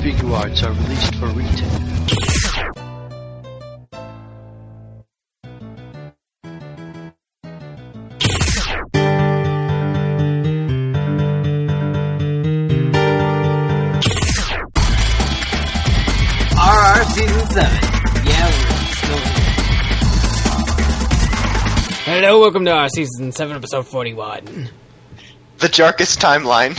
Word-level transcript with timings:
figure 0.00 0.32
arts 0.32 0.62
are 0.62 0.72
released 0.72 1.14
for 1.16 1.26
retail. 1.26 1.68
RRR 16.56 17.04
Season 17.12 17.46
7. 17.50 17.78
Yeah, 18.24 18.46
we're 18.46 18.86
still 18.94 19.18
here. 19.18 19.50
Hello, 22.06 22.40
welcome 22.40 22.64
to 22.64 22.70
our 22.70 22.88
Season 22.88 23.32
7, 23.32 23.54
Episode 23.54 23.86
41. 23.86 24.70
The 25.58 25.66
Jarkest 25.66 26.18
timeline. 26.18 26.74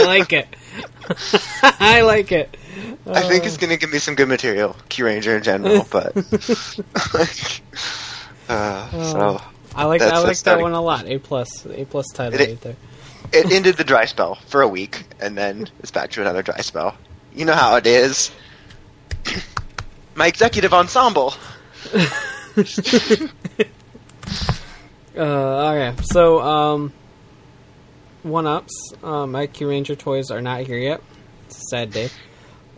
I 0.00 0.04
like 0.04 0.32
it. 0.32 0.46
I 1.62 2.00
like 2.02 2.32
it. 2.32 2.56
I 3.06 3.22
think 3.28 3.44
it's 3.44 3.56
gonna 3.56 3.76
give 3.76 3.92
me 3.92 3.98
some 3.98 4.14
good 4.14 4.28
material, 4.28 4.74
Kyuranger 4.88 5.36
in 5.36 5.42
general, 5.42 5.86
but 5.90 6.16
uh, 8.48 8.90
so 9.12 9.40
I 9.74 9.84
like 9.84 10.00
That's- 10.00 10.18
I 10.18 10.26
like 10.26 10.38
that 10.38 10.60
one 10.60 10.72
a 10.72 10.80
lot. 10.80 11.06
A 11.06 11.18
plus, 11.18 11.66
A 11.66 11.84
plus 11.84 12.06
title 12.14 12.40
It- 12.40 12.48
right 12.48 12.60
there. 12.60 12.76
it 13.32 13.52
ended 13.52 13.76
the 13.76 13.84
dry 13.84 14.04
spell 14.06 14.36
for 14.46 14.62
a 14.62 14.68
week, 14.68 15.04
and 15.20 15.36
then 15.36 15.68
it's 15.80 15.90
back 15.90 16.10
to 16.12 16.20
another 16.20 16.42
dry 16.42 16.60
spell. 16.60 16.96
You 17.34 17.44
know 17.44 17.54
how 17.54 17.76
it 17.76 17.86
is. 17.86 18.30
My 20.14 20.26
executive 20.26 20.72
ensemble. 20.74 21.34
Uh, 25.14 25.72
okay, 25.74 25.94
so 26.04 26.40
um, 26.40 26.92
one 28.22 28.46
ups. 28.46 28.92
Uh, 29.02 29.26
my 29.26 29.46
Kyuranger 29.46 29.98
toys 29.98 30.30
are 30.30 30.40
not 30.40 30.60
here 30.60 30.78
yet. 30.78 31.02
It's 31.46 31.58
a 31.58 31.62
sad 31.70 31.90
day. 31.90 32.08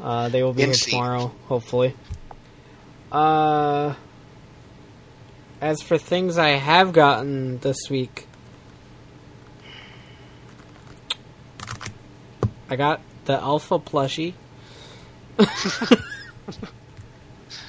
Uh, 0.00 0.28
they 0.28 0.42
will 0.42 0.52
be 0.52 0.64
here 0.64 0.72
tomorrow, 0.72 1.32
hopefully. 1.46 1.94
Uh, 3.12 3.94
as 5.60 5.80
for 5.80 5.98
things 5.98 6.36
I 6.38 6.50
have 6.50 6.92
gotten 6.92 7.58
this 7.58 7.88
week, 7.88 8.26
I 12.68 12.76
got 12.76 13.00
the 13.24 13.34
Alpha 13.34 13.78
plushie. 13.78 14.34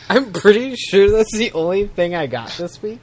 I'm 0.10 0.32
pretty 0.34 0.76
sure 0.76 1.10
that's 1.10 1.36
the 1.36 1.52
only 1.54 1.88
thing 1.88 2.16
I 2.16 2.28
got 2.28 2.50
this 2.52 2.82
week 2.82 3.00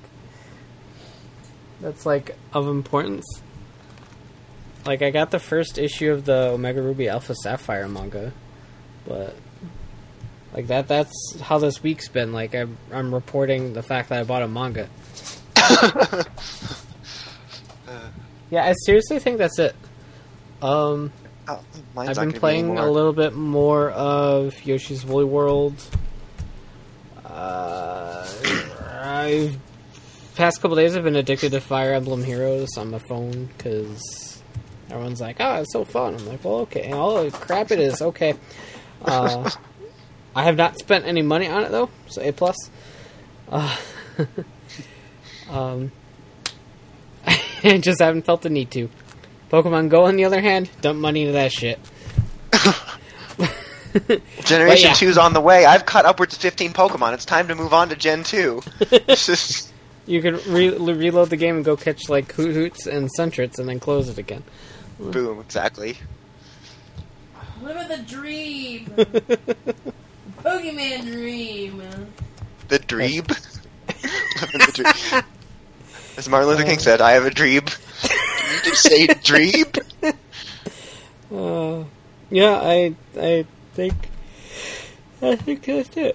that's 1.80 2.06
like 2.06 2.36
of 2.52 2.68
importance. 2.68 3.24
Like 4.84 5.02
I 5.02 5.10
got 5.10 5.30
the 5.30 5.38
first 5.38 5.78
issue 5.78 6.12
of 6.12 6.24
the 6.24 6.48
Omega 6.48 6.82
Ruby 6.82 7.08
Alpha 7.08 7.34
Sapphire 7.34 7.88
manga, 7.88 8.32
but 9.06 9.36
like 10.52 10.66
that 10.66 10.88
that's 10.88 11.12
how 11.40 11.58
this 11.58 11.82
week's 11.82 12.08
been. 12.08 12.32
Like 12.32 12.54
I'm 12.54 12.76
I'm 12.92 13.14
reporting 13.14 13.72
the 13.74 13.82
fact 13.82 14.08
that 14.08 14.20
I 14.20 14.24
bought 14.24 14.42
a 14.42 14.48
manga. 14.48 14.88
Yeah, 18.50 18.66
I 18.66 18.74
seriously 18.84 19.18
think 19.18 19.38
that's 19.38 19.58
it. 19.58 19.74
Um 20.60 21.10
Oh, 21.48 21.60
I've 21.96 22.06
been 22.06 22.14
gonna 22.14 22.32
be 22.32 22.38
playing 22.38 22.78
a 22.78 22.88
little 22.88 23.12
bit 23.12 23.34
more 23.34 23.90
of 23.90 24.54
Yoshi's 24.64 25.04
Woolly 25.04 25.24
World. 25.24 25.74
Uh, 27.24 28.24
I've 29.00 29.58
past 30.36 30.60
couple 30.60 30.76
days 30.76 30.96
I've 30.96 31.02
been 31.02 31.16
addicted 31.16 31.50
to 31.52 31.60
Fire 31.60 31.94
Emblem 31.94 32.22
Heroes 32.22 32.76
on 32.76 32.90
my 32.90 32.98
phone 32.98 33.46
because 33.46 34.31
everyone's 34.92 35.20
like, 35.20 35.36
"Oh, 35.40 35.60
it's 35.62 35.72
so 35.72 35.84
fun." 35.84 36.14
I'm 36.14 36.26
like, 36.26 36.44
"Well, 36.44 36.60
okay." 36.60 36.92
All 36.92 37.24
the 37.24 37.30
crap! 37.30 37.70
It 37.70 37.80
is 37.80 38.02
okay. 38.02 38.34
Uh, 39.04 39.50
I 40.34 40.44
have 40.44 40.56
not 40.56 40.78
spent 40.78 41.06
any 41.06 41.22
money 41.22 41.48
on 41.48 41.64
it 41.64 41.70
though, 41.70 41.90
so 42.08 42.22
A 42.22 42.32
plus. 42.32 42.56
Uh, 43.48 43.76
um, 45.50 45.92
I 47.26 47.78
just 47.78 48.00
haven't 48.00 48.24
felt 48.24 48.42
the 48.42 48.50
need 48.50 48.70
to. 48.72 48.88
Pokemon 49.50 49.90
Go, 49.90 50.04
on 50.04 50.16
the 50.16 50.24
other 50.24 50.40
hand, 50.40 50.70
dump 50.80 50.98
money 50.98 51.22
into 51.22 51.32
that 51.34 51.52
shit. 51.52 51.78
Generation 54.44 54.88
yeah. 54.88 54.94
2's 54.94 55.18
on 55.18 55.34
the 55.34 55.40
way. 55.42 55.66
I've 55.66 55.84
caught 55.84 56.06
upwards 56.06 56.34
of 56.34 56.40
15 56.40 56.72
Pokemon. 56.72 57.12
It's 57.12 57.26
time 57.26 57.48
to 57.48 57.54
move 57.54 57.74
on 57.74 57.90
to 57.90 57.96
Gen 57.96 58.22
2. 58.22 58.62
You 60.06 60.22
could 60.22 60.46
re- 60.46 60.76
reload 60.76 61.30
the 61.30 61.36
game 61.36 61.56
and 61.56 61.64
go 61.64 61.76
catch 61.76 62.08
like 62.08 62.32
Hoot 62.32 62.54
Hoots 62.54 62.86
and 62.86 63.10
Sentrets 63.16 63.58
and 63.58 63.68
then 63.68 63.78
close 63.78 64.08
it 64.08 64.18
again. 64.18 64.42
Boom, 65.10 65.40
exactly. 65.40 65.96
Live 67.62 67.88
the 67.88 67.98
dream. 67.98 68.86
Pokemon 70.42 71.02
dream. 71.02 71.82
The 72.68 72.78
Dreeb. 72.78 73.28
The 74.42 74.72
dream. 74.74 75.22
As 76.16 76.28
Martin 76.28 76.48
Luther 76.48 76.64
King 76.64 76.78
said, 76.78 77.00
I 77.00 77.12
have 77.12 77.24
a 77.24 77.30
dream. 77.30 77.64
Did 77.64 78.10
you 78.64 78.70
just 78.70 78.82
say 78.82 79.06
Dreeb? 79.06 79.78
Uh, 81.32 81.84
yeah, 82.30 82.60
I 82.60 82.94
I 83.18 83.46
think 83.72 83.94
I 85.22 85.34
think 85.34 85.64
that's 85.64 85.96
it. 85.96 86.14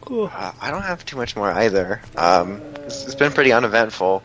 Cool. 0.00 0.30
Uh, 0.32 0.52
I 0.58 0.70
don't 0.70 0.80
have 0.80 1.04
too 1.04 1.18
much 1.18 1.36
more 1.36 1.50
either. 1.50 2.00
Um, 2.16 2.62
it's, 2.86 3.04
it's 3.04 3.14
been 3.16 3.32
pretty 3.32 3.52
uneventful. 3.52 4.22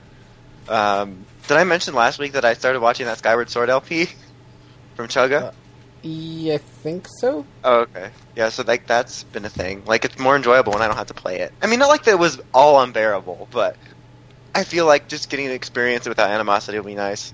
Um, 0.70 1.26
did 1.48 1.58
I 1.58 1.64
mention 1.64 1.94
last 1.94 2.20
week 2.20 2.34
that 2.34 2.46
I 2.46 2.54
started 2.54 2.80
watching 2.82 3.06
that 3.06 3.18
Skyward 3.20 3.50
Sword 3.50 3.70
LP 3.70 4.06
from 4.96 5.08
Chugga? 5.08 5.54
Yeah, 6.02 6.56
I 6.56 6.58
think 6.58 7.08
so. 7.20 7.46
Oh, 7.64 7.82
okay. 7.82 8.12
Yeah, 8.36 8.50
so 8.50 8.64
like 8.64 8.86
that's 8.86 9.24
been 9.24 9.46
a 9.46 9.50
thing. 9.50 9.84
Like 9.86 10.06
it's 10.06 10.20
more 10.20 10.36
enjoyable 10.36 10.74
when 10.74 10.82
I 10.82 10.88
don't 10.88 10.98
have 10.98 11.08
to 11.08 11.14
play 11.16 11.40
it. 11.40 11.52
I 11.62 11.68
mean, 11.68 11.80
not 11.80 11.90
like 11.90 12.04
that 12.04 12.12
it 12.12 12.20
was 12.20 12.40
all 12.54 12.80
unbearable, 12.82 13.48
but 13.52 13.76
I 14.54 14.64
feel 14.64 14.86
like 14.86 15.08
just 15.08 15.30
getting 15.30 15.48
an 15.48 15.52
experience 15.54 16.08
without 16.08 16.30
animosity 16.30 16.78
will 16.78 16.86
be 16.86 16.96
nice. 16.96 17.34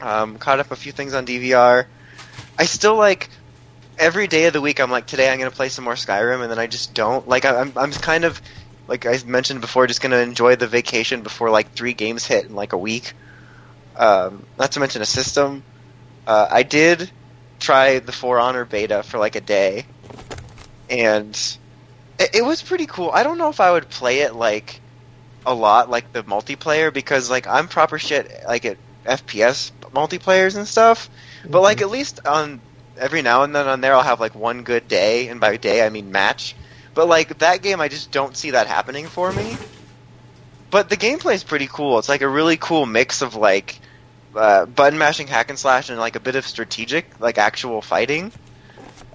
Um, 0.00 0.38
caught 0.38 0.60
up 0.60 0.70
a 0.70 0.76
few 0.76 0.92
things 0.92 1.14
on 1.14 1.26
DVR. 1.26 1.86
I 2.58 2.64
still 2.64 2.94
like 2.96 3.28
every 3.98 4.28
day 4.28 4.46
of 4.46 4.52
the 4.52 4.60
week. 4.60 4.80
I'm 4.80 4.90
like, 4.90 5.06
today 5.06 5.28
I'm 5.30 5.38
gonna 5.38 5.50
play 5.50 5.68
some 5.68 5.84
more 5.84 5.94
Skyrim, 5.94 6.42
and 6.42 6.50
then 6.50 6.58
I 6.60 6.68
just 6.68 6.94
don't. 6.94 7.26
Like 7.28 7.44
I- 7.44 7.60
I'm, 7.60 7.72
I'm 7.76 7.90
kind 7.92 8.24
of 8.24 8.40
like 8.90 9.06
I 9.06 9.16
mentioned 9.24 9.60
before, 9.60 9.86
just 9.86 10.02
gonna 10.02 10.18
enjoy 10.18 10.56
the 10.56 10.66
vacation 10.66 11.22
before 11.22 11.48
like 11.48 11.70
three 11.72 11.92
games 11.92 12.26
hit 12.26 12.46
in 12.46 12.56
like 12.56 12.72
a 12.72 12.76
week. 12.76 13.14
Um, 13.96 14.44
not 14.58 14.72
to 14.72 14.80
mention 14.80 15.00
a 15.00 15.06
system. 15.06 15.62
Uh, 16.26 16.48
I 16.50 16.64
did 16.64 17.08
try 17.60 18.00
the 18.00 18.10
For 18.10 18.40
Honor 18.40 18.64
beta 18.64 19.04
for 19.04 19.18
like 19.18 19.36
a 19.36 19.40
day, 19.40 19.86
and 20.90 21.34
it, 22.18 22.30
it 22.34 22.44
was 22.44 22.62
pretty 22.62 22.86
cool. 22.86 23.10
I 23.14 23.22
don't 23.22 23.38
know 23.38 23.48
if 23.48 23.60
I 23.60 23.70
would 23.70 23.88
play 23.88 24.22
it 24.22 24.34
like 24.34 24.80
a 25.46 25.54
lot, 25.54 25.88
like 25.88 26.12
the 26.12 26.24
multiplayer, 26.24 26.92
because 26.92 27.30
like 27.30 27.46
I'm 27.46 27.68
proper 27.68 27.96
shit 27.96 28.28
like 28.44 28.64
at 28.64 28.76
FPS 29.06 29.70
multiplayers 29.94 30.56
and 30.56 30.66
stuff. 30.66 31.08
But 31.48 31.60
like 31.60 31.80
at 31.80 31.90
least 31.90 32.26
on 32.26 32.60
every 32.98 33.22
now 33.22 33.44
and 33.44 33.54
then 33.54 33.68
on 33.68 33.82
there, 33.82 33.94
I'll 33.94 34.02
have 34.02 34.18
like 34.18 34.34
one 34.34 34.64
good 34.64 34.88
day, 34.88 35.28
and 35.28 35.38
by 35.38 35.56
day 35.58 35.86
I 35.86 35.90
mean 35.90 36.10
match. 36.10 36.56
But 36.94 37.08
like 37.08 37.38
that 37.38 37.62
game, 37.62 37.80
I 37.80 37.88
just 37.88 38.10
don't 38.10 38.36
see 38.36 38.52
that 38.52 38.66
happening 38.66 39.06
for 39.06 39.32
me. 39.32 39.56
But 40.70 40.88
the 40.88 40.96
gameplay 40.96 41.34
is 41.34 41.44
pretty 41.44 41.66
cool. 41.66 41.98
It's 41.98 42.08
like 42.08 42.22
a 42.22 42.28
really 42.28 42.56
cool 42.56 42.86
mix 42.86 43.22
of 43.22 43.34
like 43.34 43.80
uh, 44.34 44.66
button 44.66 44.98
mashing 44.98 45.26
hack 45.26 45.50
and 45.50 45.58
slash 45.58 45.90
and 45.90 45.98
like 45.98 46.16
a 46.16 46.20
bit 46.20 46.36
of 46.36 46.46
strategic, 46.46 47.18
like 47.20 47.38
actual 47.38 47.82
fighting. 47.82 48.32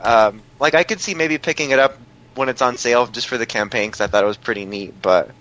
Um, 0.02 0.42
like 0.60 0.76
I 0.76 0.84
could 0.84 1.00
see 1.00 1.16
maybe 1.16 1.38
picking 1.38 1.72
it 1.72 1.80
up 1.80 1.98
when 2.36 2.50
it's 2.50 2.62
on 2.62 2.78
sale 2.78 3.08
just 3.08 3.28
for 3.28 3.38
the 3.38 3.46
campaign 3.46 3.90
because 3.90 4.02
I 4.02 4.08
thought 4.08 4.24
it 4.24 4.28
was 4.28 4.38
pretty 4.38 4.66
neat. 4.66 5.02
But 5.02 5.32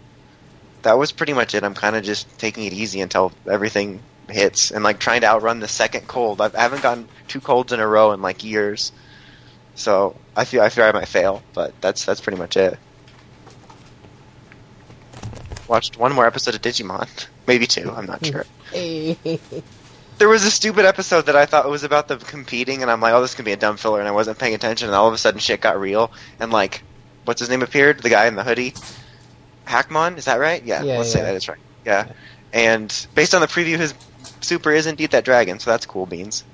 that 0.82 0.98
was 0.98 1.12
pretty 1.12 1.32
much 1.32 1.54
it. 1.54 1.64
I'm 1.64 1.75
kind 1.75 1.96
of 1.96 2.04
just 2.04 2.38
taking 2.38 2.64
it 2.64 2.72
easy 2.72 3.00
until 3.00 3.32
everything 3.50 4.00
hits 4.28 4.70
and 4.70 4.84
like 4.84 4.98
trying 4.98 5.22
to 5.22 5.26
outrun 5.26 5.60
the 5.60 5.69
second 5.69 6.06
cold. 6.06 6.40
I've, 6.40 6.54
I 6.54 6.60
haven't 6.60 6.82
gotten 6.82 7.08
two 7.28 7.40
colds 7.40 7.72
in 7.72 7.81
a 7.81 7.86
row 7.86 8.12
in 8.12 8.22
like 8.22 8.44
years, 8.44 8.92
so 9.75 10.16
I 10.36 10.44
feel 10.44 10.62
I 10.62 10.69
fear 10.69 10.84
I 10.84 10.92
might 10.92 11.08
fail. 11.08 11.42
But 11.52 11.81
that's 11.81 12.04
that's 12.04 12.20
pretty 12.20 12.38
much 12.38 12.56
it. 12.56 12.78
Watched 15.69 15.98
one 15.98 16.12
more 16.12 16.26
episode 16.26 16.54
of 16.54 16.62
Digimon, 16.62 17.08
maybe 17.46 17.66
two. 17.66 17.90
I'm 17.90 18.06
not 18.06 18.25
sure. 18.25 18.44
There 20.16 20.28
was 20.28 20.44
a 20.44 20.50
stupid 20.50 20.84
episode 20.84 21.26
that 21.26 21.34
I 21.34 21.44
thought 21.44 21.69
was 21.69 21.82
about 21.82 22.06
them 22.06 22.20
competing, 22.20 22.82
and 22.82 22.90
I'm 22.90 23.00
like, 23.00 23.12
oh, 23.14 23.20
this 23.20 23.34
can 23.34 23.44
be 23.44 23.50
a 23.50 23.56
dumb 23.56 23.76
filler, 23.76 23.98
and 23.98 24.06
I 24.06 24.12
wasn't 24.12 24.38
paying 24.38 24.54
attention, 24.54 24.86
and 24.86 24.94
all 24.94 25.08
of 25.08 25.14
a 25.14 25.19
sudden 25.19 25.40
shit 25.40 25.60
got 25.60 25.81
real, 25.81 26.12
and 26.38 26.52
like, 26.52 26.84
what's 27.25 27.40
his 27.40 27.50
name 27.50 27.62
appeared? 27.62 28.00
The 28.00 28.10
guy 28.10 28.26
in 28.26 28.36
the 28.36 28.44
hoodie? 28.44 28.75
Hackmon, 29.66 30.16
is 30.16 30.26
that 30.26 30.38
right? 30.38 30.62
Yeah, 30.62 30.84
Yeah, 30.84 30.98
let's 30.98 31.10
say 31.10 31.19
yeah. 31.19 31.25
that 31.25 31.34
is 31.34 31.48
right. 31.48 31.58
Yeah. 31.84 32.12
And 32.52 33.06
based 33.16 33.34
on 33.34 33.40
the 33.40 33.48
preview, 33.48 33.76
his 33.76 33.92
super 34.40 34.70
is 34.70 34.86
indeed 34.86 35.10
that 35.10 35.25
dragon, 35.25 35.58
so 35.58 35.70
that's 35.70 35.84
cool 35.84 36.06
beans. 36.06 36.44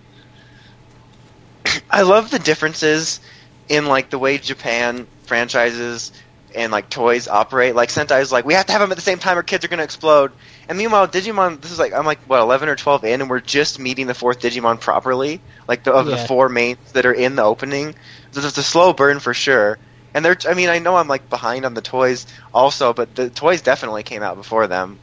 I 1.90 2.00
love 2.02 2.30
the 2.30 2.38
differences 2.38 3.20
in 3.70 3.86
like 3.86 4.10
the 4.10 4.18
way 4.18 4.38
Japan 4.38 5.08
franchises 5.22 6.12
and 6.54 6.72
like 6.72 6.90
toys 6.90 7.28
operate. 7.28 7.74
Like 7.76 7.90
Sentai 7.90 8.20
is 8.20 8.32
like 8.32 8.44
we 8.44 8.54
have 8.54 8.66
to 8.66 8.72
have 8.72 8.82
them 8.82 8.90
at 8.92 8.96
the 8.96 9.02
same 9.02 9.20
time 9.20 9.38
or 9.38 9.44
kids 9.44 9.64
are 9.64 9.68
gonna 9.68 9.84
explode. 9.84 10.32
And 10.68 10.76
meanwhile, 10.76 11.08
Digimon, 11.08 11.62
this 11.62 11.70
is 11.70 11.78
like 11.78 11.94
I'm 11.94 12.04
like 12.06 12.20
what 12.24 12.40
11 12.40 12.68
or 12.68 12.76
12 12.76 13.04
in, 13.04 13.22
and 13.22 13.30
we're 13.30 13.40
just 13.40 13.78
meeting 13.78 14.08
the 14.08 14.14
fourth 14.14 14.40
Digimon 14.40 14.80
properly. 14.80 15.40
Like 15.68 15.84
the, 15.84 15.92
of 15.94 16.06
the 16.06 16.18
four 16.18 16.48
mains 16.50 16.92
that 16.94 17.06
are 17.06 17.12
in 17.14 17.36
the 17.36 17.44
opening, 17.44 17.94
so 18.32 18.40
it's 18.40 18.58
a 18.58 18.62
slow 18.62 18.92
burn 18.92 19.20
for 19.20 19.32
sure. 19.34 19.78
And 20.14 20.24
they're 20.24 20.36
I 20.48 20.54
mean 20.54 20.68
I 20.68 20.80
know 20.80 20.96
I'm 20.96 21.08
like 21.08 21.28
behind 21.30 21.64
on 21.64 21.74
the 21.74 21.82
toys 21.82 22.26
also, 22.52 22.92
but 22.92 23.14
the 23.14 23.30
toys 23.30 23.62
definitely 23.62 24.02
came 24.02 24.22
out 24.24 24.36
before 24.36 24.66
them. 24.66 24.98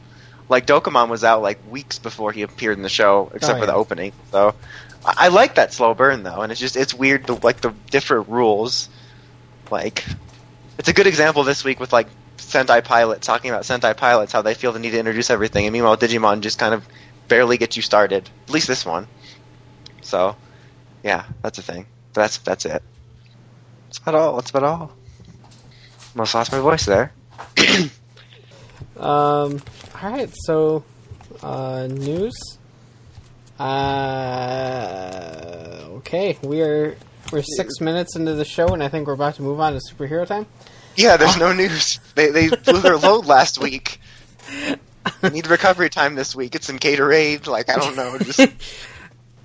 Like 0.48 0.66
Dokamon 0.66 1.08
was 1.08 1.24
out 1.24 1.42
like 1.42 1.60
weeks 1.64 1.98
before 1.98 2.32
he 2.32 2.42
appeared 2.42 2.76
in 2.76 2.82
the 2.82 2.88
show, 2.90 3.30
except 3.34 3.56
Oh, 3.58 3.60
for 3.62 3.66
the 3.66 3.74
opening. 3.74 4.12
So 4.30 4.54
I, 5.04 5.28
like 5.28 5.54
that 5.54 5.72
slow 5.72 5.94
burn 5.94 6.22
though, 6.22 6.42
and 6.42 6.52
it's 6.52 6.60
just 6.60 6.76
it's 6.76 6.92
weird 6.92 7.26
the 7.26 7.34
like 7.34 7.60
the 7.60 7.70
different 7.90 8.28
rules. 8.28 8.88
Like 9.70 10.04
it's 10.78 10.88
a 10.88 10.92
good 10.92 11.06
example 11.06 11.44
this 11.44 11.64
week 11.64 11.80
with 11.80 11.92
like 11.92 12.08
Sentai 12.38 12.84
Pilots 12.84 13.26
talking 13.26 13.50
about 13.50 13.62
Sentai 13.62 13.96
Pilots, 13.96 14.32
how 14.32 14.42
they 14.42 14.54
feel 14.54 14.72
the 14.72 14.78
need 14.78 14.90
to 14.90 14.98
introduce 14.98 15.30
everything, 15.30 15.66
and 15.66 15.72
meanwhile 15.72 15.96
Digimon 15.96 16.40
just 16.40 16.58
kind 16.58 16.74
of 16.74 16.86
barely 17.28 17.58
gets 17.58 17.76
you 17.76 17.82
started. 17.82 18.28
At 18.46 18.50
least 18.52 18.66
this 18.66 18.84
one. 18.84 19.06
So, 20.02 20.36
yeah, 21.02 21.24
that's 21.42 21.58
a 21.58 21.62
thing. 21.62 21.86
That's 22.14 22.38
that's 22.38 22.64
it. 22.64 22.82
That's 23.86 23.98
about 23.98 24.14
all. 24.14 24.36
That's 24.36 24.50
about 24.50 24.64
all. 24.64 24.92
Almost 26.14 26.34
lost 26.34 26.52
my 26.52 26.60
voice 26.60 26.84
there. 26.84 27.12
Um. 28.96 29.62
All 30.02 30.10
right. 30.10 30.28
So, 30.44 30.82
uh, 31.40 31.86
news. 31.88 32.57
Uh. 33.58 35.18
Okay. 35.98 36.38
We 36.42 36.62
are 36.62 36.96
we're 37.32 37.42
six 37.42 37.80
minutes 37.80 38.16
into 38.16 38.34
the 38.34 38.44
show, 38.44 38.68
and 38.68 38.82
I 38.82 38.88
think 38.88 39.06
we're 39.06 39.12
about 39.14 39.34
to 39.36 39.42
move 39.42 39.60
on 39.60 39.74
to 39.74 39.80
superhero 39.80 40.26
time. 40.26 40.46
Yeah, 40.96 41.16
there's 41.16 41.36
no 41.36 41.52
news. 41.52 42.00
They 42.14 42.30
they 42.30 42.48
blew 42.48 42.80
their 42.80 42.96
load 42.96 43.26
last 43.26 43.60
week. 43.60 44.00
They 45.20 45.30
need 45.30 45.46
recovery 45.46 45.90
time 45.90 46.14
this 46.14 46.34
week. 46.34 46.54
It's 46.54 46.68
in 46.68 46.78
Gatorade. 46.78 47.46
Like 47.46 47.68
I 47.68 47.76
don't 47.76 47.96
know. 47.96 48.18
Just 48.18 48.40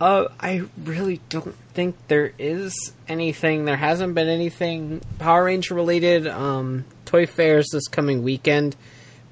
Uh, 0.02 0.28
I 0.38 0.64
really 0.84 1.22
don't 1.30 1.56
think 1.74 1.96
there 2.10 2.34
is 2.38 2.92
anything. 3.08 3.64
There 3.64 3.78
hasn't 3.78 4.16
been 4.16 4.28
anything 4.28 5.02
Power 5.18 5.46
Ranger 5.46 5.76
related. 5.76 6.28
Um, 6.28 6.84
Toy 7.06 7.26
Fairs 7.26 7.70
this 7.72 7.88
coming 7.88 8.22
weekend. 8.24 8.76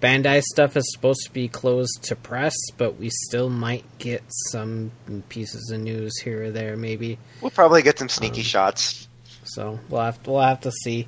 Bandai 0.01 0.41
stuff 0.41 0.75
is 0.75 0.91
supposed 0.91 1.25
to 1.25 1.31
be 1.31 1.47
closed 1.47 2.03
to 2.03 2.15
press, 2.15 2.55
but 2.77 2.97
we 2.97 3.09
still 3.09 3.49
might 3.49 3.85
get 3.99 4.23
some 4.49 4.91
pieces 5.29 5.69
of 5.71 5.79
news 5.79 6.17
here 6.19 6.45
or 6.45 6.51
there, 6.51 6.75
maybe. 6.75 7.19
we'll 7.39 7.51
probably 7.51 7.83
get 7.83 7.99
some 7.99 8.09
sneaky 8.09 8.41
shots. 8.41 9.07
So 9.43 9.79
we'll 9.89 10.01
have 10.01 10.19
we'll 10.25 10.41
have 10.41 10.61
to 10.61 10.71
see. 10.71 11.07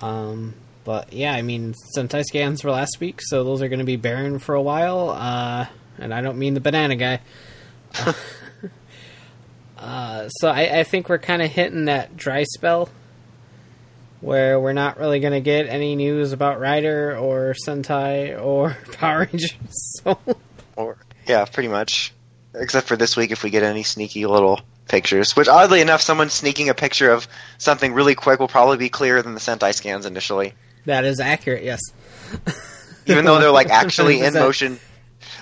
Um, 0.00 0.54
but 0.84 1.12
yeah, 1.12 1.32
I 1.32 1.42
mean, 1.42 1.74
Sentai 1.96 2.24
scans 2.24 2.64
were 2.64 2.72
last 2.72 2.98
week, 2.98 3.20
so 3.22 3.44
those 3.44 3.62
are 3.62 3.68
going 3.68 3.78
to 3.78 3.84
be 3.84 3.96
barren 3.96 4.40
for 4.40 4.56
a 4.56 4.62
while. 4.62 5.10
Uh, 5.10 5.66
and 5.98 6.12
I 6.12 6.20
don't 6.20 6.38
mean 6.38 6.54
the 6.54 6.60
banana 6.60 6.96
guy. 6.96 7.20
uh, 9.78 10.28
so 10.28 10.48
I, 10.48 10.80
I 10.80 10.84
think 10.84 11.08
we're 11.08 11.18
kind 11.18 11.42
of 11.42 11.50
hitting 11.50 11.84
that 11.84 12.16
dry 12.16 12.42
spell 12.42 12.88
where 14.20 14.60
we're 14.60 14.72
not 14.72 14.98
really 14.98 15.20
going 15.20 15.32
to 15.32 15.40
get 15.40 15.66
any 15.66 15.96
news 15.96 16.32
about 16.32 16.60
Rider 16.60 17.16
or 17.16 17.54
Sentai 17.66 18.40
or 18.40 18.76
Power 18.92 19.20
Rangers. 19.20 19.54
So 20.02 20.18
Or 20.76 20.98
yeah, 21.26 21.44
pretty 21.44 21.68
much. 21.68 22.12
Except 22.54 22.88
for 22.88 22.96
this 22.96 23.16
week, 23.16 23.30
if 23.30 23.42
we 23.44 23.50
get 23.50 23.62
any 23.62 23.82
sneaky 23.84 24.26
little 24.26 24.60
pictures, 24.88 25.36
which 25.36 25.46
oddly 25.48 25.80
enough, 25.80 26.00
someone 26.00 26.30
sneaking 26.30 26.68
a 26.68 26.74
picture 26.74 27.12
of 27.12 27.28
something 27.58 27.92
really 27.92 28.16
quick 28.16 28.40
will 28.40 28.48
probably 28.48 28.76
be 28.76 28.88
clearer 28.88 29.22
than 29.22 29.34
the 29.34 29.40
Sentai 29.40 29.72
scans 29.72 30.04
initially, 30.04 30.54
that 30.86 31.04
is 31.04 31.20
accurate, 31.20 31.62
yes. 31.62 31.80
even 33.06 33.24
though 33.24 33.38
they're 33.38 33.52
like 33.52 33.68
actually 33.70 34.20
in 34.24 34.34
motion. 34.34 34.80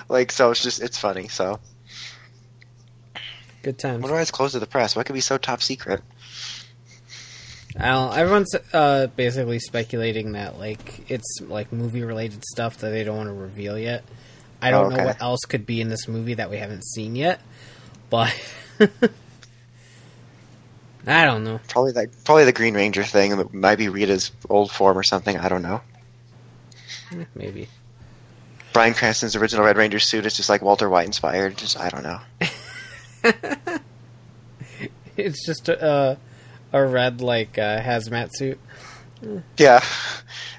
Like 0.07 0.31
so, 0.31 0.51
it's 0.51 0.61
just 0.61 0.81
it's 0.81 0.97
funny. 0.99 1.27
So 1.29 1.59
Good 3.63 3.77
times. 3.77 4.03
what 4.03 4.09
do 4.09 4.15
I 4.15 4.25
close 4.25 4.51
to 4.53 4.59
the 4.59 4.67
press? 4.67 4.95
What 4.95 5.05
could 5.05 5.13
be 5.13 5.21
so 5.21 5.37
top 5.37 5.61
secret? 5.61 6.01
Don't, 7.81 8.17
everyone's 8.17 8.53
uh, 8.73 9.07
basically 9.15 9.59
speculating 9.59 10.33
that 10.33 10.57
like 10.59 11.09
it's 11.09 11.39
like 11.41 11.71
movie 11.71 12.03
related 12.03 12.43
stuff 12.45 12.77
that 12.79 12.89
they 12.89 13.03
don't 13.03 13.17
want 13.17 13.29
to 13.29 13.33
reveal 13.33 13.77
yet. 13.77 14.03
I 14.61 14.71
don't 14.71 14.91
Oh, 14.91 14.95
know 14.97 15.05
what 15.05 15.21
else 15.21 15.41
could 15.47 15.65
be 15.65 15.79
in 15.79 15.87
this 15.89 16.07
movie 16.07 16.33
that 16.33 16.49
we 16.49 16.57
haven't 16.57 16.83
seen 16.83 17.15
yet, 17.15 17.39
but 18.09 18.33
I 21.07 21.25
don't 21.25 21.43
know. 21.45 21.59
Probably 21.69 21.93
that 21.93 22.09
probably 22.25 22.43
the 22.45 22.51
Green 22.53 22.73
Ranger 22.75 23.03
thing 23.03 23.37
that 23.37 23.53
might 23.53 23.77
be 23.77 23.87
Rita's 23.87 24.31
old 24.49 24.69
form 24.71 24.97
or 24.97 25.03
something. 25.03 25.37
I 25.37 25.47
don't 25.47 25.61
know. 25.61 25.81
Eh, 27.13 27.23
Maybe. 27.35 27.69
Bryan 28.73 28.93
Cranston's 28.93 29.35
original 29.35 29.65
Red 29.65 29.77
Ranger 29.77 29.99
suit 29.99 30.25
is 30.25 30.35
just 30.35 30.49
like 30.49 30.61
Walter 30.61 30.89
White 30.89 31.05
inspired. 31.07 31.57
Just 31.57 31.79
I 31.79 31.89
don't 31.89 32.03
know. 32.03 32.19
It's 35.17 35.45
just 35.45 35.67
a 35.67 36.17
a 36.71 36.85
red 36.85 37.21
like 37.21 37.57
uh, 37.57 37.81
hazmat 37.81 38.35
suit. 38.35 38.59
Yeah. 39.57 39.83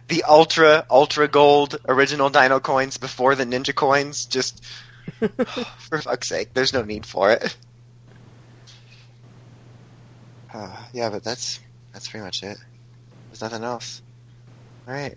The 0.08 0.24
ultra, 0.24 0.84
ultra 0.90 1.28
gold 1.28 1.78
original 1.88 2.30
dino 2.30 2.60
coins 2.60 2.96
before 2.96 3.34
the 3.34 3.44
ninja 3.44 3.74
coins. 3.74 4.26
Just, 4.26 4.64
for 5.78 6.02
fuck's 6.02 6.28
sake, 6.28 6.52
there's 6.52 6.72
no 6.72 6.82
need 6.82 7.06
for 7.06 7.32
it. 7.32 7.56
Uh, 10.52 10.76
yeah, 10.92 11.10
but 11.10 11.22
that's, 11.22 11.60
that's 11.92 12.08
pretty 12.08 12.24
much 12.24 12.42
it. 12.42 12.58
There's 13.28 13.40
nothing 13.40 13.62
else. 13.62 14.02
Alright. 14.88 15.16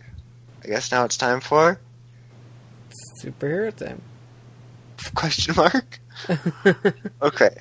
I 0.64 0.68
guess 0.68 0.92
now 0.92 1.06
it's 1.06 1.18
time 1.18 1.40
for 1.40 1.80
Superhero 3.20 3.76
time. 3.76 4.00
question 5.16 5.56
mark? 5.56 6.00
Okay. 7.22 7.58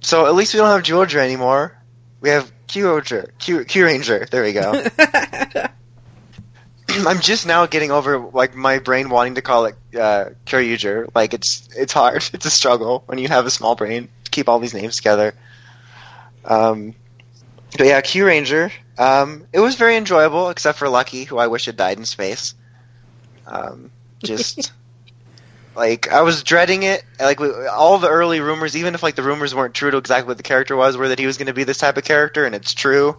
So 0.00 0.26
at 0.26 0.34
least 0.34 0.54
we 0.54 0.58
don't 0.58 0.70
have 0.70 0.82
Zyuohger 0.82 1.20
anymore. 1.20 1.76
We 2.20 2.30
have 2.30 2.52
Kyuranger. 2.66 3.30
Q, 3.38 3.60
Kyuranger. 3.60 4.28
There 4.28 4.42
we 4.42 4.52
go. 4.52 4.84
I'm 7.06 7.20
just 7.20 7.46
now 7.46 7.66
getting 7.66 7.90
over 7.90 8.18
like 8.18 8.54
my 8.54 8.78
brain 8.78 9.08
wanting 9.08 9.34
to 9.34 9.42
call 9.42 9.66
it 9.66 9.74
uh, 9.94 10.30
Kyoryuger. 10.46 11.08
Like 11.14 11.34
it's 11.34 11.68
it's 11.76 11.92
hard. 11.92 12.24
It's 12.32 12.46
a 12.46 12.50
struggle 12.50 13.02
when 13.06 13.18
you 13.18 13.28
have 13.28 13.46
a 13.46 13.50
small 13.50 13.74
brain 13.74 14.08
to 14.24 14.30
keep 14.30 14.48
all 14.48 14.58
these 14.58 14.74
names 14.74 14.96
together. 14.96 15.34
Um, 16.44 16.94
but 17.76 17.86
yeah, 17.86 18.00
Kyuranger. 18.00 18.70
Um, 18.98 19.46
it 19.52 19.60
was 19.60 19.74
very 19.74 19.96
enjoyable, 19.96 20.48
except 20.48 20.78
for 20.78 20.88
Lucky, 20.88 21.24
who 21.24 21.38
I 21.38 21.48
wish 21.48 21.66
had 21.66 21.76
died 21.76 21.98
in 21.98 22.04
space. 22.04 22.54
Um, 23.46 23.90
just 24.22 24.72
like 25.76 26.10
I 26.10 26.22
was 26.22 26.42
dreading 26.42 26.82
it. 26.82 27.04
Like 27.20 27.40
all 27.40 27.98
the 27.98 28.08
early 28.08 28.40
rumors, 28.40 28.76
even 28.76 28.94
if 28.94 29.02
like 29.02 29.14
the 29.14 29.22
rumors 29.22 29.54
weren't 29.54 29.74
true 29.74 29.90
to 29.90 29.98
exactly 29.98 30.28
what 30.28 30.36
the 30.36 30.42
character 30.42 30.74
was, 30.74 30.96
were 30.96 31.08
that 31.08 31.18
he 31.18 31.26
was 31.26 31.36
going 31.36 31.46
to 31.46 31.54
be 31.54 31.64
this 31.64 31.78
type 31.78 31.96
of 31.96 32.04
character, 32.04 32.44
and 32.44 32.54
it's 32.54 32.74
true. 32.74 33.16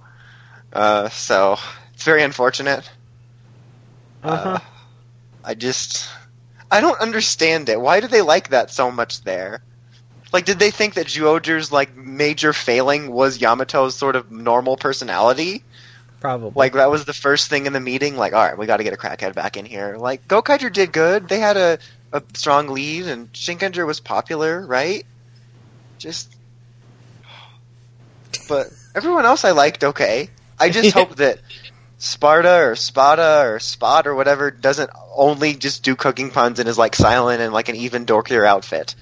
Uh, 0.73 1.09
so 1.09 1.57
it's 1.93 2.03
very 2.03 2.23
unfortunate. 2.23 2.89
Uh-huh. 4.23 4.49
Uh, 4.49 4.59
I 5.43 5.53
just 5.53 6.09
I 6.69 6.81
don't 6.81 6.99
understand 6.99 7.69
it. 7.69 7.79
Why 7.79 7.99
do 7.99 8.07
they 8.07 8.21
like 8.21 8.49
that 8.49 8.71
so 8.71 8.91
much 8.91 9.23
there? 9.23 9.61
Like, 10.33 10.45
did 10.45 10.59
they 10.59 10.71
think 10.71 10.95
that 10.95 11.07
Zyuohger's 11.07 11.71
like 11.71 11.95
major 11.95 12.51
failing 12.51 13.11
was 13.11 13.37
Yamato's 13.37 13.95
sort 13.95 14.15
of 14.15 14.31
normal 14.31 14.75
personality? 14.75 15.63
Probably. 16.19 16.51
Like 16.55 16.73
that 16.73 16.89
was 16.89 17.05
the 17.05 17.13
first 17.13 17.49
thing 17.49 17.65
in 17.65 17.73
the 17.73 17.79
meeting. 17.79 18.17
Like, 18.17 18.33
all 18.33 18.43
right, 18.43 18.57
we 18.57 18.65
got 18.65 18.77
to 18.77 18.83
get 18.83 18.93
a 18.93 18.97
crackhead 18.97 19.35
back 19.35 19.55
in 19.55 19.65
here. 19.65 19.95
Like, 19.97 20.27
Gokaiger 20.27 20.73
did 20.73 20.91
good. 20.91 21.29
They 21.29 21.39
had 21.39 21.55
a, 21.55 21.79
a 22.11 22.21
strong 22.33 22.67
lead, 22.69 23.07
and 23.07 23.31
Shinkenger 23.33 23.85
was 23.85 23.99
popular, 23.99 24.65
right? 24.65 25.05
Just, 25.97 26.33
but 28.47 28.67
everyone 28.95 29.25
else 29.25 29.45
I 29.45 29.51
liked 29.51 29.83
okay. 29.83 30.29
I 30.59 30.69
just 30.69 30.91
hope 30.93 31.15
that 31.17 31.39
Sparta 31.97 32.63
or 32.63 32.75
Spada 32.75 33.41
or 33.45 33.59
Spot 33.59 34.07
or 34.07 34.15
whatever 34.15 34.51
doesn't 34.51 34.89
only 35.15 35.55
just 35.55 35.83
do 35.83 35.95
cooking 35.95 36.29
puns 36.29 36.59
and 36.59 36.69
is 36.69 36.77
like 36.77 36.95
silent 36.95 37.41
and 37.41 37.53
like 37.53 37.69
an 37.69 37.75
even 37.75 38.05
dorkier 38.05 38.45
outfit. 38.45 38.95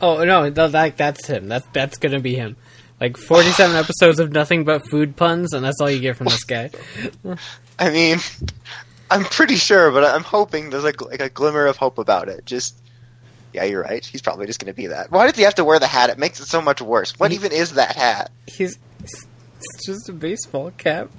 Oh 0.00 0.24
no, 0.24 0.50
th- 0.50 0.72
that 0.72 0.96
that's 0.96 1.26
him. 1.26 1.48
That's 1.48 1.66
that's 1.72 1.98
gonna 1.98 2.20
be 2.20 2.34
him. 2.34 2.56
Like 3.00 3.16
forty-seven 3.16 3.76
episodes 3.84 4.18
of 4.18 4.32
nothing 4.32 4.64
but 4.64 4.88
food 4.88 5.16
puns, 5.16 5.52
and 5.52 5.64
that's 5.64 5.80
all 5.80 5.90
you 5.90 6.00
get 6.00 6.16
from 6.16 6.26
this 6.26 6.44
guy. 6.44 6.70
I 7.78 7.90
mean, 7.90 8.18
I'm 9.10 9.24
pretty 9.24 9.56
sure, 9.56 9.90
but 9.90 10.04
I'm 10.04 10.22
hoping 10.22 10.70
there's 10.70 10.84
like, 10.84 11.00
like 11.00 11.20
a 11.20 11.28
glimmer 11.28 11.66
of 11.66 11.76
hope 11.76 11.98
about 11.98 12.28
it. 12.28 12.44
Just, 12.46 12.74
yeah, 13.52 13.64
you're 13.64 13.82
right. 13.82 14.04
He's 14.04 14.22
probably 14.22 14.46
just 14.46 14.60
going 14.60 14.72
to 14.72 14.76
be 14.76 14.88
that. 14.88 15.10
Why 15.10 15.26
does 15.26 15.36
he 15.36 15.42
have 15.44 15.54
to 15.56 15.64
wear 15.64 15.78
the 15.78 15.86
hat? 15.86 16.10
It 16.10 16.18
makes 16.18 16.40
it 16.40 16.46
so 16.46 16.60
much 16.62 16.80
worse. 16.82 17.12
What 17.18 17.32
even 17.32 17.52
is 17.52 17.72
that 17.74 17.94
hat? 17.96 18.30
He's 18.46 18.78
it's 19.02 19.86
just 19.86 20.08
a 20.08 20.12
baseball 20.12 20.72
cap. 20.72 21.10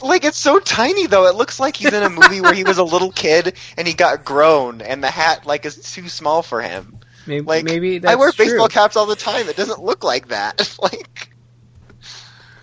Like, 0.00 0.24
it's 0.24 0.38
so 0.38 0.60
tiny 0.60 1.06
though. 1.06 1.26
It 1.26 1.34
looks 1.34 1.58
like 1.58 1.76
he's 1.76 1.92
in 1.92 2.02
a 2.02 2.08
movie 2.10 2.40
where 2.40 2.54
he 2.54 2.62
was 2.62 2.78
a 2.78 2.84
little 2.84 3.10
kid 3.10 3.56
and 3.76 3.88
he 3.88 3.94
got 3.94 4.24
grown, 4.24 4.80
and 4.80 5.02
the 5.02 5.10
hat 5.10 5.44
like 5.46 5.64
is 5.64 5.76
too 5.76 6.08
small 6.08 6.42
for 6.42 6.60
him. 6.62 6.98
Maybe 7.26 7.44
Like, 7.44 7.64
maybe 7.64 7.98
that's 7.98 8.12
I 8.12 8.16
wear 8.16 8.30
true. 8.32 8.46
baseball 8.46 8.68
caps 8.68 8.96
all 8.96 9.06
the 9.06 9.16
time. 9.16 9.48
It 9.48 9.56
doesn't 9.56 9.82
look 9.82 10.04
like 10.04 10.28
that. 10.28 10.76
like, 10.82 11.30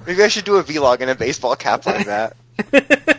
maybe 0.06 0.24
I 0.24 0.28
should 0.30 0.46
do 0.46 0.56
a 0.58 0.64
vlog 0.64 1.02
in 1.02 1.10
a 1.10 1.16
baseball 1.16 1.56
cap 1.56 1.86
like 1.86 2.06
that. 2.06 2.38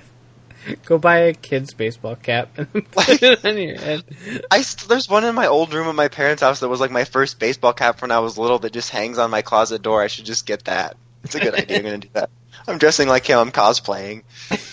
Go 0.84 0.98
buy 0.98 1.18
a 1.18 1.32
kid's 1.34 1.74
baseball 1.74 2.16
cap 2.16 2.56
and 2.58 2.72
put 2.90 3.22
it 3.22 3.44
on 3.44 3.58
your 3.58 3.78
head. 3.78 4.04
I 4.50 4.62
st- 4.62 4.88
there's 4.88 5.08
one 5.08 5.24
in 5.24 5.34
my 5.34 5.46
old 5.46 5.72
room 5.72 5.88
at 5.88 5.94
my 5.94 6.08
parents' 6.08 6.42
house 6.42 6.60
that 6.60 6.68
was 6.68 6.80
like 6.80 6.90
my 6.90 7.04
first 7.04 7.38
baseball 7.38 7.72
cap 7.72 8.02
when 8.02 8.10
I 8.10 8.18
was 8.20 8.38
little 8.38 8.58
that 8.60 8.72
just 8.72 8.90
hangs 8.90 9.18
on 9.18 9.30
my 9.30 9.42
closet 9.42 9.82
door. 9.82 10.02
I 10.02 10.06
should 10.08 10.24
just 10.24 10.46
get 10.46 10.64
that. 10.64 10.96
It's 11.24 11.34
a 11.34 11.40
good 11.40 11.54
idea. 11.54 11.78
I'm 11.78 11.82
gonna 11.84 11.98
do 11.98 12.08
that. 12.14 12.30
I'm 12.66 12.78
dressing 12.78 13.08
like 13.08 13.26
him. 13.26 13.38
I'm 13.38 13.52
cosplaying. 13.52 14.22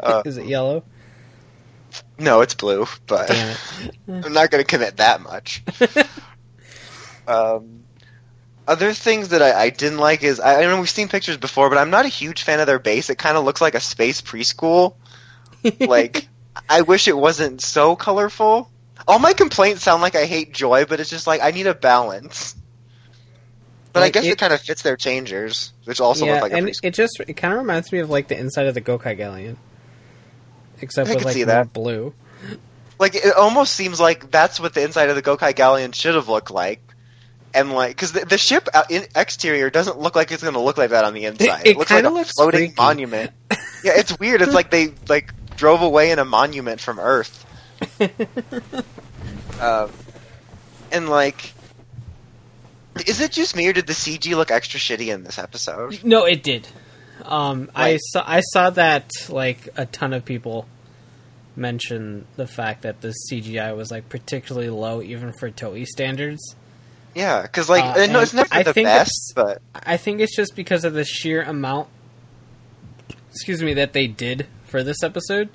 Uh, 0.00 0.22
Is 0.24 0.36
it 0.38 0.46
yellow? 0.46 0.84
no, 2.16 2.40
it's 2.40 2.54
blue, 2.54 2.86
but 3.08 3.26
Damn 3.28 3.56
I'm 4.24 4.32
not 4.32 4.50
gonna 4.50 4.64
commit 4.64 4.98
that 4.98 5.20
much. 5.20 5.62
Um, 7.26 7.81
other 8.68 8.92
things 8.92 9.30
that 9.30 9.42
I, 9.42 9.64
I 9.64 9.70
didn't 9.70 9.98
like 9.98 10.22
is 10.22 10.38
I, 10.40 10.62
I 10.62 10.66
know 10.66 10.78
we've 10.80 10.88
seen 10.88 11.08
pictures 11.08 11.36
before, 11.36 11.68
but 11.68 11.78
I'm 11.78 11.90
not 11.90 12.04
a 12.04 12.08
huge 12.08 12.42
fan 12.42 12.60
of 12.60 12.66
their 12.66 12.78
base. 12.78 13.10
It 13.10 13.18
kind 13.18 13.36
of 13.36 13.44
looks 13.44 13.60
like 13.60 13.74
a 13.74 13.80
space 13.80 14.20
preschool. 14.20 14.94
Like 15.80 16.26
I 16.68 16.82
wish 16.82 17.06
it 17.08 17.16
wasn't 17.16 17.60
so 17.62 17.94
colorful. 17.96 18.68
All 19.06 19.18
my 19.20 19.32
complaints 19.32 19.82
sound 19.82 20.02
like 20.02 20.16
I 20.16 20.26
hate 20.26 20.52
Joy, 20.52 20.84
but 20.86 20.98
it's 21.00 21.08
just 21.10 21.26
like 21.26 21.40
I 21.40 21.52
need 21.52 21.66
a 21.68 21.74
balance. 21.74 22.56
But 23.92 24.02
I 24.02 24.10
guess 24.10 24.24
it, 24.24 24.30
it- 24.32 24.38
kind 24.38 24.52
of 24.52 24.60
fits 24.60 24.82
their 24.82 24.96
changers, 24.96 25.72
which 25.84 26.00
also 26.00 26.24
yeah, 26.26 26.34
look 26.34 26.42
like 26.42 26.52
a 26.52 26.56
and 26.56 26.66
preschool. 26.66 26.80
it 26.84 26.94
just 26.94 27.20
it 27.20 27.34
kind 27.34 27.52
of 27.54 27.60
reminds 27.60 27.92
me 27.92 27.98
of 28.00 28.10
like 28.10 28.26
the 28.28 28.38
inside 28.38 28.66
of 28.66 28.74
the 28.74 28.80
Gokai 28.80 29.16
Galleon, 29.16 29.56
except 30.80 31.08
I 31.10 31.14
with 31.14 31.24
like 31.24 31.36
more 31.36 31.46
that. 31.46 31.72
blue. 31.72 32.14
like 32.98 33.14
it 33.14 33.34
almost 33.36 33.74
seems 33.74 34.00
like 34.00 34.30
that's 34.30 34.58
what 34.58 34.74
the 34.74 34.82
inside 34.82 35.10
of 35.10 35.14
the 35.16 35.22
Gokai 35.22 35.54
Galleon 35.54 35.92
should 35.92 36.14
have 36.16 36.28
looked 36.28 36.50
like. 36.50 36.80
And 37.54 37.72
like, 37.72 37.90
because 37.90 38.12
the, 38.12 38.24
the 38.24 38.38
ship 38.38 38.68
in 38.88 39.06
exterior 39.14 39.68
doesn't 39.70 39.98
look 39.98 40.16
like 40.16 40.30
it's 40.32 40.42
going 40.42 40.54
to 40.54 40.60
look 40.60 40.78
like 40.78 40.90
that 40.90 41.04
on 41.04 41.14
the 41.14 41.26
inside. 41.26 41.66
it 41.66 41.76
looks 41.76 41.90
like 41.90 42.04
a 42.04 42.08
looks 42.08 42.32
floating 42.32 42.60
freaky. 42.60 42.74
monument. 42.76 43.30
yeah, 43.84 43.92
it's 43.96 44.18
weird. 44.18 44.40
It's 44.42 44.54
like 44.54 44.70
they 44.70 44.92
like 45.08 45.32
drove 45.56 45.82
away 45.82 46.10
in 46.10 46.18
a 46.18 46.24
monument 46.24 46.80
from 46.80 46.98
Earth. 46.98 47.44
um, 49.60 49.90
and 50.90 51.08
like, 51.08 51.52
is 53.06 53.20
it 53.20 53.32
just 53.32 53.54
me 53.56 53.68
or 53.68 53.72
did 53.72 53.86
the 53.86 53.92
CG 53.92 54.34
look 54.34 54.50
extra 54.50 54.80
shitty 54.80 55.12
in 55.12 55.24
this 55.24 55.38
episode? 55.38 56.02
No, 56.04 56.24
it 56.24 56.42
did. 56.42 56.66
Um, 57.22 57.70
I 57.74 57.98
saw 57.98 58.24
I 58.26 58.40
saw 58.40 58.70
that 58.70 59.10
like 59.28 59.68
a 59.76 59.86
ton 59.86 60.12
of 60.12 60.24
people 60.24 60.66
mention 61.54 62.26
the 62.36 62.46
fact 62.46 62.82
that 62.82 63.00
the 63.00 63.14
CGI 63.30 63.76
was 63.76 63.90
like 63.90 64.08
particularly 64.08 64.70
low 64.70 65.02
even 65.02 65.32
for 65.32 65.50
Toei 65.50 65.86
standards. 65.86 66.56
Yeah, 67.14 67.42
because 67.42 67.68
like, 67.68 67.84
Uh, 67.84 68.06
no, 68.06 68.20
it's 68.20 68.32
never 68.32 68.48
I 68.52 68.62
the 68.62 68.72
think 68.72 68.86
best, 68.86 69.32
but 69.36 69.60
I 69.74 69.96
think 69.96 70.20
it's 70.20 70.34
just 70.34 70.56
because 70.56 70.84
of 70.84 70.94
the 70.94 71.04
sheer 71.04 71.42
amount, 71.42 71.88
excuse 73.30 73.62
me, 73.62 73.74
that 73.74 73.92
they 73.92 74.06
did 74.06 74.46
for 74.64 74.82
this 74.82 75.02
episode. 75.02 75.48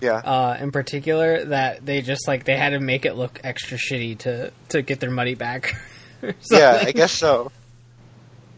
yeah. 0.00 0.16
uh, 0.16 0.56
in 0.60 0.72
particular 0.72 1.44
that 1.44 1.86
they 1.86 2.02
just 2.02 2.26
like 2.26 2.44
they 2.44 2.56
had 2.56 2.70
to 2.70 2.80
make 2.80 3.04
it 3.06 3.14
look 3.14 3.40
extra 3.44 3.78
shitty 3.78 4.18
to 4.18 4.52
to 4.70 4.82
get 4.82 5.00
their 5.00 5.10
money 5.10 5.34
back. 5.34 5.74
Yeah, 6.50 6.82
I 6.82 6.92
guess 6.92 7.12
so. 7.12 7.52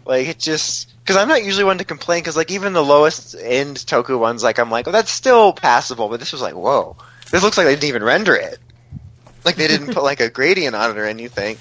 Like 0.05 0.29
it 0.29 0.39
just 0.39 0.95
because 1.03 1.17
I'm 1.17 1.27
not 1.27 1.43
usually 1.45 1.65
one 1.65 1.79
to 1.79 1.85
complain 1.85 2.21
because 2.21 2.37
like 2.37 2.53
even 2.53 2.73
the 2.75 2.85
lowest 2.85 3.35
end 3.35 3.77
Toku 3.79 4.17
ones, 4.19 4.45
like 4.45 4.61
I'm 4.61 4.71
like, 4.71 4.87
oh, 4.87 4.93
that's 4.93 5.11
still 5.11 5.53
passable, 5.53 6.09
but 6.09 6.21
this 6.21 6.31
was 6.33 6.41
like, 6.41 6.55
whoa, 6.55 6.97
this 7.33 7.43
looks 7.43 7.59
like 7.59 7.67
they 7.67 7.75
didn't 7.75 7.89
even 7.89 8.05
render 8.05 8.37
it. 8.37 8.59
Like 9.45 9.57
they 9.57 9.67
didn't 9.67 9.93
put 9.95 10.05
like 10.05 10.21
a 10.21 10.31
gradient 10.31 10.77
on 10.77 10.93
it 10.93 10.97
or 10.97 11.07
anything. 11.07 11.57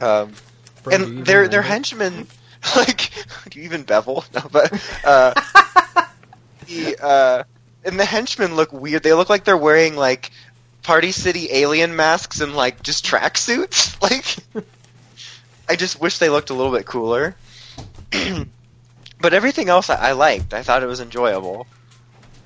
Um, 0.00 0.32
and 0.90 1.26
their 1.26 1.48
their 1.48 1.62
henchmen, 1.62 2.26
like 2.76 3.10
do 3.50 3.58
you 3.58 3.64
even 3.64 3.82
bevel? 3.82 4.24
No, 4.34 4.42
but 4.50 4.72
uh, 5.04 5.34
the 6.66 6.96
uh, 7.02 7.44
and 7.84 7.98
the 7.98 8.04
henchmen 8.04 8.56
look 8.56 8.72
weird. 8.72 9.02
They 9.02 9.12
look 9.12 9.28
like 9.30 9.44
they're 9.44 9.56
wearing 9.56 9.96
like 9.96 10.30
Party 10.82 11.12
City 11.12 11.48
alien 11.52 11.96
masks 11.96 12.40
and 12.40 12.54
like 12.54 12.82
just 12.82 13.04
tracksuits. 13.04 14.00
Like, 14.00 14.64
I 15.68 15.76
just 15.76 16.00
wish 16.00 16.18
they 16.18 16.30
looked 16.30 16.50
a 16.50 16.54
little 16.54 16.72
bit 16.72 16.86
cooler. 16.86 17.36
but 19.20 19.34
everything 19.34 19.68
else 19.68 19.90
I, 19.90 20.10
I 20.10 20.12
liked. 20.12 20.54
I 20.54 20.62
thought 20.62 20.82
it 20.82 20.86
was 20.86 21.00
enjoyable. 21.00 21.66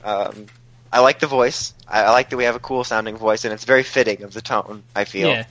Um, 0.03 0.47
I 0.93 1.01
like 1.01 1.21
the 1.21 1.27
voice. 1.27 1.75
I, 1.89 2.03
I 2.03 2.11
like 2.11 2.31
that 2.31 2.37
we 2.37 2.45
have 2.45 2.57
a 2.57 2.61
cool 2.61 2.85
sounding 2.85 3.17
voice, 3.17 3.45
and 3.45 3.53
it's 3.55 3.65
very 3.65 3.83
fitting 3.83 4.23
of 4.23 4.33
the 4.33 4.43
tone. 4.43 4.83
I 4.95 5.05
feel. 5.05 5.29
yeah, 5.29 5.45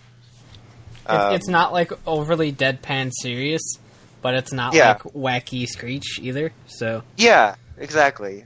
Um, 1.06 1.34
it's 1.36 1.48
not 1.48 1.74
like 1.74 1.92
overly 2.08 2.52
deadpan 2.54 3.12
serious, 3.22 3.62
but 4.22 4.36
it's 4.36 4.54
not 4.54 4.74
Yeah. 4.74 4.90
like 4.90 5.04
wacky 5.14 5.68
screech 5.68 6.20
either. 6.22 6.52
So 6.68 7.04
Yeah, 7.18 7.56
exactly. 7.78 8.46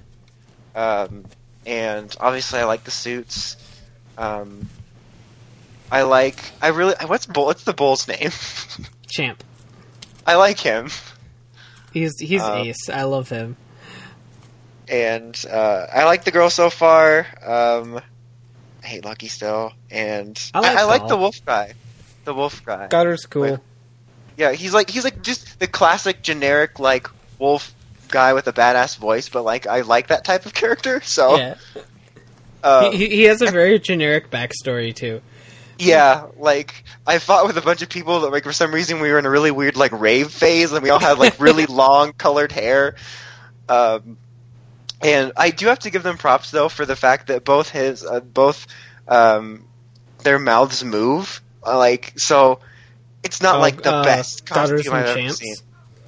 Um, 0.76 1.26
and 1.66 2.16
obviously, 2.20 2.60
I 2.60 2.64
like 2.66 2.84
the 2.84 2.92
suits. 2.92 3.58
Um, 4.18 4.68
I 5.92 6.02
like. 6.04 6.40
I 6.62 6.70
really. 6.70 6.96
What's 7.06 7.26
bull? 7.26 7.46
What's 7.46 7.64
the 7.64 7.74
bull's 7.74 8.08
name? 8.08 8.32
champ, 9.08 9.44
I 10.26 10.36
like 10.36 10.60
him, 10.60 10.90
he's 11.94 12.20
he's 12.20 12.42
Uh, 12.42 12.64
ace. 12.66 12.90
I 12.90 13.04
love 13.04 13.30
him. 13.30 13.56
and 14.90 15.46
uh, 15.50 15.86
I 15.94 16.04
like 16.06 16.24
the 16.26 16.32
girl 16.32 16.50
so 16.50 16.70
far. 16.70 17.26
Um, 17.46 18.00
I 18.84 18.88
hate 18.88 19.06
Lucky 19.06 19.28
still, 19.28 19.74
and 19.90 20.40
I 20.54 20.60
I 20.60 20.62
like 20.62 20.78
I, 20.78 20.84
like 20.84 21.08
the 21.08 21.18
wolf 21.18 21.36
guy. 21.46 21.74
The 22.28 22.34
wolf 22.34 22.66
guy. 22.66 22.90
Gotter's 22.90 23.26
cool. 23.26 23.44
Wait. 23.44 23.60
Yeah, 24.36 24.52
he's 24.52 24.74
like 24.74 24.90
he's 24.90 25.06
like 25.06 25.22
just 25.22 25.62
the 25.62 25.68
classic 25.68 26.22
generic 26.22 26.78
like 26.78 27.08
wolf 27.40 27.74
guy 28.10 28.34
with 28.34 28.50
a 28.50 28.52
badass 28.52 28.98
voice, 28.98 29.30
but 29.30 29.44
like 29.44 29.66
I 29.66 29.80
like 29.80 30.08
that 30.08 30.26
type 30.26 30.46
of 30.46 30.54
character. 30.54 31.00
So 31.00 31.38
Yeah, 31.38 31.56
uh, 32.62 32.92
he, 32.92 32.98
he 32.98 33.10
he 33.16 33.24
has 33.24 33.42
a 33.42 33.50
very 33.50 33.80
generic 33.80 34.30
backstory 34.30 34.94
too. 34.94 35.22
Yeah, 35.80 36.26
like 36.36 36.84
I 37.08 37.20
fought 37.20 37.48
with 37.48 37.56
a 37.56 37.62
bunch 37.62 37.82
of 37.82 37.88
people 37.88 38.20
that 38.20 38.32
like 38.34 38.44
for 38.44 38.52
some 38.52 38.74
reason 38.74 39.00
we 39.00 39.10
were 39.10 39.20
in 39.20 39.26
a 39.26 39.30
really 39.30 39.52
weird 39.52 39.78
like 39.78 39.94
rave 39.94 40.30
phase 40.30 40.74
and 40.74 40.84
we 40.84 40.90
all 40.90 41.00
had 41.00 41.18
like 41.20 41.40
really 41.40 41.66
long 41.66 42.12
colored 42.12 42.52
hair. 42.52 42.96
Um 43.70 44.18
and 45.02 45.32
I 45.38 45.52
do 45.52 45.68
have 45.68 45.80
to 45.80 45.92
give 45.92 46.04
them 46.04 46.18
props 46.18 46.52
though 46.52 46.68
for 46.68 46.86
the 46.86 46.98
fact 46.98 47.28
that 47.28 47.46
both 47.46 47.70
his 47.70 48.04
uh, 48.04 48.20
both 48.20 48.68
um 49.08 49.64
their 50.24 50.40
mouths 50.40 50.84
move. 50.84 51.42
Like 51.76 52.14
so 52.18 52.60
it's 53.24 53.42
not 53.42 53.58
Oh, 53.58 53.60
like 53.60 53.82
the 53.82 53.94
uh, 53.94 54.04
best 54.04 54.46
costume 54.46 54.94
I've 54.94 55.18
ever 55.18 55.30
seen. 55.30 55.56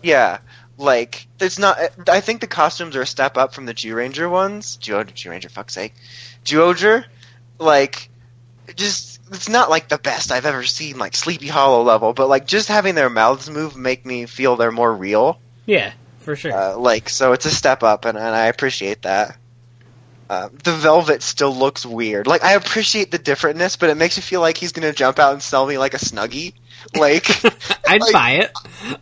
Yeah. 0.01 0.39
Like 0.77 1.27
it's 1.39 1.59
not 1.59 1.77
I 2.07 2.21
think 2.21 2.41
the 2.41 2.47
costumes 2.47 2.95
are 2.95 3.01
a 3.01 3.05
step 3.05 3.37
up 3.37 3.53
from 3.53 3.65
the 3.65 3.73
Jew 3.73 3.95
Ranger 3.95 4.29
ones. 4.29 4.77
Jew 4.77 5.03
Ranger 5.25 5.49
fuck's 5.49 5.73
sake. 5.73 5.93
Zyuohger 6.45 7.05
like 7.59 8.09
just 8.75 9.19
it's 9.31 9.49
not 9.49 9.69
like 9.69 9.89
the 9.89 9.97
best 9.97 10.31
I've 10.31 10.45
ever 10.45 10.63
seen, 10.63 10.97
like 10.97 11.15
Sleepy 11.15 11.47
Hollow 11.47 11.83
level, 11.83 12.13
but 12.13 12.29
like 12.29 12.47
just 12.47 12.67
having 12.67 12.95
their 12.95 13.09
mouths 13.09 13.49
move 13.49 13.75
make 13.75 14.05
me 14.05 14.25
feel 14.25 14.55
they're 14.55 14.71
more 14.71 14.93
real. 14.93 15.39
Yeah, 15.65 15.93
for 16.19 16.35
sure. 16.35 16.53
Uh, 16.53 16.77
like 16.77 17.09
so, 17.09 17.33
it's 17.33 17.45
a 17.45 17.51
step 17.51 17.83
up, 17.83 18.05
and, 18.05 18.17
and 18.17 18.27
I 18.27 18.45
appreciate 18.45 19.03
that. 19.03 19.37
Uh, 20.29 20.47
the 20.63 20.71
velvet 20.73 21.23
still 21.23 21.55
looks 21.55 21.85
weird. 21.85 22.27
Like 22.27 22.43
I 22.43 22.53
appreciate 22.53 23.09
the 23.09 23.17
differentness, 23.17 23.79
but 23.79 23.89
it 23.89 23.95
makes 23.95 24.15
me 24.15 24.21
feel 24.21 24.41
like 24.41 24.57
he's 24.57 24.71
gonna 24.71 24.93
jump 24.93 25.17
out 25.17 25.33
and 25.33 25.41
sell 25.41 25.65
me 25.65 25.77
like 25.79 25.95
a 25.95 25.97
snuggie. 25.97 26.53
Like 26.95 27.27
I'd 27.87 28.01
like- 28.01 28.13
buy 28.13 28.31
it. 28.33 28.51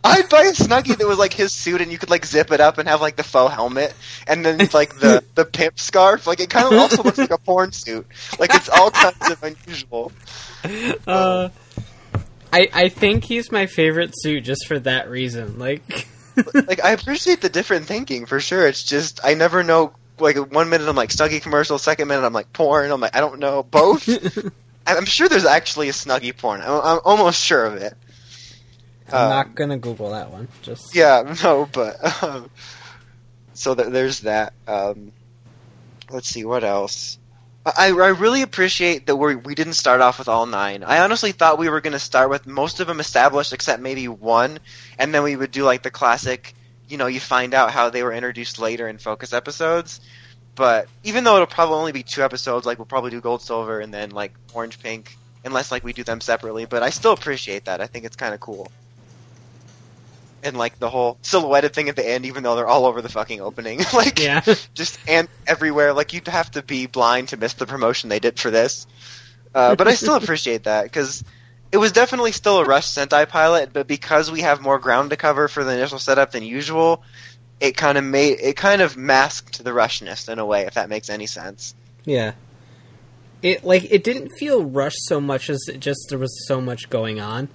I'd 0.02 0.28
buy 0.30 0.44
a 0.44 0.52
snuggie 0.52 0.96
that 0.96 1.06
was 1.06 1.18
like 1.18 1.34
his 1.34 1.52
suit, 1.52 1.82
and 1.82 1.92
you 1.92 1.98
could 1.98 2.08
like 2.08 2.24
zip 2.24 2.50
it 2.50 2.60
up 2.60 2.78
and 2.78 2.88
have 2.88 3.00
like 3.02 3.16
the 3.16 3.22
faux 3.22 3.52
helmet, 3.54 3.94
and 4.26 4.44
then 4.44 4.56
like 4.72 4.98
the 4.98 5.22
the 5.34 5.44
pimp 5.44 5.78
scarf. 5.78 6.26
Like 6.26 6.40
it 6.40 6.48
kind 6.48 6.66
of 6.66 6.72
also 6.78 7.02
looks 7.02 7.18
like 7.18 7.30
a 7.30 7.38
porn 7.38 7.72
suit. 7.72 8.06
Like 8.38 8.54
it's 8.54 8.70
all 8.70 8.90
kinds 8.90 9.30
of 9.30 9.42
unusual. 9.42 10.12
Uh, 11.06 11.50
I 12.52 12.68
I 12.74 12.88
think 12.88 13.22
he's 13.24 13.52
my 13.52 13.66
favorite 13.66 14.10
suit 14.14 14.42
just 14.44 14.66
for 14.66 14.78
that 14.80 15.08
reason. 15.08 15.58
Like, 15.58 16.08
like 16.52 16.82
I 16.82 16.90
appreciate 16.92 17.40
the 17.40 17.48
different 17.48 17.86
thinking 17.86 18.26
for 18.26 18.40
sure. 18.40 18.66
It's 18.66 18.82
just 18.82 19.20
I 19.22 19.34
never 19.34 19.62
know. 19.62 19.92
Like 20.20 20.36
one 20.52 20.68
minute 20.68 20.88
I'm 20.88 20.96
like 20.96 21.10
Snuggie 21.10 21.42
commercial, 21.42 21.78
second 21.78 22.08
minute 22.08 22.24
I'm 22.24 22.32
like 22.32 22.52
porn. 22.52 22.90
I'm 22.90 23.00
like 23.00 23.16
I 23.16 23.20
don't 23.20 23.38
know 23.38 23.62
both. 23.62 24.08
I'm 24.86 25.04
sure 25.04 25.28
there's 25.28 25.44
actually 25.44 25.88
a 25.88 25.92
Snuggie 25.92 26.36
porn. 26.36 26.60
I'm, 26.62 26.70
I'm 26.70 27.00
almost 27.04 27.42
sure 27.42 27.64
of 27.66 27.74
it. 27.76 27.94
I'm 29.10 29.22
Um, 29.24 29.28
not 29.30 29.54
gonna 29.54 29.78
Google 29.78 30.10
that 30.10 30.30
one. 30.30 30.48
Just 30.62 30.94
Yeah, 30.94 31.34
no, 31.42 31.68
but 31.72 32.22
um, 32.22 32.50
so 33.54 33.74
th- 33.74 33.88
there's 33.88 34.20
that. 34.20 34.52
Um, 34.66 35.12
let's 36.10 36.28
see 36.28 36.44
what 36.44 36.64
else. 36.64 37.18
I, 37.66 37.88
I 37.88 38.08
really 38.08 38.40
appreciate 38.42 39.06
that 39.06 39.16
we 39.16 39.34
we 39.34 39.54
didn't 39.54 39.74
start 39.74 40.00
off 40.00 40.18
with 40.18 40.28
all 40.28 40.46
nine. 40.46 40.82
I 40.84 41.00
honestly 41.00 41.32
thought 41.32 41.58
we 41.58 41.68
were 41.68 41.80
going 41.82 41.92
to 41.92 41.98
start 41.98 42.30
with 42.30 42.46
most 42.46 42.80
of 42.80 42.86
them 42.86 43.00
established, 43.00 43.52
except 43.52 43.82
maybe 43.82 44.08
one, 44.08 44.58
and 44.98 45.12
then 45.14 45.22
we 45.22 45.36
would 45.36 45.50
do 45.50 45.64
like 45.64 45.82
the 45.82 45.90
classic. 45.90 46.54
You 46.88 46.96
know, 46.98 47.06
you 47.06 47.20
find 47.20 47.54
out 47.54 47.70
how 47.70 47.90
they 47.90 48.02
were 48.02 48.12
introduced 48.12 48.58
later 48.58 48.88
in 48.88 48.98
focus 48.98 49.32
episodes. 49.32 50.00
But 50.54 50.88
even 51.04 51.24
though 51.24 51.36
it'll 51.36 51.46
probably 51.46 51.76
only 51.76 51.92
be 51.92 52.02
two 52.02 52.22
episodes, 52.22 52.66
like 52.66 52.78
we'll 52.78 52.86
probably 52.86 53.10
do 53.10 53.20
gold, 53.20 53.42
silver, 53.42 53.80
and 53.80 53.92
then 53.94 54.10
like 54.10 54.34
orange, 54.52 54.80
pink, 54.80 55.16
unless 55.44 55.70
like 55.70 55.84
we 55.84 55.92
do 55.92 56.04
them 56.04 56.20
separately. 56.20 56.64
But 56.66 56.82
I 56.82 56.90
still 56.90 57.12
appreciate 57.12 57.66
that. 57.66 57.80
I 57.80 57.86
think 57.86 58.04
it's 58.04 58.16
kind 58.16 58.34
of 58.34 58.40
cool. 58.40 58.72
and 60.42 60.56
like 60.56 60.78
the 60.78 60.88
whole 60.90 61.18
silhouetted 61.22 61.74
thing 61.74 61.88
at 61.88 61.96
the 61.96 62.08
end, 62.08 62.24
even 62.26 62.42
though 62.42 62.56
they're 62.56 62.66
all 62.68 62.86
over 62.86 63.02
the 63.02 63.08
fucking 63.08 63.40
opening, 63.40 63.80
like 63.94 64.18
Yeah. 64.18 64.40
just 64.74 64.98
and 65.06 65.28
everywhere. 65.46 65.92
Like 65.92 66.12
you'd 66.12 66.28
have 66.28 66.50
to 66.52 66.62
be 66.62 66.86
blind 66.86 67.28
to 67.28 67.36
miss 67.36 67.54
the 67.54 67.66
promotion 67.66 68.08
they 68.08 68.20
did 68.20 68.38
for 68.38 68.50
this. 68.50 68.86
Uh, 69.54 69.76
but 69.76 69.88
I 69.88 69.94
still 69.94 70.14
appreciate 70.22 70.64
that 70.64 70.84
because 70.84 71.24
it 71.70 71.76
was 71.76 71.92
definitely 71.92 72.32
still 72.32 72.58
a 72.60 72.64
Rush 72.64 72.86
Sentai 72.86 73.28
pilot, 73.28 73.70
but 73.72 73.86
because 73.86 74.30
we 74.30 74.40
have 74.40 74.60
more 74.60 74.78
ground 74.78 75.10
to 75.10 75.16
cover 75.16 75.48
for 75.48 75.64
the 75.64 75.72
initial 75.72 75.98
setup 75.98 76.32
than 76.32 76.42
usual, 76.42 77.02
it 77.60 77.76
kind 77.76 77.98
of 77.98 78.04
made 78.04 78.38
it 78.40 78.56
kind 78.56 78.80
of 78.80 78.96
masked 78.96 79.62
the 79.62 79.70
rushness 79.70 80.28
in 80.28 80.38
a 80.38 80.46
way, 80.46 80.62
if 80.66 80.74
that 80.74 80.88
makes 80.88 81.10
any 81.10 81.26
sense. 81.26 81.74
Yeah. 82.04 82.32
It 83.42 83.64
like 83.64 83.84
it 83.90 84.02
didn't 84.02 84.30
feel 84.38 84.64
rushed 84.64 85.04
so 85.06 85.20
much 85.20 85.50
as 85.50 85.60
it 85.68 85.80
just 85.80 86.06
there 86.08 86.18
was 86.18 86.46
so 86.46 86.60
much 86.60 86.88
going 86.90 87.20
on. 87.20 87.48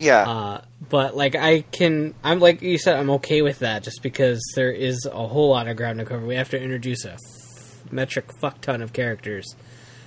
Yeah, 0.00 0.28
Uh, 0.28 0.60
but 0.90 1.16
like 1.16 1.36
I 1.36 1.60
can, 1.60 2.14
I'm 2.24 2.40
like 2.40 2.62
you 2.62 2.78
said, 2.78 2.96
I'm 2.96 3.10
okay 3.10 3.42
with 3.42 3.60
that 3.60 3.84
just 3.84 4.02
because 4.02 4.42
there 4.56 4.72
is 4.72 5.06
a 5.10 5.26
whole 5.28 5.50
lot 5.50 5.68
of 5.68 5.76
ground 5.76 6.00
to 6.00 6.04
cover. 6.04 6.26
We 6.26 6.34
have 6.34 6.50
to 6.50 6.60
introduce 6.60 7.04
a 7.04 7.16
metric 7.92 8.26
fuck 8.40 8.60
ton 8.60 8.82
of 8.82 8.92
characters 8.92 9.54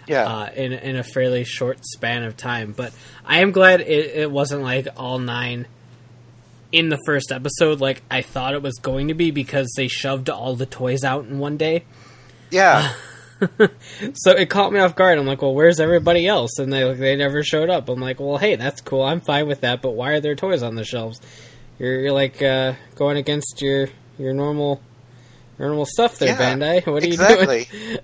yeah, 0.08 0.26
uh, 0.26 0.50
in 0.56 0.74
in 0.74 0.96
a 0.96 1.04
fairly 1.04 1.44
short 1.44 1.80
span 1.86 2.24
of 2.24 2.36
time. 2.38 2.74
But 2.76 2.94
I 3.26 3.42
am 3.42 3.52
glad 3.52 3.82
it, 3.82 4.16
it 4.16 4.32
wasn't 4.32 4.64
like 4.64 4.88
all 4.98 5.20
nine 5.20 5.68
in 6.72 6.90
the 6.90 6.98
first 7.06 7.32
episode, 7.32 7.80
like 7.80 8.04
I 8.12 8.22
thought 8.22 8.54
it 8.54 8.62
was 8.62 8.76
going 8.80 9.08
to 9.08 9.14
be, 9.14 9.32
because 9.32 9.72
they 9.78 9.88
shoved 9.88 10.30
all 10.30 10.56
the 10.56 10.66
toys 10.66 11.04
out 11.04 11.26
in 11.26 11.40
one 11.40 11.58
day. 11.58 11.86
yeah. 12.52 12.94
so 14.16 14.32
it 14.32 14.50
caught 14.50 14.74
me 14.74 14.80
off 14.80 14.96
guard. 14.96 15.20
I'm 15.20 15.28
like, 15.28 15.44
well, 15.44 15.54
where's 15.54 15.80
everybody 15.80 16.26
else? 16.28 16.58
And 16.58 16.74
they 16.74 16.92
they 16.94 17.16
never 17.16 17.44
showed 17.44 17.70
up. 17.70 17.88
I'm 17.88 18.00
like, 18.00 18.20
well, 18.20 18.38
hey, 18.38 18.56
that's 18.56 18.82
cool. 18.82 19.04
I'm 19.04 19.22
fine 19.22 19.48
with 19.48 19.62
that. 19.62 19.82
But 19.84 19.92
why 19.92 20.14
are 20.14 20.20
there 20.20 20.34
toys 20.36 20.64
on 20.64 20.74
the 20.74 20.84
shelves? 20.84 21.22
You're, 21.78 22.00
you're 22.02 22.12
like 22.14 22.42
uh, 22.42 22.74
going 22.96 23.18
against 23.18 23.62
your 23.62 23.90
your 24.18 24.34
normal 24.34 24.82
normal 25.60 25.86
stuff 25.86 26.18
there, 26.18 26.30
Yeah, 26.30 26.56
Bandai. 26.56 26.86
What 26.92 27.04
are 27.04 27.08
you 27.08 27.14
exactly. 27.14 27.68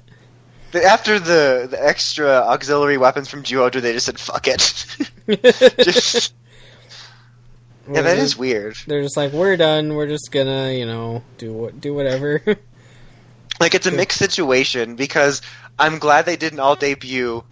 After 0.76 1.20
the 1.20 1.68
the 1.70 1.78
extra 1.84 2.28
auxiliary 2.28 2.98
weapons 2.98 3.30
from 3.30 3.44
Juoju, 3.44 3.82
they 3.82 3.94
just 3.94 4.06
said 4.06 4.20
fuck 4.20 4.48
it. 4.48 4.86
just 5.84 6.34
yeah, 7.92 8.02
that 8.02 8.18
is 8.18 8.38
weird. 8.38 8.78
They're 8.88 9.02
just 9.02 9.18
like, 9.18 9.34
we're 9.34 9.58
done. 9.58 9.94
We're 9.96 10.08
just 10.08 10.32
gonna, 10.32 10.72
you 10.72 10.86
know, 10.86 11.22
do 11.38 11.52
what 11.54 11.80
do 11.82 11.94
whatever. 11.94 12.42
Like 13.60 13.76
it's 13.76 13.86
a 13.86 13.92
mixed 13.92 14.18
situation 14.18 14.96
because 14.96 15.42
I'm 15.78 16.00
glad 16.00 16.26
they 16.26 16.36
didn't 16.36 16.60
all 16.60 16.76
debut, 16.76 17.44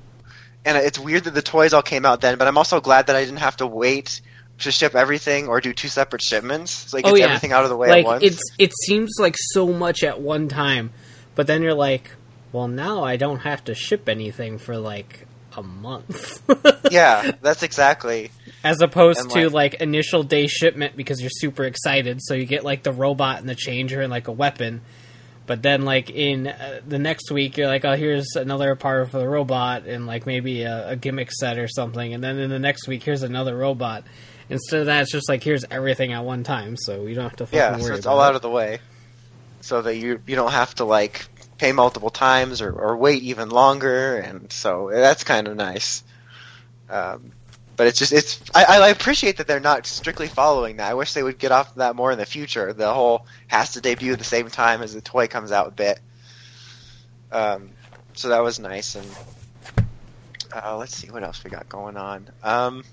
and 0.66 0.76
it's 0.76 0.98
weird 0.98 1.26
that 1.26 1.36
the 1.36 1.44
toys 1.44 1.74
all 1.74 1.84
came 1.84 2.06
out 2.06 2.22
then. 2.22 2.38
But 2.40 2.48
I'm 2.48 2.58
also 2.58 2.82
glad 2.82 3.08
that 3.08 3.16
I 3.16 3.24
didn't 3.24 3.38
have 3.40 3.56
to 3.58 3.68
wait 3.68 4.20
to 4.60 4.72
ship 4.72 4.96
everything 4.96 5.48
or 5.48 5.62
do 5.62 5.74
two 5.74 5.88
separate 5.88 6.24
shipments. 6.24 6.72
So 6.72 6.98
it 6.98 7.06
Oh, 7.06 7.16
yeah. 7.16 7.26
everything 7.26 7.52
out 7.52 7.64
of 7.64 7.70
the 7.70 7.78
way 7.78 7.90
like 7.90 8.00
at 8.04 8.06
once. 8.06 8.24
it's 8.24 8.42
it 8.58 8.72
seems 8.86 9.12
like 9.20 9.36
so 9.38 9.68
much 9.68 10.04
at 10.04 10.20
one 10.20 10.48
time, 10.48 10.90
but 11.36 11.46
then 11.46 11.62
you're 11.62 11.76
like, 11.76 12.12
well, 12.52 12.68
now 12.68 13.04
I 13.04 13.18
don't 13.18 13.40
have 13.40 13.64
to 13.66 13.76
ship 13.76 14.10
anything 14.10 14.58
for 14.58 14.78
like 14.78 15.28
a 15.58 15.64
month. 15.64 16.42
yeah, 16.92 17.32
that's 17.42 17.64
exactly. 17.64 18.32
As 18.64 18.82
opposed 18.82 19.20
And, 19.20 19.30
to 19.32 19.44
like- 19.50 19.74
like 19.74 19.82
initial 19.82 20.24
day 20.24 20.48
shipment 20.48 20.96
because 20.96 21.20
you're 21.22 21.30
super 21.32 21.64
excited, 21.64 22.20
so 22.22 22.34
you 22.34 22.46
get 22.46 22.64
like 22.64 22.84
the 22.84 22.92
robot 22.94 23.40
and 23.40 23.50
the 23.50 23.56
changer 23.56 24.02
and 24.02 24.12
like 24.12 24.28
a 24.28 24.32
weapon. 24.32 24.82
But 25.48 25.64
then 25.64 25.82
like 25.84 26.10
in 26.10 26.48
uh, 26.48 26.82
the 26.88 27.00
next 27.00 27.32
week, 27.32 27.58
you're 27.58 27.68
like, 27.68 27.84
oh, 27.84 27.96
here's 27.96 28.36
another 28.36 28.76
part 28.76 29.10
for 29.10 29.18
the 29.20 29.28
robot 29.28 29.86
and 29.88 30.06
like 30.08 30.26
maybe 30.26 30.62
a, 30.62 30.90
a 30.90 30.96
gimmick 30.96 31.32
set 31.32 31.58
or 31.58 31.68
something. 31.68 32.14
And 32.14 32.24
then 32.24 32.38
in 32.38 32.50
the 32.50 32.60
next 32.60 32.88
week, 32.88 33.04
here's 33.04 33.24
another 33.24 33.58
robot. 33.58 34.04
Instead 34.50 34.82
of 34.82 34.86
that, 34.86 35.02
it's 35.02 35.12
just 35.12 35.28
like 35.28 35.44
here's 35.44 35.66
everything 35.72 36.14
at 36.14 36.24
one 36.24 36.44
time, 36.44 36.78
so 36.78 37.06
you 37.08 37.16
don't 37.16 37.24
have 37.24 37.36
to 37.38 37.46
fucking 37.46 37.58
Yeah, 37.58 37.72
worry 37.74 37.82
so 37.84 37.94
it's 37.96 38.06
about 38.06 38.14
all 38.16 38.22
it. 38.22 38.26
out 38.28 38.36
of 38.36 38.42
the 38.42 38.50
way, 38.50 38.80
so 39.62 39.82
that 39.82 39.96
you 39.98 40.22
you 40.28 40.36
don't 40.36 40.52
have 40.52 40.76
to 40.76 40.86
like 40.86 41.26
pay 41.62 41.72
multiple 41.72 42.10
times 42.10 42.60
or, 42.60 42.72
or 42.72 42.98
wait 42.98 43.22
even 43.22 43.50
longer, 43.50 44.18
and 44.18 44.52
so 44.52 44.90
that's 44.92 45.24
kind 45.24 45.48
of 45.48 45.56
nice. 45.56 46.04
Um, 46.90 47.32
but 47.78 47.86
it's 47.86 48.00
just 48.00 48.12
it's 48.12 48.42
I, 48.54 48.66
I 48.66 48.90
appreciate 48.90 49.38
that 49.38 49.46
they're 49.46 49.60
not 49.60 49.86
strictly 49.86 50.28
following 50.28 50.78
that. 50.78 50.90
I 50.90 50.96
wish 50.96 51.14
they 51.14 51.22
would 51.22 51.38
get 51.38 51.52
off 51.52 51.76
that 51.76 51.96
more 51.96 52.12
in 52.12 52.18
the 52.18 52.26
future. 52.26 52.74
The 52.74 52.92
whole 52.92 53.28
has 53.48 53.74
to 53.74 53.82
debut 53.82 54.12
at 54.12 54.18
the 54.18 54.26
same 54.26 54.50
time 54.50 54.82
as 54.82 54.96
the 54.96 55.02
toy 55.02 55.28
comes 55.28 55.52
out 55.52 55.76
bit. 55.76 56.00
Um, 57.32 57.70
so 58.14 58.30
that 58.30 58.42
was 58.42 58.60
nice, 58.60 58.96
and 58.96 59.08
uh, 60.52 60.78
let's 60.78 60.96
see 60.96 61.12
what 61.12 61.24
else 61.24 61.44
we 61.44 61.52
got 61.52 61.70
going 61.70 61.96
on. 61.96 62.28
Um, 62.44 62.84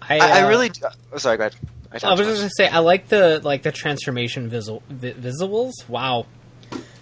I, 0.00 0.18
I, 0.18 0.28
I 0.38 0.42
uh, 0.42 0.48
really 0.48 0.70
do, 0.70 0.80
oh, 1.12 1.18
sorry, 1.18 1.36
go 1.36 1.42
ahead. 1.44 1.56
I 2.02 2.10
was 2.14 2.20
just 2.20 2.38
gonna 2.38 2.50
say 2.56 2.68
I 2.68 2.78
like 2.78 3.08
the 3.08 3.42
like 3.44 3.62
the 3.62 3.70
transformation 3.70 4.48
visual 4.48 4.82
vi- 4.88 5.12
visuals. 5.12 5.72
Wow. 5.88 6.24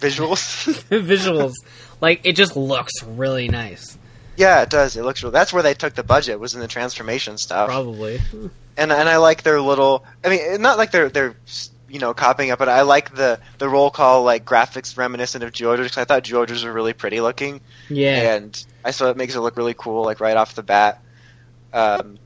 Visuals. 0.01 0.83
visuals. 0.89 1.53
like 2.01 2.21
it 2.25 2.33
just 2.33 2.55
looks 2.57 2.91
really 3.03 3.47
nice. 3.47 3.97
Yeah, 4.35 4.61
it 4.63 4.69
does. 4.69 4.97
It 4.97 5.03
looks 5.03 5.21
real. 5.23 5.31
That's 5.31 5.53
where 5.53 5.61
they 5.63 5.73
took 5.73 5.93
the 5.93 6.03
budget 6.03 6.39
was 6.39 6.55
in 6.55 6.61
the 6.61 6.67
transformation 6.67 7.37
stuff. 7.37 7.67
Probably. 7.69 8.19
And 8.77 8.91
and 8.91 9.09
I 9.09 9.17
like 9.17 9.43
their 9.43 9.61
little. 9.61 10.03
I 10.23 10.29
mean, 10.29 10.61
not 10.61 10.77
like 10.77 10.91
they're 10.91 11.09
they're 11.09 11.35
you 11.89 11.99
know 11.99 12.13
copying 12.13 12.49
it, 12.49 12.57
but 12.57 12.69
I 12.69 12.81
like 12.81 13.13
the 13.13 13.39
the 13.57 13.67
roll 13.69 13.91
call 13.91 14.23
like 14.23 14.45
graphics 14.45 14.97
reminiscent 14.97 15.43
of 15.43 15.51
Zyuohger 15.51 15.83
because 15.83 15.97
I 15.97 16.05
thought 16.05 16.23
Zyuohgers 16.23 16.63
were 16.63 16.71
really 16.73 16.93
pretty 16.93 17.19
looking, 17.21 17.61
Yeah. 17.89 18.33
and 18.35 18.65
I 18.83 18.91
saw 18.91 19.09
it 19.09 19.17
makes 19.17 19.35
it 19.35 19.41
look 19.41 19.57
really 19.57 19.75
cool 19.75 20.03
like 20.05 20.19
right 20.21 20.37
off 20.37 20.55
the 20.55 20.63
bat. 20.63 21.03
Um, 21.73 22.17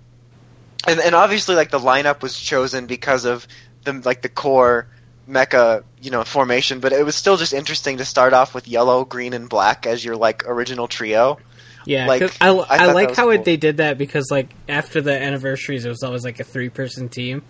and 0.87 0.99
and 0.99 1.15
obviously 1.15 1.55
like 1.55 1.71
the 1.71 1.79
lineup 1.79 2.21
was 2.21 2.39
chosen 2.39 2.85
because 2.85 3.25
of 3.25 3.47
the 3.83 3.93
like 4.05 4.21
the 4.21 4.29
core 4.29 4.87
mecha 5.29 5.83
you 6.01 6.11
know 6.11 6.23
formation, 6.23 6.79
but 6.79 6.93
it 6.93 7.03
was 7.05 7.15
still 7.15 7.37
just 7.37 7.53
interesting 7.53 7.97
to 7.97 8.05
start 8.05 8.33
off 8.33 8.53
with 8.53 8.67
yellow, 8.67 9.05
green, 9.05 9.33
and 9.33 9.49
black 9.49 9.85
as 9.85 10.03
your 10.03 10.15
like 10.15 10.43
original 10.47 10.87
trio. 10.87 11.37
Yeah, 11.85 12.07
like 12.07 12.23
I, 12.41 12.49
I 12.49 12.65
I, 12.87 12.91
like 12.93 13.15
how 13.15 13.23
cool. 13.25 13.31
it, 13.31 13.45
they 13.45 13.57
did 13.57 13.77
that 13.77 13.97
because 13.97 14.29
like 14.31 14.49
after 14.67 15.01
the 15.01 15.11
anniversaries, 15.19 15.85
it 15.85 15.89
was 15.89 16.01
always 16.03 16.23
like 16.23 16.39
a 16.39 16.43
three 16.43 16.69
person 16.69 17.09
team. 17.09 17.43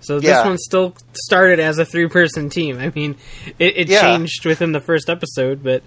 So 0.00 0.20
this 0.20 0.28
Yeah. 0.28 0.44
one 0.44 0.58
still 0.58 0.94
started 1.12 1.58
as 1.60 1.78
a 1.78 1.84
three 1.84 2.08
person 2.08 2.50
team. 2.50 2.78
I 2.78 2.90
mean, 2.90 3.16
it, 3.58 3.76
it 3.76 3.88
Yeah. 3.88 4.00
changed 4.02 4.44
within 4.44 4.72
the 4.72 4.80
first 4.80 5.08
episode, 5.08 5.62
but 5.62 5.82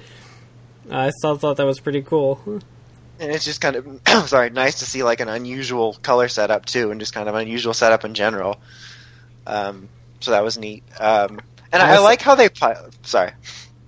I 0.89 1.09
still 1.11 1.37
thought 1.37 1.57
that 1.57 1.65
was 1.65 1.79
pretty 1.79 2.01
cool. 2.01 2.39
And 3.19 3.31
it's 3.31 3.43
just 3.45 3.59
kind 3.61 3.75
of 3.75 3.99
sorry, 4.29 4.49
nice 4.49 4.79
to 4.79 4.85
see 4.85 5.03
like 5.03 5.19
an 5.19 5.27
unusual 5.27 5.93
color 6.01 6.27
setup 6.29 6.65
too, 6.65 6.91
and 6.91 6.99
just 7.01 7.13
kind 7.13 7.27
of 7.27 7.35
unusual 7.35 7.73
setup 7.73 8.05
in 8.05 8.13
general. 8.13 8.59
Um, 9.45 9.89
so 10.19 10.31
that 10.31 10.43
was 10.43 10.57
neat. 10.57 10.83
Um, 10.99 11.39
and 11.71 11.81
I, 11.81 11.87
I 11.87 11.91
Also- 11.91 12.03
like 12.03 12.21
how 12.21 12.35
they. 12.35 12.49
Pi- 12.49 12.77
sorry, 13.03 13.31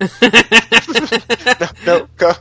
no, 0.00 1.66
no, 1.86 2.08
go. 2.16 2.32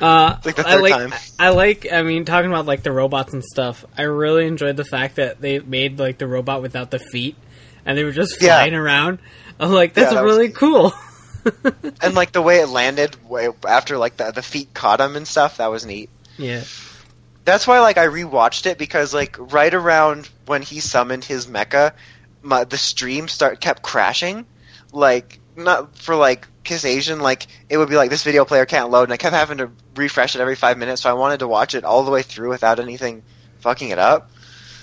Uh, 0.00 0.36
like 0.44 0.56
the 0.56 0.64
I 0.66 0.74
like, 0.76 0.92
time. 0.92 1.14
I 1.38 1.48
like. 1.50 1.90
I 1.90 2.02
mean, 2.02 2.24
talking 2.24 2.50
about 2.50 2.66
like 2.66 2.82
the 2.82 2.92
robots 2.92 3.32
and 3.32 3.42
stuff. 3.42 3.84
I 3.96 4.02
really 4.02 4.46
enjoyed 4.46 4.76
the 4.76 4.84
fact 4.84 5.16
that 5.16 5.40
they 5.40 5.58
made 5.58 5.98
like 5.98 6.18
the 6.18 6.26
robot 6.26 6.60
without 6.62 6.90
the 6.90 6.98
feet, 6.98 7.36
and 7.84 7.96
they 7.96 8.04
were 8.04 8.12
just 8.12 8.40
Yeah. 8.42 8.56
flying 8.58 8.74
around. 8.74 9.18
I'm 9.58 9.72
like, 9.72 9.94
that's 9.94 10.12
that 10.12 10.22
really 10.22 10.48
neat. 10.48 10.56
cool. 10.56 10.92
And 12.02 12.16
like 12.16 12.32
the 12.32 12.42
way 12.42 12.58
it 12.58 12.68
landed 12.68 13.16
after 13.68 13.96
like 13.98 14.16
the 14.16 14.32
the 14.32 14.42
feet 14.42 14.74
caught 14.74 15.00
him 15.00 15.14
and 15.14 15.28
stuff, 15.28 15.58
that 15.58 15.68
was 15.68 15.86
neat. 15.86 16.10
yeah, 16.36 16.64
That's 17.44 17.68
why 17.68 17.78
like 17.78 17.98
I 17.98 18.06
rewatched 18.08 18.66
it 18.66 18.78
because 18.78 19.14
like 19.14 19.36
right 19.38 19.72
around 19.72 20.28
when 20.46 20.62
he 20.62 20.80
summoned 20.80 21.22
his 21.24 21.46
mecha, 21.46 21.92
my, 22.46 22.64
the 22.64 22.78
stream 22.78 23.28
start 23.28 23.60
kept 23.60 23.82
crashing. 23.82 24.46
Like 24.92 25.40
not 25.56 25.96
for 25.98 26.14
like 26.14 26.46
KissAsian, 26.64 27.20
like 27.20 27.46
it 27.68 27.76
would 27.76 27.88
be 27.88 27.96
like 27.96 28.10
this 28.10 28.22
video 28.22 28.44
player 28.44 28.64
can't 28.66 28.90
load, 28.90 29.04
and 29.04 29.12
I 29.12 29.16
kept 29.16 29.34
having 29.34 29.58
to 29.58 29.70
refresh 29.96 30.34
it 30.34 30.40
every 30.40 30.54
five 30.56 30.78
minutes. 30.78 31.02
So 31.02 31.10
I 31.10 31.14
wanted 31.14 31.40
to 31.40 31.48
watch 31.48 31.74
it 31.74 31.84
all 31.84 32.04
the 32.04 32.10
way 32.10 32.22
through 32.22 32.50
without 32.50 32.78
anything 32.80 33.22
fucking 33.60 33.90
it 33.90 33.98
up. 33.98 34.30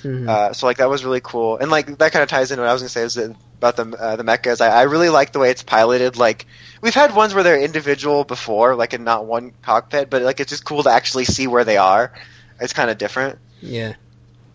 Mhm. 0.03 0.27
Uh, 0.27 0.51
so 0.51 0.65
like 0.65 0.77
that 0.77 0.89
was 0.89 1.05
really 1.05 1.21
cool, 1.21 1.57
and 1.57 1.71
like 1.71 1.97
that 1.99 2.11
kind 2.11 2.21
of 2.21 2.29
ties 2.29 2.51
into 2.51 2.61
what 2.61 2.69
I 2.69 2.73
was 2.73 2.81
gonna 2.81 2.89
say 2.89 3.03
is 3.03 3.13
that 3.15 3.35
about 3.57 3.77
the 3.77 3.85
uh, 3.97 4.15
the 4.17 4.23
mechas. 4.23 4.59
I, 4.59 4.67
I 4.67 4.81
really 4.83 5.09
like 5.09 5.31
the 5.31 5.39
way 5.39 5.49
it's 5.49 5.63
piloted. 5.63 6.17
Like 6.17 6.45
we've 6.81 6.93
had 6.93 7.15
ones 7.15 7.33
where 7.33 7.43
they're 7.43 7.59
individual 7.61 8.25
before, 8.25 8.75
like 8.75 8.93
in 8.93 9.05
not 9.05 9.25
one 9.25 9.53
cockpit, 9.61 10.09
but 10.09 10.21
like 10.21 10.41
it's 10.41 10.49
just 10.49 10.65
cool 10.65 10.83
to 10.83 10.89
actually 10.89 11.23
see 11.25 11.47
where 11.47 11.63
they 11.63 11.77
are. 11.77 12.11
It's 12.59 12.73
kind 12.73 12.89
of 12.89 12.97
different. 12.97 13.39
yeah. 13.61 13.93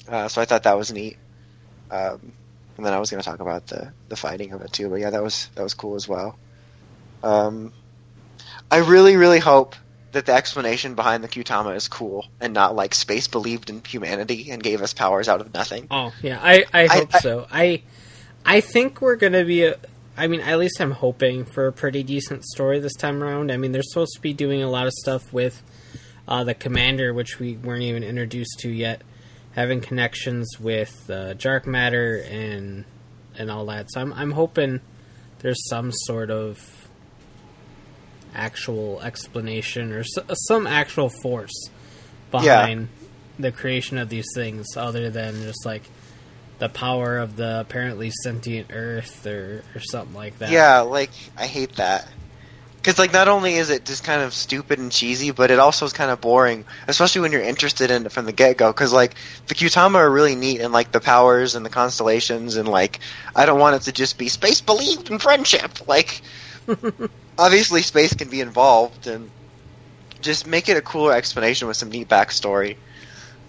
Uh, 0.07 0.29
so 0.29 0.41
I 0.43 0.45
thought 0.45 0.63
that 0.65 0.77
was 0.77 0.93
neat. 0.93 1.17
Um, 1.91 2.33
and 2.79 2.87
then 2.87 2.95
I 2.95 2.99
was 2.99 3.11
gonna 3.11 3.23
talk 3.23 3.41
about 3.41 3.67
the 3.67 3.93
the 4.09 4.17
fighting 4.17 4.53
of 4.55 4.63
it 4.63 4.73
too, 4.73 4.89
but 4.89 4.97
yeah, 5.01 5.11
that 5.11 5.23
was 5.23 5.51
that 5.57 5.63
was 5.63 5.75
cool 5.75 5.95
as 5.97 6.09
well. 6.09 6.39
Um, 7.23 7.73
I 8.71 8.79
really 8.79 9.17
really 9.17 9.41
hope 9.41 9.75
that 10.13 10.25
the 10.25 10.33
explanation 10.33 10.95
behind 10.95 11.23
the 11.23 11.29
Kyutama 11.29 11.77
is 11.77 11.87
cool 11.89 12.27
and 12.41 12.55
not 12.55 12.75
like 12.75 12.95
space 12.95 13.29
believed 13.29 13.69
in 13.69 13.83
humanity 13.85 14.51
and 14.51 14.63
gave 14.63 14.81
us 14.81 14.95
powers 14.95 15.29
out 15.29 15.41
of 15.43 15.53
nothing. 15.53 15.87
Oh 15.91 16.13
yeah, 16.23 16.39
I, 16.43 16.65
I 16.73 16.87
hope 16.87 17.15
I- 17.15 17.19
so. 17.21 17.47
I 17.51 17.83
I 18.47 18.61
think 18.61 19.01
we're 19.03 19.17
gonna 19.17 19.45
be. 19.45 19.65
A, 19.65 19.77
I 20.17 20.27
mean, 20.27 20.41
at 20.41 20.59
least 20.59 20.81
I'm 20.81 20.91
hoping 20.91 21.45
for 21.45 21.67
a 21.67 21.73
pretty 21.73 22.03
decent 22.03 22.45
story 22.45 22.81
this 22.81 22.95
time 22.95 23.23
around. 23.23 23.53
I 23.53 23.57
mean, 23.57 23.71
they're 23.73 23.83
supposed 23.85 24.15
to 24.15 24.21
be 24.21 24.33
doing 24.33 24.63
a 24.63 24.69
lot 24.71 24.87
of 24.89 24.93
stuff 24.95 25.33
with 25.33 25.63
uh, 26.27 26.43
the 26.45 26.55
commander, 26.55 27.15
which 27.15 27.39
we 27.39 27.57
weren't 27.57 27.83
even 27.85 28.03
introduced 28.03 28.59
to 28.61 28.69
yet, 28.71 29.03
having 29.59 29.81
connections 29.81 30.61
with 30.61 31.11
uh, 31.11 31.35
Dark 31.35 31.67
Matter 31.67 32.23
and 32.31 32.85
and 33.37 33.51
all 33.51 33.67
that. 33.67 33.91
So 33.91 34.01
I'm 34.01 34.13
I'm 34.13 34.31
hoping 34.31 34.81
there's 35.41 35.69
some 35.69 35.91
sort 35.93 36.31
of 36.31 36.61
actual 38.35 39.01
explanation 39.03 39.93
or 39.93 40.01
s- 40.01 40.39
some 40.47 40.67
actual 40.67 41.09
force 41.09 41.71
behind 42.31 42.89
the 43.39 43.51
creation 43.53 43.99
of 43.99 44.09
these 44.09 44.27
things, 44.35 44.77
other 44.77 45.11
than 45.11 45.43
just 45.43 45.65
like 45.67 45.83
the 46.59 46.69
power 46.69 47.19
of 47.19 47.37
the 47.37 47.61
apparently 47.61 48.11
sentient 48.23 48.69
Earth 48.73 49.27
or 49.27 49.65
or 49.75 49.81
something 49.81 50.15
like 50.15 50.39
that. 50.39 50.51
Yeah, 50.53 50.81
like 50.81 51.11
I 51.37 51.47
hate 51.47 51.77
that. 51.77 52.07
Because 52.79 52.99
like 52.99 53.13
not 53.13 53.29
only 53.29 53.55
is 53.55 53.71
it 53.71 53.85
just 53.85 54.05
kind 54.05 54.23
of 54.23 54.33
stupid 54.33 54.79
and 54.79 54.91
cheesy, 54.91 55.31
but 55.31 55.51
it 55.51 55.59
also 55.59 55.85
is 55.85 55.93
kind 55.93 56.11
of 56.11 56.21
boring, 56.21 56.65
especially 56.87 57.21
when 57.21 57.33
you're 57.33 57.43
interested 57.43 57.91
in 57.91 58.07
it 58.07 58.13
from 58.13 58.25
the 58.25 58.33
get 58.33 58.57
go. 58.57 58.71
Because 58.73 58.93
like 58.93 59.15
the 59.49 59.55
Kyutama 59.55 59.97
are 59.97 60.11
really 60.11 60.35
neat 60.35 60.61
and 60.61 60.73
like 60.73 60.93
the 60.93 61.01
powers 61.01 61.55
and 61.55 61.67
the 61.67 61.71
constellations 61.71 62.57
and 62.57 62.69
like 62.69 63.01
I 63.35 63.47
don't 63.47 63.59
want 63.61 63.77
it 63.77 63.83
to 63.83 63.93
just 63.93 64.17
be 64.17 64.29
space 64.29 64.61
believed 64.61 65.11
in 65.11 65.19
friendship. 65.19 65.87
Like 65.89 66.23
obviously 67.39 67.83
space 67.83 68.15
can 68.15 68.29
be 68.29 68.41
involved 68.41 69.07
and 69.07 69.31
just 70.21 70.47
make 70.47 70.69
it 70.69 70.77
a 70.77 70.83
cooler 70.83 71.13
explanation 71.13 71.69
with 71.69 71.77
some 71.77 71.91
neat 71.91 72.09
backstory. 72.09 72.77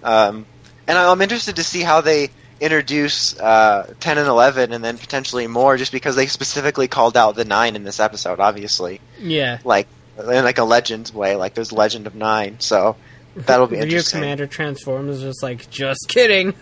Um, 0.03 0.45
and 0.87 0.97
I'm 0.97 1.21
interested 1.21 1.55
to 1.57 1.63
see 1.63 1.81
how 1.81 2.01
they 2.01 2.29
introduce 2.59 3.39
uh, 3.39 3.93
10 3.99 4.17
and 4.17 4.27
11 4.27 4.73
and 4.73 4.83
then 4.83 4.97
potentially 4.97 5.47
more 5.47 5.77
just 5.77 5.91
because 5.91 6.15
they 6.15 6.27
specifically 6.27 6.87
called 6.87 7.15
out 7.15 7.35
the 7.35 7.45
9 7.45 7.75
in 7.75 7.83
this 7.83 7.99
episode 7.99 8.39
obviously 8.39 8.99
yeah. 9.19 9.59
like 9.63 9.87
in 10.17 10.25
like 10.25 10.57
a 10.57 10.63
legends 10.63 11.13
way 11.13 11.35
like 11.35 11.53
there's 11.53 11.71
legend 11.71 12.05
of 12.07 12.15
9 12.15 12.59
so 12.59 12.95
that'll 13.35 13.67
be 13.67 13.75
Your 13.77 13.85
interesting 13.85 14.19
commander 14.19 14.47
transforms 14.47 15.17
is 15.17 15.21
just 15.21 15.41
like, 15.41 15.69
just 15.69 16.07
kidding. 16.09 16.53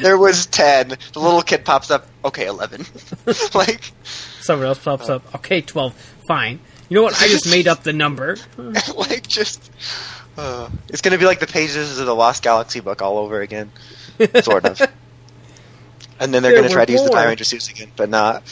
there 0.00 0.18
was 0.18 0.46
10 0.46 0.88
the 0.88 1.20
little 1.20 1.42
kid 1.42 1.64
pops 1.64 1.90
up 1.90 2.06
okay 2.24 2.46
11 2.46 2.84
like 3.54 3.92
Someone 4.48 4.68
else 4.68 4.78
pops 4.78 5.10
up. 5.10 5.34
Okay, 5.34 5.60
twelve. 5.60 5.92
Fine. 6.26 6.60
You 6.88 6.94
know 6.94 7.02
what? 7.02 7.20
I 7.20 7.28
just 7.28 7.50
made 7.50 7.68
up 7.68 7.82
the 7.82 7.92
number. 7.92 8.38
like 8.56 9.28
just 9.28 9.70
uh, 10.38 10.70
it's 10.88 11.02
gonna 11.02 11.18
be 11.18 11.26
like 11.26 11.38
the 11.38 11.46
pages 11.46 12.00
of 12.00 12.06
the 12.06 12.14
lost 12.14 12.42
galaxy 12.42 12.80
book 12.80 13.02
all 13.02 13.18
over 13.18 13.42
again 13.42 13.70
sort 14.42 14.64
of 14.64 14.80
and 16.20 16.34
then 16.34 16.42
they're 16.42 16.52
There 16.52 16.62
gonna 16.62 16.68
try 16.72 16.82
were 16.82 16.86
to 16.86 16.92
use 16.92 17.02
the 17.02 17.08
more. 17.08 17.16
Power 17.18 17.28
Ranger 17.28 17.44
suits 17.44 17.68
again 17.68 17.90
but 17.96 18.08
not 18.08 18.42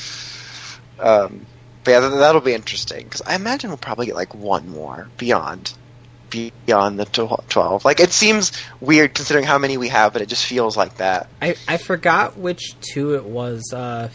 um 0.99 1.45
but 1.85 1.91
yeah 1.91 2.01
that- 2.01 2.09
that'll 2.11 2.41
be 2.41 2.55
interesting 2.55 3.05
because 3.05 3.23
i 3.27 3.35
imagine 3.35 3.71
we'll 3.71 3.77
probably 3.77 4.07
get 4.07 4.15
like 4.15 4.35
one 4.35 4.69
more 4.69 5.09
beyond 5.19 5.73
beyond 6.31 6.99
the 6.99 7.05
12 7.05 7.85
like 7.85 8.01
it 8.01 8.11
seems 8.13 8.53
weird 8.81 9.15
considering 9.15 9.45
how 9.45 9.59
many 9.59 9.77
we 9.79 9.89
have 9.89 10.13
but 10.13 10.23
it 10.23 10.29
just 10.29 10.45
feels 10.45 10.77
like 10.77 10.97
that 10.97 11.29
I 11.41 11.55
I 11.69 11.77
forgot 11.77 12.37
which 12.37 12.75
two 12.81 13.15
it 13.15 13.25
was. 13.25 13.73
Uh, 13.73 14.11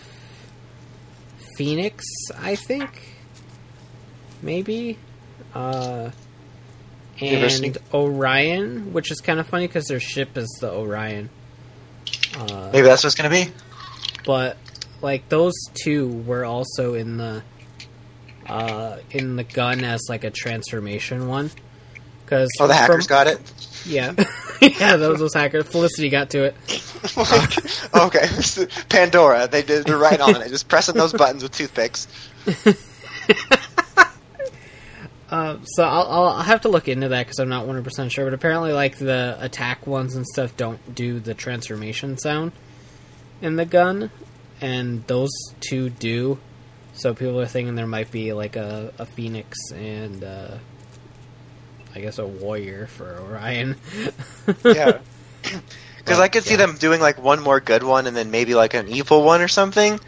Phoenix, 1.58 2.04
I 2.38 2.56
think. 2.56 3.16
Maybe. 4.42 4.98
Uh, 5.54 6.12
and 7.20 7.78
Orion, 7.94 8.94
which 8.94 9.12
is 9.12 9.22
kind 9.22 9.40
of 9.40 9.48
funny 9.48 9.68
because 9.68 9.86
their 9.86 10.00
ship 10.00 10.38
is 10.38 10.48
the 10.60 10.72
Orion. 10.72 11.30
Uh, 12.38 12.70
maybe 12.72 12.88
that's 12.88 13.04
what 13.04 13.14
it's 13.14 13.16
gonna 13.16 13.30
be? 13.30 13.52
but 14.26 14.58
like 15.02 15.28
those 15.30 15.54
two 15.74 16.08
were 16.08 16.46
also 16.46 16.94
in 16.94 17.18
the 17.18 17.44
uh, 18.48 18.98
in 19.12 19.36
the 19.36 19.44
gun 19.44 19.84
as 19.84 20.02
like 20.10 20.24
a 20.24 20.32
transformation 20.32 21.28
one. 21.28 21.52
Because 22.24 22.50
oh 22.60 22.68
the 22.68 22.74
hackers 22.74 23.08
got 23.08 23.28
it? 23.28 23.40
Yeah, 23.86 24.14
yeah, 24.62 24.96
those 24.96 25.20
those 25.20 25.34
hackers. 25.34 25.68
Felicity 25.68 26.10
got 26.10 26.30
to 26.32 26.46
it. 26.46 26.56
okay. 27.96 28.28
Pandora. 28.90 29.48
They 29.48 29.64
did 29.64 29.86
they're 29.86 29.98
right 29.98 30.20
on 30.20 30.42
it. 30.42 30.50
Just 30.50 30.68
pressing 30.68 30.96
those 30.96 31.14
buttons 31.14 31.44
with 31.44 31.52
toothpicks 31.52 32.08
Uh, 35.32 35.58
so 35.64 35.84
I'll, 35.84 36.28
I'll 36.28 36.44
have 36.44 36.62
to 36.62 36.70
look 36.70 36.88
into 36.90 37.08
that 37.10 37.26
because 37.26 37.40
I'm 37.40 37.48
not 37.50 37.66
100 37.66 37.84
percent 37.84 38.12
sure. 38.12 38.26
But 38.26 38.34
apparently, 38.34 38.74
like 38.74 38.98
the 38.98 39.38
attack 39.40 39.88
ones 39.88 40.16
and 40.16 40.26
stuff 40.28 40.56
don't 40.58 40.94
do 40.94 41.20
the 41.22 41.34
transformation 41.34 42.18
sound 42.18 42.52
in 43.42 43.56
the 43.56 43.66
gun, 43.66 44.12
and 44.60 45.08
those 45.08 45.32
two 45.62 45.90
do. 45.90 46.38
So 46.94 47.14
people 47.14 47.40
are 47.40 47.48
thinking 47.48 47.76
there 47.76 47.88
might 47.88 48.12
be 48.12 48.34
like 48.34 48.58
a, 48.58 48.94
a 49.00 49.06
phoenix 49.06 49.58
and 49.74 50.22
uh, 50.24 50.58
I 51.96 52.02
guess 52.02 52.20
a 52.20 52.28
warrior 52.28 52.88
for 52.88 53.18
Orion. 53.22 53.78
Yeah. 54.66 55.00
Because 55.98 56.20
I 56.20 56.30
could 56.30 56.44
see 56.44 56.52
Yeah. 56.56 56.66
them 56.66 56.78
doing 56.78 57.00
like 57.00 57.22
one 57.22 57.44
more 57.44 57.60
good 57.60 57.84
one 57.84 58.08
and 58.08 58.18
then 58.18 58.32
maybe 58.32 58.56
like 58.56 58.74
an 58.74 58.88
evil 58.90 59.22
one 59.24 59.40
or 59.42 59.48
something. 59.48 60.00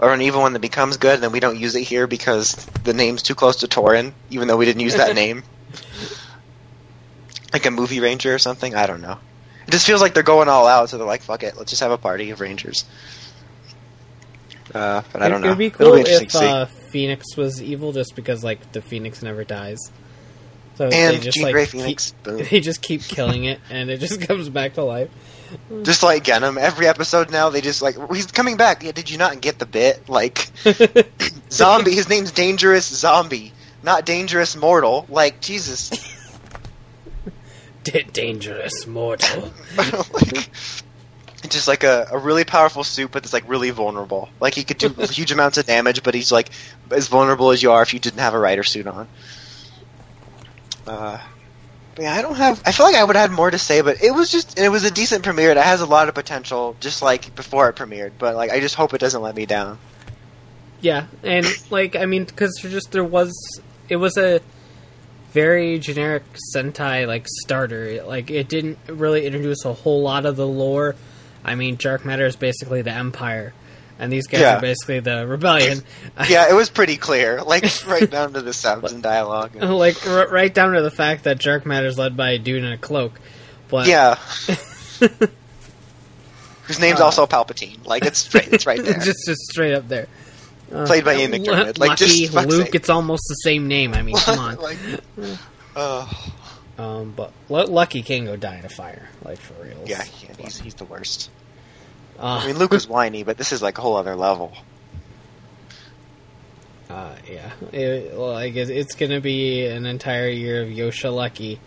Or 0.00 0.12
an 0.14 0.22
evil 0.22 0.40
one 0.40 0.54
that 0.54 0.60
becomes 0.60 0.96
good 0.96 1.14
and 1.14 1.22
then 1.22 1.30
we 1.30 1.40
don't 1.40 1.58
use 1.58 1.76
it 1.76 1.82
here 1.82 2.06
because 2.06 2.54
the 2.84 2.94
name's 2.94 3.22
too 3.22 3.34
close 3.34 3.56
to 3.56 3.68
Torin, 3.68 4.12
even 4.30 4.48
though 4.48 4.56
we 4.56 4.64
didn't 4.64 4.80
use 4.80 4.94
that 4.96 5.14
name. 5.22 5.42
Like 7.52 7.66
a 7.66 7.70
movie 7.70 8.00
ranger 8.00 8.34
or 8.34 8.38
something? 8.38 8.74
I 8.74 8.86
don't 8.86 9.02
know. 9.02 9.18
It 9.66 9.70
just 9.72 9.86
feels 9.86 10.00
like 10.00 10.14
they're 10.14 10.22
going 10.22 10.48
all 10.48 10.66
out, 10.66 10.88
so 10.88 10.96
they're 10.98 11.06
like, 11.06 11.22
fuck 11.22 11.42
it, 11.42 11.56
let's 11.56 11.70
just 11.70 11.82
have 11.82 11.90
a 11.92 11.98
party 11.98 12.30
of 12.30 12.40
rangers. 12.40 12.84
Uh, 14.74 15.02
but 15.12 15.20
I 15.22 15.28
don't 15.28 15.40
It 15.40 15.42
know. 15.44 15.48
would 15.50 15.58
be 15.58 15.66
It'll 15.66 15.78
cool 15.90 15.94
interesting 15.96 16.26
if 16.26 16.32
to 16.32 16.38
see. 16.38 16.44
uh, 16.46 16.66
Phoenix 16.66 17.36
was 17.36 17.62
evil, 17.62 17.92
just 17.92 18.14
because 18.16 18.42
like 18.42 18.72
the 18.72 18.80
Phoenix 18.80 19.22
never 19.22 19.44
dies. 19.44 19.78
So 20.76 20.84
and 20.86 21.16
they 21.16 21.20
just 21.20 21.34
Jean 21.36 21.42
like 21.44 21.52
Grey 21.52 21.64
keep- 21.66 21.72
Phoenix. 21.72 22.10
boom. 22.22 22.42
they 22.50 22.60
just 22.60 22.80
keep 22.80 23.02
killing 23.02 23.44
it, 23.44 23.60
and 23.68 23.90
it 23.90 23.98
just 23.98 24.20
comes 24.28 24.48
back 24.48 24.74
to 24.74 24.82
life. 24.84 25.10
Just 25.82 26.02
like 26.02 26.24
Genm, 26.24 26.58
every 26.58 26.86
episode 26.86 27.30
now 27.30 27.50
they 27.50 27.60
just 27.60 27.82
like 27.82 27.96
he's 28.12 28.26
coming 28.26 28.56
back. 28.56 28.82
Yeah, 28.82 28.92
did 28.92 29.10
you 29.10 29.18
not 29.18 29.40
get 29.40 29.58
the 29.58 29.66
bit? 29.66 30.08
Like 30.08 30.48
zombie, 31.50 31.94
his 31.94 32.08
name's 32.08 32.32
Dangerous 32.32 32.86
Zombie, 32.86 33.52
not 33.82 34.04
Dangerous 34.04 34.56
Mortal. 34.56 35.06
Like 35.08 35.40
Jesus, 35.40 35.90
D- 37.84 38.02
dangerous 38.12 38.86
mortal. 38.86 39.50
like, 39.76 40.50
just 41.48 41.66
like 41.66 41.84
a, 41.84 42.08
a 42.10 42.18
really 42.18 42.44
powerful 42.44 42.84
suit, 42.84 43.10
but 43.10 43.24
it's 43.24 43.32
like 43.32 43.48
really 43.48 43.70
vulnerable. 43.70 44.28
Like 44.38 44.54
he 44.54 44.64
could 44.64 44.78
do 44.78 44.88
huge 44.88 45.32
amounts 45.32 45.58
of 45.58 45.66
damage, 45.66 46.02
but 46.02 46.14
he's 46.14 46.30
like 46.30 46.50
as 46.90 47.08
vulnerable 47.08 47.50
as 47.50 47.62
you 47.62 47.72
are 47.72 47.82
if 47.82 47.94
you 47.94 48.00
didn't 48.00 48.20
have 48.20 48.34
a 48.34 48.38
rider 48.38 48.62
suit 48.62 48.86
on. 48.86 49.08
Uh, 50.86 51.18
yeah, 52.00 52.14
I 52.14 52.22
don't 52.22 52.36
have. 52.36 52.62
I 52.64 52.72
feel 52.72 52.86
like 52.86 52.94
I 52.96 53.04
would 53.04 53.14
have 53.16 53.30
had 53.30 53.36
more 53.36 53.50
to 53.50 53.58
say, 53.58 53.82
but 53.82 54.02
it 54.02 54.12
was 54.12 54.30
just 54.30 54.58
it 54.58 54.70
was 54.70 54.84
a 54.84 54.90
decent 54.90 55.22
premiere. 55.22 55.50
It 55.50 55.58
has 55.58 55.80
a 55.80 55.86
lot 55.86 56.08
of 56.08 56.14
potential, 56.14 56.76
just 56.80 57.02
like 57.02 57.34
before 57.34 57.68
it 57.68 57.76
premiered. 57.76 58.12
But 58.18 58.36
like, 58.36 58.50
I 58.50 58.60
just 58.60 58.74
hope 58.74 58.94
it 58.94 58.98
doesn't 58.98 59.20
let 59.20 59.34
me 59.34 59.46
down. 59.46 59.78
Yeah, 60.80 61.06
and 61.22 61.46
like 61.70 61.96
I 61.96 62.06
mean, 62.06 62.24
because 62.24 62.58
just 62.62 62.92
there 62.92 63.04
was 63.04 63.32
it 63.88 63.96
was 63.96 64.16
a 64.16 64.40
very 65.32 65.78
generic 65.78 66.22
Sentai 66.54 67.06
like 67.06 67.26
starter. 67.42 68.02
Like 68.04 68.30
it 68.30 68.48
didn't 68.48 68.78
really 68.86 69.26
introduce 69.26 69.64
a 69.64 69.72
whole 69.72 70.02
lot 70.02 70.24
of 70.24 70.36
the 70.36 70.46
lore. 70.46 70.96
I 71.44 71.54
mean, 71.54 71.76
Dark 71.76 72.04
Matter 72.04 72.26
is 72.26 72.36
basically 72.36 72.82
the 72.82 72.92
Empire, 72.92 73.52
and 74.00 74.12
these 74.12 74.26
guys 74.26 74.40
Yeah. 74.40 74.56
are 74.56 74.60
basically 74.60 74.98
the 75.00 75.26
Rebellion. 75.26 75.82
yeah, 76.28 76.50
it 76.50 76.54
was 76.54 76.68
pretty 76.70 76.96
clear, 76.96 77.42
like 77.42 77.64
right 77.86 78.10
down 78.10 78.32
to 78.32 78.42
the 78.42 78.52
sounds 78.52 78.90
and 78.92 79.02
dialogue. 79.02 79.54
like 79.62 80.04
r- 80.08 80.28
right 80.28 80.52
down 80.52 80.72
to 80.72 80.82
the 80.82 80.90
fact 80.90 81.24
that 81.24 81.38
Dark 81.38 81.64
Matter 81.66 81.86
is 81.86 81.98
led 81.98 82.16
by 82.16 82.30
a 82.30 82.38
dude 82.38 82.64
in 82.64 82.72
a 82.72 82.78
cloak. 82.78 83.20
But 83.68 83.86
Yeah. 83.86 84.16
Whose 86.64 86.78
name's 86.80 87.00
Uh, 87.00 87.04
also 87.04 87.26
Palpatine. 87.26 87.84
Like 87.86 88.04
it's 88.04 88.18
straight, 88.18 88.52
it's 88.52 88.66
right 88.66 88.82
there. 88.82 88.94
just 88.94 89.26
just 89.26 89.40
straight 89.50 89.74
up 89.74 89.88
there. 89.88 90.06
Uh, 90.72 90.86
Played 90.86 91.04
by 91.04 91.16
Ian 91.16 91.32
McDermott. 91.32 91.78
Like, 91.78 91.90
Lucky 91.90 92.26
just 92.28 92.32
Luke, 92.34 92.66
sake. 92.66 92.74
it's 92.76 92.88
almost 92.88 93.24
the 93.28 93.34
same 93.34 93.66
name. 93.66 93.92
I 93.92 94.02
mean, 94.02 94.14
come 94.16 94.38
on. 94.38 94.56
like, 94.56 94.78
uh, 95.74 96.06
Um, 96.78 97.12
but 97.16 97.32
Lu- 97.48 97.64
Lucky 97.64 98.02
can't 98.02 98.24
go 98.24 98.36
die 98.36 98.56
in 98.58 98.64
a 98.64 98.68
fire, 98.68 99.08
like 99.24 99.38
for 99.38 99.54
real. 99.62 99.82
yeah, 99.84 100.04
can't. 100.04 100.38
He's, 100.40 100.60
he's 100.60 100.74
the 100.74 100.84
worst. 100.84 101.28
Uh, 102.20 102.40
I 102.42 102.46
mean, 102.46 102.58
Luke 102.58 102.72
was 102.72 102.86
whiny, 102.86 103.22
but 103.22 103.38
this 103.38 103.52
is 103.52 103.62
like 103.62 103.78
a 103.78 103.80
whole 103.80 103.96
other 103.96 104.14
level. 104.14 104.52
uh, 106.90 107.14
yeah. 107.30 107.50
It, 107.72 108.14
well, 108.14 108.34
I 108.36 108.50
guess 108.50 108.68
it's 108.68 108.94
gonna 108.94 109.20
be 109.20 109.66
an 109.66 109.86
entire 109.86 110.28
year 110.28 110.62
of 110.62 110.68
Yosha 110.68 111.14
Lucky. 111.14 111.58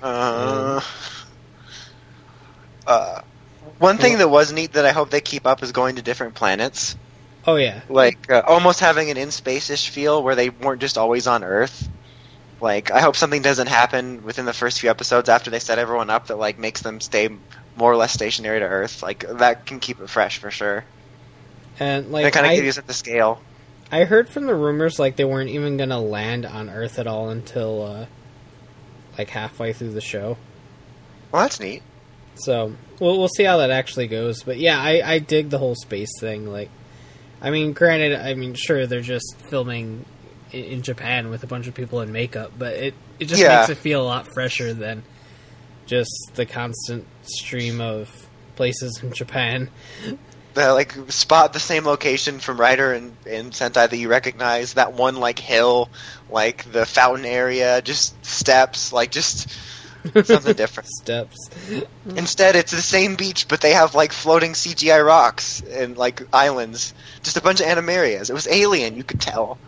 Uh, 0.00 0.80
uh, 2.86 3.20
one 3.78 3.98
thing 3.98 4.18
that 4.18 4.28
was 4.28 4.52
neat 4.52 4.74
that 4.74 4.86
I 4.86 4.92
hope 4.92 5.10
they 5.10 5.20
keep 5.20 5.46
up 5.46 5.62
is 5.62 5.72
going 5.72 5.96
to 5.96 6.02
different 6.02 6.34
planets. 6.34 6.96
Oh 7.46 7.56
yeah, 7.56 7.80
Like, 7.88 8.30
uh, 8.30 8.42
almost 8.46 8.80
having 8.80 9.10
an 9.10 9.16
in 9.16 9.30
space 9.30 9.70
ish 9.70 9.88
feel 9.88 10.22
where 10.22 10.34
they 10.34 10.50
weren't 10.50 10.80
just 10.80 10.98
always 10.98 11.26
on 11.26 11.42
Earth. 11.42 11.88
Like, 12.60 12.90
I 12.90 13.00
hope 13.00 13.16
something 13.16 13.40
doesn't 13.42 13.68
happen 13.68 14.22
within 14.24 14.44
the 14.44 14.52
first 14.52 14.80
few 14.80 14.90
episodes 14.90 15.28
after 15.28 15.50
they 15.50 15.60
set 15.60 15.78
everyone 15.78 16.10
up 16.10 16.26
that, 16.26 16.38
like, 16.38 16.58
makes 16.58 16.82
them 16.82 17.00
stay 17.00 17.30
more 17.78 17.92
or 17.92 17.96
less 17.96 18.12
stationary 18.12 18.58
to 18.58 18.66
Earth. 18.66 19.02
Like, 19.02 19.24
that 19.38 19.64
can 19.66 19.78
keep 19.80 20.00
it 20.00 20.10
fresh 20.10 20.38
for 20.38 20.50
sure. 20.50 20.84
and 21.78 22.10
Like, 22.10 22.24
like 22.24 22.32
they 22.32 22.36
kind 22.40 22.46
of 22.46 22.52
I, 22.52 22.56
give 22.56 22.64
you 22.64 22.72
the 22.72 22.92
scale. 22.92 23.40
I 23.90 24.04
heard 24.04 24.28
from 24.28 24.46
the 24.46 24.54
rumors 24.54 24.98
like 24.98 25.16
they 25.16 25.24
weren't 25.24 25.50
even 25.50 25.76
gonna 25.78 26.00
land 26.00 26.44
on 26.44 26.68
Earth 26.68 26.98
at 26.98 27.06
all 27.06 27.30
until 27.30 27.82
uh, 27.84 28.06
like 29.16 29.30
halfway 29.30 29.72
through 29.72 29.92
the 29.92 30.00
show. 30.00 30.36
Well, 31.32 31.42
that's 31.42 31.60
neat. 31.60 31.82
So 32.34 32.74
we'll 33.00 33.18
we'll 33.18 33.28
see 33.28 33.44
how 33.44 33.58
that 33.58 33.70
actually 33.70 34.06
goes. 34.08 34.42
But 34.42 34.58
yeah, 34.58 34.78
I, 34.80 35.02
I 35.04 35.18
dig 35.20 35.50
the 35.50 35.58
whole 35.58 35.74
space 35.74 36.10
thing. 36.20 36.46
Like, 36.46 36.70
I 37.40 37.50
mean, 37.50 37.72
granted, 37.72 38.14
I 38.18 38.34
mean, 38.34 38.54
sure, 38.54 38.86
they're 38.86 39.00
just 39.00 39.36
filming 39.48 40.04
in, 40.52 40.64
in 40.64 40.82
Japan 40.82 41.30
with 41.30 41.42
a 41.42 41.46
bunch 41.46 41.66
of 41.66 41.74
people 41.74 42.00
in 42.00 42.12
makeup, 42.12 42.52
but 42.58 42.74
it 42.74 42.94
it 43.18 43.24
just 43.26 43.40
Yeah. 43.42 43.58
makes 43.60 43.70
it 43.70 43.78
feel 43.78 44.02
a 44.02 44.04
lot 44.04 44.28
fresher 44.34 44.72
than 44.74 45.02
just 45.88 46.30
the 46.34 46.46
constant 46.46 47.06
stream 47.22 47.80
of 47.80 48.28
places 48.54 49.02
in 49.02 49.12
Japan. 49.12 49.70
the, 50.54 50.72
like 50.72 50.92
spot 51.08 51.52
the 51.52 51.60
same 51.60 51.84
location 51.84 52.38
from 52.38 52.60
Rider 52.60 52.92
and, 52.92 53.16
and 53.26 53.52
Sentai 53.52 53.88
that 53.88 53.96
you 53.96 54.08
recognize. 54.08 54.74
That 54.74 54.92
one 54.92 55.16
like 55.16 55.38
hill, 55.38 55.88
like 56.30 56.70
the 56.70 56.86
fountain 56.86 57.24
area, 57.24 57.82
just 57.82 58.24
steps, 58.24 58.92
like 58.92 59.10
just 59.10 59.50
something 60.24 60.52
different. 60.56 60.88
Steps. 60.88 61.50
Instead, 62.14 62.54
it's 62.54 62.72
the 62.72 62.82
same 62.82 63.16
beach, 63.16 63.48
but 63.48 63.60
they 63.60 63.72
have 63.72 63.94
like 63.94 64.12
floating 64.12 64.52
CGI 64.52 65.04
rocks 65.04 65.62
and 65.62 65.96
like 65.96 66.22
islands. 66.32 66.94
Just 67.22 67.36
a 67.36 67.42
bunch 67.42 67.60
of 67.60 67.66
animarias. 67.66 68.30
It 68.30 68.34
was 68.34 68.46
alien, 68.46 68.96
you 68.96 69.04
could 69.04 69.20
tell. 69.20 69.58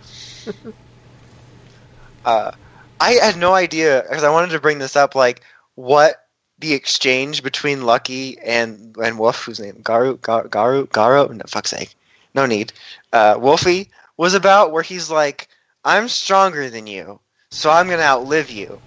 uh, 2.24 2.52
I 3.00 3.12
had 3.12 3.38
no 3.38 3.54
idea 3.54 4.04
because 4.06 4.24
I 4.24 4.30
wanted 4.30 4.50
to 4.50 4.60
bring 4.60 4.78
this 4.78 4.94
up. 4.94 5.14
Like, 5.14 5.42
what 5.80 6.26
the 6.58 6.74
exchange 6.74 7.42
between 7.42 7.86
Lucky 7.86 8.38
and 8.38 8.94
and 9.02 9.18
Wolf, 9.18 9.44
whose 9.44 9.60
name 9.60 9.76
Garu 9.82 10.18
Garu 10.18 10.86
Garu? 10.88 11.34
No, 11.34 11.44
fuck's 11.46 11.70
sake, 11.70 11.94
no 12.34 12.44
need. 12.46 12.72
Uh, 13.12 13.36
Wolfie 13.38 13.90
was 14.16 14.34
about 14.34 14.72
where 14.72 14.82
he's 14.82 15.10
like, 15.10 15.48
"I'm 15.84 16.08
stronger 16.08 16.68
than 16.68 16.86
you, 16.86 17.18
so 17.50 17.70
I'm 17.70 17.88
gonna 17.88 18.02
outlive 18.02 18.50
you." 18.50 18.78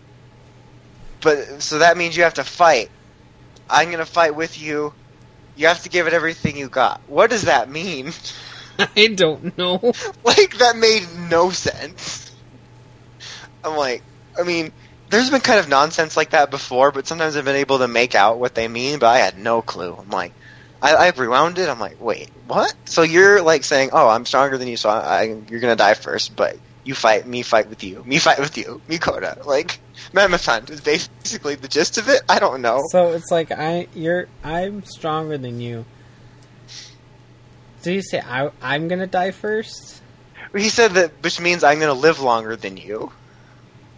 But 1.21 1.63
so 1.63 1.79
that 1.79 1.97
means 1.97 2.15
you 2.15 2.23
have 2.23 2.36
to 2.36 2.43
fight. 2.43 2.91
I'm 3.69 3.89
gonna 3.89 4.06
fight 4.06 4.36
with 4.36 4.62
you. 4.62 4.93
You 5.56 5.67
have 5.67 5.82
to 5.84 5.89
give 5.89 6.06
it 6.06 6.13
everything 6.13 6.58
you 6.58 6.69
got. 6.69 7.01
What 7.08 7.32
does 7.32 7.43
that 7.43 7.71
mean? 7.71 8.13
I 8.95 9.08
don't 9.08 9.58
know. 9.58 9.79
like 10.23 10.58
that 10.60 10.77
made 10.77 11.08
no 11.29 11.49
sense. 11.49 12.32
I'm 13.63 13.77
like, 13.77 14.03
I 14.38 14.43
mean, 14.43 14.71
there's 15.13 15.30
been 15.30 15.41
kind 15.41 15.60
of 15.60 15.69
nonsense 15.69 16.17
like 16.17 16.32
that 16.32 16.49
before, 16.49 16.91
but 16.91 17.06
sometimes 17.06 17.36
I've 17.36 17.45
been 17.45 17.56
able 17.56 17.80
to 17.80 17.88
make 17.88 18.15
out 18.15 18.39
what 18.39 18.56
they 18.56 18.67
mean, 18.67 18.97
but 18.97 19.08
I 19.08 19.19
had 19.19 19.38
no 19.38 19.62
clue. 19.62 19.95
I'm 19.95 20.10
like, 20.10 20.34
I, 20.82 20.95
I 20.95 21.10
rewound 21.12 21.60
it. 21.60 21.69
I'm 21.69 21.80
like, 21.80 22.02
wait, 22.02 22.32
what? 22.47 22.73
So 22.86 23.04
you're 23.04 23.41
like 23.43 23.63
saying, 23.63 23.91
oh, 23.93 24.10
I'm 24.10 24.26
stronger 24.26 24.58
than 24.58 24.67
you, 24.67 24.76
so 24.76 24.89
I, 24.89 24.97
I, 24.97 25.23
you're 25.49 25.60
gonna 25.60 25.76
die 25.76 25.93
first, 25.93 26.36
but 26.36 26.58
you 26.84 26.95
fight, 26.95 27.28
me 27.28 27.43
fight 27.43 27.69
with 27.69 27.84
you, 27.84 28.04
me 28.04 28.17
fight 28.17 28.39
with 28.39 28.58
you, 28.58 28.82
me 28.88 28.97
Coda. 28.97 29.43
Like, 29.45 29.80
Mammoth 30.13 30.47
Hunt 30.47 30.71
is 30.71 30.82
basically 30.82 31.56
the 31.56 31.67
gist 31.67 31.99
of 31.99 32.10
it. 32.10 32.23
I 32.28 32.39
don't 32.39 32.63
know. 32.63 32.82
So 32.89 33.12
it's 33.12 33.30
like 33.30 33.52
I 33.52 33.88
you're 33.93 34.28
I'm 34.43 34.84
stronger 34.84 35.38
than 35.38 35.62
you. 35.62 35.86
Did 37.84 37.93
you 37.93 38.02
say 38.02 38.19
I 38.19 38.49
I'm 38.63 38.88
gonna 38.88 39.08
die 39.08 39.32
first? 39.32 40.02
He 40.56 40.69
said 40.69 40.91
that, 40.91 41.12
which 41.21 41.39
means 41.39 41.63
I'm 41.63 41.80
gonna 41.80 41.93
live 41.93 42.19
longer 42.19 42.56
than 42.56 42.78
you. 42.78 43.12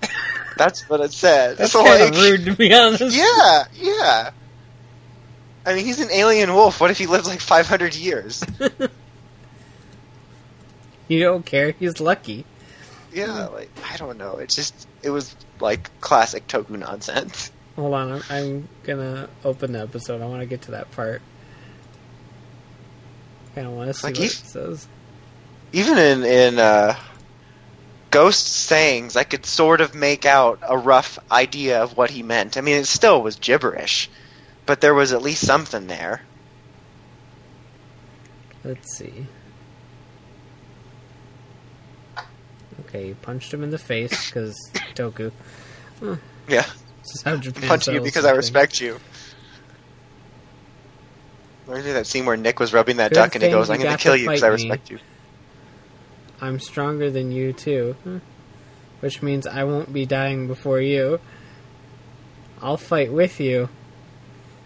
That's 0.58 0.88
what 0.89 1.02
it 1.02 1.12
said. 1.13 1.58
That's 1.58 1.72
so 1.74 1.84
kind 1.84 2.02
like, 2.02 2.13
of 2.13 2.18
rude 2.22 2.46
to 2.46 2.56
be 2.56 2.74
honest. 2.74 3.15
Yeah, 3.15 3.65
yeah. 3.76 4.32
I 5.65 5.74
mean, 5.76 5.86
he's 5.86 6.00
an 6.00 6.12
alien 6.12 6.54
wolf. 6.54 6.80
What 6.80 6.91
if 6.91 6.98
he 6.98 7.08
lived 7.08 7.26
like 7.28 7.39
500 7.41 7.96
years? 7.96 8.44
You 11.08 11.20
don't 11.20 11.46
care. 11.46 11.72
He's 11.72 12.00
lucky. 12.00 12.46
Yeah, 13.13 13.46
like 13.46 13.70
I 13.91 13.98
don't 13.98 14.18
know. 14.18 14.38
It 14.38 14.50
just 14.50 14.88
it 15.04 15.10
was 15.12 15.36
like 15.60 15.89
classic 16.02 16.48
Toku 16.48 16.72
nonsense. 16.72 17.52
Hold 17.76 17.94
on, 17.94 18.12
I'm, 18.12 18.24
I'm 18.30 18.70
gonna 18.84 19.30
open 19.44 19.74
the 19.74 19.82
episode. 19.82 20.22
I 20.22 20.26
want 20.26 20.41
to 20.41 20.46
get 20.48 20.63
to 20.63 20.72
that 20.72 20.89
part. 20.91 21.22
I 23.52 23.56
Kind 23.56 23.68
of 23.68 23.74
want 23.74 23.89
to 23.89 23.94
see 23.94 24.08
Like 24.08 24.15
what 24.15 24.20
he- 24.22 24.26
it 24.26 24.32
says. 24.32 24.88
Even 25.74 25.98
in 25.98 26.24
in 26.24 26.58
uh, 26.60 26.96
Ghost 28.12 28.48
sayings, 28.48 29.15
I 29.15 29.24
could 29.24 29.46
sort 29.46 29.82
of 29.82 29.94
make 29.94 30.26
out 30.26 30.60
a 30.62 30.78
rough 30.78 31.20
idea 31.32 31.84
of 31.84 31.98
what 31.98 32.10
he 32.10 32.24
meant. 32.24 32.58
I 32.58 32.62
mean, 32.62 32.78
it 32.78 32.86
still 32.86 33.22
was 33.22 33.36
gibberish, 33.36 34.10
but 34.65 34.82
there 34.82 34.94
was 34.94 35.12
at 35.12 35.22
least 35.22 35.46
something 35.46 35.88
there. 35.88 36.22
Let's 38.63 38.98
see. 38.98 39.28
Okay, 42.82 43.10
you 43.10 43.15
punched 43.15 43.54
him 43.54 43.63
in 43.63 43.70
the 43.70 43.78
face 43.78 44.28
because 44.28 44.56
Toku. 44.96 45.32
Yeah, 46.48 46.65
how 47.24 47.38
Japan 47.38 47.68
punching 47.68 47.94
you 47.94 48.02
because 48.02 48.26
I 48.26 48.32
respect 48.32 48.80
you. 48.82 49.00
Remember 51.68 51.94
that 51.94 52.08
scene 52.08 52.26
where 52.26 52.38
Nick 52.38 52.60
was 52.60 52.74
rubbing 52.74 52.98
that 52.98 53.10
Good 53.10 53.15
duck 53.15 53.36
and 53.36 53.44
he 53.44 53.50
goes, 53.50 53.70
"I'm 53.70 53.80
going 53.80 53.91
to 53.96 54.02
kill 54.02 54.15
you 54.15 54.30
because 54.30 54.44
I 54.44 54.48
me." 54.48 54.54
respect 54.54 54.89
you." 54.89 55.00
I'm 56.41 56.60
stronger 56.60 57.10
than 57.10 57.32
you 57.32 57.54
too, 57.54 57.95
which 59.00 59.21
means 59.21 59.48
I 59.48 59.63
won't 59.63 59.93
be 59.93 60.06
dying 60.06 60.48
before 60.48 60.82
you. 60.82 61.19
I'll 62.62 62.78
fight 62.78 63.12
with 63.12 63.39
you. 63.39 63.69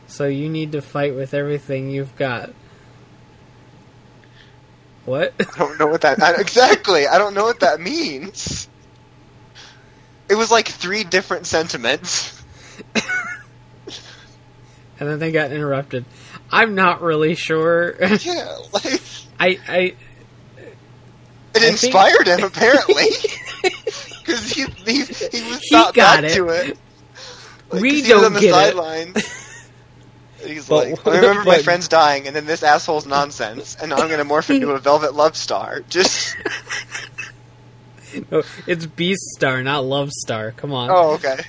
So 0.08 0.26
you 0.26 0.50
need 0.50 0.72
to 0.72 0.82
fight 0.82 1.16
with 1.16 1.34
everything 1.34 1.92
you've 1.92 2.16
got. 2.16 2.52
What? 5.06 5.34
I 5.40 5.58
don't 5.58 5.80
know 5.80 5.88
what 5.88 6.02
that 6.02 6.22
I, 6.22 6.40
exactly. 6.40 7.08
I 7.08 7.18
don't 7.18 7.34
know 7.34 7.44
what 7.44 7.62
that 7.62 7.80
means. 7.80 8.68
It 10.30 10.36
was 10.36 10.52
like 10.52 10.68
three 10.68 11.04
different 11.04 11.48
sentiments. 11.48 12.42
and 12.96 15.10
then 15.10 15.20
they 15.20 15.32
got 15.32 15.52
interrupted. 15.52 16.06
I'm 16.52 16.76
not 16.76 17.02
really 17.02 17.36
sure. 17.36 17.96
Yeah, 18.22 18.58
like 18.74 19.02
I 19.40 19.60
I 19.68 19.96
it 21.64 21.70
inspired 21.72 22.28
him 22.28 22.44
apparently 22.46 23.06
because 24.24 24.52
he, 24.52 24.66
he 24.86 24.94
he 25.04 25.50
was 25.50 25.60
He 25.62 25.68
not 25.72 25.94
got 25.94 26.22
back 26.22 26.32
it. 26.32 26.36
to 26.36 26.48
it. 26.50 26.78
Like, 27.72 27.82
We 27.82 27.90
'cause 28.02 28.08
he 28.08 28.14
was 28.14 28.22
don't 28.22 28.26
on 28.26 28.34
the 28.34 28.40
get 28.40 28.50
it. 28.50 28.54
sidelines. 28.54 29.46
He's 30.46 30.68
But- 30.70 30.90
like, 30.92 31.08
I 31.08 31.16
remember 31.18 31.44
my 31.44 31.60
friend's 31.62 31.88
dying, 31.90 32.26
and 32.28 32.36
then 32.36 32.46
this 32.46 32.64
asshole's 32.64 33.06
nonsense, 33.06 33.76
and 33.80 33.90
now 33.90 33.98
I'm 33.98 34.10
gonna 34.10 34.24
morph 34.26 34.50
into 34.54 34.72
a 34.72 34.80
Velvet 34.80 35.14
Love 35.14 35.36
Star. 35.36 35.82
Just 35.90 36.36
no, 38.32 38.44
it's 38.66 38.86
Beast 38.86 39.22
Star, 39.36 39.62
not 39.64 39.84
Love 39.86 40.12
Star. 40.12 40.52
Come 40.54 40.72
on. 40.74 40.90
oh, 40.92 41.14
okay. 41.16 41.40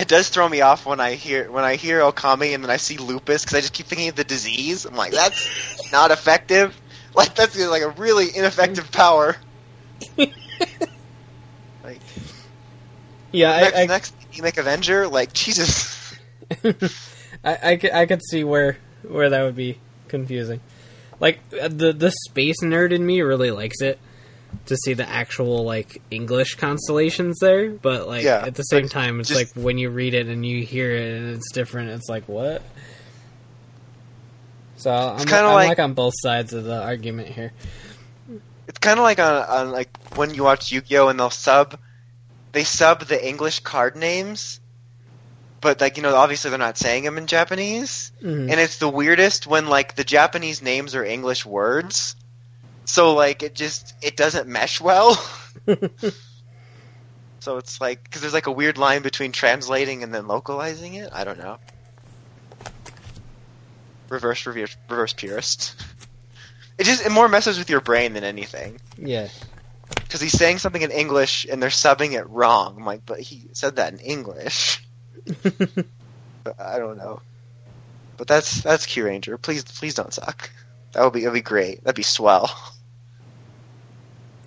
It 0.00 0.06
does 0.08 0.28
throw 0.28 0.48
me 0.48 0.60
off 0.60 0.86
when 0.86 1.00
I 1.00 1.14
hear 1.14 1.50
when 1.50 1.64
I 1.64 1.76
hear 1.76 2.00
Okami 2.00 2.54
and 2.54 2.62
then 2.62 2.70
I 2.70 2.76
see 2.76 2.98
lupus 2.98 3.44
because 3.44 3.56
I 3.56 3.60
just 3.60 3.72
keep 3.72 3.86
thinking 3.86 4.08
of 4.10 4.14
the 4.16 4.24
disease. 4.24 4.84
I'm 4.84 4.94
like, 4.94 5.12
that's 5.12 5.90
not 5.92 6.10
effective. 6.10 6.78
Like 7.18 7.34
that's 7.34 7.58
like 7.58 7.82
a 7.82 7.90
really 7.90 8.28
ineffective 8.34 8.92
power. 8.92 9.34
Like 10.16 12.00
yeah, 13.32 13.60
next, 13.60 13.76
I, 13.76 13.82
I, 13.82 13.86
next 13.86 14.14
you 14.32 14.42
make 14.44 14.56
Avenger, 14.56 15.08
like 15.08 15.32
Jesus. 15.32 16.14
I, 17.44 17.58
I, 17.62 17.76
could, 17.76 17.90
I 17.92 18.06
could 18.06 18.20
see 18.30 18.44
where 18.44 18.78
where 19.02 19.30
that 19.30 19.42
would 19.42 19.56
be 19.56 19.78
confusing. 20.06 20.60
Like 21.18 21.40
uh, 21.60 21.66
the 21.68 21.92
the 21.92 22.12
space 22.28 22.62
nerd 22.62 22.92
in 22.92 23.04
me 23.04 23.20
really 23.22 23.50
likes 23.50 23.80
it 23.82 23.98
to 24.66 24.76
see 24.76 24.94
the 24.94 25.08
actual 25.08 25.64
like 25.64 26.00
English 26.12 26.54
constellations 26.54 27.38
there, 27.40 27.70
but 27.70 28.06
like 28.06 28.22
Yeah, 28.24 28.44
at 28.46 28.54
the 28.54 28.62
same 28.62 28.88
time, 28.88 29.18
it's 29.18 29.28
just- 29.30 29.56
like 29.56 29.62
when 29.64 29.76
you 29.76 29.90
read 29.90 30.14
it 30.14 30.28
and 30.28 30.46
you 30.46 30.62
hear 30.64 30.94
it 30.94 31.18
and 31.18 31.34
it's 31.34 31.50
different. 31.52 31.90
It's 31.90 32.08
like 32.08 32.28
what? 32.28 32.62
So 34.78 34.90
I'm, 34.90 35.18
kinda 35.18 35.36
I'm 35.44 35.54
like- 35.54 35.68
like 35.68 35.78
on 35.80 35.92
both 35.94 36.14
sides 36.16 36.52
of 36.54 36.64
the 36.64 36.80
argument 36.82 37.28
here. 37.28 37.52
It's 38.66 38.78
kind 38.78 38.98
of 38.98 39.02
like 39.02 39.18
on, 39.18 39.34
on 39.44 39.70
like 39.72 39.88
when 40.16 40.32
you 40.34 40.42
watch 40.44 40.72
Yu-Gi-Oh 40.72 41.08
and 41.08 41.18
they'll 41.18 41.30
sub, 41.30 41.78
they 42.52 42.64
sub 42.64 43.00
the 43.04 43.18
English 43.28 43.60
card 43.60 43.96
names, 43.96 44.60
but 45.60 45.80
like 45.80 45.96
you 45.96 46.02
know 46.02 46.14
obviously 46.14 46.50
they're 46.50 46.58
not 46.58 46.76
saying 46.78 47.04
them 47.04 47.18
in 47.18 47.26
Japanese, 47.26 48.12
Mhm. 48.22 48.50
and 48.50 48.60
it's 48.60 48.76
the 48.78 48.88
weirdest 48.88 49.46
when 49.46 49.68
like 49.68 49.96
the 49.96 50.04
Japanese 50.04 50.62
names 50.62 50.94
are 50.94 51.04
English 51.04 51.44
words, 51.46 52.14
so 52.84 53.14
like 53.14 53.42
it 53.42 53.54
just 53.54 53.94
it 54.02 54.16
doesn't 54.16 54.46
mesh 54.48 54.80
well. 54.80 55.14
so 57.40 57.56
it's 57.56 57.80
like 57.80 58.02
because 58.04 58.20
there's 58.20 58.34
like 58.34 58.46
a 58.46 58.52
weird 58.52 58.78
line 58.78 59.02
between 59.02 59.32
translating 59.32 60.02
and 60.02 60.14
then 60.14 60.26
localizing 60.26 60.94
it. 60.94 61.08
I 61.12 61.24
don't 61.24 61.38
know. 61.38 61.58
Reverse 64.08 64.46
reverse, 64.46 64.76
reverse 64.88 65.12
purist. 65.12 65.74
It 66.78 66.84
just 66.84 67.04
it 67.04 67.10
more 67.10 67.28
messes 67.28 67.58
with 67.58 67.68
your 67.70 67.80
brain 67.80 68.12
than 68.14 68.24
anything 68.24 68.80
yeah, 68.96 69.28
because 69.94 70.20
he's 70.20 70.32
saying 70.32 70.58
something 70.58 70.80
in 70.82 70.90
English 70.92 71.44
and 71.50 71.60
they're 71.62 71.70
subbing 71.70 72.12
it 72.12 72.28
wrong. 72.28 72.76
I'm 72.78 72.84
like, 72.86 73.04
but 73.04 73.20
he 73.20 73.48
said 73.52 73.76
that 73.76 73.92
in 73.92 73.98
English. 73.98 74.82
I 76.58 76.78
don't 76.78 76.96
know. 76.96 77.20
But 78.16 78.28
that's 78.28 78.62
that's 78.62 78.86
Kyuranger. 78.86 79.40
Please 79.42 79.64
please 79.64 79.94
don't 79.94 80.14
suck. 80.14 80.50
That 80.92 81.04
would 81.04 81.12
be 81.12 81.20
that'd 81.20 81.34
be 81.34 81.40
great. 81.40 81.82
That'd 81.84 81.96
be 81.96 82.02
swell. 82.02 82.50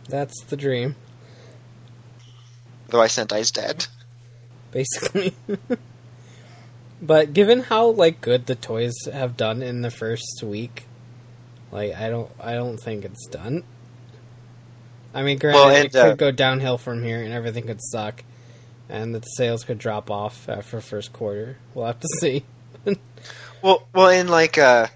that's 0.09 0.43
the 0.45 0.57
dream, 0.57 0.95
Though 2.87 3.01
I 3.01 3.07
sent 3.07 3.29
Sentai's 3.29 3.51
dead. 3.51 3.85
basically. 4.71 5.35
But 7.01 7.33
given 7.33 7.61
how 7.63 7.87
like 7.87 8.21
good 8.21 8.45
the 8.45 8.55
toys 8.55 8.93
have 9.11 9.35
done 9.35 9.63
in 9.63 9.81
the 9.81 9.89
first 9.89 10.43
week, 10.43 10.85
like 11.71 11.95
I 11.95 12.09
don't 12.09 12.29
I 12.39 12.53
don't 12.53 12.77
think 12.77 13.05
it's 13.05 13.27
done. 13.27 13.63
I 15.13 15.23
mean, 15.23 15.39
granted, 15.39 15.59
Well, 15.59 15.69
it 15.75 15.85
and, 15.85 15.95
uh, 15.95 16.09
could 16.09 16.17
go 16.19 16.31
downhill 16.31 16.77
from 16.77 17.03
here, 17.03 17.21
and 17.21 17.33
everything 17.33 17.65
could 17.65 17.81
suck, 17.81 18.23
and 18.87 19.13
the 19.13 19.21
sales 19.21 19.63
could 19.63 19.77
drop 19.77 20.09
off 20.09 20.47
after 20.47 20.79
first 20.79 21.11
quarter. 21.11 21.57
We'll 21.73 21.87
have 21.87 21.99
to 21.99 22.07
see. 22.19 22.45
Well, 23.61 23.87
well, 23.93 24.07
in 24.09 24.27
like, 24.27 24.57
uh, 24.57 24.87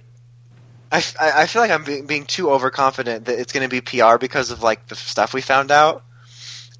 I 0.92 1.04
I 1.20 1.46
feel 1.48 1.62
like 1.62 1.72
I'm 1.72 1.84
being, 1.84 2.06
being 2.06 2.26
too 2.26 2.50
overconfident 2.52 3.26
that 3.26 3.40
it's 3.40 3.52
going 3.52 3.68
to 3.68 3.70
be 3.70 3.82
PR 3.82 4.18
because 4.18 4.52
of 4.52 4.64
like 4.64 4.88
the 4.88 4.96
stuff 4.96 5.34
we 5.34 5.42
found 5.42 5.72
out. 5.72 6.04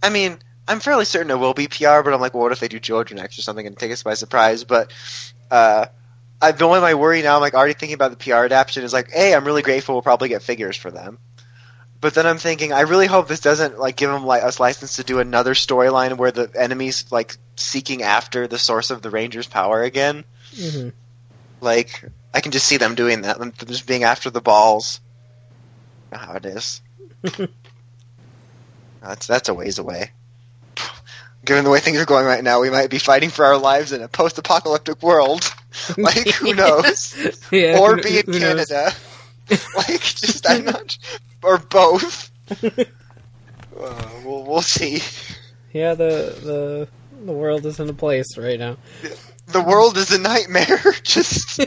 I 0.02 0.10
mean, 0.10 0.38
I'm 0.68 0.80
fairly 0.80 1.06
certain 1.06 1.32
it 1.32 1.40
will 1.40 1.54
be 1.54 1.68
PR, 1.68 2.02
but 2.02 2.14
I'm 2.14 2.22
like, 2.22 2.34
well, 2.34 2.44
what 2.44 2.52
if 2.52 2.60
they 2.60 2.68
do 2.68 2.80
Georgia 2.80 3.16
next 3.16 3.38
or 3.38 3.44
something 3.44 3.68
and 3.68 3.78
take 3.78 3.92
us 3.92 4.04
by 4.04 4.16
surprise? 4.16 4.64
But 4.64 4.92
uh, 5.52 5.86
I've 6.42 6.58
been 6.58 6.68
only 6.68 6.82
my 6.82 6.96
worry 6.96 7.22
now. 7.22 7.36
I'm 7.36 7.42
like 7.42 7.54
already 7.54 7.74
thinking 7.74 7.94
about 7.94 8.12
the 8.12 8.18
PR 8.18 8.46
adaptation. 8.46 8.84
Is 8.84 8.94
like, 8.94 9.12
hey, 9.12 9.36
I'm 9.36 9.46
really 9.46 9.62
grateful. 9.62 9.96
We'll 9.96 10.02
probably 10.02 10.30
get 10.30 10.42
figures 10.42 10.76
for 10.76 10.90
them. 10.90 11.20
But 12.02 12.14
then 12.14 12.28
I'm 12.28 12.38
thinking, 12.38 12.74
I 12.74 12.82
really 12.82 13.08
hope 13.08 13.28
this 13.28 13.40
doesn't 13.40 13.80
like 13.80 13.96
give 13.96 14.12
them 14.12 14.26
like 14.26 14.44
us 14.44 14.60
license 14.60 14.98
to 14.98 15.04
do 15.04 15.20
another 15.20 15.54
storyline 15.54 16.18
where 16.18 16.32
the 16.32 16.52
enemy's 16.56 17.12
like 17.12 17.38
seeking 17.56 18.04
after 18.04 18.48
the 18.48 18.60
source 18.60 18.92
of 18.92 19.02
the 19.02 19.10
Rangers' 19.10 19.48
power 19.48 19.82
again. 19.82 20.24
hmm 20.56 20.90
Like 21.62 22.04
I 22.34 22.42
can 22.42 22.52
just 22.52 22.68
see 22.68 22.78
them 22.78 22.96
doing 22.96 23.22
that, 23.22 23.40
them 23.40 23.54
just 23.66 23.88
being 23.88 24.04
after 24.04 24.30
the 24.30 24.42
balls. 24.42 25.00
How 26.12 26.34
it 26.34 26.46
is. 26.46 26.82
that's 29.02 29.28
that's 29.28 29.50
a 29.50 29.54
ways 29.54 29.80
away. 29.80 30.12
Given 31.46 31.64
the 31.64 31.70
way 31.70 31.80
things 31.80 32.00
are 32.00 32.06
going 32.06 32.26
right 32.26 32.44
now, 32.44 32.60
we 32.60 32.70
might 32.70 32.90
be 32.90 32.98
fighting 32.98 33.30
for 33.30 33.46
our 33.46 33.58
lives 33.58 33.92
in 33.92 34.02
a 34.02 34.08
post-apocalyptic 34.08 35.02
world. 35.04 35.54
like 35.98 36.28
who 36.30 36.54
knows? 36.54 37.16
yeah, 37.52 37.80
or 37.80 37.98
be 37.98 38.20
in? 38.20 38.26
Canada. 38.26 38.92
like 39.78 40.02
just 40.02 40.50
I'm 40.50 40.66
not, 40.66 40.98
or 41.44 41.60
both. 41.60 42.32
Uh, 42.52 44.10
we'll 44.24 44.44
we'll 44.44 44.62
see. 44.62 45.02
Yeah, 45.74 45.94
the 45.94 46.36
the 46.42 46.88
the 47.26 47.32
world 47.32 47.66
is 47.66 47.80
in 47.80 47.90
a 47.90 47.94
place 47.94 48.38
right 48.38 48.58
now. 48.58 48.78
The 49.48 49.62
world 49.62 49.98
is 49.98 50.12
a 50.12 50.20
nightmare. 50.20 50.80
just 51.04 51.60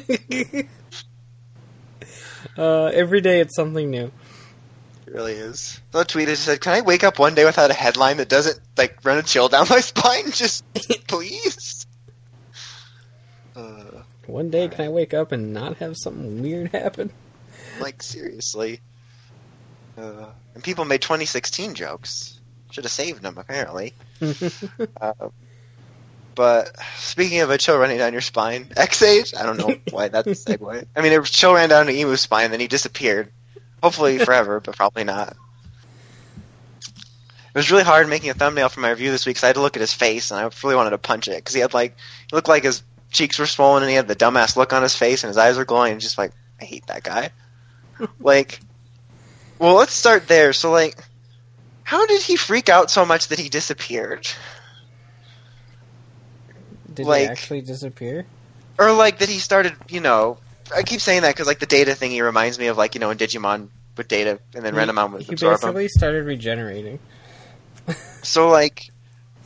uh, 2.56 2.84
every 2.86 3.20
day 3.20 3.40
it's 3.40 3.54
something 3.54 3.90
new. 3.90 4.10
It 5.08 5.14
really 5.14 5.32
is. 5.32 5.80
The 5.90 6.00
I 6.00 6.04
tweeted 6.04 6.36
said, 6.36 6.60
"Can 6.60 6.74
I 6.74 6.82
wake 6.82 7.02
up 7.02 7.18
one 7.18 7.34
day 7.34 7.46
without 7.46 7.70
a 7.70 7.74
headline 7.74 8.18
that 8.18 8.28
doesn't 8.28 8.60
like 8.76 8.98
run 9.04 9.16
a 9.16 9.22
chill 9.22 9.48
down 9.48 9.66
my 9.70 9.80
spine? 9.80 10.30
Just 10.32 10.62
please." 11.06 11.86
Uh, 13.56 14.02
One 14.26 14.50
day, 14.50 14.68
can 14.68 14.84
I 14.84 14.88
wake 14.90 15.14
up 15.14 15.32
and 15.32 15.54
not 15.54 15.78
have 15.78 15.96
something 15.96 16.42
weird 16.42 16.72
happen? 16.72 17.10
like 17.80 18.02
seriously. 18.02 18.80
Uh, 19.96 20.26
and 20.54 20.62
people 20.62 20.84
made 20.84 21.00
2016 21.00 21.74
jokes. 21.74 22.38
Should 22.70 22.84
have 22.84 22.90
saved 22.92 23.22
them 23.22 23.38
apparently. 23.38 23.94
Uh, 25.00 25.30
but 26.34 26.76
speaking 26.98 27.40
of 27.40 27.48
a 27.50 27.56
chill 27.56 27.78
running 27.78 27.96
down 27.98 28.12
your 28.12 28.20
spine, 28.20 28.70
Ex-Aid. 28.76 29.32
I 29.40 29.44
don't 29.44 29.56
know 29.56 29.74
why 29.90 30.08
that's 30.08 30.26
a 30.28 30.56
segue. 30.58 30.86
I 30.94 31.00
mean, 31.00 31.12
a 31.18 31.22
chill 31.22 31.54
ran 31.54 31.70
down 31.70 31.86
to 31.86 31.92
Emu's 31.92 32.20
spine, 32.20 32.44
and 32.44 32.52
then 32.52 32.60
he 32.60 32.68
disappeared. 32.68 33.32
Hopefully 33.82 34.18
forever, 34.18 34.60
but 34.60 34.76
probably 34.76 35.04
not. 35.04 35.36
It 36.84 37.54
was 37.54 37.70
really 37.70 37.84
hard 37.84 38.08
making 38.08 38.30
a 38.30 38.34
thumbnail 38.34 38.68
for 38.68 38.80
my 38.80 38.90
review 38.90 39.10
this 39.10 39.24
week 39.26 39.36
because 39.36 39.44
I 39.44 39.48
had 39.48 39.54
to 39.56 39.62
look 39.62 39.76
at 39.76 39.80
his 39.80 39.92
face, 39.92 40.30
and 40.30 40.38
I 40.40 40.50
really 40.62 40.76
wanted 40.76 40.90
to 40.90 40.98
punch 40.98 41.28
it 41.28 41.36
because 41.36 41.54
he 41.54 41.60
had 41.60 41.74
like 41.74 41.96
he 42.28 42.36
looked 42.36 42.48
like 42.48 42.64
his 42.64 42.82
cheeks 43.10 43.38
were 43.38 43.46
swollen 43.46 43.82
and 43.82 43.90
he 43.90 43.96
had 43.96 44.06
the 44.08 44.14
dumbass 44.16 44.56
look 44.56 44.72
on 44.72 44.82
his 44.82 44.94
face 44.94 45.24
and 45.24 45.28
his 45.28 45.36
eyes 45.38 45.56
were 45.56 45.64
glowing. 45.64 45.92
And 45.92 46.00
just 46.00 46.18
like 46.18 46.32
I 46.60 46.64
hate 46.64 46.86
that 46.88 47.02
guy. 47.02 47.30
like, 48.20 48.60
well, 49.58 49.74
let's 49.74 49.92
start 49.92 50.28
there. 50.28 50.52
So 50.52 50.70
like, 50.70 50.96
how 51.84 52.06
did 52.06 52.22
he 52.22 52.36
freak 52.36 52.68
out 52.68 52.90
so 52.90 53.04
much 53.06 53.28
that 53.28 53.38
he 53.38 53.48
disappeared? 53.48 54.28
Did 56.92 57.06
Like- 57.06 57.22
he 57.22 57.26
actually 57.28 57.60
disappear? 57.62 58.26
or 58.80 58.92
like 58.92 59.18
that 59.18 59.28
he 59.28 59.40
started 59.40 59.74
you 59.88 59.98
know 60.00 60.38
i 60.74 60.82
keep 60.82 61.00
saying 61.00 61.22
that 61.22 61.34
because 61.34 61.46
like 61.46 61.58
the 61.58 61.66
data 61.66 61.92
thingy 61.92 62.22
reminds 62.22 62.58
me 62.58 62.66
of 62.66 62.76
like 62.76 62.94
you 62.94 63.00
know 63.00 63.10
in 63.10 63.18
digimon 63.18 63.68
with 63.98 64.08
data 64.08 64.40
and 64.54 64.64
then 64.64 64.74
renamon 64.74 65.12
would 65.12 65.22
he 65.22 65.32
absorb 65.32 65.60
him 65.60 65.74
basically 65.74 65.88
started 65.88 66.24
regenerating. 66.24 66.98
so 68.22 68.48
like 68.48 68.90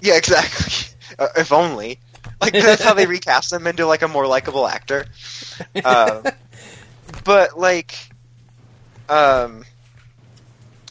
yeah 0.01 0.17
exactly. 0.17 0.89
Uh, 1.19 1.29
if 1.37 1.53
only. 1.53 1.99
Like 2.41 2.55
that's 2.55 2.83
how 2.83 2.95
they 2.95 3.05
recast 3.19 3.53
him 3.53 3.67
into 3.67 3.85
like 3.85 4.01
a 4.01 4.09
more 4.09 4.27
likable 4.27 4.67
actor. 4.67 5.05
Uh, 5.85 6.31
but 7.23 7.59
like 7.59 7.95
um 9.11 9.63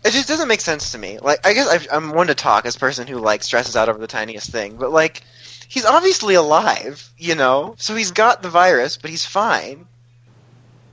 it 0.06 0.12
just 0.12 0.28
doesn't 0.28 0.48
make 0.48 0.62
sense 0.62 0.92
to 0.92 1.00
me. 1.00 1.18
Like 1.18 1.44
i 1.44 1.54
guess 1.54 1.68
I've, 1.68 1.88
i'm 1.92 2.12
one 2.12 2.28
to 2.28 2.36
talk 2.36 2.68
as 2.68 2.76
a 2.76 2.80
person 2.80 3.08
who 3.08 3.18
like 3.18 3.42
stresses 3.42 3.76
out 3.76 3.90
over 3.90 3.98
the 3.98 4.06
tiniest 4.06 4.52
thing 4.52 4.78
but 4.78 4.92
like 4.92 5.24
he's 5.68 5.86
obviously 5.86 6.36
alive 6.36 7.10
you 7.18 7.34
know? 7.34 7.74
So 7.80 7.96
he's 7.96 8.12
got 8.12 8.44
the 8.44 8.50
virus 8.50 8.98
but 8.98 9.10
he's 9.10 9.26
fine 9.26 9.88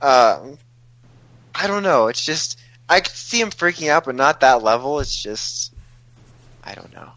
um 0.01 0.57
i 1.55 1.67
don't 1.67 1.83
know 1.83 2.07
it's 2.07 2.23
just 2.25 2.59
i 2.87 2.99
could 2.99 3.11
see 3.13 3.39
him 3.41 3.49
freaking 3.49 3.89
out 3.89 4.05
but 4.05 4.15
not 4.15 4.39
that 4.41 4.63
level 4.63 4.99
it's 4.99 5.21
just 5.21 5.73
i 6.63 6.73
don't 6.73 6.93
know 6.93 7.09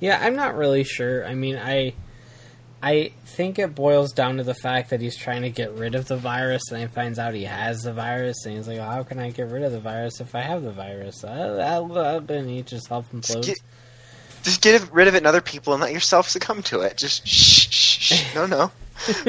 Yeah, 0.00 0.18
I'm 0.20 0.34
not 0.34 0.56
really 0.56 0.82
sure. 0.84 1.26
I 1.26 1.34
mean, 1.34 1.56
I 1.56 1.92
I 2.82 3.12
think 3.26 3.58
it 3.58 3.74
boils 3.74 4.12
down 4.14 4.38
to 4.38 4.42
the 4.44 4.54
fact 4.54 4.88
that 4.90 5.02
he's 5.02 5.14
trying 5.14 5.42
to 5.42 5.50
get 5.50 5.72
rid 5.74 5.94
of 5.94 6.08
the 6.08 6.16
virus, 6.16 6.62
and 6.72 6.80
he 6.80 6.86
finds 6.86 7.18
out 7.18 7.34
he 7.34 7.44
has 7.44 7.82
the 7.82 7.92
virus, 7.92 8.46
and 8.46 8.56
he's 8.56 8.66
like, 8.66 8.78
well, 8.78 8.90
"How 8.90 9.02
can 9.02 9.18
I 9.18 9.28
get 9.30 9.50
rid 9.50 9.62
of 9.62 9.72
the 9.72 9.80
virus 9.80 10.18
if 10.20 10.34
I 10.34 10.40
have 10.40 10.62
the 10.62 10.72
virus?" 10.72 11.22
Uh, 11.22 12.20
then 12.24 12.48
he 12.48 12.62
just 12.62 12.86
self 12.86 13.12
implodes. 13.12 13.44
Get- 13.44 13.60
just 14.42 14.62
get 14.62 14.90
rid 14.90 15.06
of 15.06 15.14
it 15.14 15.18
in 15.18 15.26
other 15.26 15.42
people 15.42 15.74
and 15.74 15.82
let 15.82 15.92
yourself 15.92 16.28
succumb 16.36 16.62
to 16.62 16.80
it. 16.80 16.96
Just 16.96 17.28
shh, 17.28 17.68
shh. 17.70 17.89
No, 18.34 18.46
no. 18.46 18.70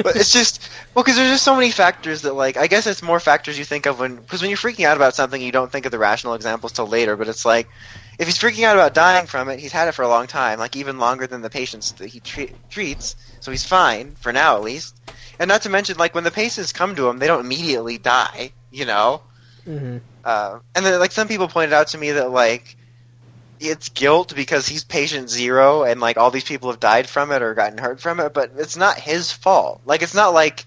but 0.02 0.16
it's 0.16 0.32
just 0.32 0.68
well, 0.94 1.02
because 1.02 1.16
there's 1.16 1.30
just 1.30 1.44
so 1.44 1.54
many 1.54 1.70
factors 1.70 2.22
that 2.22 2.34
like 2.34 2.56
I 2.56 2.66
guess 2.66 2.86
it's 2.86 3.02
more 3.02 3.20
factors 3.20 3.58
you 3.58 3.64
think 3.64 3.86
of 3.86 4.00
when 4.00 4.16
because 4.16 4.40
when 4.42 4.50
you're 4.50 4.58
freaking 4.58 4.84
out 4.84 4.96
about 4.96 5.14
something, 5.14 5.40
you 5.40 5.52
don't 5.52 5.72
think 5.72 5.86
of 5.86 5.92
the 5.92 5.98
rational 5.98 6.34
examples 6.34 6.72
till 6.72 6.86
later. 6.86 7.16
But 7.16 7.28
it's 7.28 7.44
like 7.44 7.68
if 8.18 8.26
he's 8.26 8.38
freaking 8.38 8.64
out 8.64 8.76
about 8.76 8.94
dying 8.94 9.26
from 9.26 9.48
it, 9.48 9.60
he's 9.60 9.72
had 9.72 9.88
it 9.88 9.92
for 9.92 10.02
a 10.02 10.08
long 10.08 10.26
time, 10.26 10.58
like 10.58 10.76
even 10.76 10.98
longer 10.98 11.26
than 11.26 11.40
the 11.42 11.50
patients 11.50 11.92
that 11.92 12.08
he 12.08 12.20
tre- 12.20 12.54
treats. 12.68 13.16
So 13.40 13.50
he's 13.50 13.64
fine 13.64 14.14
for 14.16 14.32
now, 14.32 14.56
at 14.56 14.62
least. 14.62 15.00
And 15.38 15.48
not 15.48 15.62
to 15.62 15.70
mention, 15.70 15.96
like 15.96 16.14
when 16.14 16.24
the 16.24 16.30
patients 16.30 16.72
come 16.72 16.94
to 16.96 17.08
him, 17.08 17.18
they 17.18 17.26
don't 17.26 17.44
immediately 17.44 17.98
die. 17.98 18.52
You 18.70 18.84
know. 18.86 19.22
hmm 19.64 19.98
Uh, 20.24 20.58
and 20.74 20.84
then, 20.84 20.98
like 21.00 21.12
some 21.12 21.28
people 21.28 21.48
pointed 21.48 21.72
out 21.72 21.88
to 21.88 21.98
me 21.98 22.12
that 22.12 22.30
like 22.30 22.76
it's 23.68 23.88
guilt 23.88 24.34
because 24.34 24.66
he's 24.68 24.84
patient 24.84 25.30
zero, 25.30 25.82
and 25.84 26.00
like 26.00 26.16
all 26.16 26.30
these 26.30 26.44
people 26.44 26.70
have 26.70 26.80
died 26.80 27.08
from 27.08 27.30
it 27.32 27.42
or 27.42 27.54
gotten 27.54 27.78
hurt 27.78 28.00
from 28.00 28.20
it, 28.20 28.32
but 28.34 28.52
it's 28.56 28.76
not 28.76 28.98
his 28.98 29.30
fault. 29.32 29.80
Like 29.84 30.02
it's 30.02 30.14
not 30.14 30.34
like 30.34 30.64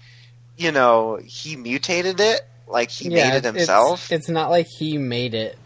you 0.56 0.72
know 0.72 1.18
he 1.24 1.56
mutated 1.56 2.20
it, 2.20 2.40
like 2.66 2.90
he 2.90 3.08
made 3.08 3.18
it 3.34 3.34
it's- 3.36 3.44
himself. 3.54 4.10
It's, 4.10 4.28
not 4.28 4.50
like 4.50 4.66
he 4.78 4.98
made 4.98 5.34
it 5.34 5.58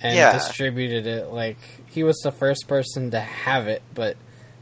and 0.00 0.14
Yeah. 0.16 0.32
distributed 0.32 1.06
it. 1.06 1.26
Like 1.32 1.58
he 1.86 2.02
was 2.04 2.18
the 2.22 2.30
first 2.32 2.68
person 2.68 3.10
to 3.12 3.20
have 3.20 3.66
it, 3.68 3.82
but 3.94 4.16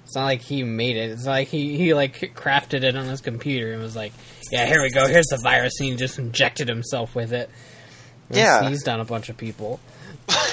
it's 0.04 0.14
not 0.14 0.24
like 0.24 0.40
he 0.40 0.62
made 0.62 0.96
it. 0.96 1.10
It's 1.10 1.26
like 1.26 1.48
he 1.48 1.76
he 1.76 1.92
like 1.94 2.18
crafted 2.34 2.82
it 2.84 2.96
on 2.96 3.06
his 3.06 3.20
computer 3.20 3.72
and 3.72 3.82
was 3.82 3.96
like, 3.96 4.12
"Yeah, 4.52 4.64
here 4.66 4.80
we 4.80 4.90
go. 4.90 5.06
Here's 5.08 5.26
the 5.26 5.40
virus," 5.42 5.78
and 5.80 5.88
he 5.90 5.96
just 5.96 6.18
injected 6.18 6.68
himself 6.68 7.14
with 7.14 7.32
it. 7.32 7.50
And 8.28 8.38
Yeah. 8.38 8.60
sneezed 8.60 8.88
on 8.88 9.00
a 9.00 9.04
bunch 9.04 9.28
of 9.28 9.36
people. 9.36 9.78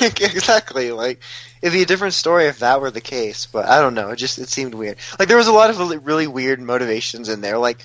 Like, 0.02 0.22
exactly. 0.22 0.92
Like 0.92 1.22
it'd 1.62 1.74
be 1.74 1.82
a 1.82 1.88
different 1.88 2.14
story 2.14 2.46
if 2.46 2.60
that 2.60 2.82
were 2.82 2.92
the 2.92 3.02
case, 3.02 3.46
but 3.46 3.66
I 3.68 3.80
don't 3.80 3.94
know. 3.94 4.10
It 4.10 4.18
just 4.18 4.40
it 4.40 4.50
seemed 4.50 4.74
weird. 4.74 4.98
Like 5.18 5.28
there 5.28 5.38
was 5.38 5.48
a 5.48 5.54
lot 5.54 5.70
of 5.70 6.06
really, 6.06 6.28
weird 6.28 6.62
motivations 6.62 7.30
in 7.30 7.42
there. 7.42 7.58
Like 7.58 7.84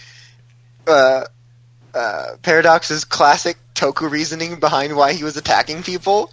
uh, 0.87 1.25
uh, 1.95 2.37
Paradox's 2.43 3.05
classic 3.05 3.57
Toku 3.75 4.11
reasoning 4.11 4.61
behind 4.61 4.97
why 4.97 5.13
he 5.13 5.25
was 5.25 5.37
attacking 5.37 5.83
people. 5.83 6.33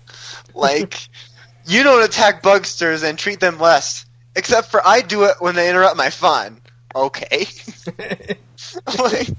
Like 0.54 1.08
you 1.66 1.84
don't 1.84 2.04
attack 2.04 2.42
bugsters 2.42 3.04
and 3.04 3.18
treat 3.18 3.40
them 3.40 3.60
less, 3.60 4.06
except 4.36 4.72
for 4.72 4.86
I 4.86 5.02
do 5.02 5.26
it 5.26 5.36
when 5.40 5.56
they 5.56 5.70
interrupt 5.70 5.98
my 5.98 6.10
fun. 6.10 6.62
Okay. 6.96 7.46
like 9.00 9.30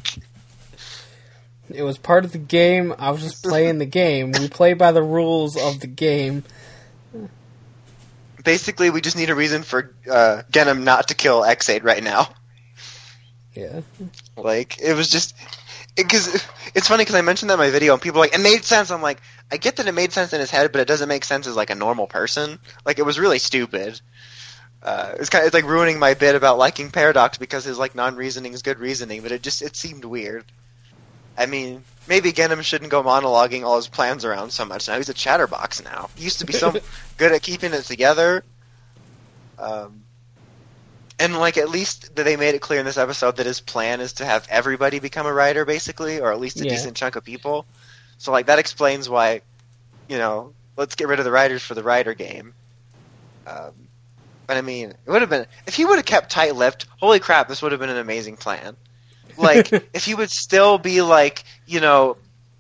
It 1.71 1.83
was 1.83 1.99
part 1.99 2.25
of 2.25 2.33
the 2.33 2.39
game. 2.39 2.95
I 2.99 3.11
was 3.11 3.23
just 3.23 3.43
playing 3.43 3.79
the 3.79 3.87
game. 3.87 4.33
We 4.33 4.49
play 4.49 4.75
by 4.75 4.93
the 4.93 5.03
rules 5.03 5.57
of 5.57 5.81
the 5.81 5.87
game. 5.87 6.45
basically, 8.45 8.91
we 8.91 9.01
just 9.01 9.17
need 9.17 9.31
a 9.31 9.35
reason 9.35 9.63
for 9.63 9.95
uh, 10.11 10.43
Genm 10.51 10.85
not 10.85 11.09
to 11.09 11.15
kill 11.15 11.45
Ex-Aid 11.45 11.85
right 11.85 12.03
now. 12.03 12.29
Yeah. 13.55 13.81
Like 14.37 14.81
it 14.81 14.95
was 14.95 15.09
just 15.11 15.35
because 15.97 16.35
it, 16.35 16.47
it's 16.75 16.89
funny 16.89 17.03
because 17.03 17.15
I 17.15 17.23
mentioned 17.23 17.49
that 17.51 17.55
in 17.55 17.59
my 17.61 17.71
video 17.71 17.95
and 17.95 18.03
people 18.03 18.21
like 18.21 18.35
it 18.35 18.41
made 18.41 18.65
sense. 18.65 18.91
I'm 18.91 19.01
like 19.03 19.21
I 19.51 19.57
get 19.57 19.77
that 19.77 19.87
it 19.87 19.93
made 19.93 20.13
sense 20.13 20.33
in 20.35 20.41
his 20.41 20.51
head, 20.51 20.73
but 20.73 20.83
it 20.83 20.89
doesn't 20.89 21.09
make 21.09 21.25
sense 21.25 21.47
as 21.47 21.57
like 21.57 21.71
a 21.71 21.75
normal 21.75 22.07
person. 22.07 22.59
Like 22.85 22.99
it 22.99 23.07
was 23.07 23.19
really 23.19 23.39
stupid. 23.39 24.01
uh, 24.83 25.15
it's 25.19 25.31
kind 25.31 25.43
of 25.43 25.47
it's 25.47 25.55
like 25.55 25.65
ruining 25.65 25.99
my 25.99 26.15
bit 26.15 26.35
about 26.35 26.59
liking 26.59 26.91
Paradox 26.91 27.39
because 27.39 27.65
his 27.65 27.79
like 27.79 27.95
non-reasoning 27.95 28.53
is 28.53 28.63
good 28.63 28.79
reasoning, 28.79 29.23
but 29.23 29.33
it 29.33 29.43
just 29.43 29.63
it 29.63 29.75
seemed 29.75 30.05
weird. 30.05 30.45
I 31.37 31.47
mean, 31.47 31.85
maybe 32.07 32.33
Genm 32.33 32.63
shouldn't 32.63 32.91
go 32.91 33.03
monologuing 33.03 33.65
all 33.65 33.77
his 33.77 33.89
plans 33.89 34.25
around 34.25 34.51
so 34.51 34.65
much. 34.65 34.89
Now 34.89 34.97
he's 34.97 35.09
a 35.09 35.15
chatterbox. 35.15 35.83
Now 35.85 36.09
he 36.17 36.25
used 36.25 36.39
to 36.41 36.47
be 36.47 36.53
so 36.53 36.73
good 37.19 37.33
at 37.33 37.43
keeping 37.43 37.73
it 37.75 37.85
together. 37.85 38.45
Um, 39.59 40.05
and 41.19 41.37
like 41.39 41.57
at 41.57 41.71
least 41.71 42.15
they 42.15 42.37
made 42.37 42.55
it 42.55 42.61
clear 42.61 42.81
in 42.81 42.87
this 42.87 42.99
episode 42.99 43.37
that 43.37 43.47
his 43.47 43.61
plan 43.61 44.01
is 44.01 44.15
to 44.15 44.25
have 44.25 44.47
everybody 44.51 44.99
become 44.99 45.27
a 45.27 45.33
Rider, 45.33 45.65
basically, 45.65 46.21
or 46.21 46.33
at 46.33 46.41
least 46.41 46.61
a 46.61 46.65
Yeah. 46.65 46.71
decent 46.71 46.97
chunk 46.97 47.17
of 47.17 47.25
people. 47.25 47.67
So 48.19 48.33
like 48.33 48.47
that 48.47 48.59
explains 48.59 49.09
why, 49.09 49.43
you 50.09 50.19
know, 50.19 50.53
let's 50.77 50.95
get 50.95 51.09
rid 51.09 51.19
of 51.19 51.25
the 51.25 51.31
Riders 51.33 51.63
for 51.63 51.75
the 51.75 51.83
Rider 51.83 52.15
game. 52.15 52.55
Um, 53.47 53.73
but 54.47 54.57
I 54.57 54.61
mean, 54.61 54.91
it 54.91 55.11
would 55.11 55.23
have 55.23 55.31
been 55.31 55.47
if 55.67 55.75
he 55.75 55.85
would 55.85 55.97
have 55.97 56.05
kept 56.07 56.31
tight-lipped. 56.31 56.87
Holy 57.01 57.19
crap, 57.21 57.49
this 57.49 57.63
would 57.63 57.73
have 57.73 57.81
been 57.81 57.91
an 57.91 57.97
amazing 57.97 58.37
plan. 58.37 58.77
Like 59.37 59.73
if 59.95 60.05
he 60.05 60.15
would 60.15 60.31
still 60.31 60.79
be 60.79 61.03
like, 61.03 61.45
you 61.67 61.81
know, 61.81 62.17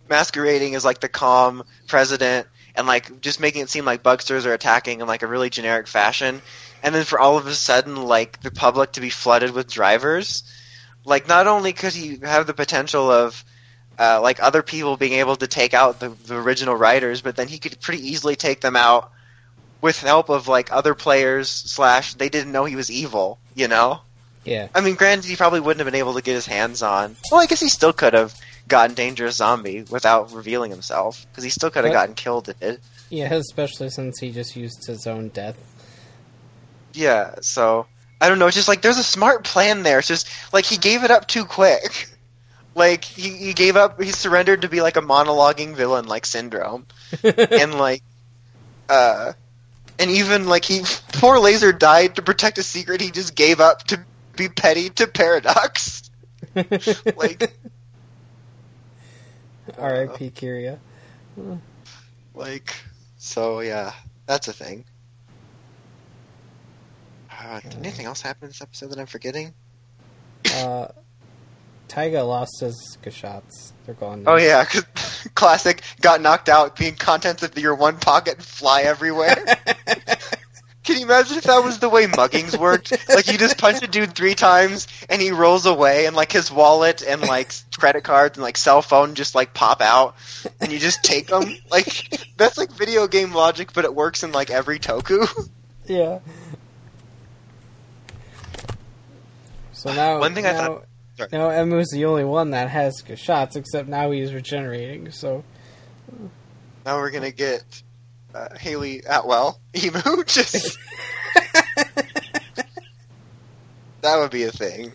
masquerading 0.08 0.74
as 0.74 0.84
like 0.84 1.00
the 1.00 1.08
calm 1.08 1.64
president 1.86 2.46
and 2.74 2.86
like 2.86 3.20
just 3.20 3.40
making 3.40 3.62
it 3.62 3.70
seem 3.70 3.84
like 3.84 4.02
bugsters 4.02 4.46
are 4.46 4.52
attacking 4.52 5.00
in 5.00 5.06
like 5.06 5.22
a 5.22 5.26
really 5.26 5.50
generic 5.50 5.86
fashion, 5.86 6.42
and 6.82 6.94
then 6.94 7.04
for 7.04 7.18
all 7.18 7.38
of 7.38 7.46
a 7.46 7.54
sudden 7.54 7.96
like 7.96 8.40
the 8.42 8.50
public 8.50 8.92
to 8.92 9.00
be 9.00 9.10
flooded 9.10 9.50
with 9.52 9.70
drivers. 9.70 10.44
Like 11.04 11.28
not 11.28 11.46
only 11.46 11.72
could 11.72 11.92
he 11.92 12.18
have 12.22 12.46
the 12.46 12.54
potential 12.54 13.10
of 13.10 13.44
uh, 13.98 14.20
like 14.20 14.42
other 14.42 14.62
people 14.62 14.96
being 14.96 15.14
able 15.14 15.36
to 15.36 15.46
take 15.46 15.72
out 15.72 16.00
the, 16.00 16.10
the 16.10 16.36
original 16.36 16.74
Riders, 16.74 17.22
but 17.22 17.36
then 17.36 17.48
he 17.48 17.58
could 17.58 17.80
pretty 17.80 18.08
easily 18.08 18.36
take 18.36 18.60
them 18.60 18.76
out 18.76 19.10
with 19.80 20.00
help 20.00 20.28
of 20.28 20.48
like 20.48 20.72
other 20.72 20.94
players 20.94 21.48
slash 21.48 22.14
they 22.14 22.28
didn't 22.28 22.52
know 22.52 22.64
he 22.64 22.76
was 22.76 22.90
evil. 22.90 23.38
You 23.54 23.68
know, 23.68 24.00
Yeah. 24.46 24.68
I 24.74 24.80
mean, 24.80 24.94
granted 24.94 25.28
he 25.28 25.36
probably 25.36 25.60
wouldn't 25.60 25.80
have 25.80 25.92
been 25.92 25.98
able 25.98 26.14
to 26.14 26.22
get 26.22 26.34
his 26.34 26.46
hands 26.46 26.82
on. 26.82 27.16
Well, 27.30 27.40
I 27.40 27.46
guess 27.46 27.60
he 27.60 27.68
still 27.68 27.92
could 27.92 28.14
have 28.14 28.34
gotten 28.68 28.94
dangerous 28.94 29.36
zombie 29.36 29.82
without 29.82 30.32
revealing 30.32 30.70
himself 30.70 31.26
because 31.30 31.44
he 31.44 31.50
still 31.50 31.70
could 31.70 31.84
have 31.84 31.92
gotten 31.92 32.14
killed. 32.14 32.54
It. 32.60 32.80
Yeah, 33.10 33.32
especially 33.34 33.90
since 33.90 34.18
he 34.18 34.30
just 34.30 34.56
used 34.56 34.86
his 34.86 35.06
own 35.06 35.28
death. 35.28 35.56
Yeah, 36.92 37.36
so 37.42 37.86
I 38.20 38.28
don't 38.28 38.38
know. 38.38 38.46
It's 38.46 38.56
just 38.56 38.68
like 38.68 38.82
there's 38.82 38.98
a 38.98 39.04
smart 39.04 39.44
plan 39.44 39.82
there. 39.82 39.98
It's 39.98 40.08
just 40.08 40.28
like 40.52 40.64
he 40.64 40.76
gave 40.76 41.04
it 41.04 41.10
up 41.10 41.26
too 41.26 41.44
quick. 41.44 42.08
Like 42.76 43.04
he, 43.04 43.30
he 43.30 43.52
gave 43.54 43.74
up. 43.74 44.02
He 44.02 44.12
surrendered 44.12 44.60
to 44.60 44.68
be 44.68 44.82
like 44.82 44.98
a 44.98 45.00
monologuing 45.00 45.74
villain, 45.74 46.06
like 46.08 46.26
Syndrome, 46.26 46.84
and 47.24 47.78
like, 47.78 48.02
uh, 48.90 49.32
and 49.98 50.10
even 50.10 50.46
like 50.46 50.66
he 50.66 50.80
poor 51.14 51.38
Lazer 51.38 51.76
died 51.76 52.16
to 52.16 52.22
protect 52.22 52.58
a 52.58 52.62
secret. 52.62 53.00
He 53.00 53.10
just 53.10 53.34
gave 53.34 53.60
up 53.60 53.84
to 53.84 54.04
be 54.36 54.48
petty 54.48 54.90
to 54.90 55.06
Paradox. 55.06 56.02
Like, 57.16 57.52
R.I.P. 59.76 60.30
Kiriya. 60.30 60.78
like, 62.34 62.74
so 63.18 63.60
yeah, 63.60 63.92
that's 64.26 64.48
a 64.48 64.52
thing. 64.52 64.84
Uh, 67.30 67.60
did 67.60 67.74
anything 67.76 68.06
else 68.06 68.22
happen 68.22 68.44
in 68.44 68.48
this 68.50 68.62
episode 68.62 68.90
that 68.90 68.98
I'm 68.98 69.06
forgetting? 69.06 69.52
Uh, 70.54 70.88
Taiga 71.88 72.22
lost 72.22 72.60
his 72.60 72.98
Gashats. 73.02 73.72
They're 73.84 73.94
gone. 73.94 74.22
now. 74.22 74.32
Oh 74.34 74.36
yeah, 74.36 74.64
classic 75.34 75.82
got 76.00 76.20
knocked 76.20 76.48
out, 76.48 76.76
being 76.76 76.94
contents 76.94 77.42
of 77.42 77.56
your 77.58 77.74
one 77.74 77.98
pocket 77.98 78.42
fly 78.42 78.82
everywhere. 78.82 79.36
Can 80.86 80.98
you 80.98 81.04
imagine 81.04 81.36
if 81.36 81.44
that 81.44 81.64
was 81.64 81.80
the 81.80 81.88
way 81.88 82.06
muggings 82.06 82.56
worked? 82.56 82.92
Like 83.08 83.26
you 83.26 83.36
just 83.36 83.58
punch 83.58 83.82
a 83.82 83.86
dude 83.88 84.14
three 84.14 84.34
times 84.36 84.86
and 85.10 85.20
he 85.20 85.32
rolls 85.32 85.66
away, 85.66 86.06
and 86.06 86.14
like 86.14 86.30
his 86.32 86.50
wallet 86.50 87.02
and 87.06 87.20
like 87.22 87.52
credit 87.76 88.04
cards 88.04 88.36
and 88.38 88.42
like 88.44 88.56
cell 88.56 88.82
phone 88.82 89.14
just 89.16 89.34
like 89.34 89.52
pop 89.52 89.80
out, 89.82 90.14
and 90.60 90.70
you 90.72 90.78
just 90.78 91.02
take 91.02 91.26
them. 91.26 91.56
Like 91.70 92.08
that's 92.36 92.56
like 92.56 92.70
video 92.72 93.06
game 93.08 93.32
logic, 93.34 93.72
but 93.74 93.84
it 93.84 93.94
works 93.94 94.22
in 94.22 94.32
like 94.32 94.50
every 94.50 94.78
toku. 94.78 95.26
Yeah. 95.86 96.20
So 99.72 99.92
now, 99.92 100.18
One 100.20 100.34
thing 100.34 100.46
I 100.46 100.52
thought- 100.54 100.84
sorry. 101.16 101.28
now 101.32 101.50
Emu's 101.50 101.88
the 101.92 102.04
only 102.06 102.24
one 102.24 102.50
that 102.50 102.70
has 102.70 103.02
shots, 103.16 103.56
except 103.56 103.88
now 103.88 104.10
he's 104.10 104.32
regenerating. 104.32 105.10
So 105.10 105.44
Now 106.84 106.96
we're 106.98 107.10
gonna 107.10 107.30
get 107.30 107.82
uh, 108.36 108.56
Hayley 108.58 109.02
Atwell 109.08 109.58
emu. 109.74 110.24
Just 110.24 110.78
that 114.02 114.18
would 114.18 114.30
be 114.30 114.44
a 114.44 114.52
thing. 114.52 114.92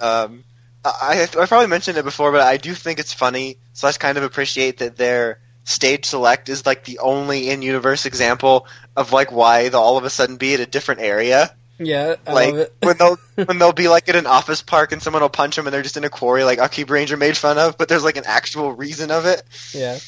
Um, 0.00 0.44
I 0.84 1.26
I 1.38 1.46
probably 1.46 1.68
mentioned 1.68 1.96
it 1.98 2.04
before, 2.04 2.30
but 2.32 2.42
I 2.42 2.56
do 2.58 2.74
think 2.74 2.98
it's 2.98 3.12
funny 3.12 3.56
slash 3.72 3.96
kind 3.96 4.18
of 4.18 4.24
appreciate 4.24 4.78
that 4.78 4.96
their 4.96 5.38
stage 5.64 6.04
select 6.04 6.50
is 6.50 6.66
like 6.66 6.84
the 6.84 6.98
only 6.98 7.48
in 7.48 7.62
universe 7.62 8.04
example 8.04 8.66
of 8.96 9.12
like 9.12 9.32
why 9.32 9.70
they'll 9.70 9.80
all 9.80 9.96
of 9.96 10.04
a 10.04 10.10
sudden 10.10 10.36
be 10.36 10.52
at 10.52 10.60
a 10.60 10.66
different 10.66 11.00
area. 11.00 11.54
yeah, 11.78 12.16
I 12.26 12.32
like 12.32 12.50
love 12.52 12.58
it. 12.58 12.74
when 12.82 12.96
they'll 12.98 13.16
when 13.46 13.58
they'll 13.58 13.72
be 13.72 13.88
like 13.88 14.08
at 14.10 14.16
an 14.16 14.26
office 14.26 14.60
park 14.60 14.92
and 14.92 15.02
someone 15.02 15.22
will 15.22 15.30
punch 15.30 15.56
them 15.56 15.66
and 15.66 15.72
they're 15.72 15.82
just 15.82 15.96
in 15.96 16.04
a 16.04 16.10
quarry 16.10 16.44
like 16.44 16.58
Upkeep 16.58 16.90
Ranger 16.90 17.16
made 17.16 17.36
fun 17.36 17.56
of, 17.56 17.78
but 17.78 17.88
there's 17.88 18.04
like 18.04 18.18
an 18.18 18.24
actual 18.26 18.72
reason 18.72 19.10
of 19.10 19.24
it. 19.24 19.42
yeah, 19.72 19.98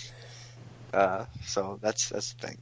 Uh, 0.93 1.26
so 1.45 1.78
that's 1.82 2.09
that's 2.09 2.32
the 2.34 2.47
thing. 2.47 2.59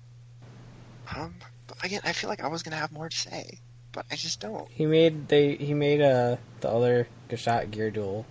Um, 1.14 1.34
but 1.66 1.84
again, 1.84 2.00
I 2.04 2.12
feel 2.12 2.30
like 2.30 2.42
I 2.42 2.48
was 2.48 2.62
gonna 2.62 2.76
have 2.76 2.92
more 2.92 3.08
to 3.08 3.16
say, 3.16 3.58
but 3.92 4.06
I 4.10 4.16
just 4.16 4.40
don't. 4.40 4.68
he 4.70 4.86
made 4.86 5.28
they 5.28 5.54
he 5.54 5.74
made 5.74 6.00
uh 6.00 6.36
the 6.60 6.68
other 6.68 7.08
Gashat 7.28 7.70
Gear 7.70 7.90
Dual. 7.90 8.26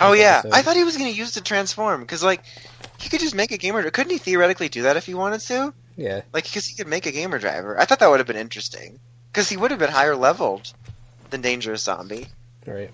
Oh 0.00 0.12
yeah, 0.12 0.38
episode. 0.38 0.56
I 0.56 0.62
thought 0.62 0.76
he 0.76 0.84
was 0.84 0.96
gonna 0.96 1.10
use 1.10 1.34
the 1.34 1.40
transform 1.40 2.00
because 2.00 2.22
like 2.22 2.42
he 2.98 3.08
could 3.08 3.20
just 3.20 3.34
make 3.34 3.52
a 3.52 3.58
gamer. 3.58 3.88
Couldn't 3.90 4.12
he 4.12 4.18
theoretically 4.18 4.68
do 4.68 4.82
that 4.82 4.96
if 4.96 5.06
he 5.06 5.14
wanted 5.14 5.40
to? 5.42 5.74
Yeah, 5.96 6.22
Like 6.32 6.44
because 6.44 6.66
he 6.66 6.76
could 6.76 6.86
make 6.86 7.06
a 7.06 7.12
gamer 7.12 7.38
driver. 7.38 7.78
I 7.78 7.84
thought 7.84 7.98
that 7.98 8.08
would 8.08 8.20
have 8.20 8.26
been 8.26 8.36
interesting 8.36 9.00
because 9.32 9.48
he 9.48 9.56
would 9.56 9.72
have 9.72 9.80
been 9.80 9.90
higher 9.90 10.14
leveled 10.14 10.72
than 11.30 11.40
Dangerous 11.40 11.82
Zombie. 11.82 12.28
right. 12.66 12.90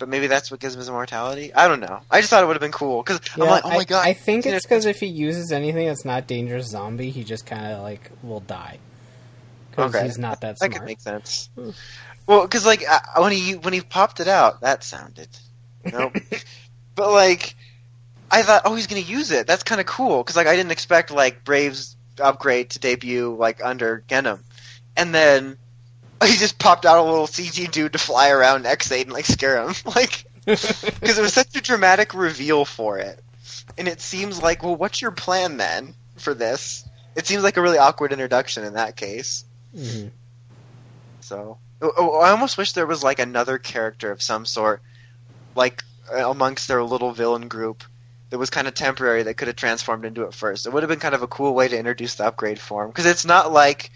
But 0.00 0.08
maybe 0.08 0.26
that's 0.28 0.50
what 0.50 0.58
gives 0.58 0.74
him 0.74 0.78
his 0.80 0.88
immortality. 0.88 1.52
I 1.54 1.68
don't 1.68 1.78
know. 1.80 2.00
I 2.10 2.20
just 2.20 2.30
thought 2.30 2.42
it 2.42 2.46
would 2.46 2.54
have 2.56 2.60
been 2.62 2.72
cool 2.72 3.02
because 3.02 3.20
Yeah, 3.36 3.44
I'm 3.44 3.50
like, 3.50 3.64
oh 3.66 3.70
I, 3.70 3.76
my 3.76 3.84
god. 3.84 4.08
I 4.08 4.12
think 4.14 4.46
it's 4.46 4.64
because 4.64 4.86
if 4.86 4.98
he 4.98 5.06
uses 5.06 5.52
anything 5.52 5.86
that's 5.86 6.06
not 6.06 6.26
dangerous 6.26 6.68
zombie, 6.68 7.10
he 7.10 7.22
just 7.22 7.44
kind 7.46 7.66
of 7.72 7.82
like 7.82 8.10
will 8.22 8.40
die 8.40 8.78
because 9.70 9.94
Okay. 9.94 10.02
he's 10.04 10.18
not 10.18 10.40
that 10.40 10.58
That 10.58 10.70
smart. 10.70 10.72
could 10.72 10.86
make 10.86 11.00
sense. 11.00 11.50
Hmm. 11.54 11.70
Well, 12.26 12.42
because 12.42 12.64
like 12.64 12.82
uh, 12.88 12.98
when 13.18 13.32
he 13.32 13.56
when 13.56 13.74
he 13.74 13.82
popped 13.82 14.20
it 14.20 14.28
out, 14.28 14.62
that 14.62 14.82
sounded 14.84 15.28
nope. 15.92 16.14
but 16.94 17.10
like, 17.12 17.54
I 18.30 18.42
thought, 18.42 18.62
oh, 18.64 18.74
he's 18.74 18.86
gonna 18.86 19.00
use 19.02 19.30
it. 19.32 19.46
That's 19.46 19.64
kind 19.64 19.80
of 19.82 19.86
cool 19.86 20.22
because 20.22 20.36
like 20.36 20.46
I 20.46 20.56
didn't 20.56 20.72
expect 20.72 21.10
like 21.10 21.44
Brave's 21.44 21.96
upgrade 22.18 22.70
to 22.70 22.78
debut 22.78 23.34
like 23.36 23.62
under 23.62 24.02
Genm, 24.08 24.40
and 24.96 25.14
then 25.14 25.58
he 26.26 26.36
just 26.36 26.58
popped 26.58 26.86
out 26.86 26.98
a 26.98 27.02
little 27.02 27.26
CG 27.26 27.70
dude 27.70 27.92
to 27.92 27.98
fly 27.98 28.30
around 28.30 28.66
Ex-Aid 28.66 29.06
and 29.06 29.12
like 29.12 29.24
scare 29.24 29.62
him, 29.62 29.74
like 29.94 30.24
because 30.44 31.18
it 31.18 31.22
was 31.22 31.32
such 31.32 31.54
a 31.56 31.60
dramatic 31.60 32.14
reveal 32.14 32.64
for 32.64 32.98
it, 32.98 33.22
and 33.78 33.88
it 33.88 34.00
seems 34.00 34.42
like, 34.42 34.62
well, 34.62 34.76
what's 34.76 35.00
your 35.00 35.10
plan 35.10 35.56
then 35.56 35.94
for 36.16 36.34
this? 36.34 36.88
It 37.16 37.26
seems 37.26 37.42
like 37.42 37.56
a 37.56 37.62
really 37.62 37.78
awkward 37.78 38.12
introduction 38.12 38.64
in 38.64 38.74
that 38.74 38.96
case. 38.96 39.44
Mhm. 39.74 40.10
So 41.20 41.58
oh, 41.82 41.92
oh, 41.96 42.18
I 42.20 42.30
almost 42.30 42.58
wish 42.58 42.72
there 42.72 42.86
was 42.86 43.02
like 43.02 43.18
another 43.18 43.58
character 43.58 44.10
of 44.10 44.22
some 44.22 44.46
sort, 44.46 44.82
like 45.54 45.82
uh, 46.12 46.30
amongst 46.30 46.68
their 46.68 46.82
little 46.82 47.12
villain 47.12 47.48
group, 47.48 47.84
that 48.30 48.38
was 48.38 48.50
kind 48.50 48.68
of 48.68 48.74
temporary 48.74 49.24
that 49.24 49.34
could 49.34 49.48
have 49.48 49.56
transformed 49.56 50.04
into 50.04 50.22
it 50.22 50.34
first. 50.34 50.66
It 50.66 50.72
would 50.72 50.82
have 50.82 50.90
been 50.90 51.00
kind 51.00 51.14
of 51.14 51.22
a 51.22 51.28
cool 51.28 51.54
way 51.54 51.68
to 51.68 51.78
introduce 51.78 52.14
the 52.14 52.26
upgrade 52.26 52.60
form 52.60 52.88
because 52.90 53.06
it's 53.06 53.24
not 53.24 53.52
like 53.52 53.90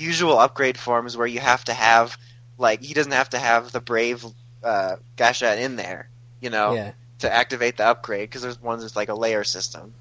usual 0.00 0.38
upgrade 0.38 0.78
forms 0.78 1.16
where 1.16 1.26
you 1.26 1.40
have 1.40 1.64
to 1.64 1.72
have 1.72 2.16
like 2.58 2.82
he 2.82 2.94
doesn't 2.94 3.12
have 3.12 3.30
to 3.30 3.38
have 3.38 3.72
the 3.72 3.80
brave 3.80 4.24
uh, 4.62 4.96
Gashat 5.16 5.58
in 5.58 5.76
there, 5.76 6.08
you 6.40 6.50
know, 6.50 6.74
Yeah, 6.74 6.92
to 7.20 7.32
activate 7.32 7.76
the 7.76 7.86
upgrade 7.86 8.28
because 8.28 8.42
there's 8.42 8.60
ones 8.60 8.82
that's 8.82 8.96
like 8.96 9.08
a 9.08 9.14
layer 9.14 9.44
system. 9.44 9.92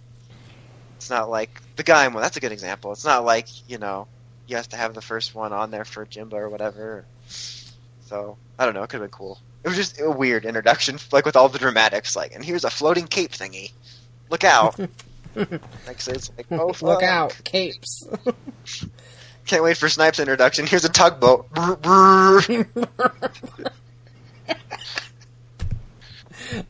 It's 0.97 1.09
not 1.09 1.29
like 1.29 1.61
the 1.75 1.83
Gaim 1.83 2.13
one. 2.13 2.21
That's 2.21 2.37
a 2.37 2.41
good 2.41 2.51
example. 2.51 2.91
It's 2.91 3.05
not 3.05 3.23
like 3.23 3.47
you 3.69 3.77
know 3.77 4.07
you 4.47 4.55
have 4.57 4.69
to 4.69 4.77
have 4.77 4.93
the 4.93 5.01
first 5.01 5.35
one 5.35 5.53
on 5.53 5.71
there 5.71 5.85
for 5.85 6.05
Jimba 6.05 6.33
or 6.33 6.49
whatever. 6.49 7.05
So 7.27 8.37
I 8.57 8.65
don't 8.65 8.73
know. 8.73 8.83
It 8.83 8.89
could 8.89 8.99
have 8.99 9.09
been 9.09 9.17
cool. 9.17 9.39
It 9.63 9.67
was 9.67 9.77
just 9.77 9.99
a 9.99 10.09
weird 10.09 10.45
introduction, 10.45 10.97
like 11.11 11.25
with 11.25 11.35
all 11.35 11.49
the 11.49 11.59
dramatics. 11.59 12.15
Like, 12.15 12.33
and 12.33 12.43
here's 12.43 12.63
a 12.63 12.69
floating 12.69 13.07
cape 13.07 13.31
thingy. 13.31 13.71
Look 14.29 14.43
out! 14.43 14.77
like, 15.35 16.01
so 16.01 16.11
it's 16.11 16.31
like, 16.37 16.47
oh, 16.51 16.73
look 16.81 17.03
out, 17.03 17.39
capes. 17.43 18.07
Can't 19.49 19.63
wait 19.63 19.77
for 19.77 19.89
Snipes' 19.89 20.19
introduction. 20.19 20.67
Here's 20.67 20.85
a 20.85 20.89
tugboat. 20.89 21.49
Brr, 21.49 21.75
brr. 21.77 22.39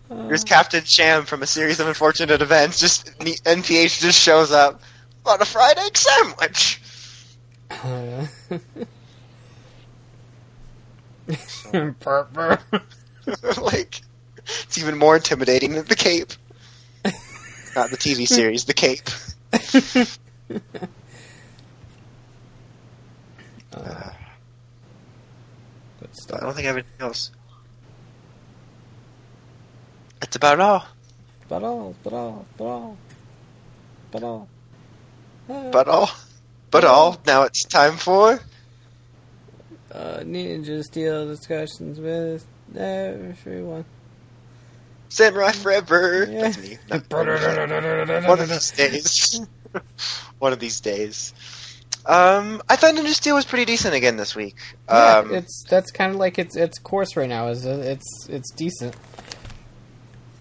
Here's 0.07 0.45
Captain 0.45 0.85
Sham 0.85 1.25
from 1.25 1.43
a 1.43 1.45
series 1.45 1.81
of 1.81 1.89
unfortunate 1.89 2.41
events. 2.41 2.79
Just 2.79 3.19
the 3.19 3.33
NPH 3.33 3.99
just 3.99 4.17
shows 4.17 4.53
up 4.53 4.81
on 5.25 5.41
a 5.41 5.45
fried 5.45 5.77
egg 5.77 5.97
sandwich. 5.97 6.81
Uh, 7.69 8.27
like, 13.61 14.01
it's 14.47 14.77
even 14.77 14.97
more 14.97 15.17
intimidating 15.17 15.73
than 15.73 15.83
the 15.83 15.97
Cape. 15.97 16.31
Not 17.75 17.91
the 17.91 17.97
TV 17.97 18.25
series, 18.25 18.63
the 18.63 18.73
Cape. 18.73 19.09
Uh, 23.73 24.09
I 26.33 26.39
don't 26.39 26.53
think 26.53 26.65
I 26.65 26.67
have 26.67 26.75
anything 26.77 26.91
else. 26.99 27.31
That's 30.19 30.35
about 30.35 30.59
all. 30.59 30.85
But 31.47 31.63
all, 31.63 31.95
but 32.03 32.13
all, 32.13 32.45
but 32.57 32.65
all, 32.65 32.97
but 34.11 34.23
all. 34.23 34.47
Uh, 35.49 35.71
But 35.71 35.87
all. 35.87 36.09
But 36.71 36.85
all. 36.85 37.19
Now 37.25 37.43
it's 37.43 37.63
time 37.63 37.97
for. 37.97 38.39
uh, 39.91 40.19
Ninja 40.19 40.83
Steel 40.83 41.27
discussions 41.27 41.99
with 41.99 42.45
everyone. 42.77 43.85
Samurai 45.09 45.51
Forever. 45.53 46.27
Yeah. 46.29 46.41
That's 46.41 46.57
me. 46.59 46.77
One 48.27 48.39
of 48.39 48.49
these 48.49 48.71
days. 48.71 49.41
One 50.37 50.53
of 50.53 50.59
these 50.59 50.79
days. 50.81 51.33
Um, 52.09 52.61
I 52.67 52.75
thought 52.75 52.95
Ninja 52.95 53.13
Steel 53.13 53.35
was 53.35 53.45
pretty 53.45 53.65
decent 53.65 53.93
again 53.93 54.17
this 54.17 54.35
week. 54.35 54.55
Yeah, 54.87 55.17
Um, 55.19 55.33
it's 55.33 55.63
that's 55.69 55.91
kind 55.91 56.11
of 56.11 56.17
like 56.17 56.39
its 56.39 56.55
its 56.55 56.79
course 56.79 57.15
right 57.15 57.29
now. 57.29 57.49
Is 57.49 57.65
it's 57.65 58.27
it's 58.27 58.49
decent. 58.51 58.95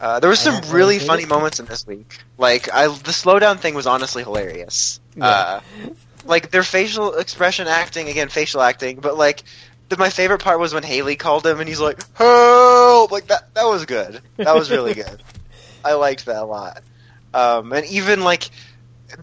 uh, 0.00 0.20
there 0.20 0.30
was 0.30 0.40
some 0.40 0.54
really 0.72 0.94
really 0.94 0.98
funny 1.00 1.26
moments 1.26 1.60
in 1.60 1.66
this 1.66 1.86
week. 1.86 2.18
Like, 2.38 2.72
I 2.72 2.86
the 2.86 3.10
slowdown 3.12 3.58
thing 3.58 3.74
was 3.74 3.86
honestly 3.86 4.22
hilarious. 4.22 4.98
Uh, 5.20 5.60
like 6.24 6.50
their 6.50 6.62
facial 6.62 7.14
expression 7.16 7.66
acting 7.68 8.08
again, 8.08 8.28
facial 8.28 8.60
acting, 8.62 9.00
but 9.00 9.16
like. 9.16 9.42
The, 9.90 9.96
my 9.96 10.10
favorite 10.10 10.42
part 10.42 10.60
was 10.60 10.74
when 10.74 10.82
Hayley 10.82 11.16
called 11.16 11.46
him 11.46 11.60
and 11.60 11.66
he's 11.66 11.80
like, 11.80 11.98
"Help!" 12.14 13.10
Like 13.10 13.28
that. 13.28 13.54
That 13.54 13.64
was 13.64 13.86
good. 13.86 14.20
That 14.36 14.54
was 14.54 14.70
really 14.70 14.92
good. 15.02 15.22
I 15.82 15.94
liked 15.94 16.26
that 16.26 16.42
a 16.42 16.44
lot. 16.44 16.82
Um, 17.32 17.72
and 17.72 17.86
even 17.86 18.20
like 18.22 18.50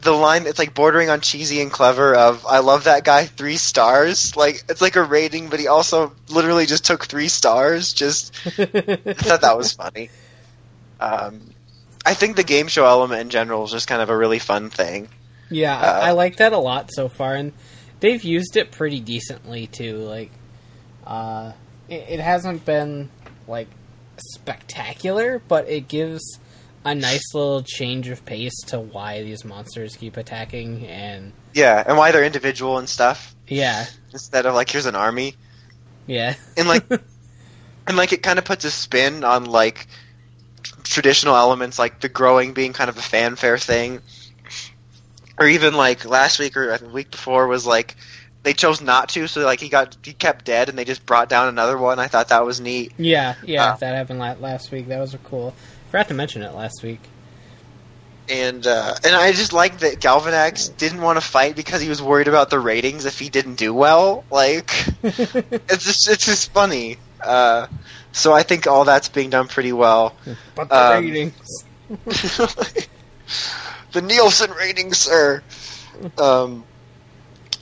the 0.02 0.12
line, 0.12 0.48
it's 0.48 0.60
like 0.60 0.74
bordering 0.74 1.10
on 1.10 1.22
cheesy 1.22 1.62
and 1.62 1.72
clever. 1.72 2.16
Of 2.16 2.46
I 2.46 2.60
love 2.60 2.86
that 2.86 3.04
guy, 3.04 3.26
three 3.26 3.58
stars. 3.58 4.36
Like 4.36 4.64
it's 4.70 4.82
like 4.82 4.96
a 4.96 5.04
rating, 5.04 5.50
but 5.50 5.60
he 5.60 5.68
also 5.68 6.14
literally 6.30 6.66
just 6.66 6.86
took 6.86 7.06
three 7.06 7.28
stars. 7.28 7.94
Just 7.94 8.34
I 8.46 8.66
thought 9.14 9.42
that 9.42 9.58
was 9.58 9.74
funny. 9.74 10.10
Um, 11.00 11.42
I 12.06 12.14
think 12.14 12.36
the 12.36 12.44
game 12.44 12.68
show 12.68 12.86
element 12.86 13.22
in 13.22 13.30
general 13.30 13.64
is 13.66 13.72
just 13.72 13.88
kind 13.88 14.02
of 14.02 14.10
a 14.10 14.18
really 14.18 14.40
fun 14.40 14.70
thing. 14.70 15.10
Yeah, 15.50 15.78
Uh, 15.78 16.00
I, 16.02 16.08
I 16.08 16.12
like 16.12 16.38
that 16.38 16.54
a 16.54 16.58
lot 16.58 16.90
so 16.92 17.08
far, 17.08 17.36
and 17.36 17.54
they've 18.00 18.24
used 18.24 18.58
it 18.58 18.72
pretty 18.72 19.00
decently 19.00 19.68
too. 19.68 19.98
Like, 19.98 20.32
uh, 21.06 21.52
it, 21.90 22.06
it 22.10 22.20
hasn't 22.20 22.66
been 22.66 23.10
like 23.48 23.68
spectacular, 24.18 25.42
but 25.48 25.68
it 25.68 25.88
gives 25.88 26.40
a 26.86 26.96
nice 26.96 27.34
little 27.34 27.64
change 27.64 28.08
of 28.10 28.24
pace 28.26 28.56
to 28.68 28.80
why 28.80 29.24
these 29.24 29.44
monsters 29.44 29.96
keep 29.96 30.16
attacking, 30.18 30.86
and 30.88 31.34
Yeah, 31.54 31.84
and 31.86 31.98
why 31.98 32.12
they're 32.12 32.24
individual 32.24 32.78
and 32.78 32.88
stuff 32.88 33.36
yeah, 33.48 33.86
instead 34.14 34.46
of 34.46 34.54
like 34.56 34.70
here's 34.70 34.86
an 34.86 34.96
army. 34.96 35.36
yeah, 36.08 36.36
And 36.56 36.68
like 36.68 36.90
and 37.88 37.98
like 37.98 38.14
it 38.14 38.24
kind 38.24 38.40
of 38.40 38.46
puts 38.46 38.66
a 38.66 38.72
spin 38.72 39.24
on 39.24 39.46
like 39.46 39.88
traditional 40.84 41.36
elements 41.36 41.78
like 41.78 42.00
the 42.00 42.10
growing 42.10 42.54
being 42.54 42.74
kind 42.74 42.90
of 42.90 42.98
a 42.98 43.02
fanfare 43.02 43.58
thing 43.58 44.02
or 45.38 45.48
even 45.48 45.74
like 45.74 46.06
last 46.06 46.40
week 46.40 46.56
or 46.56 46.78
the 46.78 46.90
week 46.90 47.12
before 47.12 47.48
was 47.48 47.66
like 47.66 47.96
they 48.44 48.54
chose 48.54 48.82
not 48.82 49.10
to 49.10 49.28
so 49.28 49.44
like 49.44 49.60
he 49.60 49.70
got 49.70 49.98
he 50.04 50.14
kept 50.14 50.46
dead 50.46 50.70
and 50.70 50.78
they 50.78 50.86
just 50.86 51.06
brought 51.06 51.28
down 51.30 51.48
another 51.48 51.78
one 51.78 52.00
i 52.00 52.08
thought 52.08 52.30
that 52.30 52.46
was 52.46 52.62
neat 52.62 52.94
yeah, 52.98 53.36
yeah. 53.44 53.74
Uh, 53.74 53.78
that 53.78 53.96
happened 53.96 54.20
last 54.20 54.72
week. 54.72 54.88
That 54.88 55.00
was 55.00 55.16
cool. 55.24 55.54
Forgot 55.92 56.08
to 56.10 56.14
mention 56.14 56.42
it 56.42 56.54
last 56.54 56.84
week. 56.84 57.00
and 58.30 58.66
uh, 58.66 58.96
and 59.06 59.16
i 59.16 59.32
just 59.32 59.54
like 59.54 59.78
that 59.80 60.00
galvanax 60.00 60.76
didn't 60.78 61.00
want 61.02 61.16
to 61.18 61.22
fight 61.26 61.56
because 61.56 61.80
he 61.80 61.88
was 61.90 62.02
worried 62.02 62.28
about 62.28 62.50
the 62.50 62.58
ratings 62.60 63.06
if 63.06 63.20
he 63.20 63.30
didn't 63.30 63.54
do 63.56 63.72
well 63.72 64.24
like 64.32 64.72
it's 65.04 65.86
just 65.86 66.10
it's 66.10 66.26
just 66.26 66.52
funny 66.52 66.98
uh, 67.22 67.68
so 68.12 68.34
i 68.34 68.42
think 68.42 68.66
all 68.66 68.84
that's 68.84 69.10
being 69.10 69.30
done 69.30 69.48
pretty 69.48 69.72
well 69.74 70.16
but 70.56 70.70
the 70.70 70.76
Um, 70.76 71.04
ratings. 71.06 71.66
the 73.92 74.02
Nielsen 74.02 74.52
ratings, 74.52 74.98
sir. 74.98 75.44
Um, 76.18 76.64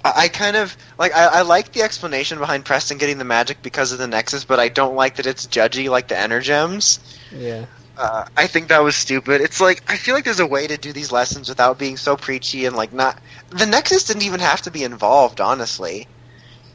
I, 0.04 0.14
I 0.16 0.28
kind 0.30 0.56
of 0.56 0.76
like. 0.98 1.14
I, 1.14 1.26
I 1.26 1.42
like 1.42 1.74
the 1.74 1.82
explanation 1.82 2.40
behind 2.40 2.64
Preston 2.66 2.98
getting 2.98 3.18
the 3.18 3.26
magic 3.26 3.62
because 3.62 3.92
of 3.92 4.00
the 4.00 4.08
Nexus, 4.08 4.46
but 4.46 4.60
I 4.60 4.70
don't 4.70 4.96
like 4.96 5.18
that 5.18 5.26
it's 5.28 5.46
judgy 5.48 5.90
like 5.90 6.08
the 6.08 6.16
Energems. 6.16 7.00
Yeah, 7.32 7.66
Uh, 7.98 8.26
I 8.36 8.48
think 8.48 8.70
that 8.70 8.84
was 8.84 8.96
stupid. 8.96 9.42
It's 9.42 9.62
like 9.62 9.84
I 9.88 9.98
feel 9.98 10.16
like 10.16 10.24
there's 10.24 10.40
a 10.40 10.48
way 10.48 10.66
to 10.66 10.78
do 10.78 10.94
these 10.94 11.12
lessons 11.12 11.50
without 11.50 11.78
being 11.78 11.98
so 11.98 12.18
preachy 12.18 12.66
and 12.66 12.76
like 12.76 12.92
not. 12.92 13.20
The 13.50 13.68
Nexus 13.68 14.06
didn't 14.06 14.24
even 14.24 14.40
have 14.40 14.64
to 14.64 14.72
be 14.72 14.84
involved, 14.84 15.40
honestly. 15.40 16.08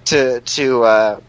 To 0.06 0.40
to 0.40 0.84
uh, 0.84 1.20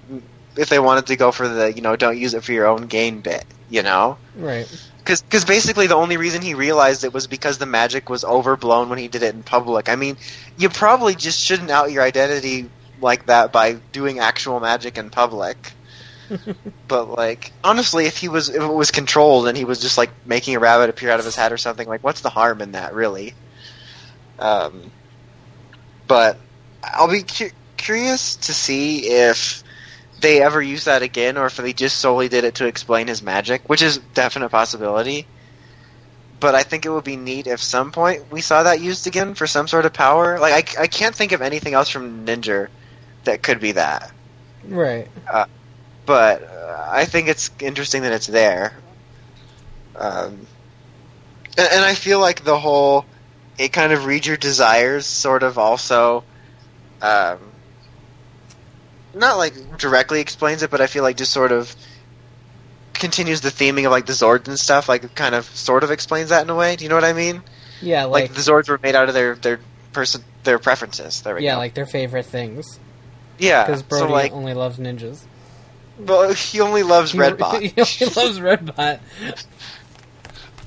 if 0.56 0.70
they 0.70 0.80
wanted 0.80 1.08
to 1.08 1.16
go 1.16 1.32
for 1.32 1.48
the 1.48 1.74
you 1.74 1.82
know 1.82 1.96
don't 1.96 2.18
use 2.18 2.34
it 2.34 2.44
for 2.44 2.52
your 2.52 2.68
own 2.68 2.88
gain 2.88 3.22
bit, 3.22 3.46
you 3.70 3.82
know. 3.82 4.18
right. 4.36 4.68
Because 5.04 5.44
basically 5.44 5.88
the 5.88 5.96
only 5.96 6.18
reason 6.18 6.44
he 6.44 6.54
realized 6.54 7.04
it 7.04 7.14
was 7.14 7.26
because 7.26 7.58
the 7.58 7.66
magic 7.66 8.10
was 8.12 8.24
overblown 8.24 8.90
when 8.90 9.00
he 9.00 9.08
did 9.08 9.24
it 9.24 9.34
in 9.34 9.42
public. 9.42 9.90
I 9.90 9.96
mean, 9.96 10.18
you 10.56 10.70
probably 10.70 11.16
just 11.16 11.40
shouldn't 11.40 11.72
out 11.72 11.92
your 11.92 12.04
identity 12.04 12.70
like 13.02 13.26
that 13.26 13.52
by 13.52 13.74
doing 13.92 14.20
actual 14.20 14.60
magic 14.60 15.00
in 15.00 15.10
public. 15.10 15.74
But 16.88 17.09
like, 17.09 17.51
honestly, 17.63 18.05
if 18.05 18.17
he 18.17 18.30
was 18.30 18.49
if 18.49 18.61
it 18.61 18.73
was 18.73 18.91
controlled 18.91 19.47
and 19.47 19.57
he 19.57 19.65
was 19.65 19.80
just 19.80 19.97
like 19.97 20.11
making 20.25 20.55
a 20.55 20.59
rabbit 20.59 20.89
appear 20.89 21.11
out 21.11 21.19
of 21.19 21.25
his 21.25 21.36
hat 21.36 21.51
or 21.51 21.57
something, 21.57 21.88
like 21.88 22.03
what's 22.03 22.21
the 22.21 22.30
harm 22.30 22.61
in 22.61 22.73
that, 22.73 22.93
really? 22.93 23.34
Um, 24.39 24.91
but 26.07 26.38
I'll 26.84 27.09
be 27.09 27.23
cu- 27.23 27.51
curious 27.77 28.36
to 28.38 28.53
see 28.53 29.07
if 29.07 29.63
they 30.21 30.41
ever 30.41 30.61
use 30.61 30.86
that 30.86 31.01
again, 31.01 31.38
or 31.38 31.45
if 31.45 31.57
they 31.57 31.73
just 31.73 31.97
solely 31.97 32.27
did 32.30 32.43
it 32.43 32.55
to 32.55 32.65
explain 32.65 33.07
his 33.07 33.21
magic, 33.21 33.67
which 33.69 33.82
is 33.82 33.97
definite 34.13 34.49
possibility. 34.49 35.25
But 36.39 36.55
I 36.55 36.63
think 36.63 36.86
it 36.86 36.89
would 36.89 37.03
be 37.03 37.17
neat 37.17 37.47
if 37.47 37.61
some 37.61 37.91
point 37.91 38.32
we 38.32 38.41
saw 38.41 38.63
that 38.63 38.80
used 38.80 39.07
again 39.07 39.34
for 39.36 39.45
some 39.45 39.67
sort 39.67 39.86
of 39.86 39.93
power. 39.93 40.39
Like 40.39 40.77
I, 40.77 40.84
I 40.84 40.88
can't 40.88 41.15
think 41.15 41.34
of 41.34 41.41
anything 41.41 41.73
else 41.73 41.89
from 41.89 42.25
Ninja 42.25 42.69
that 43.25 43.43
could 43.43 43.59
be 43.59 43.73
that. 43.73 44.11
Right. 44.63 45.07
But 46.10 46.41
uh, 46.41 46.88
I 46.89 47.05
think 47.05 47.28
it's 47.28 47.51
interesting 47.60 48.01
that 48.01 48.12
it's 48.14 48.26
there. 48.26 48.74
Um, 49.95 50.47
and, 51.55 51.68
and 51.72 51.86
I 51.86 51.93
feel 51.93 52.20
like 52.20 52.43
the 52.43 52.57
whole 52.57 53.05
it 53.60 53.72
kind 53.72 53.93
of 53.93 54.05
reads 54.05 54.26
your 54.26 54.36
desires 54.36 55.05
sort 55.05 55.43
of 55.43 55.60
also 55.60 56.24
um, 57.03 57.38
not 59.14 59.38
like 59.38 59.78
directly 59.78 60.20
explains 60.20 60.64
it, 60.64 60.72
but 60.72 60.82
I 60.82 60.88
feel 60.88 61.03
like 61.03 61.16
just 61.16 61.32
sort 61.32 61.51
of 61.51 61.76
continues 62.95 63.41
the 63.41 63.49
theming 63.49 63.86
of 63.86 63.91
like 63.91 64.07
the 64.07 64.14
Zords 64.14 64.47
and 64.47 64.57
stuff. 64.57 64.89
Like 64.89 65.03
it 65.03 65.14
kind 65.14 65.36
of 65.36 65.45
sort 65.45 65.84
of 65.84 65.91
explains 65.91 66.30
that 66.30 66.41
in 66.41 66.49
a 66.49 66.55
way. 66.55 66.76
Do 66.76 66.86
you 66.86 66.89
know 66.89 66.95
what 66.95 67.03
I 67.03 67.14
mean? 67.14 67.43
Yeah, 67.84 68.05
Like, 68.05 68.30
like, 68.30 68.34
the 68.34 68.41
Zords 68.41 68.68
were 68.68 68.80
made 68.82 68.95
out 68.95 69.10
of 69.10 69.14
their 69.14 69.36
their 69.36 69.60
person 69.93 70.24
their 70.43 70.57
preferences. 70.57 71.22
There 71.22 71.36
we 71.36 71.43
yeah, 71.43 71.53
go. 71.53 71.60
like 71.60 71.76
their 71.76 71.86
favorite 71.86 72.26
things. 72.26 72.80
yeah. 73.38 73.64
Because 73.68 73.82
So 73.82 73.86
Brody 73.88 74.12
like, 74.14 74.32
only 74.32 74.55
loves 74.55 74.80
ninjas. 74.80 75.24
but 76.06 76.34
he 76.38 76.62
only 76.62 76.84
loves 76.84 77.14
Redbot. 77.14 77.62
he 77.62 77.70
only 78.06 78.16
loves 78.16 78.39
Redbot. 78.39 79.00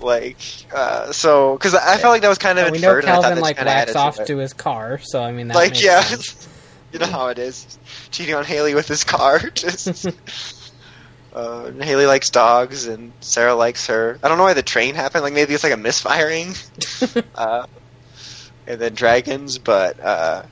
like 0.00 0.38
uh, 0.74 1.12
so 1.12 1.56
because 1.56 1.74
I 1.74 1.96
felt 1.98 2.12
like 2.12 2.22
that 2.22 2.28
was 2.28 2.38
kind 2.38 2.58
of 2.58 2.66
And 2.66 2.72
we 2.76 2.80
know 2.80 2.88
inferred. 2.96 3.04
and 3.04 3.10
I 3.10 3.14
thought 3.16 3.22
Calvin 3.22 3.40
like 3.40 3.58
whacks 3.58 3.94
off 3.96 4.16
to, 4.16 4.24
to 4.26 4.38
his 4.38 4.52
car, 4.52 4.98
so 4.98 5.22
I 5.22 5.32
mean 5.32 5.48
that 5.48 5.54
like 5.54 5.82
yeah, 5.82 6.04
you 6.92 6.98
know 6.98 7.06
how 7.06 7.28
it 7.28 7.38
is, 7.38 7.78
cheating 8.10 8.34
on 8.34 8.44
Hayley 8.44 8.74
with 8.74 8.88
his 8.88 9.04
car. 9.04 9.38
Just 9.50 10.06
uh, 11.34 11.70
Hayley 11.72 12.06
likes 12.06 12.30
dogs, 12.30 12.86
and 12.86 13.12
Sarah 13.20 13.54
likes 13.54 13.86
her. 13.86 14.18
I 14.22 14.28
don't 14.28 14.38
know 14.38 14.44
why 14.44 14.54
the 14.54 14.62
train 14.62 14.94
happened. 14.94 15.22
Like 15.24 15.34
maybe 15.34 15.54
it's 15.54 15.64
like 15.64 15.72
a 15.72 15.76
misfiring, 15.78 16.54
uh, 17.34 17.66
and 18.66 18.80
then 18.80 18.94
dragons. 18.94 19.58
But 19.58 20.00
uh, 20.00 20.42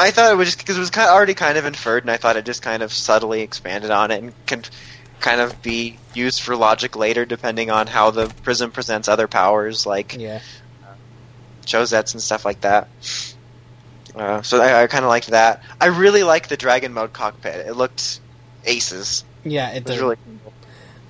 I 0.00 0.10
thought 0.10 0.32
it 0.32 0.36
was 0.36 0.48
just 0.48 0.58
because 0.58 0.76
it 0.76 0.80
was 0.80 0.90
kind 0.90 1.08
of 1.08 1.14
already 1.14 1.34
kind 1.34 1.58
of 1.58 1.66
inferred, 1.66 2.04
and 2.04 2.10
I 2.10 2.16
thought 2.16 2.36
it 2.36 2.46
just 2.46 2.62
kind 2.62 2.82
of 2.82 2.92
subtly 2.92 3.42
expanded 3.42 3.90
on 3.90 4.10
it 4.10 4.22
and 4.22 4.32
can 4.46 4.62
kind 5.20 5.40
of 5.42 5.60
be 5.62 5.98
used 6.14 6.40
for 6.40 6.56
logic 6.56 6.96
later, 6.96 7.26
depending 7.26 7.70
on 7.70 7.86
how 7.86 8.10
the 8.10 8.28
prism 8.42 8.70
presents 8.70 9.08
other 9.08 9.28
powers, 9.28 9.84
like 9.84 10.16
yeah, 10.18 10.40
and 11.74 12.22
stuff 12.22 12.44
like 12.46 12.62
that. 12.62 12.88
Uh, 14.14 14.42
so 14.42 14.60
I, 14.60 14.84
I 14.84 14.86
kind 14.86 15.04
of 15.04 15.10
liked 15.10 15.28
that. 15.28 15.62
I 15.80 15.86
really 15.86 16.22
like 16.22 16.48
the 16.48 16.56
dragon 16.56 16.94
mode 16.94 17.12
cockpit. 17.12 17.66
It 17.66 17.74
looked 17.74 18.20
aces. 18.64 19.24
yeah, 19.44 19.70
it 19.70 19.78
It 19.78 19.86
was 19.86 19.98
really 19.98 20.16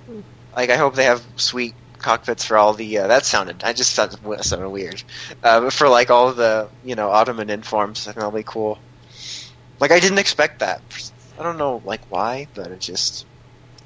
cool. 0.09 0.23
Like 0.57 0.71
I 0.71 0.77
hope 0.77 0.97
they 0.97 1.05
have 1.05 1.25
sweet 1.37 1.75
cockpits 2.03 2.45
for 2.45 2.57
all 2.57 2.73
the. 2.75 2.99
Uh, 2.99 3.07
that 3.09 3.25
sounded. 3.25 3.63
I 3.65 3.73
just 3.73 3.95
thought 3.95 4.15
it 4.15 4.45
sounded 4.45 4.69
weird. 4.69 5.03
Uh, 5.43 5.61
but 5.61 5.73
for 5.73 5.89
like 5.89 6.11
all 6.11 6.33
the 6.33 6.69
you 6.85 6.95
know 6.95 7.11
Ottoman 7.11 7.51
informs, 7.51 8.07
I 8.07 8.13
think 8.13 8.17
that'll 8.17 8.31
be 8.31 8.43
cool. 8.43 8.79
Like 9.79 9.91
I 9.91 10.01
didn't 10.01 10.19
expect 10.19 10.61
that. 10.61 10.83
I 11.39 11.43
don't 11.43 11.59
know 11.59 11.83
like 11.85 12.03
why, 12.11 12.49
but 12.55 12.69
it 12.69 12.81
just 12.81 13.27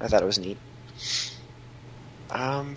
I 0.01 0.07
thought 0.07 0.21
it 0.21 0.25
was 0.25 0.39
neat. 0.39 0.57
Um, 2.31 2.75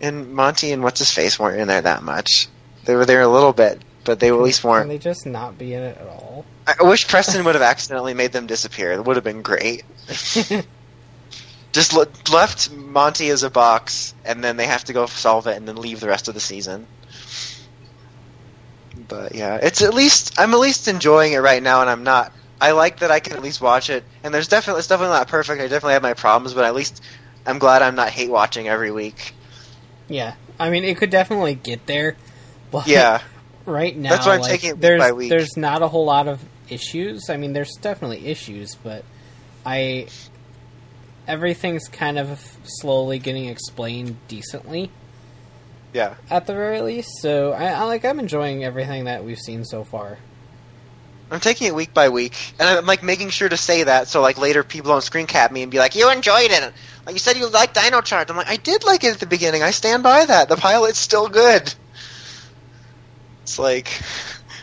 and 0.00 0.32
Monty 0.32 0.72
and 0.72 0.82
what's 0.82 0.98
his 0.98 1.12
face 1.12 1.38
weren't 1.38 1.60
in 1.60 1.68
there 1.68 1.82
that 1.82 2.02
much. 2.02 2.48
They 2.84 2.94
were 2.94 3.06
there 3.06 3.22
a 3.22 3.28
little 3.28 3.52
bit, 3.52 3.82
but 4.04 4.18
they 4.18 4.28
at 4.28 4.34
least 4.34 4.64
weren't. 4.64 4.84
Can 4.84 4.88
they 4.88 4.98
just 4.98 5.26
not 5.26 5.58
be 5.58 5.74
in 5.74 5.82
it 5.82 5.98
at 5.98 6.06
all? 6.06 6.44
I 6.66 6.82
wish 6.82 7.08
Preston 7.08 7.44
would 7.44 7.54
have 7.54 7.62
accidentally 7.62 8.14
made 8.14 8.32
them 8.32 8.46
disappear. 8.46 8.92
It 8.92 9.04
would 9.04 9.16
have 9.16 9.24
been 9.24 9.42
great. 9.42 9.84
Just 11.78 11.92
le- 11.92 12.08
left 12.32 12.72
Monty 12.72 13.28
as 13.28 13.44
a 13.44 13.50
box, 13.50 14.12
and 14.24 14.42
then 14.42 14.56
they 14.56 14.66
have 14.66 14.82
to 14.86 14.92
go 14.92 15.06
solve 15.06 15.46
it, 15.46 15.56
and 15.56 15.68
then 15.68 15.76
leave 15.76 16.00
the 16.00 16.08
rest 16.08 16.26
of 16.26 16.34
the 16.34 16.40
season. 16.40 16.88
But 19.06 19.36
yeah, 19.36 19.60
it's 19.62 19.80
at 19.80 19.94
least 19.94 20.40
I'm 20.40 20.52
at 20.54 20.58
least 20.58 20.88
enjoying 20.88 21.34
it 21.34 21.38
right 21.38 21.62
now, 21.62 21.80
and 21.80 21.88
I'm 21.88 22.02
not. 22.02 22.32
I 22.60 22.72
like 22.72 22.98
that 22.98 23.12
I 23.12 23.20
can 23.20 23.34
at 23.34 23.42
least 23.42 23.60
watch 23.60 23.90
it, 23.90 24.02
and 24.24 24.34
there's 24.34 24.48
definitely 24.48 24.80
it's 24.80 24.88
definitely 24.88 25.14
not 25.14 25.28
perfect. 25.28 25.60
I 25.62 25.68
definitely 25.68 25.92
have 25.92 26.02
my 26.02 26.14
problems, 26.14 26.52
but 26.52 26.64
at 26.64 26.74
least 26.74 27.00
I'm 27.46 27.60
glad 27.60 27.82
I'm 27.82 27.94
not 27.94 28.08
hate 28.08 28.28
watching 28.28 28.66
every 28.66 28.90
week. 28.90 29.32
Yeah, 30.08 30.34
I 30.58 30.70
mean, 30.70 30.82
it 30.82 30.96
could 30.96 31.10
definitely 31.10 31.54
get 31.54 31.86
there. 31.86 32.16
But 32.72 32.88
Yeah, 32.88 33.22
right 33.66 33.96
now, 33.96 34.10
That's 34.10 34.26
why 34.26 34.34
I'm 34.34 34.40
like, 34.40 34.50
taking 34.50 34.70
it 34.70 34.72
week 34.74 34.82
there's 34.82 35.00
by 35.00 35.12
week. 35.12 35.30
there's 35.30 35.56
not 35.56 35.80
a 35.80 35.88
whole 35.88 36.04
lot 36.04 36.26
of 36.26 36.44
issues. 36.68 37.30
I 37.30 37.36
mean, 37.36 37.52
there's 37.54 37.76
definitely 37.80 38.26
issues, 38.26 38.74
but 38.74 39.04
I 39.64 40.08
everything's 41.28 41.86
kind 41.86 42.18
of 42.18 42.58
slowly 42.64 43.18
getting 43.18 43.46
explained 43.46 44.16
decently 44.26 44.90
yeah. 45.92 46.14
at 46.30 46.46
the 46.46 46.54
very 46.54 46.80
least. 46.80 47.10
So 47.20 47.52
I, 47.52 47.66
I 47.66 47.82
like 47.84 48.04
I'm 48.04 48.18
enjoying 48.18 48.64
everything 48.64 49.04
that 49.04 49.24
we've 49.24 49.38
seen 49.38 49.64
so 49.64 49.84
far. 49.84 50.18
I'm 51.30 51.40
taking 51.40 51.66
it 51.66 51.74
week 51.74 51.92
by 51.92 52.08
week, 52.08 52.34
and 52.58 52.66
I'm 52.66 52.86
like 52.86 53.02
making 53.02 53.28
sure 53.28 53.50
to 53.50 53.56
say 53.56 53.84
that 53.84 54.08
so 54.08 54.22
like 54.22 54.38
later 54.38 54.64
people 54.64 54.92
don't 54.92 55.02
screen 55.02 55.26
cap 55.26 55.52
me 55.52 55.62
and 55.62 55.70
be 55.70 55.78
like, 55.78 55.94
"You 55.94 56.10
enjoyed 56.10 56.50
it." 56.50 56.72
Like 57.04 57.14
you 57.14 57.18
said, 57.18 57.36
you 57.36 57.48
liked 57.48 57.74
Dino 57.74 58.00
Charge. 58.00 58.30
I'm 58.30 58.36
like, 58.36 58.48
I 58.48 58.56
did 58.56 58.84
like 58.84 59.04
it 59.04 59.12
at 59.12 59.20
the 59.20 59.26
beginning. 59.26 59.62
I 59.62 59.70
stand 59.70 60.02
by 60.02 60.24
that. 60.24 60.48
The 60.48 60.56
pilot's 60.56 60.98
still 60.98 61.28
good. 61.28 61.72
It's 63.42 63.58
like, 63.58 64.02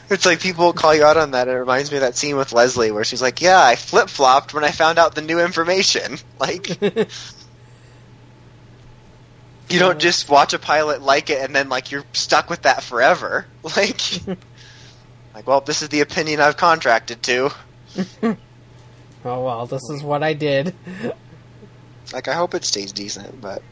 it's 0.10 0.26
like 0.26 0.40
people 0.40 0.74
call 0.74 0.94
you 0.96 1.04
out 1.04 1.18
on 1.18 1.32
that. 1.32 1.48
It 1.48 1.54
reminds 1.54 1.92
me 1.92 1.98
of 1.98 2.02
that 2.02 2.16
scene 2.16 2.38
with 2.38 2.54
Leslie 2.54 2.92
where 2.92 3.04
she's 3.04 3.22
like, 3.22 3.42
"Yeah, 3.42 3.62
I 3.62 3.76
flip 3.76 4.10
flopped 4.10 4.54
when 4.54 4.64
I 4.64 4.72
found 4.72 5.00
out 5.00 5.16
the 5.16 5.22
new 5.22 5.40
information." 5.40 6.18
Like, 6.38 6.82
you 9.70 9.80
don't 9.80 10.00
just 10.00 10.30
watch 10.30 10.54
a 10.54 10.60
pilot 10.60 11.02
like 11.02 11.30
it 11.30 11.42
and 11.42 11.56
then 11.56 11.70
like 11.70 11.92
you're 11.92 12.04
stuck 12.12 12.50
with 12.50 12.64
that 12.64 12.84
forever. 12.84 13.46
Like, 13.76 14.02
like 15.34 15.48
well, 15.48 15.62
this 15.62 15.82
is 15.82 15.90
the 15.90 16.02
opinion 16.02 16.42
I've 16.42 16.58
contracted 16.58 17.24
to. 17.24 17.52
oh 18.22 18.36
well, 19.24 19.66
this 19.66 19.90
is 19.90 20.04
what 20.04 20.24
I 20.24 20.34
did. 20.34 20.76
Like, 22.14 22.28
I 22.28 22.34
hope 22.34 22.54
it 22.54 22.66
stays 22.66 22.92
decent, 22.92 23.42
but 23.42 23.64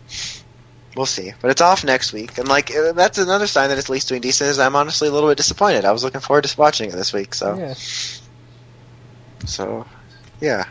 we'll 0.96 1.06
see. 1.06 1.34
But 1.42 1.52
it's 1.52 1.62
off 1.62 1.84
next 1.84 2.14
week, 2.14 2.38
and 2.38 2.48
like 2.48 2.74
uh, 2.76 2.92
that's 2.94 3.18
another 3.18 3.48
sign 3.48 3.70
that 3.70 3.78
it's 3.78 3.88
at 3.90 3.94
least 3.94 4.10
doing 4.10 4.22
decent. 4.22 4.50
Is 4.50 4.60
I'm 4.60 4.76
honestly 4.76 5.08
a 5.08 5.12
little 5.12 5.30
bit 5.30 5.38
disappointed. 5.38 5.86
I 5.86 5.92
was 5.92 6.04
looking 6.04 6.22
forward 6.22 6.44
to 6.46 6.60
watching 6.60 6.90
it 6.90 6.94
this 6.94 7.14
week, 7.14 7.34
so 7.34 7.56
Yeah. 7.58 7.74
so 9.46 9.86
yeah. 10.42 10.66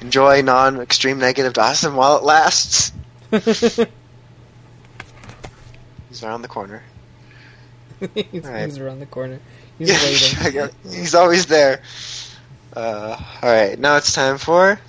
Enjoy 0.00 0.40
non-extreme 0.40 1.18
negative 1.18 1.52
Dawson 1.52 1.94
while 1.94 2.16
it 2.16 2.22
lasts. 2.24 2.92
He's 3.30 3.88
around 6.22 6.42
the 6.42 6.48
corner. 6.48 6.82
he's, 8.14 8.44
Alright. 8.44 8.64
he's 8.66 8.78
around 8.78 9.00
the 9.00 9.06
corner. 9.06 9.40
He's 9.78 9.90
waiting. 9.90 10.70
He's 10.90 11.14
always 11.14 11.46
there. 11.46 11.82
Uh, 12.74 13.16
all 13.42 13.48
right, 13.50 13.78
now 13.78 13.96
it's 13.96 14.12
time 14.12 14.38
for 14.38 14.80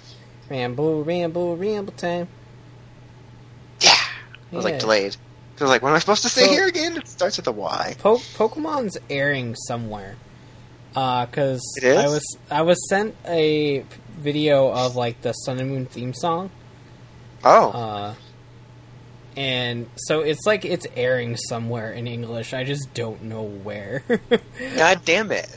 ramble, 0.50 1.04
ramble, 1.04 1.58
ramble 1.58 1.94
time. 1.94 2.28
I 4.52 4.56
was 4.56 4.66
Yeah. 4.66 4.72
like 4.72 4.80
delayed. 4.80 5.16
I 5.60 5.64
was 5.64 5.70
like, 5.70 5.82
what 5.84 5.89
am 5.89 5.95
I 5.95 5.99
supposed 5.99 6.24
to 6.24 6.30
say 6.30 6.45
So- 6.45 6.52
here 6.52 6.68
again? 6.68 6.97
It 6.97 7.08
starts 7.08 7.38
with 7.38 7.47
a 7.47 7.52
Y. 7.52 7.95
Po- 7.99 8.18
Pokemon's 8.18 8.97
airing 9.10 9.56
somewhere. 9.56 10.16
Uh, 10.95 11.26
cause 11.28 11.62
It 11.78 11.84
is? 11.86 11.97
I 11.97 12.08
was 12.08 12.38
I 12.49 12.62
was 12.64 12.89
sent 12.89 13.16
a 13.26 13.86
video 14.18 14.72
of 14.72 14.95
like 14.95 15.22
the 15.22 15.32
Sun 15.34 15.60
and 15.60 15.70
Moon 15.70 15.86
theme 15.86 16.14
song. 16.14 16.49
Oh, 17.43 17.70
Uh, 17.70 18.14
and 19.38 19.89
so 19.95 20.20
it's 20.22 20.45
like 20.45 20.66
it's 20.66 20.86
airing 20.95 21.38
somewhere 21.38 21.91
in 21.93 22.08
English. 22.08 22.54
I 22.54 22.64
just 22.64 22.93
don't 22.93 23.24
know 23.24 23.43
where. 23.43 24.04
God 24.76 25.02
damn 25.06 25.32
it. 25.32 25.47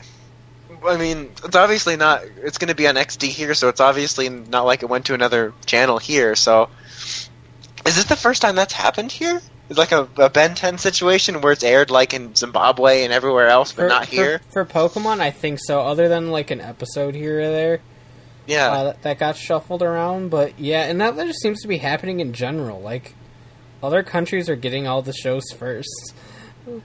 I 0.85 0.97
mean, 0.97 1.31
it's 1.43 1.55
obviously 1.55 1.95
not. 1.97 2.23
It's 2.43 2.57
going 2.57 2.67
to 2.69 2.75
be 2.75 2.87
on 2.87 2.95
XD 2.95 3.27
here, 3.27 3.53
so 3.53 3.69
it's 3.69 3.81
obviously 3.81 4.29
not 4.29 4.65
like 4.65 4.83
it 4.83 4.89
went 4.89 5.05
to 5.05 5.13
another 5.13 5.53
channel 5.65 5.97
here. 5.97 6.35
So, 6.35 6.69
is 7.85 7.95
this 7.95 8.05
the 8.05 8.15
first 8.15 8.41
time 8.41 8.55
that's 8.55 8.73
happened 8.73 9.11
here? 9.11 9.41
It's 9.69 9.79
like 9.79 9.91
a, 9.91 10.07
a 10.17 10.29
Ben 10.29 10.53
10 10.55 10.77
situation 10.77 11.41
where 11.41 11.51
it's 11.51 11.63
aired 11.63 11.89
like 11.89 12.13
in 12.13 12.35
Zimbabwe 12.35 13.03
and 13.03 13.11
everywhere 13.11 13.47
else, 13.47 13.71
but 13.71 13.83
for, 13.83 13.87
not 13.87 14.07
here. 14.07 14.41
For, 14.51 14.65
Pokemon, 14.65 15.19
I 15.19 15.31
think 15.31 15.59
so. 15.61 15.81
Other 15.81 16.07
than 16.07 16.29
like 16.29 16.51
an 16.51 16.61
episode 16.61 17.15
here 17.15 17.39
or 17.39 17.49
there 17.49 17.79
Yeah, 18.45 18.71
uh, 18.71 18.83
that, 18.83 19.01
that 19.03 19.19
got 19.19 19.37
shuffled 19.37 19.81
around, 19.81 20.29
but 20.29 20.59
yeah, 20.59 20.83
and 20.83 21.01
that 21.01 21.15
just 21.15 21.41
seems 21.41 21.61
to 21.61 21.67
be 21.67 21.77
happening 21.77 22.19
in 22.19 22.33
general. 22.33 22.79
Like 22.79 23.15
other 23.81 24.03
countries 24.03 24.49
are 24.49 24.55
getting 24.55 24.87
all 24.87 25.01
the 25.01 25.13
shows 25.13 25.45
first. 25.57 26.13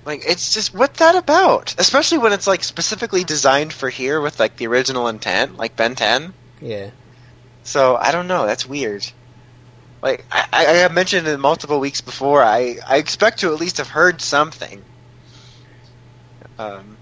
like 0.04 0.22
it's 0.26 0.52
just 0.54 0.74
what's 0.74 0.98
that 1.00 1.16
about? 1.16 1.74
Especially 1.78 2.18
when 2.18 2.32
it's 2.32 2.46
like 2.46 2.64
specifically 2.64 3.24
designed 3.24 3.72
for 3.72 3.90
here 3.90 4.20
with 4.20 4.40
like 4.40 4.56
the 4.56 4.66
original 4.66 5.08
intent, 5.08 5.56
like 5.56 5.76
Ben 5.76 5.94
10. 5.94 6.32
Yeah. 6.62 6.90
So 7.62 7.96
I 7.96 8.12
don't 8.12 8.26
know. 8.26 8.46
That's 8.46 8.66
weird. 8.66 9.10
Like 10.02 10.24
I, 10.32 10.46
I 10.52 10.62
have 10.78 10.92
mentioned 10.92 11.26
in 11.28 11.40
multiple 11.40 11.78
weeks 11.80 12.00
before, 12.00 12.42
I, 12.42 12.78
I 12.86 12.96
expect 12.96 13.40
to 13.40 13.52
at 13.52 13.60
least 13.60 13.76
have 13.78 13.88
heard 13.88 14.20
something. 14.20 14.82
Um, 16.58 16.96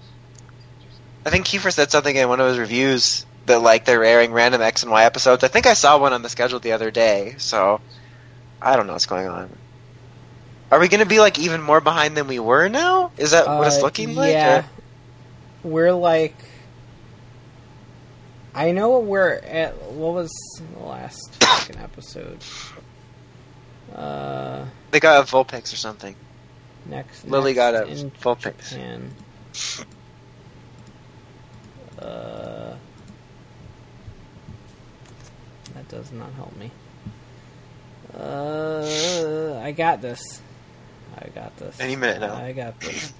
I 1.25 1.29
think 1.29 1.45
Kiefer 1.45 1.71
said 1.71 1.91
something 1.91 2.15
in 2.15 2.27
one 2.29 2.39
of 2.39 2.47
his 2.47 2.57
reviews 2.57 3.25
that 3.45 3.59
like 3.61 3.85
they're 3.85 4.03
airing 4.03 4.31
random 4.31 4.61
X 4.61 4.83
and 4.83 4.91
Y 4.91 5.03
episodes. 5.03 5.43
I 5.43 5.47
think 5.47 5.65
I 5.65 5.73
saw 5.73 5.97
one 5.97 6.13
on 6.13 6.21
the 6.21 6.29
schedule 6.29 6.59
the 6.59 6.73
other 6.73 6.91
day. 6.91 7.35
So 7.37 7.79
I 8.61 8.75
don't 8.75 8.87
know 8.87 8.93
what's 8.93 9.05
going 9.05 9.27
on. 9.27 9.49
Are 10.71 10.79
we 10.79 10.87
going 10.87 10.99
to 10.99 11.05
be 11.05 11.19
like 11.19 11.39
even 11.39 11.61
more 11.61 11.81
behind 11.81 12.15
than 12.15 12.27
we 12.27 12.39
were 12.39 12.67
now? 12.69 13.11
Is 13.17 13.31
that 13.31 13.47
what 13.47 13.65
it's 13.67 13.77
Uh, 13.77 13.81
looking 13.81 14.13
like? 14.15 14.33
Yeah. 14.33 14.59
or- 14.59 14.65
We're 15.69 15.93
like. 15.93 16.35
I 18.53 18.71
know 18.71 18.89
what 18.89 19.03
we're 19.03 19.33
at. 19.33 19.81
What 19.91 20.13
was 20.15 20.31
the 20.73 20.83
last 20.83 21.35
fucking 21.41 21.77
episode? 21.81 22.39
Uh, 23.95 24.65
They 24.91 24.99
got 24.99 25.21
a 25.21 25.31
Vulpix 25.31 25.73
or 25.73 25.77
something. 25.77 26.15
next. 26.85 27.25
Lillie 27.25 27.53
next 27.53 27.57
got 27.57 27.75
a 27.75 27.85
in 27.87 28.11
Vulpix. 28.11 28.69
Japan. 28.69 29.13
Uh, 31.97 32.75
that 35.73 35.87
does 35.89 36.11
not 36.11 36.31
help 36.33 36.55
me. 36.55 36.71
Uh, 38.13 39.59
I 39.61 39.71
got 39.71 40.01
this. 40.01 40.21
I 41.17 41.27
got 41.29 41.55
this. 41.57 41.79
Any 41.79 41.95
minute 41.95 42.21
now. 42.21 42.35
I 42.35 42.53
got 42.53 42.79
this. 42.79 43.13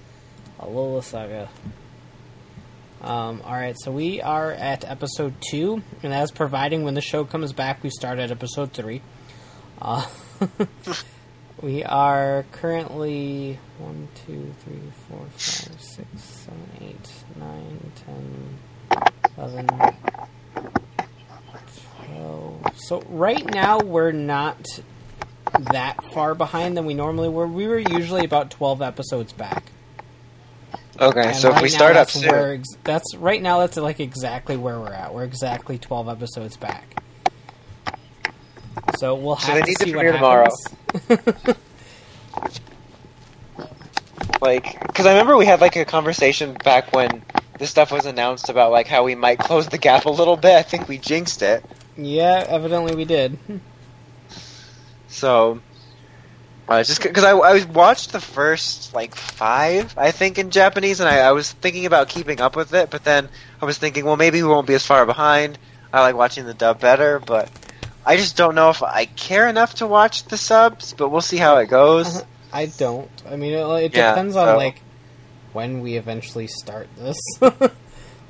Alola 0.58 1.02
Saga. 1.02 1.48
Um, 3.02 3.40
alright, 3.44 3.76
so 3.80 3.90
we 3.90 4.20
are 4.20 4.50
at 4.52 4.84
episode 4.84 5.34
2, 5.50 5.82
and 6.02 6.12
as 6.12 6.30
providing 6.30 6.82
when 6.84 6.92
the 6.94 7.00
show 7.00 7.24
comes 7.24 7.52
back, 7.52 7.82
we 7.82 7.88
start 7.90 8.18
at 8.18 8.30
episode 8.30 8.72
3. 8.74 9.00
Uh, 9.80 10.06
we 11.62 11.84
are 11.84 12.44
currently 12.52 13.58
1, 13.78 14.08
2, 14.26 14.54
3, 14.64 14.80
4, 15.08 15.18
5, 15.18 15.38
6, 15.38 16.08
7, 16.16 16.58
8, 16.80 17.10
9, 17.36 17.92
10, 18.06 19.02
11, 19.38 19.66
12. 22.06 22.66
So 22.76 23.02
right 23.08 23.44
now 23.44 23.78
we're 23.78 24.12
not 24.12 24.66
that 25.72 26.02
far 26.12 26.34
behind 26.34 26.76
than 26.76 26.86
we 26.86 26.94
normally 26.94 27.28
were. 27.28 27.46
We 27.46 27.66
were 27.68 27.78
usually 27.78 28.24
about 28.24 28.50
12 28.50 28.82
episodes 28.82 29.32
back. 29.32 29.64
Okay, 31.00 31.28
And 31.28 31.36
so 31.36 31.54
if 31.54 31.62
we 31.62 31.68
start 31.70 31.96
up 31.96 32.10
soon, 32.10 32.58
ex- 32.60 32.76
that's 32.84 33.16
right 33.16 33.40
now. 33.40 33.60
That's 33.60 33.78
like 33.78 34.00
exactly 34.00 34.58
where 34.58 34.78
we're 34.78 34.92
at. 34.92 35.14
We're 35.14 35.24
exactly 35.24 35.78
twelve 35.78 36.10
episodes 36.10 36.58
back. 36.58 37.02
So 39.00 39.14
we'll 39.14 39.36
So 39.36 39.54
have 39.54 39.56
they 39.56 39.62
to 39.62 39.68
need 39.70 39.76
to 39.78 39.84
see 39.86 39.94
what 39.94 40.02
premiere 40.02 40.12
tomorrow. 40.12 40.50
like 44.42 44.78
because 44.86 45.06
I 45.06 45.12
remember 45.12 45.38
we 45.38 45.46
had 45.46 45.62
like 45.62 45.74
a 45.76 45.86
conversation 45.86 46.52
back 46.62 46.92
when 46.92 47.22
this 47.58 47.70
stuff 47.70 47.92
was 47.92 48.04
announced 48.04 48.50
about 48.50 48.72
like 48.72 48.86
how 48.86 49.04
we 49.04 49.14
might 49.14 49.38
close 49.38 49.68
the 49.68 49.78
gap 49.78 50.04
a 50.04 50.10
little 50.10 50.36
bit. 50.36 50.54
I 50.54 50.60
think 50.60 50.86
we 50.86 50.98
jinxed 50.98 51.40
it. 51.40 51.64
yeah, 51.96 52.44
evidently 52.46 52.94
we 52.94 53.06
did. 53.06 53.38
So 55.08 55.60
uh, 56.68 56.84
just 56.84 57.02
because 57.02 57.24
I, 57.24 57.30
I 57.30 57.64
watched 57.64 58.12
the 58.12 58.20
first 58.20 58.92
like 58.92 59.14
five, 59.14 59.96
I 59.96 60.10
think 60.10 60.38
in 60.38 60.50
Japanese, 60.50 61.00
and 61.00 61.08
I, 61.08 61.20
I 61.20 61.32
was 61.32 61.50
thinking 61.50 61.86
about 61.86 62.10
keeping 62.10 62.42
up 62.42 62.54
with 62.54 62.74
it, 62.74 62.90
but 62.90 63.02
then 63.02 63.30
I 63.62 63.64
was 63.64 63.78
thinking, 63.78 64.04
well, 64.04 64.18
maybe 64.18 64.42
we 64.42 64.48
won't 64.50 64.66
be 64.66 64.74
as 64.74 64.84
far 64.84 65.06
behind. 65.06 65.58
I 65.90 66.02
like 66.02 66.16
watching 66.16 66.44
the 66.44 66.52
dub 66.52 66.80
better, 66.80 67.18
but 67.18 67.50
I 68.06 68.16
just 68.16 68.36
don't 68.36 68.54
know 68.54 68.70
if 68.70 68.82
I 68.82 69.04
care 69.04 69.48
enough 69.48 69.74
to 69.76 69.86
watch 69.86 70.24
the 70.24 70.36
subs. 70.36 70.94
But 70.94 71.10
we'll 71.10 71.20
see 71.20 71.36
how 71.36 71.58
it 71.58 71.66
goes. 71.68 72.16
Uh-huh. 72.16 72.24
I 72.52 72.66
don't. 72.66 73.10
I 73.28 73.36
mean, 73.36 73.52
it, 73.52 73.64
it 73.84 73.94
Yeah, 73.94 74.10
depends 74.10 74.36
on 74.36 74.48
so- 74.48 74.56
like 74.56 74.80
when 75.52 75.80
we 75.80 75.96
eventually 75.96 76.46
start 76.46 76.88
this. 76.96 77.18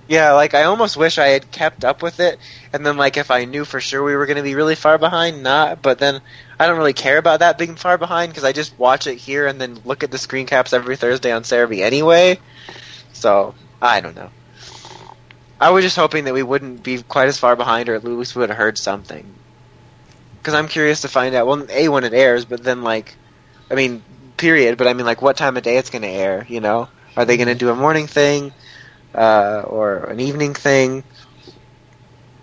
Yeah, 0.09 0.33
like 0.33 0.55
I 0.55 0.65
almost 0.65 0.97
wish 0.97 1.19
I 1.19 1.29
had 1.29 1.53
kept 1.53 1.85
up 1.85 2.03
with 2.03 2.19
it, 2.19 2.41
and 2.73 2.85
then 2.85 2.97
like 2.97 3.17
if 3.17 3.31
I 3.31 3.45
knew 3.45 3.65
for 3.65 3.81
sure 3.81 4.03
we 4.03 4.17
were 4.17 4.27
going 4.27 4.39
to 4.39 4.43
be 4.43 4.57
really 4.57 4.75
far 4.75 4.99
behind, 4.99 5.45
not. 5.45 5.83
But 5.83 6.01
then 6.01 6.21
I 6.59 6.67
don't 6.67 6.79
really 6.79 6.95
care 6.95 7.17
about 7.17 7.39
that 7.41 7.59
being 7.59 7.77
far 7.77 7.97
behind 7.97 8.33
because 8.33 8.43
I 8.43 8.51
just 8.51 8.77
watch 8.77 9.07
it 9.07 9.19
here 9.19 9.47
and 9.47 9.61
then 9.61 9.79
look 9.85 10.03
at 10.03 10.11
the 10.11 10.19
screen 10.19 10.47
caps 10.47 10.73
every 10.73 10.97
Thursday 10.97 11.31
on 11.31 11.45
Serebii 11.45 11.79
anyway. 11.83 12.41
So 13.13 13.55
I 13.81 14.01
don't 14.01 14.17
know. 14.17 14.31
I 15.61 15.71
was 15.71 15.85
just 15.85 15.95
hoping 15.97 16.25
that 16.25 16.35
we 16.35 16.43
wouldn't 16.43 16.83
be 16.83 17.01
quite 17.05 17.29
as 17.29 17.39
far 17.39 17.55
behind, 17.55 17.89
or 17.89 17.95
at 17.95 18.03
least 18.03 18.35
we 18.35 18.41
would 18.41 18.49
have 18.49 18.59
heard 18.59 18.79
something. 18.79 19.25
Because 20.43 20.55
I'm 20.55 20.69
curious 20.69 21.03
to 21.03 21.09
find 21.09 21.35
out. 21.35 21.47
Well, 21.47 21.67
a 21.71 21.89
when 21.89 22.05
it 22.05 22.15
airs, 22.15 22.45
but 22.45 22.63
then 22.63 22.83
like, 22.83 23.17
I 23.71 23.75
mean, 23.75 24.05
period. 24.37 24.79
But 24.79 24.89
I 24.89 24.95
mean, 24.95 25.07
like, 25.07 25.23
what 25.23 25.37
time 25.37 25.57
of 25.57 25.63
day 25.63 25.77
it's 25.79 25.91
going 25.91 26.03
to 26.03 26.09
air? 26.09 26.47
You 26.49 26.61
know, 26.61 26.89
are 27.17 27.25
they 27.25 27.37
going 27.37 27.49
to 27.49 27.55
do 27.55 27.71
a 27.71 27.77
morning 27.77 28.07
thing? 28.07 28.53
uh, 29.15 29.63
or 29.67 30.05
an 30.05 30.21
evening 30.21 30.55
thing. 30.55 31.05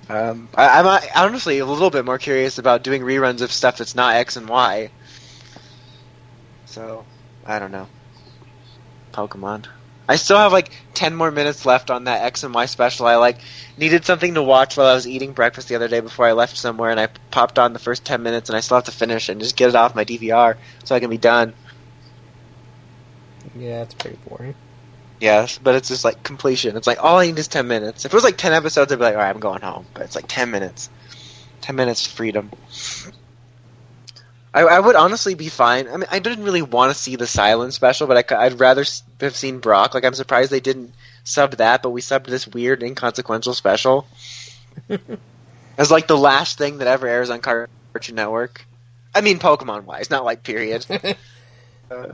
Um, 0.09 0.49
I, 0.55 0.79
I'm 0.79 0.85
uh, 0.87 0.99
honestly 1.15 1.59
a 1.59 1.65
little 1.65 1.89
bit 1.89 2.05
more 2.05 2.17
curious 2.17 2.57
about 2.57 2.83
doing 2.83 3.01
reruns 3.01 3.41
of 3.41 3.51
stuff 3.51 3.77
that's 3.77 3.95
not 3.95 4.15
X 4.15 4.35
and 4.37 4.47
Y. 4.47 4.91
So, 6.65 7.07
I 7.45 7.59
don't 7.59 7.71
know. 7.71 7.89
Pokemon. 9.13 9.67
I 10.07 10.15
still 10.15 10.37
have 10.37 10.53
like 10.53 10.71
10 10.93 11.15
more 11.15 11.31
minutes 11.31 11.65
left 11.65 11.91
on 11.91 12.05
that 12.05 12.23
X 12.23 12.43
and 12.43 12.53
Y 12.53 12.65
special. 12.65 13.07
I 13.07 13.15
like 13.17 13.39
needed 13.77 14.05
something 14.05 14.35
to 14.35 14.43
watch 14.43 14.77
while 14.77 14.87
I 14.87 14.93
was 14.93 15.07
eating 15.07 15.33
breakfast 15.33 15.67
the 15.67 15.75
other 15.75 15.87
day 15.89 15.99
before 15.99 16.27
I 16.27 16.31
left 16.33 16.57
somewhere 16.57 16.91
and 16.91 16.99
I 16.99 17.07
popped 17.31 17.59
on 17.59 17.73
the 17.73 17.79
first 17.79 18.05
10 18.05 18.23
minutes 18.23 18.49
and 18.49 18.57
I 18.57 18.61
still 18.61 18.77
have 18.77 18.85
to 18.85 18.91
finish 18.91 19.29
and 19.29 19.41
just 19.41 19.57
get 19.57 19.69
it 19.69 19.75
off 19.75 19.95
my 19.95 20.05
DVR 20.05 20.57
so 20.85 20.95
I 20.95 20.99
can 20.99 21.09
be 21.09 21.17
done. 21.17 21.55
yeah, 23.55 23.81
it's 23.83 23.93
pretty 23.95 24.17
boring. 24.27 24.55
Yes, 25.19 25.57
but 25.57 25.75
it's 25.75 25.89
just 25.89 26.05
like 26.05 26.23
completion. 26.23 26.77
It's 26.77 26.87
like 26.87 27.03
all 27.03 27.17
I 27.19 27.27
need 27.27 27.39
is 27.39 27.47
ten 27.47 27.67
minutes. 27.67 28.05
If 28.05 28.13
it 28.13 28.15
was 28.15 28.23
like 28.23 28.37
ten 28.37 28.53
episodes, 28.53 28.91
I'd 28.91 28.97
be 28.99 29.03
like, 29.05 29.15
all 29.15 29.21
right, 29.21 29.29
I'm 29.29 29.39
going 29.39 29.61
home. 29.61 29.87
But 29.93 30.03
it's 30.03 30.15
like 30.15 30.25
ten 30.27 30.51
minutes. 30.51 30.89
Ten 31.61 31.75
minutes 31.75 32.05
freedom. 32.05 32.53
I, 34.57 34.61
I 34.61 34.79
would 34.79 34.95
honestly 34.95 35.35
be 35.35 35.49
fine. 35.49 35.87
I 35.87 35.97
mean, 35.97 36.07
I 36.09 36.17
didn't 36.17 36.43
really 36.43 36.63
want 36.63 36.91
to 36.91 36.99
see 36.99 37.15
the 37.15 37.27
Silent 37.27 37.75
special, 37.75 38.07
but 38.07 38.31
I, 38.31 38.47
would 38.47 38.59
rather 38.59 38.83
have 39.21 39.35
seen 39.35 39.59
Brock. 39.59 39.93
Like, 39.93 40.03
I'm 40.03 40.15
surprised 40.15 40.49
they 40.49 40.59
didn't 40.59 40.95
sub 41.23 41.57
that, 41.57 41.83
but 41.83 41.91
we 41.91 42.01
subbed 42.01 42.25
this 42.25 42.47
weird, 42.47 42.81
inconsequential 42.81 43.53
special 43.53 44.07
as 45.77 45.91
like 45.91 46.07
the 46.07 46.17
last 46.17 46.57
thing 46.57 46.79
that 46.79 46.87
ever 46.87 47.07
airs 47.07 47.29
on 47.29 47.39
Cartoon 47.39 48.15
Network. 48.15 48.65
I 49.13 49.21
mean, 49.21 49.37
Pokemon 49.37 49.83
wise, 49.83 50.09
not 50.09 50.25
like 50.25 50.43
period. 50.43 50.85
Uh, 51.89 52.11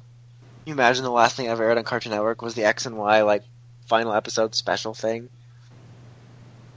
you 0.65 0.73
imagine 0.73 1.03
the 1.03 1.09
last 1.09 1.35
thing 1.35 1.47
ever 1.47 1.63
aired 1.63 1.79
on 1.79 1.83
Cartoon 1.83 2.11
Network 2.11 2.43
was 2.43 2.53
the 2.53 2.63
X 2.63 2.85
and 2.85 2.95
Y 2.95 3.23
like 3.23 3.41
final 3.87 4.13
episode 4.13 4.53
special 4.53 4.93
thing? 4.93 5.29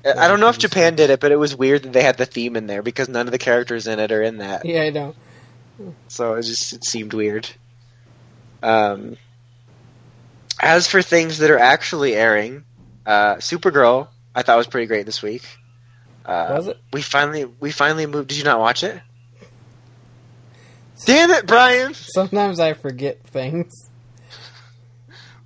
I 0.02 0.28
don't 0.28 0.40
know 0.40 0.48
if 0.48 0.56
Japan 0.56 0.96
did 0.96 1.10
it, 1.10 1.20
but 1.20 1.30
it 1.30 1.36
was 1.36 1.54
weird 1.54 1.82
that 1.82 1.92
they 1.92 2.02
had 2.02 2.16
the 2.16 2.24
theme 2.24 2.56
in 2.56 2.66
there 2.66 2.80
because 2.80 3.10
none 3.10 3.28
of 3.28 3.32
the 3.32 3.38
characters 3.38 3.86
in 3.86 4.00
it 4.00 4.12
are 4.12 4.22
in 4.22 4.38
that. 4.38 4.64
Yeah, 4.64 4.80
I 4.80 4.88
know. 4.88 5.14
So 6.08 6.34
it 6.34 6.42
just 6.42 6.72
it 6.72 6.84
seemed 6.84 7.12
weird. 7.12 7.48
Um, 8.62 9.16
as 10.60 10.86
for 10.86 11.02
things 11.02 11.38
that 11.38 11.50
are 11.50 11.58
actually 11.58 12.14
airing, 12.14 12.64
uh, 13.04 13.36
Supergirl 13.36 14.08
I 14.36 14.42
thought 14.42 14.58
was 14.58 14.66
pretty 14.66 14.86
great 14.86 15.06
this 15.06 15.22
week. 15.22 15.42
Uh, 16.26 16.54
Was 16.56 16.68
it? 16.68 16.78
We 16.92 17.00
finally 17.00 17.46
we 17.46 17.70
finally 17.70 18.04
moved. 18.06 18.28
Did 18.28 18.38
you 18.38 18.44
not 18.44 18.60
watch 18.60 18.84
it? 18.84 19.00
Damn 21.06 21.30
it, 21.30 21.46
Brian! 21.46 21.94
Sometimes 21.94 22.60
I 22.60 22.74
forget 22.74 23.22
things. 23.24 23.88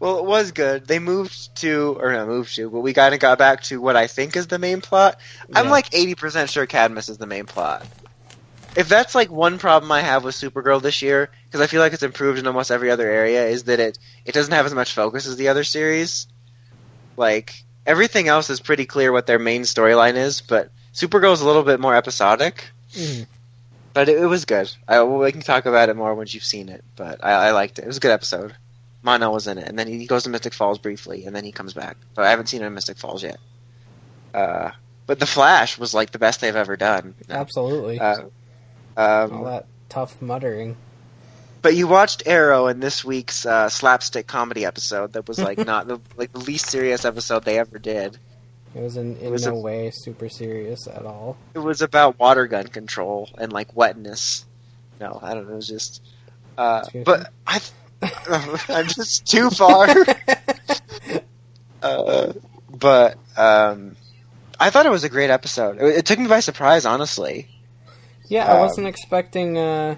Well, 0.01 0.18
it 0.18 0.24
was 0.24 0.53
good. 0.53 0.87
They 0.87 0.99
moved 0.99 1.57
to, 1.57 1.99
or 2.01 2.12
not 2.12 2.26
moved 2.26 2.57
to, 2.57 2.70
but 2.70 2.81
we 2.81 2.95
kind 2.95 3.12
of 3.12 3.20
got 3.20 3.39
back 3.39 3.62
to 3.64 3.81
what 3.81 3.97
I 3.97 4.07
think 4.07 4.35
is 4.35 4.47
the 4.47 4.59
main 4.59 4.81
plot. 4.81 5.20
I'm 5.55 5.68
like 5.68 5.91
80% 5.91 6.49
sure 6.49 6.64
Cadmus 6.64 7.11
is 7.11 7.18
the 7.18 7.26
main 7.26 7.45
plot. 7.45 7.85
If 8.77 8.89
that's 8.89 9.14
like 9.14 9.31
one 9.31 9.59
problem 9.59 9.91
I 9.91 10.01
have 10.01 10.25
with 10.25 10.35
Supergirl 10.35 10.81
this 10.81 11.03
year, 11.03 11.31
because 11.45 11.61
I 11.61 11.66
feel 11.66 11.81
like 11.81 11.93
it's 11.93 12.03
improved 12.03 12.39
in 12.39 12.47
almost 12.47 12.71
every 12.71 12.91
other 12.91 13.09
area, 13.09 13.47
is 13.47 13.64
that 13.64 13.81
it 13.81 13.99
it 14.25 14.33
doesn't 14.33 14.53
have 14.53 14.66
as 14.66 14.75
much 14.75 14.93
focus 14.93 15.27
as 15.27 15.37
the 15.37 15.49
other 15.49 15.64
series. 15.64 16.27
Like 17.16 17.64
everything 17.87 18.29
else 18.29 18.49
is 18.51 18.61
pretty 18.61 18.87
clear 18.87 19.12
what 19.12 19.27
their 19.27 19.39
main 19.39 19.62
storyline 19.62 20.14
is, 20.14 20.41
but 20.41 20.71
Supergirl 20.95 21.33
is 21.33 21.41
a 21.41 21.47
little 21.47 21.64
bit 21.64 21.81
more 21.81 21.97
episodic. 21.97 22.64
Mhm. 22.93 23.27
But 23.93 24.09
it, 24.09 24.23
it 24.23 24.27
was 24.27 24.45
good. 24.45 24.71
I, 24.87 25.03
we 25.03 25.33
can 25.33 25.41
talk 25.41 25.66
about 25.66 25.89
it 25.89 25.97
more 25.97 26.14
once 26.14 26.33
you've 26.33 26.45
seen 26.45 26.68
it. 26.68 26.85
But 26.95 27.25
I, 27.25 27.49
I 27.49 27.51
liked 27.51 27.79
it. 27.79 27.83
It 27.83 27.89
was 27.89 27.97
a 27.97 28.01
good 28.01 28.12
episode. 28.12 28.55
Mon-El 29.03 29.33
was 29.33 29.47
in 29.47 29.59
it, 29.59 29.66
and 29.66 29.79
then 29.79 29.89
he 29.89 30.07
goes 30.07 30.25
to 30.25 30.29
Mystic 30.31 30.53
Falls 30.53 30.79
briefly, 30.79 31.25
and 31.25 31.35
then 31.35 31.45
he 31.45 31.53
comes 31.53 31.73
back. 31.73 31.97
But 32.14 32.27
I 32.27 32.31
haven't 32.31 32.49
seen 32.49 32.61
him 32.61 32.68
in 32.68 32.75
Mystic 32.75 32.99
Falls 32.99 33.23
yet. 33.23 33.39
Uh, 34.35 34.71
but 35.07 35.18
the 35.18 35.27
Flash 35.27 35.79
was 35.79 35.93
like 35.95 36.12
the 36.12 36.18
best 36.18 36.41
they've 36.41 36.55
ever 36.55 36.77
done. 36.77 37.14
Absolutely. 37.29 37.99
Uh, 37.99 38.25
All 39.01 39.24
um, 39.38 39.44
that 39.44 39.66
tough 39.88 40.20
muttering. 40.20 40.76
but 41.62 41.74
you 41.74 41.86
watched 41.88 42.22
Arrow 42.26 42.68
in 42.68 42.80
this 42.80 43.05
week's 43.05 43.46
uh, 43.46 43.68
slapstick 43.68 44.26
comedy 44.26 44.64
episode. 44.64 45.12
That 45.14 45.26
was 45.28 45.38
like 45.38 45.59
not 45.66 45.86
the 45.86 46.01
like 46.16 46.32
the 46.32 46.40
least 46.40 46.66
serious 46.66 47.05
episode 47.05 47.44
they 47.44 47.59
ever 47.59 47.78
did. 47.78 48.18
It 48.74 48.80
was 48.80 48.96
in, 48.96 49.16
in 49.16 49.32
was 49.32 49.46
no 49.46 49.57
a- 49.57 49.61
way 49.61 49.90
super 49.92 50.28
serious 50.28 50.86
at 50.86 51.05
all. 51.05 51.36
It 51.55 51.59
was 51.59 51.82
about 51.82 52.18
water 52.18 52.46
gun 52.46 52.68
control 52.68 53.28
and 53.38 53.53
like 53.53 53.74
wetness. 53.74 54.44
No, 55.01 55.18
I 55.22 55.34
don't 55.34 55.46
know. 55.46 55.55
It 55.55 55.57
was 55.57 55.68
just. 55.68 56.03
Uh, 56.59 56.82
but 57.05 57.32
I, 57.46 57.61
I'm 58.68 58.86
just 58.86 59.26
too 59.26 59.51
far. 59.51 59.88
uh, 61.82 62.32
but 62.70 63.16
um, 63.36 63.96
I 64.59 64.70
thought 64.70 64.86
it 64.86 64.90
was 64.90 65.05
a 65.05 65.09
great 65.09 65.30
episode. 65.30 65.78
It, 65.78 65.98
it 65.98 66.07
took 66.07 66.18
me 66.18 66.28
by 66.28 66.40
surprise, 66.40 66.84
honestly. 66.84 67.48
Yeah, 68.31 68.47
I 68.47 68.55
Um, 68.55 68.61
wasn't 68.61 68.87
expecting 68.87 69.59
uh 69.59 69.97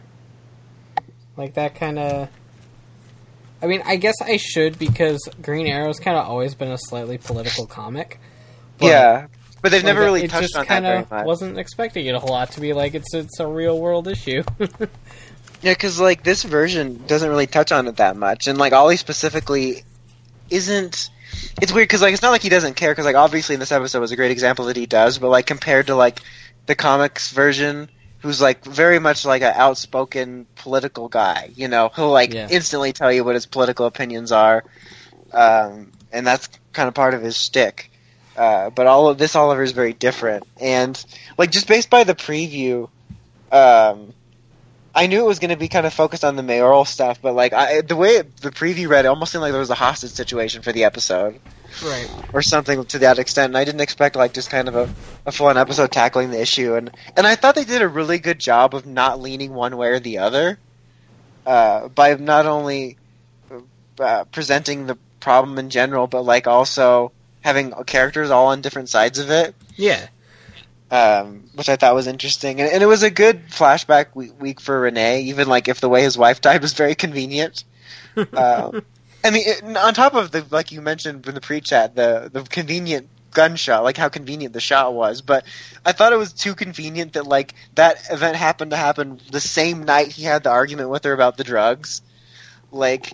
like 1.36 1.54
that 1.54 1.74
kind 1.76 1.98
of. 1.98 2.28
I 3.62 3.66
mean, 3.66 3.82
I 3.84 3.94
guess 3.96 4.16
I 4.20 4.38
should 4.38 4.78
because 4.78 5.20
Green 5.40 5.68
Arrow's 5.68 6.00
kind 6.00 6.16
of 6.16 6.26
always 6.26 6.54
been 6.56 6.72
a 6.72 6.78
slightly 6.78 7.16
political 7.18 7.66
comic. 7.66 8.18
but, 8.78 8.86
yeah, 8.86 9.26
but 9.60 9.70
they've 9.70 9.84
like, 9.84 9.94
never 9.94 10.00
really 10.00 10.24
it 10.24 10.30
touched 10.30 10.54
just 10.54 10.56
on 10.56 10.66
that 10.66 10.82
very 10.82 11.06
much. 11.08 11.26
Wasn't 11.26 11.58
expecting 11.58 12.06
it 12.06 12.14
a 12.14 12.18
whole 12.18 12.30
lot 12.30 12.50
to 12.52 12.60
be 12.60 12.72
like 12.72 12.94
it's 12.94 13.14
it's 13.14 13.38
a 13.38 13.46
real 13.46 13.78
world 13.78 14.08
issue. 14.08 14.42
Yeah, 15.62 15.74
because 15.74 16.00
like 16.00 16.24
this 16.24 16.42
version 16.42 17.04
doesn't 17.06 17.28
really 17.28 17.46
touch 17.46 17.70
on 17.70 17.86
it 17.86 17.98
that 17.98 18.16
much, 18.16 18.48
and 18.48 18.58
like 18.58 18.72
Ollie 18.72 18.96
specifically 18.96 19.84
isn't. 20.50 21.08
It's 21.60 21.72
weird 21.72 21.84
because 21.86 22.02
like 22.02 22.12
it's 22.12 22.22
not 22.22 22.30
like 22.30 22.42
he 22.42 22.48
doesn't 22.48 22.74
care 22.74 22.90
because 22.90 23.04
like 23.04 23.14
obviously 23.14 23.54
in 23.54 23.60
this 23.60 23.70
episode 23.70 24.00
was 24.00 24.10
a 24.10 24.16
great 24.16 24.32
example 24.32 24.64
that 24.64 24.76
he 24.76 24.86
does, 24.86 25.18
but 25.18 25.28
like 25.28 25.46
compared 25.46 25.86
to 25.86 25.94
like 25.94 26.20
the 26.66 26.74
comics 26.74 27.30
version, 27.30 27.88
who's 28.22 28.40
like 28.40 28.64
very 28.64 28.98
much 28.98 29.24
like 29.24 29.42
an 29.42 29.52
outspoken 29.54 30.46
political 30.56 31.08
guy, 31.08 31.50
you 31.54 31.68
know, 31.68 31.90
he'll 31.94 32.10
like 32.10 32.32
Yeah. 32.32 32.46
instantly 32.50 32.92
tell 32.92 33.12
you 33.12 33.24
what 33.24 33.34
his 33.34 33.46
political 33.46 33.86
opinions 33.86 34.32
are, 34.32 34.64
um, 35.32 35.92
and 36.12 36.26
that's 36.26 36.48
kind 36.72 36.88
of 36.88 36.94
part 36.94 37.14
of 37.14 37.22
his 37.22 37.36
shtick. 37.36 37.90
Uh, 38.36 38.70
but 38.70 38.86
all 38.86 39.08
of 39.08 39.18
this 39.18 39.36
Oliver 39.36 39.62
is 39.62 39.72
very 39.72 39.92
different, 39.92 40.46
and 40.58 41.04
like 41.36 41.50
just 41.50 41.68
based 41.68 41.90
by 41.90 42.04
the 42.04 42.14
preview, 42.14 42.88
um, 43.50 44.14
I 44.94 45.06
knew 45.06 45.20
it 45.20 45.26
was 45.26 45.38
going 45.38 45.50
to 45.50 45.56
be 45.56 45.68
kind 45.68 45.86
of 45.86 45.92
focused 45.92 46.24
on 46.24 46.36
the 46.36 46.42
mayoral 46.42 46.84
stuff, 46.84 47.20
but 47.20 47.34
like 47.34 47.52
I, 47.52 47.80
the 47.82 47.96
way 47.96 48.10
it, 48.16 48.36
the 48.38 48.50
preview 48.50 48.88
read, 48.88 49.04
it 49.04 49.08
almost 49.08 49.32
seemed 49.32 49.42
like 49.42 49.52
there 49.52 49.60
was 49.60 49.70
a 49.70 49.74
hostage 49.74 50.12
situation 50.12 50.62
for 50.62 50.72
the 50.72 50.84
episode 50.84 51.40
right. 51.82 52.08
or 52.32 52.42
something 52.42 52.84
to 52.86 52.98
that 53.00 53.18
extent. 53.18 53.50
And 53.50 53.56
I 53.58 53.64
didn't 53.64 53.80
expect 53.80 54.16
like 54.16 54.34
just 54.34 54.50
kind 54.50 54.68
of 54.68 54.74
a, 54.76 54.90
a 55.26 55.32
full 55.32 55.46
on 55.46 55.56
episode 55.56 55.90
tackling 55.92 56.30
the 56.30 56.40
issue, 56.40 56.74
and 56.74 56.90
and 57.16 57.26
I 57.26 57.34
thought 57.36 57.54
they 57.54 57.64
did 57.64 57.82
a 57.82 57.88
really 57.88 58.18
good 58.18 58.38
job 58.38 58.74
of 58.74 58.86
not 58.86 59.20
leaning 59.20 59.54
one 59.54 59.76
way 59.76 59.88
or 59.88 60.00
the 60.00 60.18
other, 60.18 60.58
uh, 61.46 61.88
by 61.88 62.14
not 62.14 62.46
only 62.46 62.98
uh, 63.98 64.24
presenting 64.32 64.86
the 64.86 64.98
problem 65.20 65.58
in 65.58 65.70
general, 65.70 66.06
but 66.06 66.22
like 66.22 66.46
also 66.46 67.12
having 67.42 67.72
characters 67.86 68.30
all 68.30 68.48
on 68.48 68.60
different 68.60 68.88
sides 68.88 69.18
of 69.18 69.30
it 69.30 69.54
Yeah. 69.76 70.06
um, 70.90 71.44
which 71.54 71.68
I 71.68 71.76
thought 71.76 71.94
was 71.94 72.06
interesting, 72.06 72.60
and, 72.60 72.70
and 72.70 72.82
it 72.82 72.86
was 72.86 73.02
a 73.02 73.10
good 73.10 73.48
flashback 73.48 74.14
week, 74.14 74.40
week 74.40 74.60
for 74.60 74.80
Renee. 74.80 75.22
Even 75.22 75.48
like 75.48 75.68
if 75.68 75.80
the 75.80 75.88
way 75.88 76.02
his 76.02 76.18
wife 76.18 76.40
died 76.40 76.60
was 76.62 76.74
very 76.74 76.94
convenient. 76.94 77.64
um, 78.34 78.82
I 79.24 79.30
mean, 79.30 79.76
on 79.76 79.94
top 79.94 80.14
of 80.14 80.30
the 80.30 80.44
like 80.50 80.72
you 80.72 80.80
mentioned 80.80 81.26
in 81.26 81.34
the 81.34 81.40
pre-chat, 81.40 81.94
the 81.94 82.30
the 82.32 82.42
convenient 82.42 83.08
gunshot, 83.32 83.82
like 83.82 83.96
how 83.96 84.08
convenient 84.08 84.52
the 84.52 84.60
shot 84.60 84.94
was. 84.94 85.22
But 85.22 85.44
I 85.84 85.92
thought 85.92 86.12
it 86.12 86.18
was 86.18 86.32
too 86.32 86.54
convenient 86.54 87.14
that 87.14 87.26
like 87.26 87.54
that 87.74 88.10
event 88.10 88.36
happened 88.36 88.72
to 88.72 88.76
happen 88.76 89.20
the 89.30 89.40
same 89.40 89.84
night 89.84 90.08
he 90.08 90.22
had 90.22 90.42
the 90.42 90.50
argument 90.50 90.90
with 90.90 91.04
her 91.04 91.12
about 91.12 91.36
the 91.36 91.44
drugs. 91.44 92.02
Like, 92.70 93.12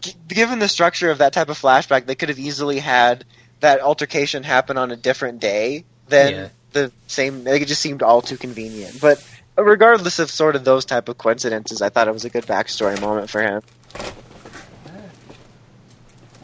g- 0.00 0.14
given 0.26 0.58
the 0.58 0.68
structure 0.68 1.10
of 1.10 1.18
that 1.18 1.32
type 1.32 1.48
of 1.48 1.60
flashback, 1.60 2.06
they 2.06 2.14
could 2.14 2.30
have 2.30 2.38
easily 2.38 2.78
had 2.78 3.24
that 3.60 3.80
altercation 3.80 4.42
happen 4.42 4.78
on 4.78 4.90
a 4.90 4.96
different 4.96 5.40
day 5.40 5.84
than 6.08 6.32
Yeah. 6.32 6.48
the 6.72 6.92
same. 7.06 7.44
Like, 7.44 7.62
it 7.62 7.68
just 7.68 7.82
seemed 7.82 8.02
all 8.02 8.22
too 8.22 8.38
convenient. 8.38 9.00
But 9.00 9.22
regardless 9.56 10.18
of 10.20 10.30
sort 10.30 10.56
of 10.56 10.64
those 10.64 10.84
type 10.84 11.08
of 11.08 11.18
coincidences, 11.18 11.82
I 11.82 11.90
thought 11.90 12.08
it 12.08 12.12
was 12.12 12.24
a 12.24 12.30
good 12.30 12.46
backstory 12.46 12.98
moment 13.00 13.28
for 13.28 13.42
him. 13.42 13.62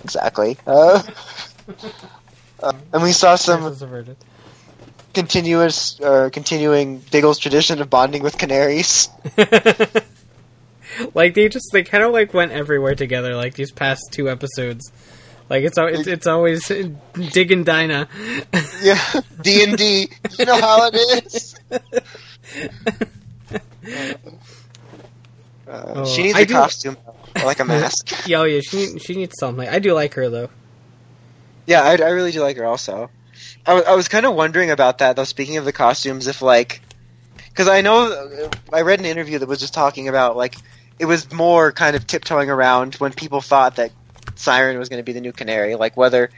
Exactly. 0.04 0.56
Uh, 0.66 1.02
uh, 2.62 2.72
and 2.92 3.02
we 3.02 3.12
saw 3.12 3.34
some 3.36 3.62
Crisis 3.62 3.82
averted. 3.82 4.16
continuous, 5.14 5.98
uh, 6.00 6.28
continuing 6.32 6.98
Diggle's 7.10 7.38
tradition 7.38 7.80
of 7.80 7.88
bonding 7.90 8.22
with 8.22 8.36
canaries. 8.38 9.08
like 11.14 11.34
they 11.34 11.48
just 11.48 11.66
they 11.72 11.82
kind 11.82 12.04
of 12.04 12.12
like 12.12 12.32
went 12.34 12.52
everywhere 12.52 12.94
together 12.94 13.34
like 13.34 13.54
these 13.54 13.72
past 13.72 14.00
two 14.12 14.30
episodes 14.30 14.92
like 15.48 15.64
it's 15.64 15.76
it's, 15.76 16.06
it's 16.06 16.26
always 16.28 16.68
dig 17.32 17.50
and 17.50 17.66
dinah 17.66 18.06
Yeah, 18.80 19.00
D 19.42 19.64
and 19.64 19.76
D. 19.76 20.08
You 20.38 20.44
know 20.44 20.60
how 20.60 20.88
it 20.92 21.24
is. 21.26 21.56
Uh, 25.66 25.92
Oh, 25.96 26.04
she 26.04 26.24
needs 26.24 26.36
I 26.36 26.40
a 26.42 26.46
do- 26.46 26.52
costume, 26.54 26.96
like 27.36 27.60
a 27.60 27.64
mask. 27.64 28.10
yeah 28.28 28.38
oh 28.40 28.44
yeah 28.44 28.60
she 28.60 28.76
need- 28.86 29.02
she 29.02 29.14
needs 29.16 29.34
something 29.38 29.68
i 29.68 29.78
do 29.78 29.92
like 29.92 30.14
her 30.14 30.28
though 30.28 30.50
Yeah, 31.66 31.82
I, 31.82 31.92
I 31.92 32.10
really 32.10 32.30
do 32.32 32.40
like 32.42 32.56
her 32.58 32.66
also. 32.66 33.10
I, 33.66 33.74
wa- 33.74 33.84
I 33.88 33.94
was 33.94 34.08
kind 34.08 34.26
of 34.26 34.34
wondering 34.34 34.70
about 34.70 34.98
that 34.98 35.16
though. 35.16 35.24
Speaking 35.24 35.56
of 35.56 35.64
the 35.64 35.72
costumes, 35.72 36.26
if 36.26 36.42
like, 36.42 36.82
because 37.48 37.68
I 37.68 37.80
know 37.80 38.12
uh, 38.12 38.50
I 38.72 38.82
read 38.82 39.00
an 39.00 39.06
interview 39.06 39.38
that 39.38 39.48
was 39.48 39.60
just 39.60 39.72
talking 39.72 40.06
about 40.08 40.36
like 40.36 40.56
it 40.98 41.06
was 41.06 41.32
more 41.32 41.72
kind 41.72 41.96
of 41.96 42.06
tiptoeing 42.06 42.50
around 42.50 42.96
when 42.96 43.12
people 43.14 43.40
thought 43.40 43.76
that 43.76 43.92
Siren 44.36 44.78
was 44.78 44.88
going 44.90 44.98
to 45.00 45.04
be 45.04 45.12
the 45.14 45.22
new 45.22 45.32
Canary, 45.32 45.74
like 45.74 45.96
whether 45.96 46.28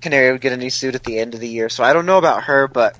Canary 0.00 0.30
would 0.30 0.40
get 0.40 0.52
a 0.52 0.56
new 0.56 0.70
suit 0.70 0.94
at 0.94 1.02
the 1.02 1.18
end 1.18 1.34
of 1.34 1.40
the 1.40 1.48
year. 1.48 1.68
So 1.68 1.82
I 1.82 1.92
don't 1.92 2.06
know 2.06 2.18
about 2.18 2.44
her, 2.44 2.68
but 2.68 2.96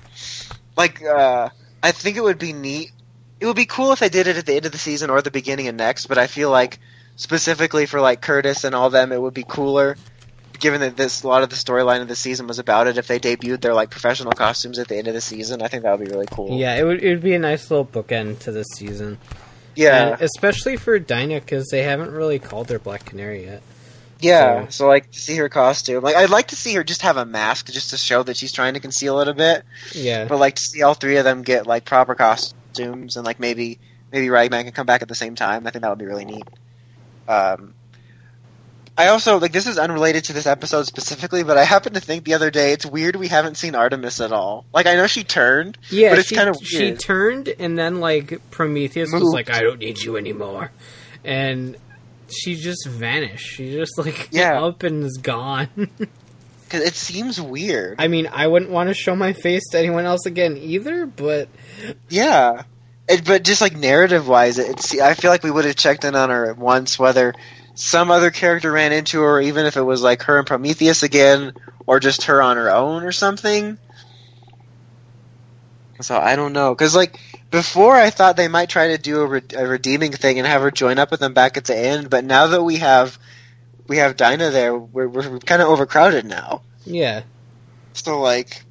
like 0.75 1.01
uh, 1.03 1.47
I 1.81 1.91
think 1.93 2.17
it 2.17 2.21
would 2.23 2.37
be 2.39 2.51
neat. 2.51 2.91
It 3.39 3.45
would 3.45 3.55
be 3.55 3.65
cool 3.65 3.93
if 3.93 3.99
they 3.99 4.09
did 4.09 4.27
it 4.27 4.35
at 4.35 4.45
the 4.45 4.55
end 4.55 4.65
of 4.65 4.73
the 4.73 4.77
season 4.77 5.09
or 5.09 5.21
the 5.21 5.31
beginning 5.31 5.69
of 5.69 5.75
next. 5.75 6.07
But 6.07 6.17
I 6.17 6.27
feel 6.27 6.49
like 6.51 6.79
specifically 7.17 7.85
for 7.85 7.99
like 7.99 8.21
Curtis 8.21 8.63
and 8.63 8.73
all 8.73 8.89
them, 8.89 9.11
it 9.11 9.21
would 9.21 9.33
be 9.33 9.43
cooler 9.43 9.97
given 10.59 10.81
that 10.81 10.97
this 10.97 11.21
a 11.21 11.27
lot 11.27 11.43
of 11.43 11.49
the 11.51 11.55
storyline 11.55 12.01
of 12.01 12.07
the 12.07 12.15
season 12.15 12.47
was 12.47 12.57
about 12.57 12.87
it, 12.87 12.97
if 12.97 13.05
they 13.05 13.19
debuted 13.19 13.61
their 13.61 13.75
like 13.75 13.91
professional 13.91 14.31
costumes 14.31 14.79
at 14.79 14.87
the 14.87 14.95
end 14.97 15.07
of 15.07 15.13
the 15.13 15.21
season, 15.21 15.61
I 15.61 15.67
think 15.67 15.83
that 15.83 15.99
would 15.99 16.03
be 16.07 16.11
really 16.11 16.25
cool. 16.31 16.57
yeah 16.57 16.73
it 16.75 16.83
would 16.83 17.03
it 17.03 17.09
would 17.09 17.21
be 17.21 17.35
a 17.35 17.39
nice 17.39 17.69
little 17.69 17.85
bookend 17.85 18.39
to 18.39 18.51
this 18.51 18.65
season 18.73 19.19
yeah, 19.75 20.13
And 20.13 20.21
especially 20.23 20.75
for 20.75 20.97
dinah 20.97 21.39
because 21.41 21.67
they 21.67 21.83
haven't 21.83 22.09
really 22.11 22.39
called 22.39 22.71
her 22.71 22.79
black 22.79 23.05
canary 23.05 23.45
yet 23.45 23.61
yeah. 24.19 24.63
so- 24.63 24.69
So 24.71 24.87
like 24.87 25.11
to 25.11 25.19
see 25.19 25.35
her 25.35 25.47
costume, 25.49 26.01
like 26.03 26.15
I'd 26.15 26.31
like 26.31 26.47
to 26.47 26.55
see 26.55 26.73
her 26.73 26.83
just 26.83 27.03
have 27.03 27.17
a 27.17 27.25
mask 27.25 27.67
just 27.71 27.91
to 27.91 27.97
show 27.97 28.23
that 28.23 28.35
she's 28.35 28.51
trying 28.51 28.73
to 28.73 28.79
conceal 28.79 29.19
it 29.19 29.27
a 29.27 29.35
bit, 29.35 29.61
yeah 29.93 30.25
but 30.25 30.39
like 30.39 30.55
to 30.55 30.63
see 30.63 30.81
all 30.81 30.95
three 30.95 31.17
of 31.17 31.23
them 31.23 31.43
get 31.43 31.67
like 31.67 31.85
proper 31.85 32.15
costumes 32.15 33.15
and 33.15 33.23
like 33.27 33.39
maybe 33.39 33.77
maybe 34.11 34.29
Ragman 34.29 34.63
can 34.63 34.73
come 34.73 34.87
back 34.87 35.03
at 35.03 35.07
the 35.07 35.13
same 35.13 35.35
time. 35.35 35.67
I 35.67 35.69
think 35.69 35.83
that 35.83 35.89
would 35.89 35.99
be 35.99 36.05
really 36.05 36.25
neat. 36.25 36.47
Um. 37.27 37.73
I 38.99 39.09
also 39.09 39.37
like 39.37 39.51
this 39.51 39.67
is 39.67 39.77
unrelated 39.77 40.23
to 40.25 40.33
this 40.33 40.47
episode 40.47 40.87
specifically, 40.87 41.43
but 41.43 41.55
I 41.55 41.65
happen 41.65 41.93
to 41.93 41.99
think 41.99 42.23
the 42.23 42.33
other 42.33 42.49
day 42.49 42.71
it's 42.71 42.83
weird 42.83 43.15
we 43.15 43.27
haven't 43.27 43.55
seen 43.55 43.75
Artemis 43.75 44.19
at 44.21 44.31
all. 44.31 44.65
Like 44.73 44.87
I 44.87 44.95
know 44.95 45.05
she 45.05 45.23
turned, 45.23 45.77
yeah 45.91 46.09
but 46.09 46.17
it's 46.17 46.31
kind 46.31 46.49
of 46.49 46.57
she 46.63 46.93
turned 46.95 47.47
and 47.47 47.77
then 47.77 47.99
like 47.99 48.49
prometheus 48.49 49.13
was 49.13 49.21
like 49.33 49.51
i 49.51 49.59
don't 49.61 49.77
need 49.77 49.99
you 49.99 50.17
anymore 50.17 50.71
and 51.23 51.77
she 52.27 52.55
just 52.55 52.87
vanished 52.87 53.45
she 53.47 53.71
just 53.71 53.97
like 53.99 54.29
Yeah. 54.31 54.63
up 54.63 54.81
and 54.81 55.03
is 55.03 55.17
gone 55.21 55.69
Cause 56.69 56.81
it 56.81 56.95
seems 56.95 57.39
weird. 57.39 57.95
I 57.97 58.09
mean, 58.09 58.27
I 58.27 58.47
wouldn't 58.47 58.71
want 58.71 58.89
to 58.89 58.93
show 58.93 59.15
my 59.15 59.31
face 59.31 59.63
to 59.71 59.79
anyone 59.79 60.03
else 60.03 60.25
again 60.25 60.57
either, 60.57 61.05
but 61.05 61.47
yeah, 62.09 62.63
it, 63.07 63.25
but 63.25 63.43
just 63.43 63.61
like 63.61 63.75
narrative 63.75 64.27
wise, 64.27 64.59
it's. 64.59 64.99
I 64.99 65.13
feel 65.13 65.31
like 65.31 65.43
we 65.43 65.51
would 65.51 65.65
have 65.65 65.75
checked 65.75 66.03
in 66.03 66.15
on 66.15 66.29
her 66.29 66.53
once, 66.53 66.99
whether 66.99 67.33
some 67.75 68.11
other 68.11 68.31
character 68.31 68.71
ran 68.71 68.91
into 68.91 69.21
her, 69.21 69.39
even 69.41 69.65
if 69.65 69.77
it 69.77 69.81
was 69.81 70.01
like 70.01 70.23
her 70.23 70.39
and 70.39 70.47
Prometheus 70.47 71.03
again, 71.03 71.53
or 71.85 71.99
just 71.99 72.23
her 72.23 72.41
on 72.41 72.57
her 72.57 72.71
own 72.71 73.03
or 73.03 73.11
something. 73.11 73.77
So 76.01 76.17
I 76.17 76.35
don't 76.35 76.53
know, 76.53 76.73
because 76.75 76.95
like 76.95 77.19
before, 77.49 77.95
I 77.95 78.09
thought 78.09 78.37
they 78.37 78.47
might 78.47 78.69
try 78.69 78.89
to 78.89 78.97
do 78.97 79.21
a, 79.21 79.25
re- 79.25 79.41
a 79.55 79.67
redeeming 79.67 80.11
thing 80.11 80.37
and 80.37 80.47
have 80.47 80.61
her 80.61 80.71
join 80.71 80.99
up 80.99 81.09
with 81.11 81.19
them 81.19 81.33
back 81.33 81.57
at 81.57 81.65
the 81.65 81.77
end. 81.77 82.09
But 82.09 82.23
now 82.25 82.47
that 82.47 82.63
we 82.63 82.77
have 82.77 83.17
we 83.87 83.97
have 83.97 84.17
Dinah 84.17 84.51
there, 84.51 84.77
we're, 84.77 85.07
we're 85.07 85.39
kind 85.39 85.61
of 85.61 85.69
overcrowded 85.69 86.25
now. 86.25 86.61
yeah, 86.85 87.23
So 87.93 88.19
like, 88.21 88.63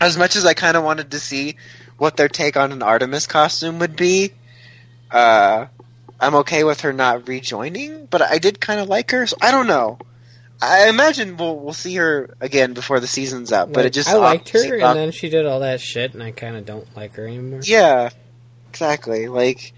as 0.00 0.16
much 0.16 0.36
as 0.36 0.44
I 0.44 0.54
kind 0.54 0.76
of 0.76 0.84
wanted 0.84 1.10
to 1.12 1.20
see 1.20 1.56
what 1.98 2.16
their 2.16 2.28
take 2.28 2.56
on 2.56 2.72
an 2.72 2.82
Artemis 2.82 3.26
costume 3.26 3.78
would 3.78 3.96
be, 3.96 4.32
uh, 5.10 5.66
I'm 6.20 6.34
okay 6.36 6.64
with 6.64 6.82
her 6.82 6.92
not 6.92 7.28
rejoining. 7.28 8.06
But 8.06 8.22
I 8.22 8.38
did 8.38 8.60
kind 8.60 8.80
of 8.80 8.88
like 8.88 9.10
her, 9.10 9.26
so 9.26 9.36
I 9.40 9.50
don't 9.50 9.66
know. 9.66 9.98
I 10.60 10.88
imagine 10.88 11.36
we'll 11.36 11.58
we'll 11.58 11.74
see 11.74 11.96
her 11.96 12.34
again 12.40 12.72
before 12.72 13.00
the 13.00 13.06
season's 13.06 13.52
up. 13.52 13.68
But 13.68 13.80
Like, 13.80 13.86
it 13.86 13.92
just 13.92 14.08
I 14.08 14.14
liked 14.14 14.48
her, 14.50 14.76
and 14.76 14.96
then 14.96 15.12
she 15.12 15.28
did 15.28 15.44
all 15.44 15.60
that 15.60 15.80
shit, 15.80 16.14
and 16.14 16.22
I 16.22 16.30
kind 16.30 16.56
of 16.56 16.64
don't 16.64 16.96
like 16.96 17.14
her 17.16 17.26
anymore. 17.26 17.60
Yeah, 17.62 18.08
exactly. 18.70 19.28
Like, 19.28 19.74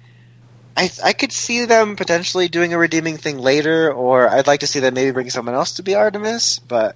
I 0.77 0.91
I 1.03 1.13
could 1.15 1.33
see 1.33 1.65
them 1.65 1.97
potentially 1.97 2.47
doing 2.47 2.75
a 2.75 2.79
redeeming 2.79 3.17
thing 3.17 3.39
later, 3.39 3.93
or 3.93 4.29
I'd 4.29 4.47
like 4.47 4.61
to 4.61 4.69
see 4.69 4.79
them 4.79 4.95
maybe 4.95 5.11
bring 5.11 5.31
someone 5.31 5.57
else 5.57 5.73
to 5.75 5.83
be 5.83 5.97
Artemis. 5.97 6.61
But, 6.61 6.95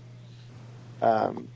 um, 1.00 1.48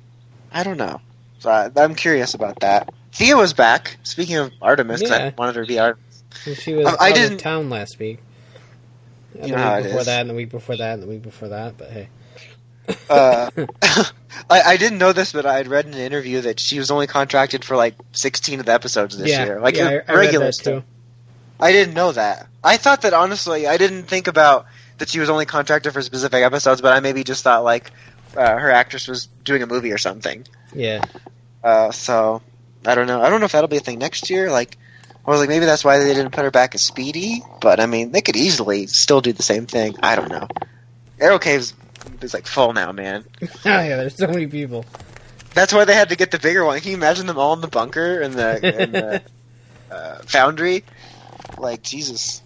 I 0.50 0.64
don't 0.64 0.78
know. 0.78 1.00
So 1.38 1.50
I, 1.50 1.70
I'm 1.76 1.94
curious 1.94 2.34
about 2.34 2.60
that. 2.60 2.92
Thea 3.16 3.36
was 3.36 3.52
back. 3.54 3.96
Speaking 4.02 4.36
of 4.36 4.52
Artemis, 4.60 5.02
Yeah. 5.02 5.14
I 5.14 5.34
wanted 5.36 5.56
her 5.56 5.62
to 5.62 5.68
be 5.68 5.78
Artemis. 5.78 6.22
She 6.62 6.74
was 6.74 6.86
I- 6.86 7.06
I 7.06 7.12
didn't- 7.12 7.38
town 7.38 7.70
last 7.70 7.98
week. 7.98 8.18
And 9.34 9.48
You 9.48 9.54
the 9.54 9.56
know 9.56 9.62
how 9.62 9.76
week 9.76 9.84
before 9.86 10.04
that, 10.04 10.20
and 10.20 10.30
the 10.30 10.34
week 10.34 10.50
before 10.50 10.76
that, 10.76 10.94
and 10.94 11.02
the 11.02 11.06
week 11.06 11.22
before 11.22 11.48
that. 11.48 11.76
But 11.78 11.90
hey, 11.90 12.08
Uh, 13.10 13.50
I, 14.50 14.60
I 14.62 14.76
didn't 14.76 14.98
know 14.98 15.12
this, 15.12 15.32
but 15.32 15.44
I 15.46 15.56
had 15.56 15.66
read 15.68 15.86
in 15.86 15.94
an 15.94 16.00
interview 16.00 16.42
that 16.42 16.60
she 16.60 16.78
was 16.78 16.90
only 16.90 17.06
contracted 17.06 17.64
for 17.64 17.76
like 17.76 17.94
16 18.12 18.60
of 18.60 18.66
the 18.66 18.72
episodes 18.72 19.16
this 19.18 19.28
yeah, 19.30 19.44
year. 19.44 19.60
Like 19.60 19.76
yeah, 19.76 19.86
I, 19.86 19.88
I 19.88 19.92
read 19.94 20.08
regular 20.16 20.46
that 20.46 20.52
stuff. 20.54 20.82
too. 20.82 20.88
I 21.58 21.72
didn't 21.72 21.94
know 21.94 22.12
that. 22.12 22.46
I 22.62 22.76
thought 22.76 23.02
that 23.02 23.12
honestly, 23.14 23.66
I 23.66 23.76
didn't 23.78 24.04
think 24.04 24.26
about 24.28 24.66
that 24.98 25.08
she 25.08 25.20
was 25.20 25.30
only 25.30 25.46
contracted 25.46 25.92
for 25.94 26.02
specific 26.02 26.42
episodes, 26.44 26.80
but 26.82 26.92
I 26.92 27.00
maybe 27.00 27.24
just 27.24 27.42
thought 27.42 27.64
like 27.64 27.90
uh, 28.36 28.56
her 28.56 28.70
actress 28.70 29.08
was 29.08 29.26
doing 29.42 29.62
a 29.62 29.66
movie 29.66 29.90
or 29.92 29.98
something. 29.98 30.46
Yeah, 30.74 31.02
Uh, 31.64 31.90
so 31.90 32.42
I 32.87 32.95
don't 32.95 33.07
know. 33.07 33.20
I 33.20 33.28
don't 33.28 33.41
know 33.41 33.47
if 33.47 33.53
that'll 33.53 33.68
be 33.68 33.76
a 33.76 33.80
thing 33.80 33.99
next 33.99 34.30
year. 34.30 34.51
Like, 34.51 34.78
I 35.26 35.30
was 35.30 35.41
like, 35.41 35.49
maybe 35.49 35.66
that's 35.66 35.84
why 35.84 35.99
they 35.99 36.14
didn't 36.14 36.32
put 36.32 36.45
her 36.45 36.51
back 36.51 36.74
as 36.74 36.82
Speedy. 36.82 37.43
But 37.61 37.80
I 37.80 37.87
mean, 37.87 38.12
they 38.12 38.20
could 38.20 38.37
easily 38.37 38.87
still 38.87 39.20
do 39.20 39.32
the 39.32 39.43
same 39.43 39.66
thing. 39.66 39.97
I 40.03 40.14
don't 40.14 40.30
know. 40.30 40.47
Arrow 41.20 41.39
Cave's 41.39 41.74
is 42.20 42.32
like 42.32 42.47
full 42.47 42.72
now, 42.72 42.93
man. 42.93 43.24
oh 43.43 43.49
yeah. 43.64 43.97
There's 43.97 44.16
so 44.16 44.28
many 44.28 44.47
people. 44.47 44.84
That's 45.55 45.72
why 45.72 45.84
they 45.84 45.95
had 45.95 46.11
to 46.11 46.16
get 46.16 46.30
the 46.30 46.39
bigger 46.39 46.64
one. 46.64 46.78
Can 46.80 46.91
you 46.91 46.97
imagine 46.97 47.26
them 47.26 47.39
all 47.39 47.55
in 47.55 47.61
the 47.61 47.68
bunker 47.68 48.20
and 48.20 48.34
the, 48.34 48.82
in 48.82 48.93
the 48.93 49.22
uh, 49.91 50.18
foundry? 50.26 50.84
Like 51.59 51.82
Jesus. 51.82 52.43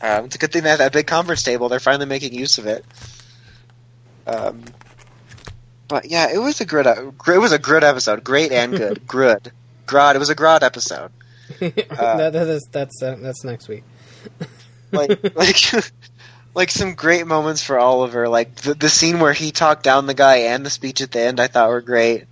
Um, 0.00 0.26
it's 0.26 0.36
a 0.36 0.38
good 0.38 0.52
thing 0.52 0.62
they 0.62 0.70
have 0.70 0.78
that 0.78 0.92
big 0.92 1.06
conference 1.06 1.42
table. 1.42 1.68
They're 1.68 1.80
finally 1.80 2.06
making 2.06 2.32
use 2.32 2.56
of 2.58 2.66
it. 2.66 2.84
Um, 4.26 4.64
but 5.90 6.10
yeah, 6.10 6.32
it 6.32 6.38
was 6.38 6.60
a 6.62 6.64
good. 6.64 6.86
It 6.86 7.38
was 7.38 7.52
a 7.52 7.58
good 7.58 7.84
episode. 7.84 8.24
Great 8.24 8.52
and 8.52 8.74
good. 8.74 9.06
good. 9.06 9.52
Grodd. 9.86 10.14
It 10.14 10.18
was 10.18 10.30
a 10.30 10.34
Grodd 10.36 10.62
episode. 10.62 11.10
that, 11.58 11.76
that- 11.88 12.32
that's 12.32 12.66
that's 12.68 13.02
uh, 13.02 13.16
that's 13.20 13.44
next 13.44 13.68
week. 13.68 13.84
Like 14.92 15.36
like 15.36 15.54
like 16.52 16.70
some 16.72 16.94
great 16.96 17.24
moments 17.24 17.62
for 17.62 17.78
Oliver. 17.78 18.28
Like 18.28 18.56
the 18.56 18.74
the 18.74 18.88
scene 18.88 19.20
where 19.20 19.32
he 19.32 19.52
talked 19.52 19.84
down 19.84 20.06
the 20.06 20.14
guy 20.14 20.36
and 20.38 20.66
the 20.66 20.70
speech 20.70 21.00
at 21.00 21.12
the 21.12 21.20
end. 21.20 21.38
I 21.38 21.46
thought 21.46 21.68
were 21.68 21.80
great. 21.80 22.24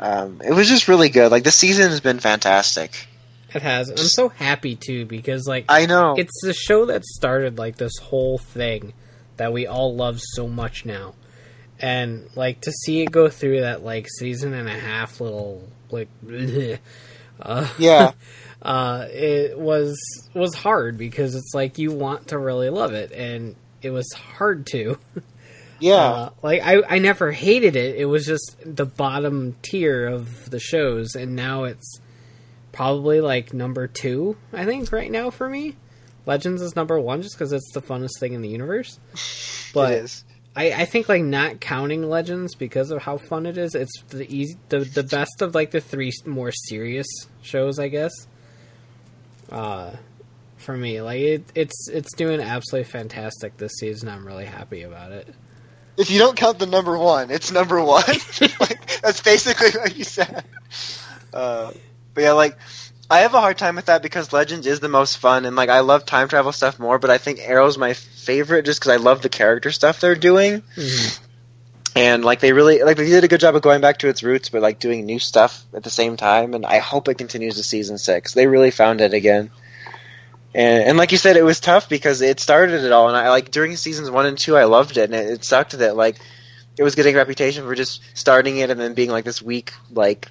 Um, 0.00 0.42
it 0.44 0.52
was 0.52 0.68
just 0.68 0.88
really 0.88 1.10
good. 1.10 1.30
Like 1.30 1.44
the 1.44 1.52
season 1.52 1.90
has 1.90 2.00
been 2.00 2.18
fantastic. 2.18 3.06
It 3.54 3.62
has. 3.62 3.88
I'm 3.88 3.96
so 3.98 4.28
happy 4.30 4.74
too 4.74 5.06
because 5.06 5.46
like 5.46 5.66
I 5.68 5.86
know. 5.86 6.16
it's 6.18 6.40
the 6.42 6.52
show 6.54 6.86
that 6.86 7.04
started 7.04 7.56
like 7.56 7.76
this 7.76 7.96
whole 7.98 8.38
thing 8.38 8.92
that 9.36 9.52
we 9.52 9.68
all 9.68 9.94
love 9.94 10.18
so 10.20 10.48
much 10.48 10.84
now 10.84 11.14
and 11.80 12.28
like 12.34 12.60
to 12.62 12.72
see 12.72 13.02
it 13.02 13.10
go 13.10 13.28
through 13.28 13.60
that 13.60 13.84
like 13.84 14.06
season 14.18 14.52
and 14.54 14.68
a 14.68 14.72
half 14.78 15.20
little 15.20 15.62
like 15.90 16.08
uh, 17.40 17.68
Yeah. 17.78 18.12
uh 18.62 19.06
it 19.10 19.58
was 19.58 19.98
was 20.34 20.54
hard 20.54 20.96
because 20.96 21.34
it's 21.34 21.52
like 21.54 21.78
you 21.78 21.92
want 21.92 22.28
to 22.28 22.38
really 22.38 22.70
love 22.70 22.94
it 22.94 23.12
and 23.12 23.54
it 23.82 23.90
was 23.90 24.10
hard 24.12 24.66
to 24.66 24.98
Yeah. 25.78 25.94
uh, 25.94 26.30
like 26.42 26.62
I, 26.64 26.82
I 26.88 26.98
never 27.00 27.30
hated 27.32 27.76
it. 27.76 27.96
It 27.96 28.06
was 28.06 28.24
just 28.24 28.56
the 28.64 28.86
bottom 28.86 29.56
tier 29.60 30.06
of 30.06 30.48
the 30.48 30.58
shows, 30.58 31.14
and 31.14 31.36
now 31.36 31.64
it's 31.64 32.00
probably 32.72 33.20
like 33.20 33.52
number 33.52 33.86
two. 33.86 34.38
I 34.54 34.64
think 34.64 34.90
right 34.90 35.10
now 35.10 35.28
for 35.28 35.46
me, 35.46 35.76
Legends 36.24 36.62
is 36.62 36.76
number 36.76 36.98
one 36.98 37.20
just 37.20 37.34
because 37.36 37.52
it's 37.52 37.72
the 37.74 37.82
funnest 37.82 38.18
thing 38.20 38.32
in 38.32 38.40
the 38.40 38.48
universe. 38.48 38.98
But 39.74 39.92
it 39.92 40.04
is. 40.04 40.24
I, 40.56 40.72
I 40.72 40.84
think 40.86 41.08
like 41.08 41.22
not 41.22 41.60
counting 41.60 42.08
Legends 42.08 42.54
because 42.54 42.90
of 42.90 43.02
how 43.02 43.18
fun 43.18 43.44
it 43.44 43.58
is. 43.58 43.74
It's 43.74 44.02
the 44.08 44.26
easy, 44.34 44.56
the 44.70 44.78
the 44.80 45.02
best 45.02 45.42
of 45.42 45.54
like 45.54 45.70
the 45.70 45.82
three 45.82 46.10
more 46.24 46.50
serious 46.50 47.06
shows, 47.42 47.78
I 47.78 47.88
guess. 47.88 48.12
Uh, 49.52 49.92
for 50.56 50.74
me, 50.74 51.02
like 51.02 51.20
it, 51.20 51.52
it's 51.54 51.88
it's 51.90 52.14
doing 52.16 52.40
absolutely 52.40 52.90
fantastic 52.90 53.58
this 53.58 53.72
season. 53.78 54.08
I'm 54.08 54.26
really 54.26 54.46
happy 54.46 54.82
about 54.82 55.12
it. 55.12 55.28
If 55.98 56.10
you 56.10 56.18
don't 56.18 56.36
count 56.36 56.58
the 56.58 56.66
number 56.66 56.96
one, 56.96 57.30
it's 57.30 57.52
number 57.52 57.82
one. 57.82 58.04
like, 58.60 59.00
that's 59.02 59.20
basically 59.20 59.78
what 59.78 59.96
you 59.96 60.04
said. 60.04 60.44
Uh, 61.32 61.72
but 62.14 62.22
yeah, 62.22 62.32
like 62.32 62.58
I 63.08 63.20
have 63.20 63.34
a 63.34 63.40
hard 63.40 63.56
time 63.56 63.76
with 63.76 63.86
that 63.86 64.02
because 64.02 64.32
Legends 64.32 64.66
is 64.66 64.80
the 64.80 64.88
most 64.88 65.18
fun, 65.18 65.44
and 65.44 65.54
like 65.54 65.68
I 65.68 65.80
love 65.80 66.04
time 66.06 66.28
travel 66.28 66.52
stuff 66.52 66.78
more. 66.78 66.98
But 66.98 67.10
I 67.10 67.18
think 67.18 67.38
Arrow's 67.40 67.78
my 67.78 67.92
favorite 67.94 68.64
just 68.64 68.80
because 68.80 68.92
I 68.92 68.96
love 68.96 69.22
the 69.22 69.28
character 69.28 69.70
stuff 69.70 70.00
they're 70.00 70.16
doing, 70.16 70.62
Mhm. 70.76 71.18
and 71.94 72.24
like 72.24 72.40
they 72.40 72.52
really 72.52 72.82
like 72.82 72.96
they 72.96 73.06
did 73.08 73.22
a 73.22 73.28
good 73.28 73.40
job 73.40 73.54
of 73.54 73.62
going 73.62 73.80
back 73.80 73.98
to 73.98 74.08
its 74.08 74.24
roots, 74.24 74.48
but 74.48 74.60
like 74.60 74.80
doing 74.80 75.06
new 75.06 75.20
stuff 75.20 75.62
at 75.72 75.84
the 75.84 75.90
same 75.90 76.16
time. 76.16 76.54
And 76.54 76.66
I 76.66 76.78
hope 76.78 77.08
it 77.08 77.14
continues 77.18 77.54
to 77.56 77.62
season 77.62 77.96
six. 77.98 78.34
They 78.34 78.48
really 78.48 78.72
found 78.72 79.00
it 79.00 79.14
again. 79.14 79.50
And, 80.54 80.84
and 80.84 80.98
like 80.98 81.12
you 81.12 81.18
said, 81.18 81.36
it 81.36 81.44
was 81.44 81.60
tough 81.60 81.88
because 81.88 82.22
it 82.22 82.40
started 82.40 82.82
it 82.82 82.90
all, 82.90 83.08
and 83.08 83.16
I 83.16 83.28
like 83.28 83.50
during 83.52 83.76
seasons 83.76 84.10
one 84.10 84.26
and 84.26 84.38
two, 84.38 84.56
I 84.56 84.64
loved 84.64 84.96
it, 84.96 85.10
and 85.10 85.14
it, 85.14 85.30
it 85.30 85.44
sucked 85.44 85.78
that 85.78 85.96
like 85.96 86.16
it 86.76 86.82
was 86.82 86.96
getting 86.96 87.14
a 87.14 87.18
reputation 87.18 87.64
for 87.64 87.74
just 87.76 88.02
starting 88.14 88.56
it 88.56 88.70
and 88.70 88.80
then 88.80 88.94
being 88.94 89.10
like 89.10 89.24
this 89.24 89.40
weak 89.40 89.72
like 89.92 90.28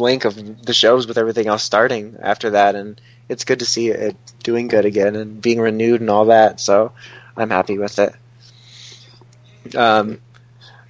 link 0.00 0.24
of 0.24 0.64
the 0.64 0.74
shows 0.74 1.06
with 1.06 1.18
everything 1.18 1.46
else 1.46 1.62
starting 1.62 2.16
after 2.20 2.50
that, 2.50 2.74
and 2.74 3.00
it's 3.28 3.44
good 3.44 3.60
to 3.60 3.66
see 3.66 3.88
it 3.88 4.16
doing 4.42 4.68
good 4.68 4.84
again 4.84 5.14
and 5.16 5.40
being 5.40 5.60
renewed 5.60 6.00
and 6.00 6.10
all 6.10 6.26
that. 6.26 6.60
So 6.60 6.92
I'm 7.36 7.50
happy 7.50 7.78
with 7.78 7.98
it. 7.98 8.14
Um, 9.74 10.20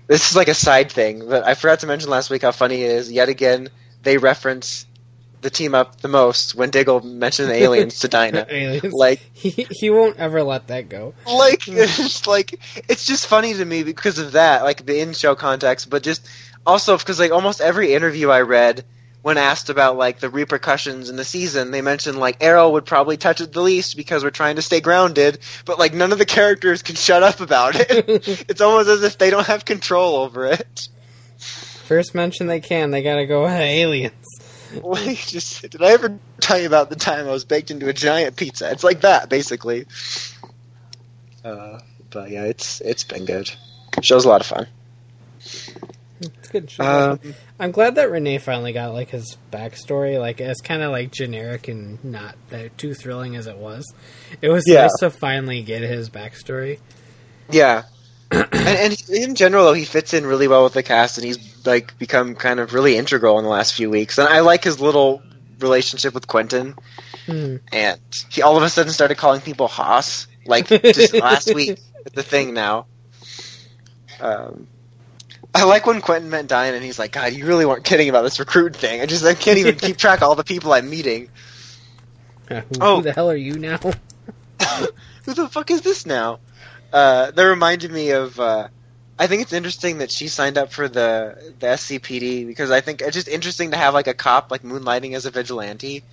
this 0.07 0.31
is 0.31 0.37
like 0.37 0.49
a 0.49 0.55
side 0.55 0.91
thing, 0.91 1.29
but 1.29 1.47
I 1.47 1.55
forgot 1.55 1.81
to 1.81 1.87
mention 1.87 2.11
last 2.11 2.31
week 2.31 2.43
how 2.43 2.53
funny 2.53 2.83
it 2.83 2.91
is. 2.91 3.13
Yet 3.13 3.29
again, 3.29 3.69
they 4.03 4.17
reference 4.19 4.87
the 5.43 5.51
team 5.51 5.75
up 5.75 6.01
the 6.01 6.09
most 6.09 6.55
when 6.55 6.71
Diggle 6.71 7.01
mentioned 7.01 7.51
aliens 7.51 8.01
to 8.01 8.09
Dinah. 8.17 8.47
Aliens. 8.49 8.93
Like, 8.93 9.21
he 9.33 9.67
he 9.71 9.91
won't 9.91 10.19
ever 10.19 10.43
let 10.43 10.69
that 10.69 10.89
go. 10.89 11.15
like 11.27 11.63
it's 11.69 12.27
like 12.27 12.59
it's 12.89 13.05
just 13.07 13.27
funny 13.27 13.55
to 13.55 13.65
me 13.65 13.83
because 13.83 14.19
of 14.19 14.33
that, 14.33 14.65
like 14.65 14.85
the 14.87 15.01
in-show 15.01 15.35
context, 15.35 15.91
but 15.91 16.03
just 16.03 16.27
also 16.67 16.97
because 16.97 17.19
like 17.19 17.33
almost 17.33 17.61
every 17.61 17.95
interview 17.95 18.31
I 18.31 18.41
read 18.43 18.85
when 19.23 19.37
asked 19.37 19.69
about 19.69 19.97
like 19.97 20.19
the 20.19 20.31
repercussions 20.31 21.11
in 21.11 21.17
the 21.17 21.25
season, 21.25 21.71
they 21.71 21.83
mentioned 21.83 22.19
like 22.19 22.43
Arrow 22.43 22.71
would 22.71 22.87
probably 22.87 23.17
touch 23.17 23.41
it 23.41 23.53
the 23.53 23.61
least 23.61 23.97
because 23.97 24.25
we're 24.25 24.31
trying 24.31 24.57
to 24.57 24.63
stay 24.63 24.81
grounded, 24.81 25.39
but 25.65 25.79
like 25.79 25.93
none 25.93 26.13
of 26.13 26.19
the 26.19 26.25
characters 26.25 26.83
can 26.83 26.97
shut 26.97 27.23
up 27.23 27.41
about 27.41 27.77
it. 27.77 27.91
it's 28.49 28.61
almost 28.61 28.89
as 28.89 29.03
if 29.03 29.19
they 29.19 29.31
don't 29.31 29.47
have 29.47 29.65
control 29.65 30.17
over 30.17 30.47
it. 30.47 30.89
First 31.39 32.15
mention 32.15 32.47
they 32.47 32.61
can, 32.61 32.91
they 32.91 33.03
gotta 33.03 33.27
go 33.27 33.47
aliens. 33.47 34.15
Like, 34.85 35.17
just 35.17 35.63
did 35.63 35.83
I 35.83 35.91
ever 35.91 36.17
tell 36.39 36.57
you 36.57 36.69
about 36.69 36.91
the 36.91 36.95
time 36.95 37.27
I 37.27 37.33
was 37.33 37.45
baked 37.45 37.73
into 37.73 37.89
a 37.89 37.93
giant 37.93 38.37
pizza? 38.37 38.71
It's 38.71 38.85
like 38.85 39.01
that 39.01 39.29
basically. 39.29 39.87
Uh, 41.45 41.81
but 42.09 42.31
yeah, 42.31 42.45
it's 42.45 42.81
it's 42.81 43.03
been 43.03 43.25
good. 43.25 43.51
Show's 44.01 44.25
a 44.25 44.29
lot 44.29 44.43
of 44.43 44.47
fun. 44.47 44.69
It's 46.21 46.49
good. 46.51 46.71
show. 46.71 46.85
Um, 46.85 47.35
I'm 47.61 47.73
glad 47.73 47.97
that 47.97 48.11
Renee 48.11 48.39
finally 48.39 48.73
got 48.73 48.95
like 48.95 49.11
his 49.11 49.37
backstory. 49.53 50.19
Like 50.19 50.41
it's 50.41 50.63
kind 50.63 50.83
of 50.83 50.91
like 50.91 51.13
generic 51.13 51.69
and 51.69 52.03
not 52.03 52.35
that 52.49 52.77
too 52.79 52.95
thrilling 52.95 53.37
as 53.37 53.47
it 53.47 53.59
was. 53.59 53.93
It 54.41 54.49
was 54.49 54.65
Yeah. 54.67 54.83
nice 54.83 54.97
to 55.01 55.11
finally 55.11 55.63
get 55.63 55.83
his 55.83 56.09
backstory. 56.09 56.79
Yeah. 57.51 57.83
and, 58.31 58.47
and 58.55 59.11
in 59.11 59.35
general, 59.35 59.65
though, 59.67 59.73
he 59.75 59.85
fits 59.85 60.15
in 60.15 60.25
really 60.25 60.49
well 60.49 60.65
with 60.65 60.73
the 60.73 60.83
cast, 60.83 61.19
and 61.19 61.27
he's 61.27 61.67
like 61.67 61.99
become 61.99 62.35
kind 62.35 62.61
of 62.61 62.73
really 62.73 62.97
integral 62.97 63.39
in 63.39 63.45
the 63.45 63.51
last 63.51 63.75
few 63.75 63.91
weeks. 63.91 64.19
And 64.19 64.29
I 64.29 64.41
like 64.41 64.65
his 64.65 64.81
little 64.81 65.21
relationship 65.59 66.15
with 66.15 66.27
Quentin. 66.29 66.75
Hmm. 67.27 67.57
And 67.73 68.01
he 68.31 68.41
all 68.41 68.57
of 68.57 68.63
a 68.63 68.71
sudden 68.71 68.93
started 68.93 69.17
calling 69.17 69.41
people 69.43 69.69
Haas, 69.69 70.27
like 70.47 70.69
just 70.69 71.13
last 71.21 71.55
week. 71.55 71.79
The 72.15 72.23
thing 72.23 72.55
now. 72.55 72.87
Um, 74.21 74.67
I 75.55 75.65
like 75.65 75.87
when 75.87 76.01
Quentin 76.01 76.31
met 76.31 76.47
Dinah, 76.47 76.77
and 76.77 76.85
he's 76.85 76.99
like, 76.99 77.13
"God, 77.13 77.33
you 77.33 77.47
really 77.47 77.67
weren't 77.67 77.85
kidding 77.85 78.09
about 78.09 78.23
this 78.23 78.39
recruit 78.39 78.77
thing. 78.77 79.01
I 79.01 79.07
just 79.07 79.25
I 79.25 79.35
can't 79.35 79.59
even 79.59 79.77
keep 79.77 79.97
track 79.99 80.19
of 80.19 80.29
all 80.29 80.35
the 80.37 80.45
people 80.45 80.73
I'm 80.73 80.89
meeting. 80.89 81.29
Who, 82.49 82.63
Oh. 82.81 82.97
who 82.97 83.03
the 83.03 83.13
hell 83.13 83.31
are 83.31 83.37
you 83.37 83.59
now? 83.59 83.79
Who 85.25 85.35
the 85.35 85.49
fuck 85.49 85.71
is 85.71 85.83
this 85.83 86.07
now?" 86.07 86.39
Uh, 86.93 87.31
that 87.31 87.43
reminded 87.43 87.91
me 87.91 88.11
of. 88.11 88.39
Uh, 88.39 88.69
I 89.19 89.27
think 89.27 89.43
it's 89.43 89.53
interesting 89.53 89.99
that 89.99 90.11
she 90.11 90.29
signed 90.29 90.57
up 90.57 90.73
for 90.73 90.89
the 90.89 91.53
the 91.59 91.67
SCPD 91.67 92.47
because 92.47 92.71
I 92.71 92.81
think 92.81 93.03
it's 93.03 93.15
just 93.15 93.29
interesting 93.29 93.73
to 93.73 93.77
have 93.77 93.93
like 93.93 94.07
a 94.07 94.15
cop 94.15 94.51
like 94.51 94.63
moonlighting 94.63 95.15
as 95.15 95.27
a 95.27 95.31
vigilante. 95.31 96.05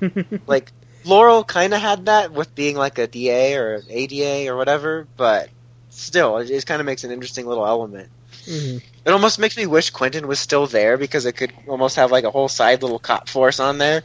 like 0.46 0.70
Laurel 1.04 1.42
kind 1.44 1.72
of 1.74 1.80
had 1.80 2.06
that 2.06 2.32
with 2.32 2.54
being 2.54 2.76
like 2.76 2.98
a 2.98 3.06
DA 3.06 3.54
or 3.56 3.82
ADA 3.88 4.50
or 4.52 4.56
whatever, 4.56 5.06
but 5.16 5.48
still, 5.88 6.36
it 6.38 6.46
just 6.46 6.66
kind 6.66 6.80
of 6.80 6.86
makes 6.86 7.04
an 7.04 7.10
interesting 7.12 7.46
little 7.46 7.66
element. 7.66 8.10
Mhm. 8.46 8.82
It 9.04 9.10
almost 9.10 9.38
makes 9.38 9.56
me 9.56 9.66
wish 9.66 9.90
Quentin 9.90 10.26
was 10.26 10.38
still 10.38 10.66
there 10.66 10.96
because 10.96 11.26
it 11.26 11.32
could 11.32 11.52
almost 11.66 11.96
have 11.96 12.10
like 12.10 12.24
a 12.24 12.30
whole 12.30 12.48
side 12.48 12.82
little 12.82 12.98
cop 12.98 13.28
force 13.28 13.60
on 13.60 13.78
there. 13.78 14.02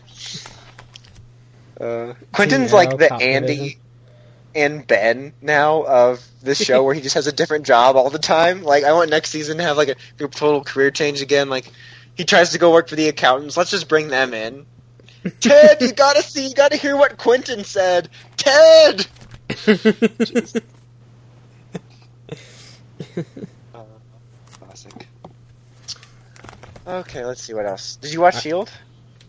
Uh, 1.79 2.13
Quentin's 2.31 2.71
Team 2.71 2.75
like 2.75 2.97
the 2.97 3.13
Andy 3.13 3.77
and 4.55 4.88
Ben 4.88 5.33
now 5.41 5.83
of 5.83 6.25
this 6.41 6.57
show 6.57 6.83
where 6.86 6.93
he 6.93 7.01
just 7.01 7.15
has 7.15 7.27
a 7.27 7.31
different 7.33 7.65
job 7.65 7.95
all 7.97 8.09
the 8.09 8.19
time. 8.19 8.63
Like 8.63 8.83
I 8.83 8.93
want 8.93 9.09
next 9.09 9.29
season 9.31 9.57
to 9.57 9.63
have 9.63 9.77
like 9.77 9.89
a 9.89 9.95
total 10.27 10.63
career 10.63 10.91
change 10.91 11.21
again. 11.21 11.49
Like 11.49 11.69
he 12.15 12.23
tries 12.23 12.51
to 12.51 12.57
go 12.57 12.71
work 12.71 12.88
for 12.88 12.95
the 12.95 13.09
accountants. 13.09 13.57
Let's 13.57 13.71
just 13.71 13.89
bring 13.89 14.07
them 14.07 14.33
in. 14.33 14.65
Ted, 15.39 15.81
you 15.81 15.91
gotta 15.91 16.21
see, 16.21 16.47
you 16.47 16.55
gotta 16.55 16.77
hear 16.77 16.95
what 16.95 17.17
Quentin 17.17 17.63
said. 17.63 18.09
Ted. 18.38 19.07
Uh, 23.73 23.83
classic. 24.59 25.07
Okay, 26.88 27.25
let's 27.25 27.41
see 27.41 27.53
what 27.53 27.65
else. 27.65 27.95
Did 27.97 28.13
you 28.13 28.21
watch 28.21 28.41
Shield? 28.41 28.71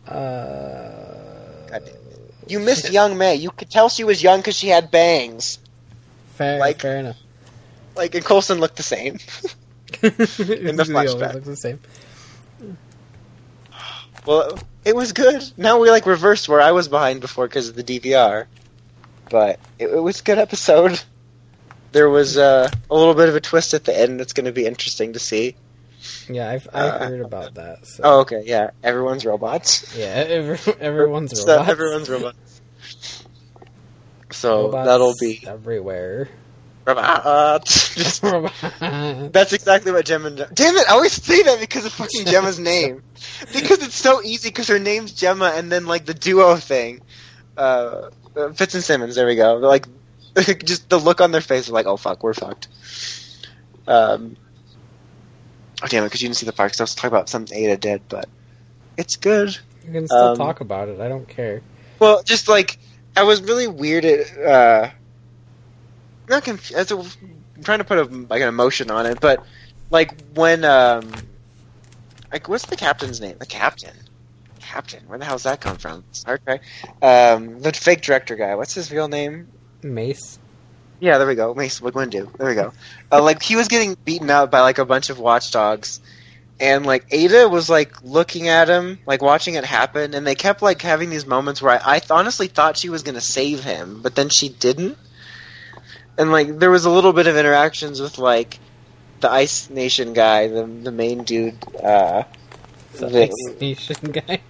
uh. 0.08 1.80
You 2.48 2.60
missed 2.60 2.92
young 2.92 3.18
May. 3.18 3.34
You 3.34 3.50
could 3.50 3.70
tell 3.70 3.88
she 3.88 4.04
was 4.04 4.22
young 4.22 4.38
because 4.38 4.54
she 4.54 4.68
had 4.68 4.90
bangs. 4.90 5.58
fair, 6.34 6.58
like- 6.58 6.80
fair 6.80 6.98
enough. 6.98 7.16
Like, 7.96 8.14
and 8.14 8.24
Coulson 8.24 8.60
looked 8.60 8.76
the 8.76 8.82
same. 8.82 9.18
in 10.02 10.76
the 10.76 10.84
flashback. 10.86 11.34
look 11.34 11.44
the 11.44 11.56
same. 11.56 11.80
Well, 14.26 14.58
it 14.84 14.94
was 14.94 15.12
good. 15.12 15.42
Now 15.56 15.78
we 15.78 15.90
like 15.90 16.04
reversed 16.04 16.48
where 16.48 16.60
I 16.60 16.72
was 16.72 16.88
behind 16.88 17.20
before 17.20 17.46
because 17.46 17.68
of 17.68 17.76
the 17.76 17.84
DVR, 17.84 18.46
but 19.30 19.58
it, 19.78 19.86
it 19.88 20.02
was 20.02 20.20
a 20.20 20.24
good 20.24 20.38
episode. 20.38 21.00
There 21.92 22.10
was 22.10 22.36
uh, 22.36 22.68
a 22.90 22.94
little 22.94 23.14
bit 23.14 23.28
of 23.28 23.36
a 23.36 23.40
twist 23.40 23.72
at 23.72 23.84
the 23.84 23.98
end 23.98 24.20
that's 24.20 24.32
going 24.32 24.46
to 24.46 24.52
be 24.52 24.66
interesting 24.66 25.14
to 25.14 25.18
see. 25.18 25.54
Yeah, 26.28 26.50
I've 26.50 26.68
I 26.72 26.80
Uh, 26.88 27.08
heard 27.08 27.20
about 27.20 27.54
that. 27.54 27.86
So. 27.86 28.00
Oh, 28.04 28.20
okay, 28.20 28.42
yeah, 28.46 28.70
everyone's 28.82 29.24
robots. 29.24 29.96
Yeah, 29.96 30.06
every, 30.06 30.58
everyone's 30.80 31.40
So 31.40 31.46
robots. 31.52 31.70
everyone's 31.70 32.08
robots. 32.10 32.60
So 34.32 34.62
Robots 34.66 34.86
that'll 34.86 35.14
be 35.20 35.42
everywhere. 35.46 36.28
robots. 36.84 37.94
Just 37.94 38.22
Robots. 38.22 38.54
That's 39.32 39.52
exactly 39.52 39.92
what 39.92 40.04
Jemma. 40.04 40.52
Damn 40.52 40.76
it! 40.76 40.88
I 40.88 40.92
always 40.92 41.12
say 41.12 41.42
that 41.42 41.60
because 41.60 41.84
of 41.86 41.92
fucking 41.92 42.24
Jemma's 42.26 42.58
name. 42.58 43.02
Because 43.52 43.82
it's 43.84 43.96
so 43.96 44.22
easy. 44.22 44.48
Because 44.48 44.68
her 44.68 44.78
name's 44.78 45.12
Jemma, 45.12 45.56
and 45.56 45.70
then 45.70 45.86
like 45.86 46.06
the 46.06 46.14
duo 46.14 46.56
thing, 46.56 47.00
uh, 47.56 48.10
uh, 48.36 48.52
Fitz 48.52 48.74
and 48.74 48.82
Simmons. 48.84 49.14
There 49.14 49.26
we 49.26 49.36
go. 49.36 49.54
Like, 49.56 49.86
just 50.64 50.88
the 50.90 50.98
look 50.98 51.20
on 51.20 51.30
their 51.30 51.40
face, 51.40 51.66
is 51.66 51.70
like, 51.70 51.86
oh 51.86 51.96
fuck, 51.96 52.22
we're 52.22 52.34
fucked. 52.34 52.68
Um. 53.86 54.36
Oh 55.82 55.86
damn 55.88 56.02
it! 56.04 56.06
Because 56.06 56.22
you 56.22 56.28
didn't 56.28 56.38
see 56.38 56.46
the 56.46 56.52
part. 56.52 56.70
Because 56.70 56.80
I 56.80 56.84
was 56.84 56.94
talking 56.94 57.08
about 57.08 57.28
something 57.28 57.56
Aida 57.56 57.76
did, 57.76 58.02
but 58.08 58.28
it's 58.96 59.16
good. 59.16 59.56
You 59.86 59.92
can 59.92 60.06
still 60.06 60.18
Um, 60.32 60.36
talk 60.36 60.60
about 60.60 60.88
it. 60.88 61.00
I 61.00 61.08
don't 61.08 61.28
care. 61.28 61.62
Well, 61.98 62.22
just 62.22 62.48
like 62.48 62.78
I 63.16 63.22
was 63.24 63.42
really 63.42 63.66
weirded. 63.66 64.44
Uh, 64.44 64.90
not 66.28 66.44
confused. 66.44 66.92
I'm 66.92 67.62
trying 67.62 67.78
to 67.78 67.84
put 67.84 67.98
a, 67.98 68.04
like 68.04 68.42
an 68.42 68.48
emotion 68.48 68.90
on 68.90 69.06
it, 69.06 69.20
but 69.20 69.44
like 69.90 70.12
when 70.34 70.64
um, 70.64 71.12
like 72.32 72.48
what's 72.48 72.66
the 72.66 72.76
captain's 72.76 73.20
name? 73.20 73.36
The 73.38 73.46
captain. 73.46 73.94
Captain. 74.60 75.02
Where 75.06 75.18
the 75.18 75.24
hell's 75.24 75.44
that 75.44 75.60
come 75.60 75.76
from? 75.76 76.04
Star 76.12 76.38
Trek. 76.38 76.62
Um, 77.00 77.60
the 77.60 77.72
fake 77.72 78.02
director 78.02 78.34
guy. 78.34 78.54
What's 78.56 78.74
his 78.74 78.90
real 78.90 79.08
name? 79.08 79.48
Mace. 79.82 80.38
Yeah, 81.00 81.18
there 81.18 81.26
we 81.26 81.34
go. 81.34 81.54
Mace 81.54 81.80
Windu. 81.80 82.32
There 82.36 82.48
we 82.48 82.54
go. 82.54 82.72
Uh, 83.12 83.22
like 83.22 83.42
he 83.42 83.56
was 83.56 83.68
getting 83.68 83.94
beaten 84.04 84.30
up 84.30 84.50
by 84.50 84.60
like 84.60 84.78
a 84.78 84.84
bunch 84.84 85.10
of 85.10 85.18
watchdogs, 85.18 86.00
and 86.58 86.86
like 86.86 87.12
Aida 87.12 87.48
was 87.48 87.68
like 87.68 88.02
looking 88.02 88.48
at 88.48 88.68
him, 88.68 88.98
like 89.06 89.20
watching 89.22 89.54
it 89.54 89.64
happen, 89.64 90.14
and 90.14 90.26
they 90.26 90.34
kept 90.34 90.62
like 90.62 90.80
having 90.80 91.10
these 91.10 91.26
moments 91.26 91.60
where 91.60 91.72
I, 91.72 91.96
I 91.96 91.98
th- 91.98 92.10
honestly 92.10 92.46
thought 92.48 92.76
she 92.78 92.88
was 92.88 93.02
gonna 93.02 93.20
save 93.20 93.62
him, 93.62 94.00
but 94.02 94.14
then 94.14 94.28
she 94.30 94.48
didn't. 94.48 94.96
And 96.18 96.32
like 96.32 96.58
there 96.58 96.70
was 96.70 96.86
a 96.86 96.90
little 96.90 97.12
bit 97.12 97.26
of 97.26 97.36
interactions 97.36 98.00
with 98.00 98.16
like 98.18 98.58
the 99.20 99.30
Ice 99.30 99.68
Nation 99.68 100.14
guy, 100.14 100.48
the 100.48 100.64
the 100.64 100.90
main 100.92 101.24
dude. 101.24 101.56
Uh, 101.82 102.22
The 102.94 103.06
the- 103.08 103.22
Ice 103.24 103.60
Nation 103.60 104.12
guy. 104.12 104.40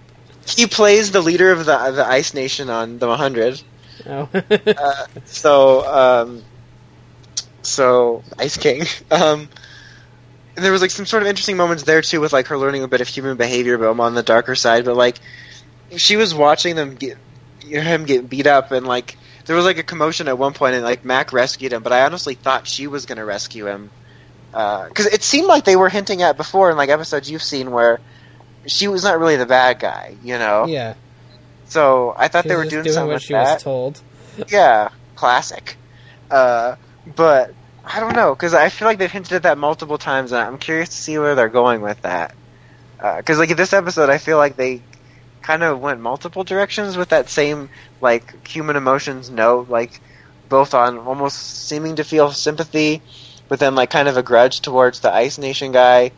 he 0.47 0.65
plays 0.67 1.11
the 1.11 1.19
leader 1.21 1.51
of 1.51 1.65
the 1.65 1.91
the 1.91 2.05
Ice 2.07 2.33
Nation 2.33 2.69
on 2.69 2.99
the 2.99 3.07
100. 3.07 3.61
Oh. 4.07 4.29
Uh, 4.33 5.07
so 5.25 5.85
um, 5.85 6.43
so 7.61 8.23
Ice 8.37 8.57
King. 8.57 8.83
Um, 9.11 9.49
and 10.55 10.65
there 10.65 10.71
was 10.71 10.81
like 10.81 10.89
some 10.89 11.05
sort 11.05 11.21
of 11.21 11.29
interesting 11.29 11.55
moments 11.55 11.83
there 11.83 12.01
too, 12.01 12.19
with 12.19 12.33
like 12.33 12.47
her 12.47 12.57
learning 12.57 12.81
a 12.81 12.87
bit 12.87 12.99
of 12.99 13.07
human 13.07 13.37
behavior, 13.37 13.77
but 13.77 13.87
I'm 13.87 13.99
on 13.99 14.15
the 14.15 14.23
darker 14.23 14.55
side. 14.55 14.85
But 14.85 14.95
like, 14.95 15.19
she 15.95 16.15
was 16.15 16.33
watching 16.33 16.75
them 16.75 16.95
get 16.95 17.17
him 17.59 18.05
get 18.05 18.27
beat 18.27 18.47
up, 18.47 18.71
and 18.71 18.87
like 18.87 19.17
there 19.45 19.55
was 19.55 19.65
like 19.65 19.77
a 19.77 19.83
commotion 19.83 20.27
at 20.27 20.37
one 20.37 20.53
point, 20.53 20.73
and 20.73 20.83
like 20.83 21.05
Mac 21.05 21.31
rescued 21.31 21.73
him. 21.73 21.83
But 21.83 21.93
I 21.93 22.05
honestly 22.05 22.33
thought 22.33 22.67
she 22.67 22.87
was 22.87 23.05
going 23.05 23.19
to 23.19 23.25
rescue 23.25 23.67
him 23.67 23.91
because 24.51 25.05
it 25.05 25.21
seemed 25.21 25.47
like 25.47 25.65
they 25.65 25.75
were 25.75 25.89
hinting 25.89 26.23
at 26.23 26.37
before 26.37 26.71
in 26.71 26.77
like 26.77 26.89
episodes 26.89 27.29
you've 27.29 27.43
seen 27.43 27.69
where 27.71 27.99
she 28.65 28.87
was 28.87 29.03
not 29.03 29.19
really 29.19 29.35
the 29.35 29.45
bad 29.45 29.79
guy, 29.79 30.15
you 30.23 30.39
know. 30.39 30.65
yeah. 30.65 30.95
So 31.67 32.15
I 32.17 32.27
thought 32.27 32.45
they 32.45 32.55
were 32.55 32.65
doing, 32.65 32.83
doing 32.83 32.93
something 32.93 33.13
what 33.13 33.21
she 33.21 33.33
that 33.33 33.55
was 33.55 33.63
told. 33.63 34.01
yeah, 34.49 34.89
classic. 35.15 35.75
Uh, 36.31 36.75
but 37.15 37.53
I 37.85 37.99
don't 37.99 38.15
know 38.15 38.33
because 38.33 38.53
I 38.53 38.69
feel 38.69 38.87
like 38.87 38.97
they've 38.97 39.11
hinted 39.11 39.33
at 39.33 39.43
that 39.43 39.57
multiple 39.57 39.97
times, 39.97 40.31
and 40.31 40.41
I'm 40.41 40.57
curious 40.57 40.89
to 40.89 40.95
see 40.95 41.17
where 41.17 41.35
they're 41.35 41.49
going 41.49 41.81
with 41.81 42.01
that. 42.01 42.35
Because 42.97 43.37
like 43.37 43.49
in 43.49 43.57
this 43.57 43.73
episode, 43.73 44.09
I 44.09 44.17
feel 44.17 44.37
like 44.37 44.55
they 44.55 44.81
kind 45.41 45.63
of 45.63 45.79
went 45.79 46.01
multiple 46.01 46.43
directions 46.43 46.97
with 46.97 47.09
that 47.09 47.29
same 47.29 47.69
like 48.01 48.47
human 48.47 48.75
emotions 48.75 49.29
note, 49.29 49.69
like 49.69 50.01
both 50.49 50.73
on 50.73 50.97
almost 50.97 51.67
seeming 51.67 51.97
to 51.97 52.03
feel 52.03 52.31
sympathy, 52.31 53.01
but 53.47 53.59
then 53.59 53.75
like 53.75 53.89
kind 53.89 54.07
of 54.07 54.17
a 54.17 54.23
grudge 54.23 54.61
towards 54.61 54.99
the 54.99 55.13
Ice 55.13 55.37
Nation 55.37 55.71
guy. 55.71 56.11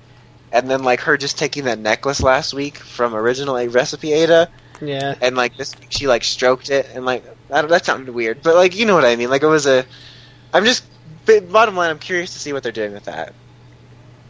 And 0.52 0.68
then, 0.68 0.82
like 0.84 1.02
her 1.02 1.16
just 1.16 1.38
taking 1.38 1.66
that 1.66 1.78
necklace 1.78 2.24
last 2.24 2.56
week 2.56 2.78
from 2.78 3.14
original 3.14 3.56
recipe 3.68 4.16
Aida, 4.16 4.50
Yeah. 4.82 5.16
and 5.22 5.36
like 5.36 5.58
this 5.58 5.76
she 5.90 6.08
like 6.08 6.24
stroked 6.24 6.70
it 6.70 6.88
and 6.94 7.06
like 7.06 7.24
don't, 7.50 7.68
that 7.70 7.86
sounded 7.86 8.14
weird 8.14 8.42
but 8.44 8.56
like 8.56 8.76
you 8.78 8.86
know 8.86 8.96
what 8.96 9.06
i 9.06 9.16
mean. 9.16 9.30
Like 9.30 9.44
it 9.44 9.48
was 9.48 9.66
a 9.66 9.86
i'm 10.54 10.66
just 10.66 10.84
bottom 11.52 11.76
line 11.76 11.90
i'm 11.92 12.00
curious 12.00 12.34
to 12.34 12.40
see 12.40 12.54
what 12.54 12.64
they're 12.64 12.72
doing 12.72 12.94
with 12.94 13.06
that. 13.06 13.34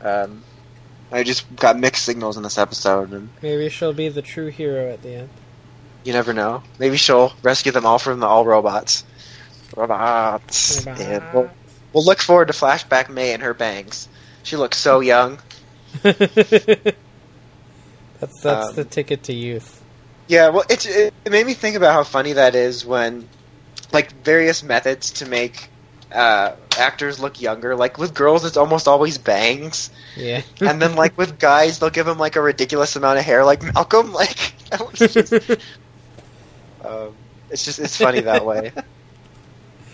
Um 0.01 0.43
i 1.11 1.23
just 1.23 1.53
got 1.55 1.77
mixed 1.79 2.03
signals 2.05 2.37
in 2.37 2.43
this 2.43 2.57
episode 2.57 3.11
and 3.11 3.29
Maybe 3.41 3.69
she'll 3.69 3.93
be 3.93 4.09
the 4.09 4.21
true 4.21 4.47
hero 4.47 4.91
at 4.91 5.01
the 5.01 5.15
end. 5.15 5.29
you 6.03 6.13
never 6.13 6.33
know. 6.33 6.63
Maybe 6.79 6.97
she'll 6.97 7.33
rescue 7.43 7.71
them 7.71 7.85
all 7.85 7.99
from 7.99 8.19
the 8.19 8.27
all 8.27 8.45
robots. 8.45 9.03
Robots, 9.75 10.85
and 10.87 11.23
we'll, 11.33 11.49
we'll 11.93 12.03
look 12.05 12.19
forward 12.19 12.47
to 12.47 12.53
flashback 12.53 13.07
may 13.09 13.33
and 13.33 13.43
her 13.43 13.53
bangs. 13.53 14.07
She 14.43 14.55
looks 14.55 14.77
so 14.77 14.99
young. 14.99 15.37
That's 16.03 16.95
that's 18.19 18.69
Um, 18.69 18.75
the 18.75 18.83
ticket 18.83 19.23
to 19.23 19.33
youth. 19.33 19.78
Yeah, 20.29 20.49
well, 20.49 20.65
it, 20.69 20.85
it 20.87 21.13
made 21.31 21.45
me 21.47 21.55
think 21.55 21.75
about 21.77 21.93
how 21.93 22.03
funny 22.05 22.33
that 22.33 22.55
is 22.55 22.85
when, 22.85 23.31
like, 23.91 24.23
various 24.23 24.63
methods 24.63 25.13
to 25.13 25.27
make 25.27 25.71
uh, 26.11 26.55
actors 26.77 27.19
look 27.19 27.41
younger. 27.41 27.75
Like 27.75 27.97
with 27.97 28.13
girls, 28.15 28.45
it's 28.45 28.57
almost 28.57 28.87
always 28.87 29.17
bangs, 29.19 29.91
Yeah. 30.15 30.43
and 30.63 30.81
then 30.81 30.95
like 30.95 31.17
with 31.17 31.39
guys, 31.39 31.79
they'll 31.79 31.91
give 31.91 32.05
them 32.07 32.19
like 32.19 32.35
a 32.37 32.41
ridiculous 32.41 32.95
amount 32.95 33.19
of 33.19 33.25
hair, 33.25 33.45
like 33.45 33.63
Malcolm. 33.63 34.13
Like, 34.13 34.37
that 34.71 34.81
was 34.91 35.07
just, 35.13 35.39
um, 36.81 37.17
it's 37.49 37.65
just 37.65 37.79
it's 37.79 37.97
funny 37.97 38.21
that 38.21 38.45
way. 38.45 38.73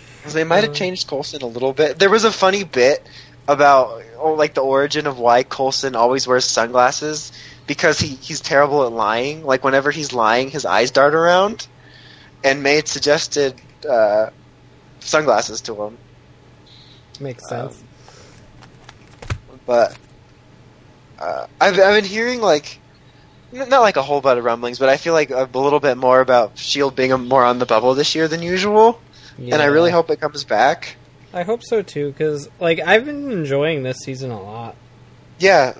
they 0.32 0.44
might 0.44 0.64
have 0.64 0.72
Uh. 0.72 0.72
changed 0.72 1.08
Coulson 1.08 1.42
a 1.42 1.46
little 1.46 1.74
bit. 1.74 1.98
There 1.98 2.10
was 2.10 2.24
a 2.24 2.32
funny 2.32 2.64
bit 2.64 3.08
about 3.48 4.02
oh, 4.18 4.34
like 4.34 4.54
the 4.54 4.62
origin 4.62 5.06
of 5.06 5.18
why 5.18 5.42
Coulson 5.44 5.94
always 5.96 6.26
wears 6.26 6.46
sunglasses 6.46 7.32
because 7.66 7.98
he 7.98 8.08
he's 8.08 8.40
terrible 8.40 8.84
at 8.84 8.92
lying. 8.92 9.44
Like 9.44 9.64
whenever 9.64 9.90
he's 9.90 10.12
lying, 10.12 10.50
his 10.50 10.64
eyes 10.64 10.90
dart 10.90 11.14
around. 11.14 11.66
And 12.44 12.62
May 12.62 12.82
suggested 12.84 13.54
uh, 13.88 14.30
sunglasses 15.00 15.62
to 15.62 15.82
him, 15.82 15.98
Makes 17.18 17.50
um, 17.50 17.70
sense. 17.70 17.82
but 19.64 19.96
uh, 21.18 21.46
I've 21.60 21.78
I've 21.78 21.94
been 21.94 22.04
hearing 22.04 22.40
like 22.40 22.78
not 23.52 23.80
like 23.80 23.96
a 23.96 24.02
whole 24.02 24.20
lot 24.20 24.38
of 24.38 24.44
rumblings, 24.44 24.78
but 24.78 24.88
I 24.88 24.96
feel 24.96 25.12
like 25.12 25.30
a 25.30 25.48
little 25.54 25.80
bit 25.80 25.96
more 25.96 26.20
about 26.20 26.58
Shield 26.58 26.94
being 26.94 27.12
more 27.26 27.44
on 27.44 27.58
the 27.58 27.66
bubble 27.66 27.94
this 27.94 28.14
year 28.14 28.28
than 28.28 28.42
usual, 28.42 29.00
and 29.38 29.54
I 29.54 29.66
really 29.66 29.90
hope 29.90 30.10
it 30.10 30.20
comes 30.20 30.44
back. 30.44 30.96
I 31.32 31.42
hope 31.42 31.62
so 31.62 31.82
too, 31.82 32.12
because 32.12 32.48
like 32.60 32.80
I've 32.80 33.04
been 33.04 33.30
enjoying 33.32 33.82
this 33.82 33.98
season 33.98 34.30
a 34.30 34.40
lot. 34.40 34.76
Yeah, 35.38 35.74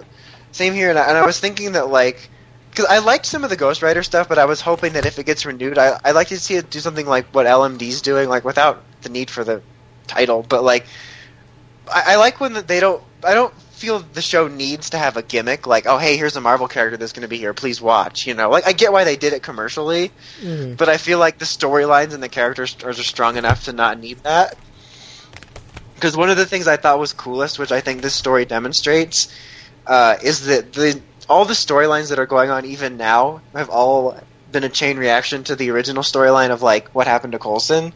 same 0.56 0.74
here. 0.74 0.90
And 0.90 0.98
I, 0.98 1.08
and 1.08 1.16
I 1.16 1.24
was 1.26 1.38
thinking 1.38 1.72
that 1.72 1.88
like, 1.88 2.28
because 2.70 2.86
I 2.86 2.98
liked 2.98 3.26
some 3.26 3.44
of 3.44 3.50
the 3.50 3.56
Ghost 3.56 3.82
Rider 3.82 4.02
stuff, 4.02 4.28
but 4.28 4.38
I 4.38 4.46
was 4.46 4.60
hoping 4.60 4.94
that 4.94 5.06
if 5.06 5.18
it 5.18 5.26
gets 5.26 5.46
renewed, 5.46 5.78
I 5.78 5.98
I 6.04 6.12
like 6.12 6.28
to 6.28 6.38
see 6.40 6.54
it 6.56 6.70
do 6.70 6.80
something 6.80 7.06
like 7.06 7.26
what 7.34 7.46
LMD's 7.46 8.02
doing, 8.02 8.28
like 8.28 8.44
without 8.44 8.82
the 9.02 9.08
need 9.08 9.30
for 9.30 9.44
the 9.44 9.62
title. 10.06 10.44
But 10.48 10.62
like, 10.64 10.86
I, 11.92 12.14
I 12.14 12.16
like 12.16 12.40
when 12.40 12.54
they 12.66 12.80
don't. 12.80 13.02
I 13.24 13.34
don't 13.34 13.52
feel 13.76 13.98
the 13.98 14.22
show 14.22 14.48
needs 14.48 14.90
to 14.90 14.98
have 14.98 15.16
a 15.18 15.22
gimmick 15.22 15.66
like, 15.66 15.86
oh 15.86 15.98
hey, 15.98 16.16
here's 16.16 16.34
a 16.36 16.40
Marvel 16.40 16.66
character 16.68 16.96
that's 16.96 17.12
going 17.12 17.22
to 17.22 17.28
be 17.28 17.36
here. 17.38 17.52
Please 17.54 17.80
watch. 17.80 18.26
You 18.26 18.34
know, 18.34 18.48
like 18.50 18.66
I 18.66 18.72
get 18.72 18.92
why 18.92 19.04
they 19.04 19.16
did 19.16 19.32
it 19.34 19.42
commercially, 19.42 20.10
Mhm. 20.42 20.76
but 20.78 20.88
I 20.88 20.96
feel 20.96 21.18
like 21.18 21.38
the 21.38 21.44
storylines 21.44 22.14
and 22.14 22.22
the 22.22 22.28
characters 22.28 22.76
are 22.84 22.92
strong 22.94 23.36
enough 23.36 23.64
to 23.64 23.72
not 23.72 23.98
need 24.00 24.22
that. 24.24 24.56
Because 25.94 26.16
one 26.16 26.28
of 26.30 26.36
the 26.36 26.44
things 26.46 26.68
I 26.68 26.76
thought 26.76 26.98
was 26.98 27.12
coolest, 27.14 27.58
which 27.58 27.72
I 27.72 27.80
think 27.80 28.02
this 28.02 28.14
story 28.14 28.44
demonstrates, 28.44 29.28
uh, 29.86 30.16
is 30.22 30.46
that 30.46 30.72
the 30.72 31.00
all 31.28 31.44
the 31.44 31.54
storylines 31.54 32.10
that 32.10 32.18
are 32.18 32.26
going 32.26 32.50
on 32.50 32.64
even 32.66 32.96
now 32.96 33.40
have 33.54 33.70
all 33.70 34.16
been 34.50 34.64
a 34.64 34.68
chain 34.68 34.96
reaction 34.98 35.44
to 35.44 35.56
the 35.56 35.70
original 35.70 36.02
storyline 36.02 36.50
of 36.50 36.62
like 36.62 36.88
what 36.94 37.06
happened 37.06 37.32
to 37.32 37.38
Coulson. 37.38 37.92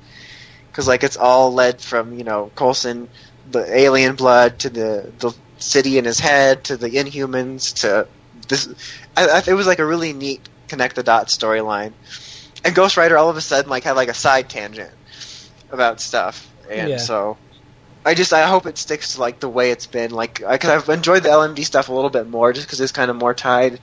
Because 0.70 0.86
like 0.88 1.02
it's 1.04 1.16
all 1.16 1.52
led 1.52 1.80
from 1.80 2.12
you 2.14 2.24
know 2.24 2.50
Coulson, 2.54 3.08
the 3.50 3.64
alien 3.76 4.16
blood 4.16 4.58
to 4.60 4.70
the 4.70 5.12
the 5.18 5.34
city 5.58 5.98
in 5.98 6.04
his 6.04 6.18
head 6.20 6.64
to 6.64 6.76
the 6.76 6.88
Inhumans 6.90 7.80
to 7.80 8.08
this. 8.48 8.68
I, 9.16 9.26
I, 9.26 9.42
it 9.46 9.54
was 9.54 9.66
like 9.66 9.78
a 9.78 9.86
really 9.86 10.12
neat 10.12 10.48
connect 10.68 10.96
the 10.96 11.02
dots 11.02 11.36
storyline. 11.36 11.92
And 12.64 12.74
Ghost 12.74 12.96
Rider 12.96 13.16
all 13.18 13.28
of 13.30 13.36
a 13.36 13.40
sudden 13.40 13.70
like 13.70 13.84
had 13.84 13.96
like 13.96 14.08
a 14.08 14.14
side 14.14 14.48
tangent 14.48 14.92
about 15.70 16.00
stuff, 16.00 16.52
and 16.68 16.90
Yeah. 16.90 16.96
so 17.00 17.38
I 18.04 18.14
just 18.14 18.32
I 18.32 18.46
hope 18.46 18.66
it 18.66 18.78
sticks 18.78 19.14
to 19.14 19.20
like 19.20 19.40
the 19.40 19.48
way 19.48 19.70
it's 19.70 19.86
been. 19.86 20.10
Like 20.10 20.34
because 20.40 20.70
I've 20.70 20.88
enjoyed 20.88 21.22
the 21.22 21.28
LMD 21.28 21.64
stuff 21.64 21.88
a 21.88 21.92
little 21.92 22.10
bit 22.10 22.28
more, 22.28 22.52
just 22.52 22.66
because 22.66 22.80
it's 22.80 22.92
kind 22.92 23.10
of 23.10 23.16
more 23.16 23.34
tied 23.34 23.78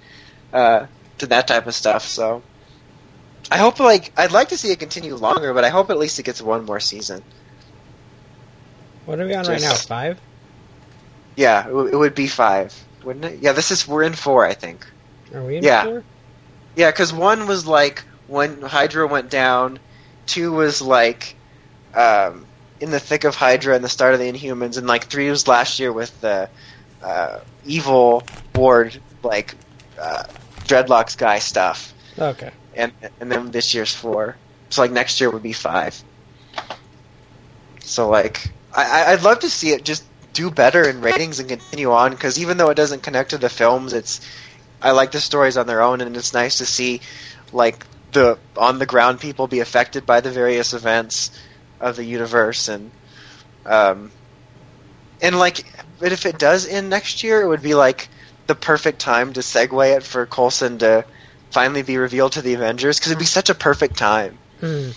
uh, 0.52 0.88
to 1.19 1.27
that 1.27 1.48
type 1.48 1.68
of 1.68 1.76
stuff. 1.76 2.03
So 2.03 2.41
I 3.52 3.57
hope 3.57 3.80
like 3.80 4.11
I'd 4.18 4.31
like 4.31 4.49
to 4.49 4.57
see 4.57 4.72
it 4.72 4.80
continue 4.80 5.15
longer, 5.15 5.53
but 5.53 5.64
I 5.64 5.69
hope 5.69 5.89
at 5.91 5.98
least 5.99 6.18
it 6.19 6.23
gets 6.23 6.41
one 6.41 6.65
more 6.65 6.80
season. 6.80 7.22
What 9.06 9.19
are 9.19 9.26
we 9.26 9.35
on 9.35 9.45
right 9.45 9.61
now? 9.61 9.73
Five? 9.73 10.19
Yeah, 11.35 11.65
it, 11.65 11.69
w- 11.69 11.88
it 11.88 11.95
would 11.95 12.15
be 12.15 12.27
five, 12.27 12.73
wouldn't 13.03 13.23
it? 13.26 13.39
Yeah, 13.39 13.52
this 13.52 13.69
is 13.69 13.88
we're 13.88 14.03
in 14.03 14.14
four, 14.14 14.45
I 14.45 14.56
think. 14.56 14.85
Are 15.34 15.44
we 15.44 15.57
in 15.57 15.64
Yeah. 15.64 15.84
four? 15.84 16.03
Yeah, 16.76 16.89
because 16.89 17.14
one 17.14 17.45
was 17.45 17.68
like 17.68 18.03
when 18.27 18.61
Hydra 18.64 19.06
went 19.07 19.30
down. 19.30 19.80
Two 20.26 20.52
was 20.52 20.81
like 20.81 21.35
um, 21.94 22.47
in 22.80 22.91
the 22.91 22.99
thick 22.99 23.24
of 23.24 23.36
Hydra 23.36 23.76
and 23.76 23.84
the 23.84 23.90
start 23.90 24.14
of 24.14 24.20
the 24.20 24.32
Inhumans, 24.32 24.78
and 24.78 24.88
like 24.88 25.06
three 25.06 25.30
was 25.30 25.48
last 25.48 25.80
year 25.80 25.91
with 25.91 26.20
the 26.22 26.49
uh, 27.02 27.40
evil 27.66 28.24
ward 28.56 28.99
like 29.24 29.56
uh, 29.99 30.24
dreadlocks 30.66 31.18
guy 31.18 31.40
stuff, 31.40 31.94
Okay. 32.18 32.52
and 32.76 32.91
and 33.20 33.32
then 33.32 33.52
this 33.52 33.74
year's 33.74 33.94
four. 33.94 34.36
So 34.70 34.82
like 34.82 34.91
next 34.91 35.20
year 35.22 35.30
would 35.30 35.44
be 35.44 35.54
five. 35.54 36.02
So 37.82 38.10
like 38.10 38.49
I, 38.74 38.84
I- 39.04 39.12
I'd 39.14 39.24
love 39.24 39.40
to 39.40 39.49
see 39.49 39.70
it 39.72 39.84
just 39.84 40.04
do 40.34 40.52
better 40.52 40.88
in 40.88 41.02
ratings 41.02 41.40
and 41.40 41.49
continue 41.49 41.91
on 41.91 42.12
because 42.12 42.38
even 42.40 42.58
though 42.58 42.70
it 42.70 42.76
doesn't 42.76 43.02
connect 43.04 43.32
to 43.32 43.38
the 43.38 43.49
films, 43.49 43.94
it's 43.94 44.22
I 44.82 44.91
like 44.91 45.12
the 45.12 45.20
stories 45.22 45.58
on 45.58 45.66
their 45.68 45.82
own, 45.82 46.02
and 46.02 46.16
it's 46.16 46.34
nice 46.34 46.60
to 46.60 46.66
see 46.66 47.02
like 47.52 47.86
the 48.12 48.38
on 48.56 48.80
the 48.80 48.86
ground 48.86 49.20
people 49.20 49.48
be 49.48 49.60
affected 49.62 50.06
by 50.06 50.22
the 50.22 50.32
various 50.32 50.74
events 50.74 51.32
of 51.80 51.95
the 51.95 52.04
universe 52.04 52.68
and 52.70 52.91
um 53.66 54.12
and 55.22 55.38
like 55.38 55.66
but 55.99 56.12
if 56.12 56.26
it 56.26 56.40
does 56.40 56.68
end 56.68 56.90
next 56.90 57.24
year 57.24 57.41
it 57.41 57.48
would 57.48 57.62
be 57.62 57.76
like 57.76 58.10
the 58.48 58.56
perfect 58.56 58.99
time 58.99 59.34
to 59.34 59.41
segue 59.41 59.95
it 59.98 60.04
for 60.04 60.26
Coulson 60.26 60.80
to 60.80 61.06
finally 61.52 61.82
be 61.84 61.98
revealed 61.98 62.32
to 62.34 62.41
the 62.41 62.54
Avengers 62.54 62.98
because 62.98 63.12
it'd 63.12 63.20
be 63.20 63.26
such 63.26 63.49
a 63.49 63.56
perfect 63.56 63.98
time 63.98 64.38
Hmm. 64.60 64.90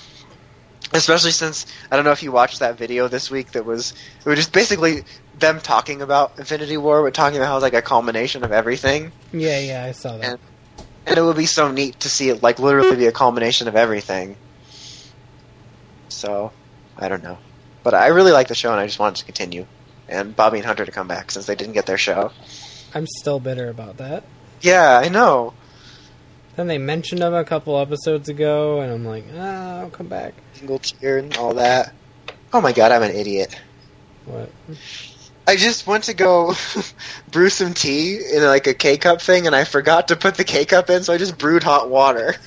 especially 0.92 1.32
since 1.32 1.66
I 1.90 1.96
don't 1.96 2.04
know 2.04 2.12
if 2.12 2.22
you 2.22 2.32
watched 2.32 2.60
that 2.60 2.78
video 2.78 3.08
this 3.08 3.30
week 3.30 3.52
that 3.52 3.66
was 3.66 3.92
it 4.24 4.28
was 4.28 4.38
just 4.38 4.52
basically 4.52 5.02
them 5.38 5.60
talking 5.60 6.00
about 6.02 6.38
Infinity 6.38 6.76
War 6.78 7.02
but 7.02 7.12
talking 7.14 7.36
about 7.38 7.48
how 7.48 7.56
it's 7.56 7.62
like 7.62 7.74
a 7.74 7.82
culmination 7.82 8.42
of 8.44 8.52
everything 8.52 9.12
Yeah, 9.32 9.58
yeah, 9.58 9.84
I 9.84 9.92
saw 9.92 10.16
that. 10.16 10.24
And- 10.30 10.38
and 11.06 11.18
it 11.18 11.22
would 11.22 11.36
be 11.36 11.46
so 11.46 11.70
neat 11.72 11.98
to 12.00 12.10
see 12.10 12.28
it 12.28 12.42
like 12.42 12.58
literally 12.58 12.94
be 12.94 13.06
a 13.06 13.10
culmination 13.12 13.68
of 13.68 13.74
everything. 13.74 14.36
So, 16.08 16.52
I 17.00 17.08
don't 17.08 17.22
know, 17.22 17.38
but 17.82 17.94
I 17.94 18.08
really 18.08 18.32
like 18.32 18.48
the 18.48 18.54
show, 18.54 18.70
and 18.70 18.80
I 18.80 18.86
just 18.86 18.98
want 18.98 19.16
it 19.16 19.20
to 19.20 19.24
continue. 19.24 19.66
and 20.08 20.34
Bobby 20.34 20.58
and 20.58 20.66
Hunter 20.66 20.84
to 20.84 20.92
come 20.92 21.08
back 21.08 21.30
since 21.30 21.46
they 21.46 21.54
didn't 21.54 21.74
get 21.74 21.86
their 21.86 21.98
show. 21.98 22.32
I'm 22.94 23.06
still 23.06 23.38
bitter 23.40 23.68
about 23.68 23.98
that. 23.98 24.24
Yeah, 24.60 25.00
I 25.02 25.08
know. 25.08 25.54
Then 26.56 26.66
they 26.66 26.78
mentioned 26.78 27.22
them 27.22 27.32
a 27.32 27.44
couple 27.44 27.78
episodes 27.78 28.28
ago, 28.28 28.80
and 28.80 28.92
I'm 28.92 29.04
like, 29.04 29.24
ah, 29.36 29.80
I'll 29.80 29.90
come 29.90 30.08
back. 30.08 30.34
Single 30.54 30.80
tier 30.80 31.18
and 31.18 31.34
all 31.36 31.54
that. 31.54 31.92
Oh 32.52 32.60
my 32.60 32.72
god, 32.72 32.90
I'm 32.92 33.02
an 33.02 33.12
idiot. 33.14 33.58
What? 34.26 34.50
I 35.46 35.56
just 35.56 35.86
went 35.86 36.04
to 36.04 36.14
go 36.14 36.54
brew 37.30 37.48
some 37.48 37.72
tea 37.74 38.18
in 38.34 38.42
like 38.42 38.66
a 38.66 38.74
K 38.74 38.98
cup 38.98 39.22
thing, 39.22 39.46
and 39.46 39.54
I 39.56 39.64
forgot 39.64 40.08
to 40.08 40.16
put 40.16 40.34
the 40.34 40.44
K 40.44 40.64
cup 40.64 40.90
in, 40.90 41.02
so 41.04 41.12
I 41.12 41.18
just 41.18 41.38
brewed 41.38 41.62
hot 41.62 41.88
water. 41.88 42.34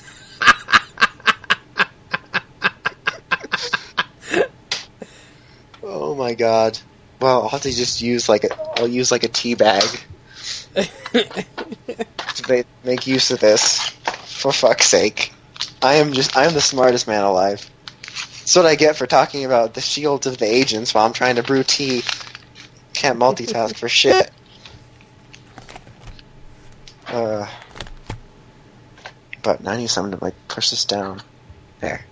oh 6.14 6.16
my 6.16 6.34
god. 6.34 6.78
Well, 7.20 7.42
I'll 7.42 7.48
have 7.48 7.62
to 7.62 7.72
just 7.72 8.00
use 8.00 8.28
like 8.28 8.44
a. 8.44 8.78
I'll 8.78 8.88
use 8.88 9.10
like 9.10 9.24
a 9.24 9.28
tea 9.28 9.54
bag 9.54 9.82
to 10.74 12.64
make 12.84 13.06
use 13.06 13.30
of 13.30 13.40
this. 13.40 13.80
For 14.26 14.52
fuck's 14.52 14.86
sake, 14.86 15.32
I 15.82 15.94
am 15.94 16.12
just. 16.12 16.36
I 16.36 16.44
am 16.44 16.54
the 16.54 16.60
smartest 16.60 17.08
man 17.08 17.24
alive. 17.24 17.68
That's 18.06 18.54
what 18.54 18.66
I 18.66 18.74
get 18.74 18.96
for 18.96 19.06
talking 19.06 19.44
about 19.44 19.74
the 19.74 19.80
shields 19.80 20.26
of 20.26 20.38
the 20.38 20.46
agents 20.46 20.94
while 20.94 21.06
I'm 21.06 21.12
trying 21.12 21.36
to 21.36 21.42
brew 21.42 21.64
tea. 21.64 22.02
Can't 22.92 23.18
multitask 23.18 23.76
for 23.76 23.88
shit. 23.88 24.30
Uh, 27.08 27.48
but 29.42 29.66
I 29.66 29.76
need 29.78 29.88
something 29.88 30.18
to 30.18 30.24
like 30.24 30.34
push 30.46 30.70
this 30.70 30.84
down. 30.84 31.22
There. 31.80 32.04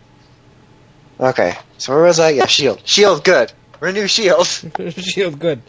Okay, 1.20 1.54
so 1.78 1.94
where 1.94 2.04
was 2.04 2.18
I? 2.18 2.30
Yeah, 2.30 2.46
shield. 2.46 2.80
Shield, 2.84 3.24
good. 3.24 3.52
Renew 3.82 4.06
shield. 4.06 4.46
Shield 4.96 5.40
good. 5.40 5.60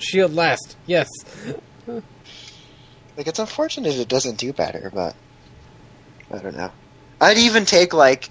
Shield 0.00 0.34
last. 0.34 0.76
Yes. 0.86 1.08
Like 1.86 3.28
it's 3.28 3.38
unfortunate 3.38 3.94
it 3.94 4.08
doesn't 4.08 4.38
do 4.38 4.52
better, 4.52 4.90
but 4.92 5.14
I 6.32 6.38
don't 6.38 6.56
know. 6.56 6.72
I'd 7.20 7.38
even 7.38 7.64
take 7.64 7.94
like 7.94 8.28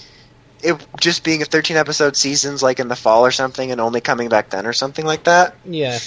it 0.61 0.75
just 0.99 1.23
being 1.23 1.41
a 1.41 1.45
13 1.45 1.77
episode 1.77 2.17
seasons 2.17 2.61
like 2.61 2.81
in 2.81 2.89
the 2.89 2.97
fall 2.97 3.25
or 3.25 3.31
something 3.31 3.71
and 3.71 3.79
only 3.79 4.01
coming 4.01 4.27
back 4.27 4.49
then 4.49 4.67
or 4.67 4.73
something 4.73 5.05
like 5.05 5.23
that. 5.23 5.55
Yeah. 5.63 5.99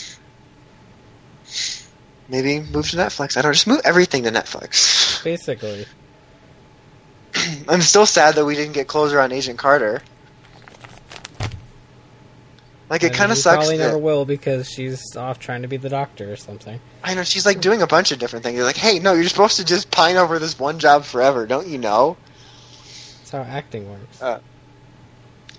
Maybe 2.29 2.61
move 2.61 2.91
to 2.91 2.99
Netflix. 2.99 3.39
I 3.39 3.41
don't 3.41 3.49
know, 3.49 3.55
just 3.55 3.67
move 3.67 3.81
everything 3.83 4.25
to 4.25 4.31
Netflix. 4.31 5.25
Basically. 5.25 5.87
I'm 7.67 7.81
still 7.81 8.05
sad 8.05 8.35
that 8.35 8.45
we 8.45 8.57
didn't 8.57 8.75
get 8.75 8.89
closer 8.89 9.19
on 9.19 9.33
Agent 9.33 9.59
Carter. 9.59 10.03
Like 12.89 13.03
it 13.03 13.13
kind 13.15 13.33
of 13.33 13.39
sucks. 13.39 13.57
Probably 13.57 13.77
that- 13.79 13.87
never 13.87 13.99
will 13.99 14.25
because 14.25 14.69
she's 14.71 15.17
off 15.17 15.39
trying 15.41 15.63
to 15.63 15.69
be 15.69 15.77
the 15.77 15.89
doctor 15.89 16.33
or 16.33 16.37
something. 16.37 16.81
I 17.03 17.15
know 17.15 17.25
she's 17.25 17.45
like 17.45 17.61
doing 17.61 17.83
a 17.83 17.87
bunch 17.87 18.13
of 18.13 18.19
different 18.19 18.45
things. 18.45 18.57
You're 18.57 18.65
like, 18.65 18.77
hey, 18.77 18.99
no, 19.01 19.13
you're 19.13 19.29
supposed 19.29 19.57
to 19.57 19.65
just 19.65 19.91
pine 19.91 20.17
over 20.17 20.39
this 20.39 20.59
one 20.59 20.79
job 20.79 21.05
forever, 21.05 21.47
don't 21.47 21.67
you 21.67 21.79
know? 21.79 22.17
That's 23.19 23.31
how 23.33 23.41
acting 23.43 23.91
works. 23.91 24.23
Uh, 24.23 24.39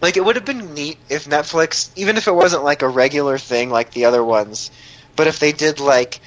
Like 0.02 0.16
it 0.16 0.24
would 0.24 0.36
have 0.38 0.46
been 0.46 0.74
neat 0.74 0.98
if 1.10 1.26
Netflix, 1.26 1.90
even 1.98 2.16
if 2.18 2.28
it 2.28 2.34
wasn't 2.34 2.64
like 2.64 2.82
a 2.82 2.88
regular 2.88 3.38
thing 3.38 3.70
like 3.70 3.92
the 3.92 4.06
other 4.06 4.24
ones, 4.24 4.72
but 5.18 5.28
if 5.28 5.40
they 5.40 5.52
did 5.52 5.80
like 5.82 6.20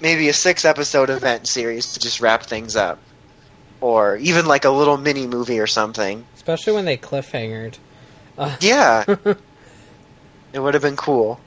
maybe 0.00 0.28
a 0.28 0.32
six 0.32 0.64
episode 0.64 1.08
event 1.10 1.46
series 1.46 1.92
to 1.92 2.00
just 2.00 2.20
wrap 2.20 2.42
things 2.44 2.74
up, 2.74 2.98
or 3.80 4.16
even 4.16 4.46
like 4.46 4.64
a 4.64 4.70
little 4.70 4.96
mini 4.96 5.26
movie 5.26 5.60
or 5.60 5.66
something. 5.68 6.26
Especially 6.34 6.72
when 6.72 6.84
they 6.84 6.96
cliffhangered. 6.96 7.74
Uh, 8.38 8.56
Yeah, 8.60 9.04
it 10.56 10.60
would 10.60 10.72
have 10.72 10.82
been 10.82 10.96
cool. 10.96 11.38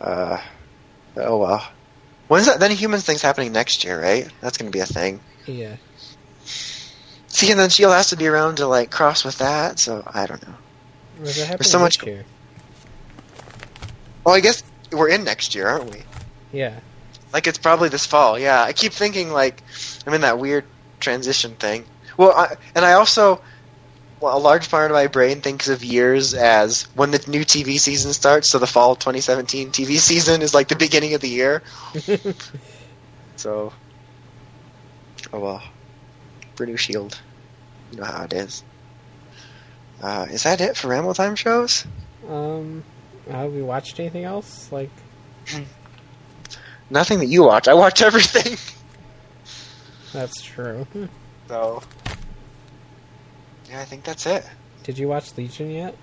Uh, 0.00 0.40
oh 1.18 1.36
well. 1.36 1.68
When's 2.28 2.46
that? 2.46 2.58
Inhumans 2.58 3.02
thing's 3.02 3.20
happening 3.20 3.52
next 3.52 3.84
year, 3.84 4.00
right? 4.00 4.26
That's 4.40 4.56
going 4.56 4.72
to 4.72 4.74
be 4.74 4.80
a 4.80 4.86
thing. 4.86 5.20
yeah. 5.46 5.76
See, 7.28 7.50
and 7.50 7.58
then 7.60 7.68
she'll 7.68 7.90
has 7.92 8.08
to 8.10 8.16
be 8.16 8.26
around 8.28 8.56
to 8.56 8.66
like 8.66 8.90
cross 8.90 9.24
with 9.24 9.38
that, 9.38 9.78
so 9.78 10.02
I 10.06 10.26
don't 10.26 10.40
know. 10.46 10.54
It 11.24 11.36
happening 11.36 11.62
so 11.64 11.78
much- 11.78 12.02
year? 12.06 12.24
Well, 14.24 14.34
I 14.34 14.40
guess 14.40 14.62
we're 14.90 15.10
in 15.10 15.24
next 15.24 15.54
year, 15.54 15.66
aren't 15.68 15.90
we? 15.90 16.02
Yeah. 16.52 16.78
Like 17.34 17.46
it's 17.46 17.58
probably 17.58 17.90
this 17.90 18.06
fall. 18.06 18.38
Yeah, 18.38 18.62
I 18.62 18.72
keep 18.72 18.92
thinking 18.92 19.30
like 19.30 19.62
I'm 20.06 20.14
in 20.14 20.22
that 20.22 20.38
weird 20.38 20.64
transition 21.00 21.56
thing. 21.56 21.84
Well, 22.16 22.32
I, 22.32 22.54
and 22.74 22.84
I 22.84 22.92
also 22.94 23.42
well, 24.20 24.36
a 24.36 24.38
large 24.38 24.70
part 24.70 24.90
of 24.90 24.94
my 24.94 25.06
brain 25.08 25.40
thinks 25.40 25.68
of 25.68 25.84
years 25.84 26.34
as 26.34 26.82
when 26.94 27.10
the 27.10 27.22
new 27.26 27.44
TV 27.44 27.78
season 27.78 28.12
starts. 28.12 28.50
So 28.50 28.58
the 28.58 28.66
fall 28.66 28.94
2017 28.96 29.70
TV 29.70 29.98
season 29.98 30.40
is 30.42 30.54
like 30.54 30.68
the 30.68 30.76
beginning 30.76 31.14
of 31.14 31.20
the 31.20 31.28
year. 31.28 31.62
So, 33.36 33.72
oh 35.32 35.40
well, 35.40 35.62
British 36.54 36.82
Shield. 36.82 37.20
You 37.90 37.98
know 37.98 38.04
how 38.04 38.22
it 38.24 38.32
is. 38.32 38.62
Uh, 40.00 40.26
is 40.30 40.44
that 40.44 40.60
it 40.60 40.76
for 40.76 40.88
Ramble 40.88 41.14
Time 41.14 41.34
shows? 41.34 41.84
um, 42.28 42.84
have 43.28 43.52
we 43.52 43.60
watched 43.60 43.98
anything 44.00 44.24
else? 44.24 44.70
Like, 44.72 44.90
Nothing 46.90 47.18
that 47.18 47.26
you 47.26 47.42
watch. 47.42 47.66
I 47.68 47.74
watch 47.74 48.00
everything. 48.02 48.56
that's 50.12 50.40
true. 50.40 50.86
So, 51.48 51.82
yeah, 53.74 53.80
I 53.80 53.84
think 53.84 54.04
that's 54.04 54.26
it. 54.26 54.44
Did 54.84 54.98
you 54.98 55.08
watch 55.08 55.36
Legion 55.36 55.70
yet? 55.70 55.94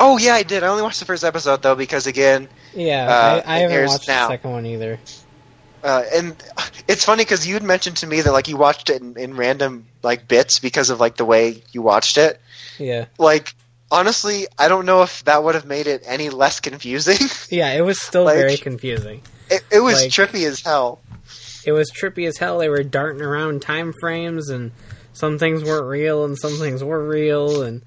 Oh 0.00 0.18
yeah, 0.18 0.34
I 0.34 0.42
did. 0.42 0.62
I 0.64 0.68
only 0.68 0.82
watched 0.82 0.98
the 1.00 1.06
first 1.06 1.22
episode 1.24 1.62
though 1.62 1.74
because 1.76 2.06
again, 2.06 2.48
Yeah, 2.74 3.06
Uh, 3.08 3.42
I, 3.46 3.56
I 3.56 3.58
haven't 3.60 3.86
watched 3.86 4.08
now. 4.08 4.28
the 4.28 4.34
second 4.34 4.50
one 4.50 4.66
either. 4.66 4.98
uh, 5.84 6.02
and 6.14 6.34
it's 6.88 7.04
funny 7.04 7.22
because 7.24 7.46
you'd 7.46 7.62
mentioned 7.62 7.98
to 7.98 8.06
me 8.06 8.20
that 8.22 8.32
like 8.32 8.48
you 8.48 8.56
watched 8.56 8.90
it 8.90 9.00
in, 9.02 9.16
in 9.18 9.36
random 9.36 9.86
like 10.02 10.26
bits 10.28 10.58
because 10.58 10.90
of 10.90 10.98
like 11.00 11.16
the 11.16 11.24
way 11.24 11.62
you 11.72 11.82
watched 11.82 12.18
it. 12.18 12.40
Yeah. 12.78 13.06
Like 13.18 13.54
honestly, 13.90 14.46
I 14.58 14.68
don't 14.68 14.86
know 14.86 15.02
if 15.02 15.22
that 15.24 15.44
would 15.44 15.54
have 15.54 15.66
made 15.66 15.86
it 15.86 16.02
any 16.06 16.30
less 16.30 16.58
confusing. 16.60 17.28
Yeah, 17.50 17.72
it 17.72 17.82
was 17.82 18.00
still 18.00 18.24
Like- 18.24 18.36
very 18.36 18.56
confusing. 18.56 19.20
it, 19.50 19.62
it 19.70 19.80
was 19.80 20.00
Like- 20.02 20.10
trippy 20.10 20.46
as 20.46 20.62
hell. 20.62 21.00
It 21.64 21.70
was 21.72 21.92
trippy 21.92 22.26
as 22.26 22.38
hell. 22.38 22.58
They 22.58 22.68
were 22.68 22.82
darting 22.82 23.22
around 23.22 23.62
time 23.62 23.92
frames, 24.00 24.48
and 24.48 24.72
some 25.12 25.38
things 25.38 25.62
weren't 25.64 25.86
real, 25.86 26.24
and 26.24 26.36
some 26.38 26.52
things 26.54 26.82
were 26.82 27.06
real, 27.06 27.62
and 27.62 27.82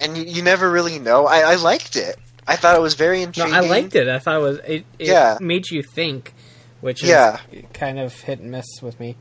and 0.00 0.16
you, 0.16 0.24
you 0.24 0.42
never 0.42 0.70
really 0.70 0.98
know. 0.98 1.26
I, 1.26 1.40
I 1.52 1.54
liked 1.56 1.96
it. 1.96 2.16
I 2.46 2.56
thought 2.56 2.74
it 2.76 2.80
was 2.80 2.94
very 2.94 3.18
no, 3.18 3.24
intriguing. 3.24 3.54
I 3.54 3.60
liked 3.60 3.94
it. 3.94 4.08
I 4.08 4.18
thought 4.18 4.36
it 4.36 4.42
was 4.42 4.58
it. 4.58 4.84
it 4.98 5.08
Yeah. 5.08 5.38
made 5.40 5.70
you 5.70 5.82
think, 5.82 6.32
which 6.80 7.02
is 7.02 7.08
Yeah. 7.10 7.38
kind 7.74 7.98
of 7.98 8.18
hit 8.20 8.40
and 8.40 8.50
miss 8.50 8.66
with 8.82 8.98
me 8.98 9.16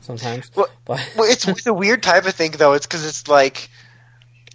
sometimes. 0.00 0.50
Well- 0.54 0.68
but 0.84 1.00
Well, 1.16 1.30
it's, 1.30 1.46
it's 1.46 1.66
a 1.66 1.74
weird 1.74 2.02
type 2.02 2.26
of 2.26 2.34
thing 2.34 2.52
though. 2.52 2.72
It's 2.72 2.86
because 2.86 3.04
it's 3.06 3.28
like 3.28 3.68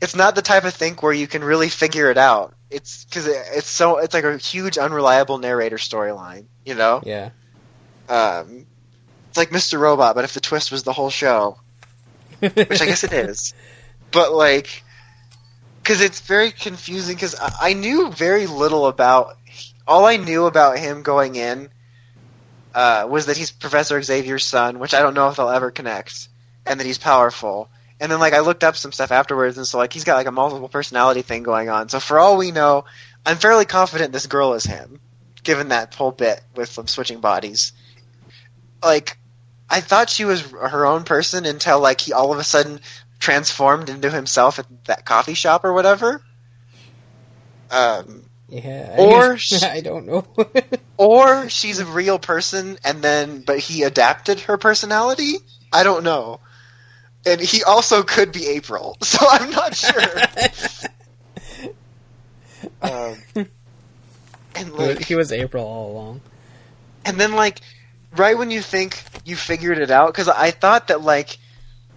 it's 0.01 0.15
not 0.15 0.35
the 0.35 0.41
type 0.41 0.63
of 0.65 0.73
thing 0.73 0.95
where 0.95 1.13
you 1.13 1.27
can 1.27 1.43
really 1.43 1.69
figure 1.69 2.09
it 2.09 2.17
out. 2.17 2.53
It's 2.71 3.05
because 3.05 3.27
it, 3.27 3.37
it's 3.53 3.67
so 3.69 3.97
it's 3.97 4.13
like 4.13 4.23
a 4.23 4.37
huge 4.37 4.77
unreliable 4.77 5.37
narrator 5.37 5.77
storyline. 5.77 6.45
You 6.65 6.75
know, 6.75 7.01
yeah, 7.05 7.29
um, 8.09 8.65
it's 9.35 9.37
like 9.37 9.49
Mr. 9.49 9.77
Robot, 9.77 10.15
but 10.15 10.23
if 10.23 10.33
the 10.33 10.39
twist 10.39 10.71
was 10.71 10.83
the 10.83 10.93
whole 10.93 11.09
show, 11.09 11.57
which 12.39 12.55
I 12.81 12.85
guess 12.85 13.03
it 13.03 13.11
is. 13.11 13.53
But 14.11 14.31
like, 14.31 14.83
because 15.83 15.99
it's 15.99 16.21
very 16.21 16.51
confusing. 16.51 17.17
Because 17.17 17.35
I, 17.35 17.71
I 17.71 17.73
knew 17.73 18.11
very 18.11 18.47
little 18.47 18.85
about. 18.85 19.35
All 19.85 20.05
I 20.05 20.15
knew 20.15 20.45
about 20.45 20.79
him 20.79 21.01
going 21.03 21.35
in 21.35 21.67
uh, 22.73 23.07
was 23.09 23.25
that 23.25 23.35
he's 23.35 23.51
Professor 23.51 24.01
Xavier's 24.01 24.45
son, 24.45 24.79
which 24.79 24.93
I 24.93 25.01
don't 25.01 25.15
know 25.15 25.27
if 25.27 25.35
they'll 25.35 25.49
ever 25.49 25.69
connect, 25.69 26.29
and 26.65 26.79
that 26.79 26.85
he's 26.85 26.97
powerful. 26.97 27.67
And 27.99 28.09
then 28.09 28.21
like 28.21 28.33
I 28.33 28.39
looked 28.39 28.63
up 28.63 28.77
some 28.77 28.93
stuff 28.93 29.11
afterwards, 29.11 29.57
and 29.57 29.67
so 29.67 29.77
like 29.79 29.91
he's 29.91 30.05
got 30.05 30.15
like 30.15 30.27
a 30.27 30.31
multiple 30.31 30.69
personality 30.69 31.23
thing 31.23 31.43
going 31.43 31.67
on. 31.67 31.89
So 31.89 31.99
for 31.99 32.19
all 32.19 32.37
we 32.37 32.51
know, 32.51 32.85
I'm 33.25 33.35
fairly 33.35 33.65
confident 33.65 34.13
this 34.13 34.27
girl 34.27 34.53
is 34.53 34.63
him, 34.63 35.01
given 35.43 35.69
that 35.69 35.93
whole 35.93 36.11
bit 36.13 36.41
with 36.55 36.73
them 36.75 36.87
switching 36.87 37.19
bodies. 37.19 37.73
Like, 38.81 39.17
I 39.69 39.81
thought 39.81 40.09
she 40.09 40.25
was 40.25 40.41
her 40.41 40.85
own 40.85 41.03
person 41.03 41.45
until 41.45 41.79
like 41.79 42.01
he 42.01 42.13
all 42.13 42.31
of 42.31 42.39
a 42.39 42.43
sudden 42.43 42.79
transformed 43.19 43.89
into 43.89 44.09
himself 44.09 44.59
at 44.59 44.85
that 44.85 45.05
coffee 45.05 45.33
shop 45.33 45.65
or 45.65 45.73
whatever. 45.73 46.21
Um, 47.71 48.23
yeah. 48.47 48.95
Or 48.97 49.37
I 49.63 49.81
don't 49.81 50.05
know. 50.05 50.25
or 50.97 51.49
she's 51.49 51.79
a 51.79 51.85
real 51.85 52.19
person 52.19 52.77
and 52.83 53.01
then 53.01 53.41
but 53.41 53.59
he 53.59 53.83
adapted 53.83 54.41
her 54.41 54.57
personality. 54.57 55.35
I 55.73 55.83
don't 55.83 56.03
know. 56.03 56.39
And 57.25 57.41
he 57.41 57.63
also 57.63 58.03
could 58.03 58.31
be 58.31 58.45
April, 58.49 58.97
so 59.01 59.25
I'm 59.27 59.49
not 59.49 59.75
sure. 59.75 60.21
um, 62.83 63.47
and 64.53 64.73
like, 64.73 65.03
he 65.03 65.15
was 65.15 65.31
April 65.31 65.65
all 65.65 65.91
along. 65.91 66.21
and 67.03 67.19
then 67.19 67.33
like 67.33 67.61
right 68.17 68.37
when 68.37 68.51
you 68.51 68.61
think 68.61 69.03
you 69.25 69.35
figured 69.35 69.77
it 69.77 69.91
out 69.91 70.07
because 70.07 70.29
i 70.29 70.51
thought 70.51 70.87
that 70.87 71.01
like 71.01 71.37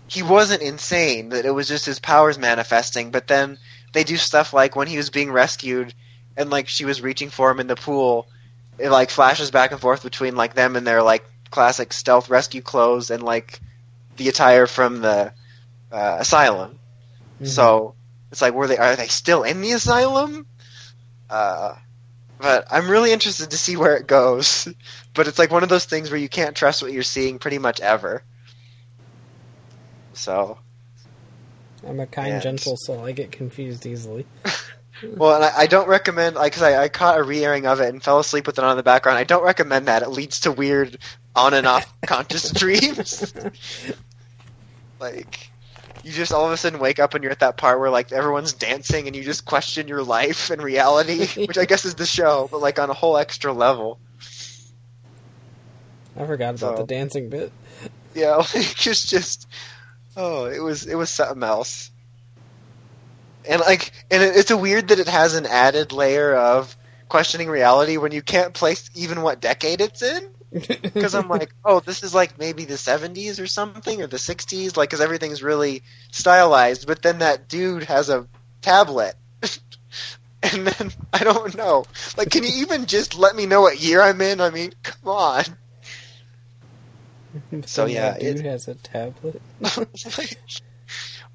he 0.06 0.22
wasn't 0.22 0.62
insane 0.62 1.28
that 1.30 1.44
it 1.44 1.50
was 1.50 1.68
just 1.68 1.86
his 1.86 1.98
powers 1.98 2.38
manifesting 2.38 3.10
but 3.10 3.26
then 3.26 3.58
they 3.92 4.04
do 4.04 4.16
stuff 4.16 4.52
like 4.52 4.76
when 4.76 4.88
he 4.88 4.96
was 4.96 5.10
being 5.10 5.30
rescued 5.30 5.94
and 6.38 6.50
like 6.50 6.68
she 6.68 6.84
was 6.84 7.02
reaching 7.02 7.30
for 7.30 7.50
him 7.50 7.60
in 7.60 7.66
the 7.66 7.76
pool. 7.76 8.28
It 8.78 8.90
like 8.90 9.10
flashes 9.10 9.50
back 9.50 9.72
and 9.72 9.80
forth 9.80 10.02
between 10.02 10.36
like 10.36 10.54
them 10.54 10.76
and 10.76 10.86
their 10.86 11.02
like 11.02 11.24
classic 11.50 11.92
stealth 11.92 12.30
rescue 12.30 12.62
clothes 12.62 13.10
and 13.10 13.22
like 13.22 13.60
the 14.16 14.28
attire 14.28 14.66
from 14.66 15.00
the 15.00 15.32
uh, 15.90 16.16
asylum. 16.20 16.78
So 17.42 17.94
it's 18.30 18.40
like, 18.40 18.54
were 18.54 18.68
they 18.68 18.78
are 18.78 18.94
they 18.94 19.08
still 19.08 19.42
in 19.42 19.60
the 19.60 19.72
asylum? 19.72 20.46
Uh, 21.28 21.74
but 22.40 22.66
I'm 22.70 22.90
really 22.90 23.12
interested 23.12 23.50
to 23.50 23.58
see 23.58 23.76
where 23.76 23.96
it 23.96 24.06
goes. 24.06 24.68
But 25.14 25.26
it's 25.26 25.38
like 25.38 25.50
one 25.50 25.64
of 25.64 25.68
those 25.68 25.84
things 25.84 26.12
where 26.12 26.20
you 26.20 26.28
can't 26.28 26.54
trust 26.54 26.80
what 26.80 26.92
you're 26.92 27.02
seeing 27.02 27.40
pretty 27.40 27.58
much 27.58 27.80
ever. 27.80 28.22
So 30.12 30.58
I'm 31.84 31.98
a 31.98 32.06
kind, 32.06 32.40
gentle 32.40 32.76
soul. 32.76 33.04
I 33.04 33.10
get 33.10 33.32
confused 33.32 33.84
easily. 33.84 34.26
Well, 35.16 35.36
and 35.36 35.44
I, 35.44 35.62
I 35.62 35.66
don't 35.66 35.88
recommend 35.88 36.36
like 36.36 36.52
because 36.52 36.62
I, 36.62 36.82
I 36.82 36.88
caught 36.88 37.18
a 37.18 37.22
re-airing 37.22 37.66
of 37.66 37.80
it 37.80 37.88
and 37.88 38.02
fell 38.02 38.18
asleep 38.18 38.46
with 38.46 38.58
it 38.58 38.64
on 38.64 38.72
in 38.72 38.76
the 38.76 38.82
background. 38.82 39.18
I 39.18 39.24
don't 39.24 39.44
recommend 39.44 39.86
that. 39.86 40.02
It 40.02 40.08
leads 40.10 40.40
to 40.40 40.52
weird 40.52 40.98
on 41.36 41.54
and 41.54 41.66
off 41.66 41.92
conscious 42.06 42.50
dreams. 42.50 43.32
like 45.00 45.50
you 46.08 46.14
just 46.14 46.32
all 46.32 46.46
of 46.46 46.52
a 46.52 46.56
sudden 46.56 46.80
wake 46.80 46.98
up 46.98 47.14
and 47.14 47.22
you're 47.22 47.30
at 47.32 47.40
that 47.40 47.56
part 47.58 47.78
where 47.78 47.90
like 47.90 48.10
everyone's 48.12 48.54
dancing 48.54 49.06
and 49.06 49.14
you 49.14 49.22
just 49.22 49.44
question 49.44 49.88
your 49.88 50.02
life 50.02 50.50
and 50.50 50.62
reality, 50.62 51.26
which 51.46 51.58
I 51.58 51.66
guess 51.66 51.84
is 51.84 51.94
the 51.96 52.06
show, 52.06 52.48
but 52.50 52.60
like 52.60 52.78
on 52.78 52.88
a 52.88 52.94
whole 52.94 53.18
extra 53.18 53.52
level. 53.52 53.98
I 56.16 56.26
forgot 56.26 56.56
about 56.56 56.58
So- 56.58 56.76
the 56.76 56.86
dancing 56.86 57.28
bit. 57.28 57.52
Yeah, 58.14 58.36
like, 58.54 58.86
it's 58.86 59.06
just 59.06 59.46
oh, 60.16 60.46
it 60.46 60.60
was 60.60 60.86
it 60.86 60.94
was 60.96 61.10
something 61.10 61.42
else. 61.42 61.90
And 63.48 63.60
like, 63.60 63.92
and 64.10 64.22
it, 64.22 64.36
it's 64.36 64.50
a 64.50 64.56
weird 64.56 64.88
that 64.88 64.98
it 64.98 65.08
has 65.08 65.34
an 65.34 65.46
added 65.46 65.92
layer 65.92 66.34
of 66.34 66.76
questioning 67.08 67.48
reality 67.48 67.96
when 67.96 68.12
you 68.12 68.22
can't 68.22 68.52
place 68.52 68.90
even 68.94 69.22
what 69.22 69.40
decade 69.40 69.80
it's 69.80 70.02
in. 70.02 70.28
Because 70.50 71.14
I'm 71.14 71.28
like, 71.28 71.50
oh, 71.64 71.80
this 71.80 72.02
is 72.02 72.14
like 72.14 72.38
maybe 72.38 72.64
the 72.64 72.74
70s 72.74 73.42
or 73.42 73.46
something, 73.46 74.02
or 74.02 74.06
the 74.06 74.16
60s, 74.16 74.76
like, 74.76 74.88
because 74.88 75.00
everything's 75.00 75.42
really 75.42 75.82
stylized. 76.10 76.86
But 76.86 77.02
then 77.02 77.18
that 77.18 77.48
dude 77.48 77.84
has 77.84 78.08
a 78.08 78.26
tablet. 78.62 79.14
and 80.42 80.66
then, 80.66 80.92
I 81.12 81.24
don't 81.24 81.56
know. 81.56 81.84
Like, 82.16 82.30
can 82.30 82.44
you 82.44 82.50
even 82.62 82.86
just 82.86 83.18
let 83.18 83.36
me 83.36 83.46
know 83.46 83.60
what 83.60 83.80
year 83.80 84.00
I'm 84.00 84.20
in? 84.20 84.40
I 84.40 84.50
mean, 84.50 84.72
come 84.82 85.10
on. 85.10 85.44
So, 87.66 87.84
yeah, 87.86 88.16
dude 88.18 88.38
it- 88.38 88.44
has 88.46 88.68
a 88.68 88.74
tablet. 88.74 89.42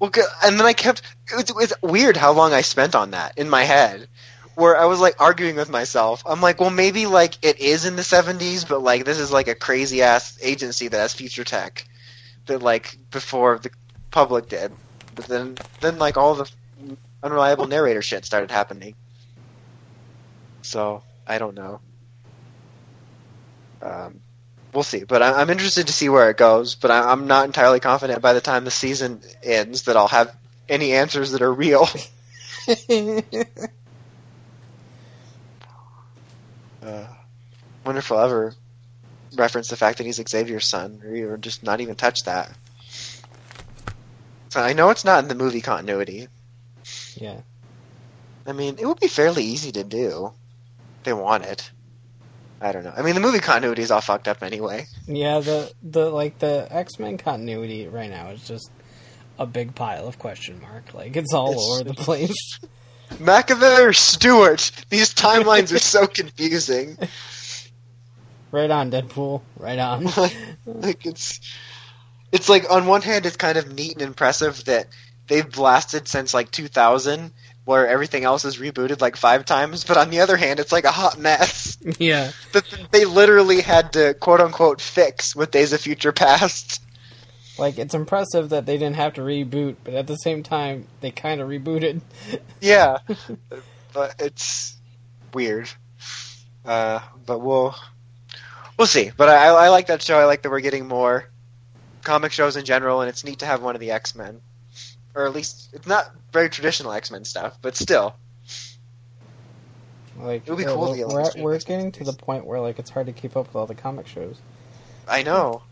well, 0.00 0.10
and 0.44 0.58
then 0.58 0.66
I 0.66 0.72
kept. 0.72 1.02
It 1.32 1.36
was, 1.36 1.50
it 1.50 1.56
was 1.56 1.72
weird 1.82 2.16
how 2.16 2.32
long 2.32 2.52
I 2.52 2.62
spent 2.62 2.94
on 2.94 3.12
that 3.12 3.38
in 3.38 3.48
my 3.48 3.62
head, 3.62 4.08
where 4.56 4.76
I 4.76 4.86
was 4.86 5.00
like 5.00 5.20
arguing 5.20 5.56
with 5.56 5.70
myself. 5.70 6.22
I'm 6.26 6.40
like, 6.40 6.60
well, 6.60 6.70
maybe 6.70 7.06
like 7.06 7.38
it 7.44 7.60
is 7.60 7.84
in 7.84 7.96
the 7.96 8.02
70s, 8.02 8.68
but 8.68 8.82
like 8.82 9.04
this 9.04 9.18
is 9.18 9.32
like 9.32 9.48
a 9.48 9.54
crazy 9.54 10.02
ass 10.02 10.38
agency 10.42 10.88
that 10.88 10.98
has 10.98 11.14
future 11.14 11.44
tech 11.44 11.86
that 12.46 12.62
like 12.62 12.98
before 13.10 13.58
the 13.58 13.70
public 14.10 14.48
did. 14.48 14.72
But 15.14 15.26
then, 15.26 15.58
then 15.80 15.98
like 15.98 16.16
all 16.16 16.34
the 16.34 16.50
unreliable 17.22 17.66
narrator 17.66 18.02
shit 18.02 18.24
started 18.24 18.50
happening. 18.50 18.94
So 20.62 21.02
I 21.26 21.38
don't 21.38 21.54
know. 21.54 21.80
Um, 23.82 24.20
we'll 24.72 24.82
see. 24.84 25.04
But 25.04 25.22
I, 25.22 25.40
I'm 25.40 25.50
interested 25.50 25.86
to 25.86 25.92
see 25.92 26.08
where 26.08 26.30
it 26.30 26.36
goes. 26.36 26.74
But 26.74 26.90
I, 26.90 27.10
I'm 27.12 27.26
not 27.26 27.46
entirely 27.46 27.80
confident 27.80 28.22
by 28.22 28.32
the 28.32 28.40
time 28.40 28.64
the 28.64 28.70
season 28.70 29.22
ends 29.42 29.82
that 29.82 29.96
I'll 29.96 30.08
have 30.08 30.36
any 30.68 30.92
answers 30.92 31.32
that 31.32 31.42
are 31.42 31.52
real. 31.52 31.88
Uh, 36.84 37.06
wonder 37.84 37.98
if 38.00 38.12
I'll 38.12 38.20
ever 38.24 38.54
reference 39.36 39.68
the 39.68 39.76
fact 39.76 39.98
that 39.98 40.04
he's 40.04 40.16
Xavier's 40.28 40.66
son, 40.66 41.00
or, 41.04 41.36
just 41.38 41.62
not 41.62 41.80
even 41.80 41.94
touch 41.94 42.24
that. 42.24 42.50
So 44.50 44.60
I 44.60 44.72
know 44.72 44.90
it's 44.90 45.04
not 45.04 45.22
in 45.22 45.28
the 45.28 45.34
movie 45.34 45.60
continuity. 45.60 46.28
yeah. 47.16 47.40
I 48.46 48.52
mean, 48.52 48.76
it 48.78 48.86
would 48.86 49.00
be 49.00 49.08
fairly 49.08 49.42
easy 49.42 49.72
to 49.72 49.84
do. 49.84 50.32
If 50.98 51.04
they 51.04 51.12
want 51.14 51.44
it. 51.44 51.70
I 52.60 52.72
don't 52.72 52.84
know. 52.84 52.92
I 52.96 53.02
mean, 53.02 53.14
the 53.14 53.20
movie 53.20 53.38
continuity 53.40 53.82
is 53.82 53.90
all 53.90 54.00
fucked 54.02 54.28
up 54.28 54.42
anyway. 54.42 54.86
Yeah, 55.06 55.40
the 55.40 55.72
the 55.82 56.08
like 56.10 56.38
the 56.38 56.66
X 56.70 56.98
Men 56.98 57.16
continuity 57.18 57.88
right 57.88 58.10
now 58.10 58.28
is 58.30 58.46
just 58.46 58.70
a 59.38 59.46
big 59.46 59.74
pile 59.74 60.06
of 60.06 60.18
question 60.18 60.60
mark. 60.60 60.94
Like 60.94 61.16
it's 61.16 61.32
all 61.34 61.52
It's- 61.52 61.68
over 61.70 61.84
the 61.84 61.94
place. 61.94 62.60
McAvoy 63.10 63.86
or 63.86 63.92
Stewart? 63.92 64.70
These 64.90 65.14
timelines 65.14 65.72
are 65.74 65.78
so 65.78 66.06
confusing. 66.06 66.98
right 68.50 68.70
on, 68.70 68.90
Deadpool. 68.90 69.42
Right 69.56 69.78
on. 69.78 70.04
like 70.66 71.06
it's 71.06 71.40
it's 72.32 72.48
like 72.48 72.70
on 72.70 72.86
one 72.86 73.02
hand 73.02 73.26
it's 73.26 73.36
kind 73.36 73.56
of 73.56 73.72
neat 73.72 73.92
and 73.92 74.02
impressive 74.02 74.64
that 74.64 74.88
they've 75.28 75.50
blasted 75.50 76.08
since 76.08 76.34
like 76.34 76.50
2000 76.50 77.32
where 77.64 77.88
everything 77.88 78.24
else 78.24 78.44
is 78.44 78.58
rebooted 78.58 79.00
like 79.00 79.16
five 79.16 79.44
times 79.44 79.84
but 79.84 79.96
on 79.96 80.10
the 80.10 80.20
other 80.20 80.36
hand 80.36 80.60
it's 80.60 80.72
like 80.72 80.84
a 80.84 80.90
hot 80.90 81.18
mess 81.18 81.78
yeah. 81.98 82.30
that 82.52 82.64
they 82.90 83.04
literally 83.04 83.60
had 83.60 83.92
to 83.92 84.14
quote 84.14 84.40
unquote 84.40 84.80
fix 84.80 85.34
with 85.34 85.50
days 85.50 85.72
of 85.72 85.80
future 85.80 86.12
past 86.12 86.83
Like 87.56 87.78
it's 87.78 87.94
impressive 87.94 88.48
that 88.50 88.66
they 88.66 88.76
didn't 88.78 88.96
have 88.96 89.14
to 89.14 89.20
reboot, 89.20 89.76
but 89.84 89.94
at 89.94 90.06
the 90.06 90.16
same 90.16 90.42
time 90.42 90.86
they 91.00 91.10
kind 91.10 91.40
of 91.40 91.48
rebooted. 91.48 92.00
yeah. 92.60 92.98
But 93.92 94.16
it's 94.18 94.76
weird. 95.32 95.70
Uh, 96.64 97.00
but 97.26 97.38
we'll 97.38 97.76
we'll 98.76 98.88
see. 98.88 99.12
But 99.16 99.28
I, 99.28 99.46
I 99.48 99.68
like 99.68 99.86
that 99.86 100.02
show. 100.02 100.18
I 100.18 100.24
like 100.24 100.42
that 100.42 100.50
we're 100.50 100.60
getting 100.60 100.88
more 100.88 101.28
comic 102.02 102.32
shows 102.32 102.56
in 102.56 102.64
general 102.64 103.00
and 103.00 103.08
it's 103.08 103.24
neat 103.24 103.38
to 103.38 103.46
have 103.46 103.62
one 103.62 103.74
of 103.74 103.80
the 103.80 103.92
x-men. 103.92 104.40
Or 105.14 105.26
at 105.26 105.32
least 105.32 105.70
it's 105.72 105.86
not 105.86 106.10
very 106.32 106.50
traditional 106.50 106.92
x-men 106.92 107.24
stuff 107.24 107.56
but 107.62 107.76
still. 107.76 108.16
Like 110.18 110.46
It 110.46 110.50
would 110.50 110.58
be 110.58 110.66
uh, 110.66 110.74
cool 110.74 110.92
to 110.92 110.96
get, 110.96 111.08
we're, 111.08 111.42
we're 111.42 111.58
getting 111.60 111.92
to 111.92 112.04
the 112.04 112.12
point 112.12 112.46
where 112.46 112.60
like 112.60 112.78
it's 112.78 112.90
hard 112.90 113.06
to 113.06 113.12
keep 113.12 113.36
up 113.36 113.46
with 113.46 113.56
all 113.56 113.66
the 113.66 113.74
comic 113.74 114.06
shows. 114.06 114.38
i 115.08 115.22
know 115.22 115.62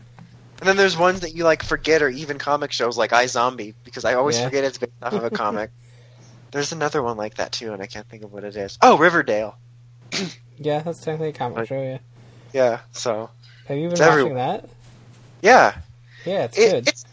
and 0.63 0.69
then 0.69 0.77
there's 0.77 0.95
ones 0.97 1.19
that 1.19 1.35
you 1.35 1.43
like 1.43 1.61
forget 1.61 2.01
or 2.01 2.07
even 2.07 2.37
comic 2.37 2.71
shows 2.71 2.97
like 2.97 3.11
iZombie 3.11 3.73
because 3.83 4.05
i 4.05 4.13
always 4.13 4.37
Yeah. 4.37 4.45
forget 4.45 4.63
it's 4.63 4.77
based 4.77 4.93
off 5.01 5.11
of 5.11 5.25
a 5.25 5.29
comic 5.43 5.71
there's 6.51 6.71
another 6.71 7.03
one 7.03 7.17
like 7.17 7.35
that 7.35 7.51
too 7.51 7.73
and 7.73 7.81
i 7.81 7.85
can't 7.85 8.07
think 8.07 8.23
of 8.23 8.31
what 8.31 8.45
it 8.45 8.55
is 8.55 8.77
oh 8.81 8.97
riverdale 8.97 9.57
Yeah, 10.57 10.79
that's 10.79 10.99
technically 11.01 11.29
a 11.29 11.33
comic 11.33 11.57
Like- 11.57 11.67
show. 11.67 11.81
Yeah. 11.81 11.97
yeah 12.53 12.79
so 12.93 13.29
Have 13.67 13.77
you 13.77 13.89
been 13.89 13.99
watching 13.99 14.35
that? 14.35 14.69
yeah 15.41 15.75
Yeah, 16.25 16.43
it's 16.45 16.57
it, 16.57 16.71
good. 16.71 16.87
it's 16.87 17.05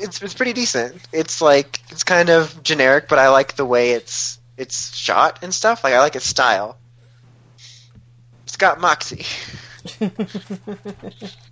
it's 0.00 0.22
it's 0.22 0.34
pretty 0.34 0.52
decent. 0.52 0.94
It's 1.12 1.40
like 1.40 1.80
it's 1.88 2.04
kind 2.04 2.28
of 2.28 2.62
generic, 2.62 3.08
but 3.08 3.18
I 3.18 3.30
like 3.30 3.56
the 3.56 3.64
way 3.64 3.92
it's 3.92 4.38
it's 4.56 4.94
shot 4.94 5.38
and 5.42 5.52
stuff. 5.54 5.82
Like 5.82 5.94
I 5.94 5.98
like 6.00 6.14
its 6.14 6.26
style. 6.26 6.76
It's 8.44 8.56
got 8.56 8.78
moxie. 8.80 9.24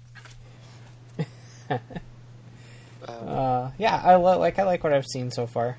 Um, 1.70 3.28
Uh, 3.28 3.70
yeah, 3.78 4.00
I 4.02 4.16
li- 4.16 4.36
like 4.36 4.58
I 4.58 4.64
like 4.64 4.82
what 4.82 4.92
I've 4.92 5.06
seen 5.06 5.30
so 5.30 5.46
far. 5.46 5.76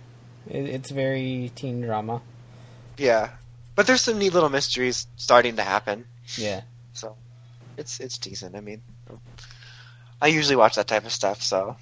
It, 0.50 0.66
it's 0.66 0.92
very 0.92 1.52
teen 1.56 1.82
drama. 1.82 2.22
yeah, 2.98 3.32
but 3.76 3.86
there's 3.88 4.02
some 4.02 4.18
neat 4.18 4.34
little 4.34 4.50
mysteries 4.50 5.08
starting 5.18 5.58
to 5.58 5.64
happen. 5.64 6.06
Yeah. 6.38 6.62
So 6.94 7.16
it's 7.76 8.00
it's 8.00 8.18
decent. 8.18 8.56
I 8.56 8.62
mean, 8.62 8.82
I 10.22 10.28
usually 10.28 10.56
watch 10.56 10.76
that 10.76 10.88
type 10.88 11.06
of 11.06 11.12
stuff. 11.12 11.42
So 11.42 11.76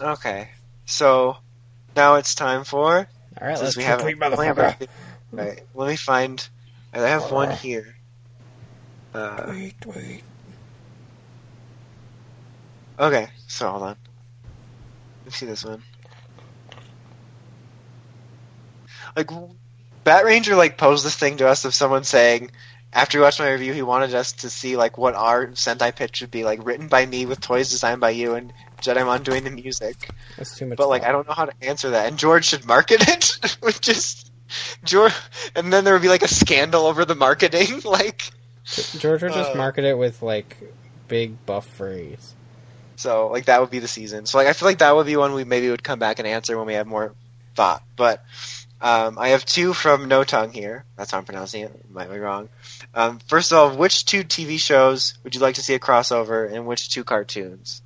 okay, 0.00 0.48
so 0.86 1.36
now 1.94 2.14
it's 2.16 2.34
time 2.34 2.64
for 2.64 3.06
All 3.40 3.46
right, 3.48 3.60
let's 3.60 3.76
we 3.76 3.84
complete 3.84 4.18
motherfucker. 4.18 4.88
Right, 5.32 5.60
let 5.74 5.88
me 5.88 5.96
find. 5.96 6.46
I 6.94 6.98
have 7.00 7.30
one 7.30 7.50
here. 7.50 7.96
Uh, 9.14 9.46
Wait, 9.48 9.86
wait. 9.86 10.22
Okay, 12.98 13.28
so 13.48 13.70
hold 13.70 13.82
on. 13.82 13.96
Let's 15.24 15.36
see 15.36 15.46
this 15.46 15.64
one. 15.64 15.82
Like, 19.16 19.30
Bat 20.04 20.24
Ranger 20.24 20.56
like 20.56 20.78
posed 20.78 21.04
this 21.04 21.16
thing 21.16 21.36
to 21.38 21.48
us 21.48 21.64
of 21.64 21.74
someone 21.74 22.04
saying, 22.04 22.50
after 22.92 23.18
he 23.18 23.22
watched 23.22 23.40
my 23.40 23.50
review, 23.50 23.72
he 23.72 23.82
wanted 23.82 24.14
us 24.14 24.32
to 24.32 24.50
see 24.50 24.76
like 24.76 24.98
what 24.98 25.14
our 25.14 25.48
Sentai 25.48 25.94
pitch 25.94 26.16
should 26.16 26.30
be, 26.30 26.44
like 26.44 26.64
written 26.64 26.88
by 26.88 27.06
me 27.06 27.24
with 27.24 27.40
toys 27.40 27.70
designed 27.70 28.00
by 28.00 28.10
you 28.10 28.34
and 28.34 28.52
Jedimon 28.82 29.22
doing 29.22 29.44
the 29.44 29.50
music. 29.50 30.10
That's 30.36 30.56
too 30.56 30.66
much. 30.66 30.76
But 30.76 30.88
like, 30.88 31.02
thought. 31.02 31.08
I 31.08 31.12
don't 31.12 31.26
know 31.26 31.34
how 31.34 31.46
to 31.46 31.54
answer 31.62 31.90
that. 31.90 32.08
And 32.08 32.18
George 32.18 32.46
should 32.46 32.66
market 32.66 33.08
it, 33.08 33.56
which 33.60 33.88
is 33.88 34.24
George. 34.84 35.14
And 35.54 35.72
then 35.72 35.84
there 35.84 35.94
would 35.94 36.02
be 36.02 36.08
like 36.08 36.22
a 36.22 36.28
scandal 36.28 36.86
over 36.86 37.04
the 37.04 37.14
marketing, 37.14 37.80
like. 37.84 38.30
George 38.64 39.22
would 39.22 39.32
just 39.32 39.52
uh, 39.52 39.56
market 39.56 39.84
it 39.84 39.96
with 39.96 40.22
like 40.22 40.56
big 41.08 41.44
buff 41.46 41.68
furries. 41.78 42.34
So 42.96 43.28
like 43.28 43.46
that 43.46 43.60
would 43.60 43.70
be 43.70 43.78
the 43.80 43.88
season. 43.88 44.26
So 44.26 44.38
like 44.38 44.46
I 44.46 44.52
feel 44.52 44.68
like 44.68 44.78
that 44.78 44.94
would 44.94 45.06
be 45.06 45.16
one 45.16 45.32
we 45.34 45.44
maybe 45.44 45.70
would 45.70 45.82
come 45.82 45.98
back 45.98 46.18
and 46.18 46.28
answer 46.28 46.56
when 46.56 46.66
we 46.66 46.74
have 46.74 46.86
more 46.86 47.14
thought. 47.54 47.82
But 47.96 48.22
Um, 48.82 49.16
I 49.16 49.28
have 49.28 49.44
two 49.44 49.72
from 49.74 50.08
No 50.08 50.24
Tongue 50.24 50.50
here. 50.52 50.84
That's 50.96 51.12
how 51.12 51.18
I'm 51.18 51.24
pronouncing 51.24 51.62
it. 51.62 51.90
Might 51.92 52.10
be 52.10 52.18
wrong. 52.18 52.48
Um, 52.94 53.20
first 53.28 53.52
of 53.52 53.58
all, 53.58 53.76
which 53.76 54.06
two 54.06 54.24
TV 54.24 54.58
shows 54.58 55.14
would 55.22 55.36
you 55.36 55.40
like 55.40 55.54
to 55.54 55.62
see 55.62 55.74
a 55.74 55.78
crossover, 55.78 56.52
and 56.52 56.66
which 56.66 56.90
two 56.90 57.04
cartoons? 57.04 57.80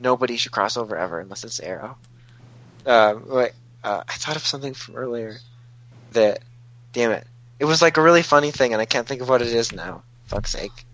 Nobody 0.00 0.38
should 0.38 0.50
cross 0.52 0.78
over 0.78 0.96
ever 0.96 1.20
unless 1.20 1.44
it's 1.44 1.60
Arrow. 1.60 1.98
Um, 2.86 3.24
wait, 3.28 3.52
uh, 3.84 4.04
I 4.08 4.12
thought 4.14 4.36
of 4.36 4.46
something 4.46 4.72
from 4.72 4.96
earlier 4.96 5.36
that, 6.12 6.40
damn 6.94 7.10
it, 7.10 7.26
it 7.58 7.66
was 7.66 7.82
like 7.82 7.98
a 7.98 8.02
really 8.02 8.22
funny 8.22 8.52
thing, 8.52 8.72
and 8.72 8.80
I 8.80 8.86
can't 8.86 9.06
think 9.06 9.20
of 9.20 9.28
what 9.28 9.42
it 9.42 9.48
is 9.48 9.70
now. 9.70 10.02
Fuck's 10.28 10.52
sake. 10.52 10.86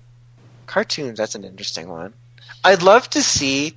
Cartoons. 0.66 1.16
That's 1.16 1.36
an 1.36 1.44
interesting 1.44 1.88
one. 1.88 2.12
I'd 2.64 2.82
love 2.82 3.08
to 3.10 3.22
see, 3.22 3.76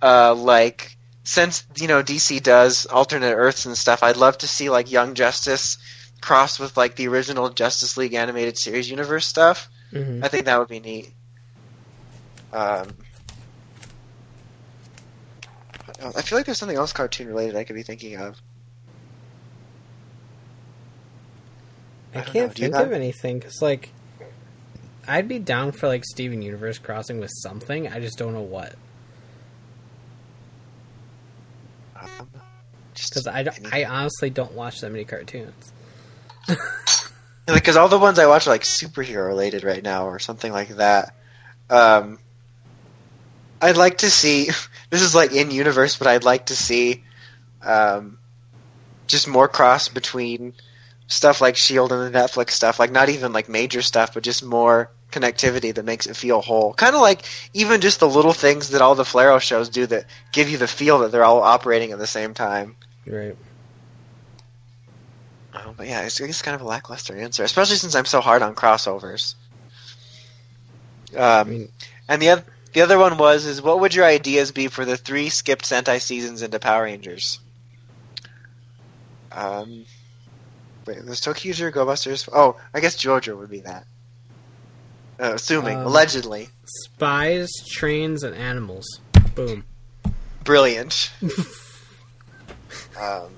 uh, 0.00 0.34
like 0.34 0.96
since 1.24 1.64
you 1.76 1.88
know 1.88 2.02
DC 2.02 2.42
does 2.42 2.86
alternate 2.86 3.34
Earths 3.34 3.66
and 3.66 3.76
stuff, 3.76 4.02
I'd 4.02 4.16
love 4.16 4.38
to 4.38 4.48
see 4.48 4.70
like 4.70 4.90
Young 4.90 5.14
Justice 5.14 5.78
crossed 6.20 6.60
with 6.60 6.76
like 6.76 6.96
the 6.96 7.08
original 7.08 7.50
Justice 7.50 7.96
League 7.96 8.14
animated 8.14 8.56
series 8.58 8.90
universe 8.90 9.26
stuff. 9.26 9.68
hmm 9.90 10.20
I 10.22 10.28
think 10.28 10.46
that 10.46 10.58
would 10.58 10.68
be 10.68 10.80
neat. 10.80 11.12
Um, 12.52 12.88
I 16.14 16.22
feel 16.22 16.38
like 16.38 16.46
there's 16.46 16.58
something 16.58 16.76
else 16.76 16.92
cartoon 16.92 17.28
related 17.28 17.56
I 17.56 17.64
could 17.64 17.76
be 17.76 17.82
thinking 17.82 18.16
of. 18.16 18.40
I, 22.14 22.18
I 22.18 22.22
can't 22.22 22.48
know. 22.48 22.48
Think 22.48 22.74
of 22.74 22.92
anything 22.92 23.38
because, 23.38 23.62
like, 23.62 23.90
I'd 25.06 25.28
be 25.28 25.38
down 25.38 25.72
for 25.72 25.88
like 25.88 26.04
Steven 26.04 26.42
Universe 26.42 26.78
crossing 26.78 27.18
with 27.18 27.30
something. 27.42 27.88
I 27.88 28.00
just 28.00 28.18
don't 28.18 28.32
know 28.32 28.40
what. 28.42 28.74
Um, 32.00 32.30
just 32.94 33.10
Because 33.10 33.26
I, 33.26 33.42
don't- 33.42 33.72
I 33.72 33.84
honestly 33.84 34.30
don't 34.30 34.52
watch 34.52 34.80
that 34.80 34.90
many 34.90 35.04
cartoons. 35.04 35.72
because 37.46 37.76
all 37.76 37.88
the 37.88 37.98
ones 37.98 38.18
I 38.18 38.26
watch 38.26 38.46
are 38.46 38.50
like 38.50 38.62
superhero 38.62 39.26
related 39.26 39.64
right 39.64 39.82
now 39.82 40.06
or 40.06 40.18
something 40.18 40.52
like 40.52 40.68
that. 40.76 41.14
Um, 41.70 42.18
I'd 43.60 43.76
like 43.76 43.98
to 43.98 44.10
see 44.10 44.46
this 44.90 45.02
is 45.02 45.14
like 45.14 45.32
in 45.32 45.50
universe, 45.50 45.96
but 45.96 46.06
I'd 46.06 46.24
like 46.24 46.46
to 46.46 46.56
see 46.56 47.04
um, 47.62 48.18
just 49.06 49.28
more 49.28 49.48
cross 49.48 49.88
between 49.88 50.54
stuff 51.12 51.42
like 51.42 51.56
Shield 51.56 51.92
and 51.92 52.12
the 52.12 52.18
Netflix 52.18 52.50
stuff, 52.50 52.80
like 52.80 52.90
not 52.90 53.10
even 53.10 53.32
like 53.32 53.48
major 53.48 53.82
stuff, 53.82 54.14
but 54.14 54.22
just 54.22 54.42
more 54.42 54.90
connectivity 55.10 55.74
that 55.74 55.84
makes 55.84 56.06
it 56.06 56.16
feel 56.16 56.40
whole. 56.40 56.72
Kind 56.72 56.94
of 56.94 57.02
like 57.02 57.22
even 57.52 57.82
just 57.82 58.00
the 58.00 58.08
little 58.08 58.32
things 58.32 58.70
that 58.70 58.80
all 58.80 58.94
the 58.94 59.02
Flarrow 59.02 59.40
shows 59.40 59.68
do 59.68 59.86
that 59.86 60.06
give 60.32 60.48
you 60.48 60.56
the 60.56 60.66
feel 60.66 61.00
that 61.00 61.12
they're 61.12 61.24
all 61.24 61.42
operating 61.42 61.92
at 61.92 61.98
the 61.98 62.06
same 62.06 62.32
time. 62.32 62.76
Right. 63.06 63.36
Oh, 65.54 65.74
but 65.76 65.86
yeah, 65.86 66.00
it's, 66.02 66.18
it's 66.18 66.40
kind 66.40 66.54
of 66.54 66.62
a 66.62 66.66
lackluster 66.66 67.14
answer, 67.14 67.44
especially 67.44 67.76
since 67.76 67.94
I'm 67.94 68.06
so 68.06 68.22
hard 68.22 68.40
on 68.40 68.54
crossovers. 68.54 69.34
Um, 71.14 71.68
and 72.08 72.22
the 72.22 72.30
other 72.30 72.44
the 72.72 72.80
other 72.80 72.98
one 72.98 73.18
was 73.18 73.44
is 73.44 73.60
what 73.60 73.80
would 73.80 73.94
your 73.94 74.06
ideas 74.06 74.50
be 74.50 74.68
for 74.68 74.86
the 74.86 74.96
three 74.96 75.28
skipped 75.28 75.66
Sentai 75.66 76.00
seasons 76.00 76.40
into 76.40 76.58
Power 76.58 76.84
Rangers? 76.84 77.38
Um, 79.30 79.84
wait, 80.86 81.04
there's 81.04 81.20
ToQger, 81.20 81.72
Go 81.72 81.84
Busters. 81.86 82.28
Oh, 82.32 82.56
I 82.74 82.80
guess 82.80 82.96
JoJo 82.96 83.38
would 83.38 83.50
be 83.50 83.60
that. 83.60 83.86
Uh, 85.20 85.34
assuming, 85.34 85.78
Um, 85.78 85.86
allegedly, 85.86 86.48
spies, 86.64 87.50
trains, 87.70 88.22
and 88.22 88.34
animals. 88.34 88.86
Boom. 89.34 89.64
brilliant. 90.44 91.10
um, 93.00 93.30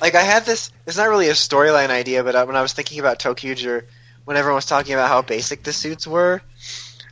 like 0.00 0.14
I 0.14 0.22
had 0.22 0.44
this. 0.44 0.70
It's 0.86 0.96
not 0.96 1.08
really 1.08 1.28
a 1.28 1.32
storyline 1.32 1.90
idea, 1.90 2.22
but 2.24 2.34
uh, 2.34 2.44
when 2.44 2.56
I 2.56 2.62
was 2.62 2.72
thinking 2.72 2.98
about 3.00 3.18
ToQger, 3.18 3.84
when 4.24 4.36
everyone 4.36 4.56
was 4.56 4.66
talking 4.66 4.94
about 4.94 5.08
how 5.08 5.22
basic 5.22 5.62
the 5.62 5.72
suits 5.72 6.06
were, 6.06 6.42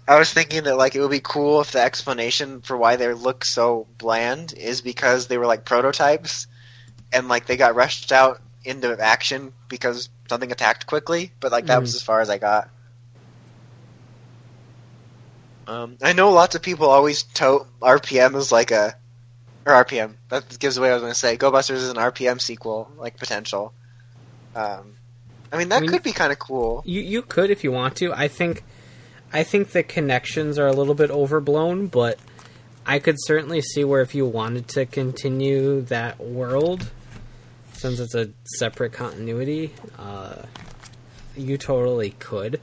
I 0.07 0.19
was 0.19 0.33
thinking 0.33 0.65
that 0.65 0.77
like 0.77 0.95
it 0.95 1.01
would 1.01 1.11
be 1.11 1.21
cool 1.21 1.61
if 1.61 1.73
the 1.73 1.81
explanation 1.81 2.61
for 2.61 2.77
why 2.77 2.97
they 2.97 3.13
look 3.15 3.45
so 3.45 3.87
bland 3.99 4.53
is 4.53 4.81
because 4.83 5.29
they 5.29 5.39
were 5.39 5.47
like 5.47 5.65
prototypes, 5.65 6.47
and 7.13 7.29
like 7.29 7.47
they 7.47 7.57
got 7.57 7.75
rushed 7.75 8.13
out 8.13 8.41
into 8.65 8.97
action 9.01 9.53
because 9.69 10.09
something 10.29 10.53
attacked 10.53 10.87
quickly. 10.87 11.33
But 11.41 11.53
like 11.53 11.67
that 11.67 11.79
Mhm. 11.79 11.83
was 11.83 11.95
as 11.95 12.03
far 12.03 12.21
as 12.21 12.29
I 12.31 12.39
got. 12.39 12.69
Um, 15.67 15.97
I 16.03 16.13
know 16.13 16.31
lots 16.33 16.55
of 16.55 16.63
people 16.63 16.89
always 16.89 17.23
tote 17.23 17.67
RPM 17.81 18.35
as 18.35 18.51
like 18.51 18.71
a 18.71 18.97
or 19.67 19.73
RPM. 19.75 20.15
That 20.31 20.59
gives 20.59 20.79
away 20.79 20.89
what 20.89 20.93
I 20.93 20.97
was 20.97 21.03
going 21.03 21.13
to 21.13 21.19
say. 21.19 21.37
Go 21.37 21.51
Busters 21.51 21.83
is 21.83 21.91
an 21.91 21.97
RPM 21.97 22.41
sequel, 22.41 22.91
like 22.97 23.19
potential. 23.19 23.73
Um, 24.57 24.95
I 25.53 25.59
mean, 25.59 25.69
that 25.69 25.77
I 25.77 25.81
mean- 25.81 25.91
could 25.91 26.03
be 26.03 26.13
kind 26.13 26.33
of 26.33 26.39
cool. 26.39 26.83
You 26.87 27.01
you 27.01 27.23
could 27.23 27.51
if 27.51 27.63
you 27.63 27.71
want 27.73 27.97
to. 27.97 28.13
I 28.13 28.27
think 28.29 28.65
I 29.33 29.45
think 29.45 29.71
the 29.73 29.83
connections 29.85 30.59
are 30.59 30.67
a 30.67 30.73
little 30.73 30.95
bit 30.95 31.11
overblown, 31.11 31.87
but 31.87 32.19
I 32.87 32.99
could 32.99 33.17
certainly 33.19 33.61
see 33.61 33.85
where 33.85 34.01
if 34.01 34.15
you 34.15 34.27
wanted 34.27 34.67
to 34.69 34.87
continue 34.87 35.83
that 35.83 36.19
world, 36.19 36.91
since 37.81 37.99
it's 37.99 38.15
a 38.15 38.31
separate 38.45 38.93
continuity, 38.93 39.73
uh, 39.99 40.43
you 41.37 41.57
totally 41.57 42.11
could. 42.11 42.61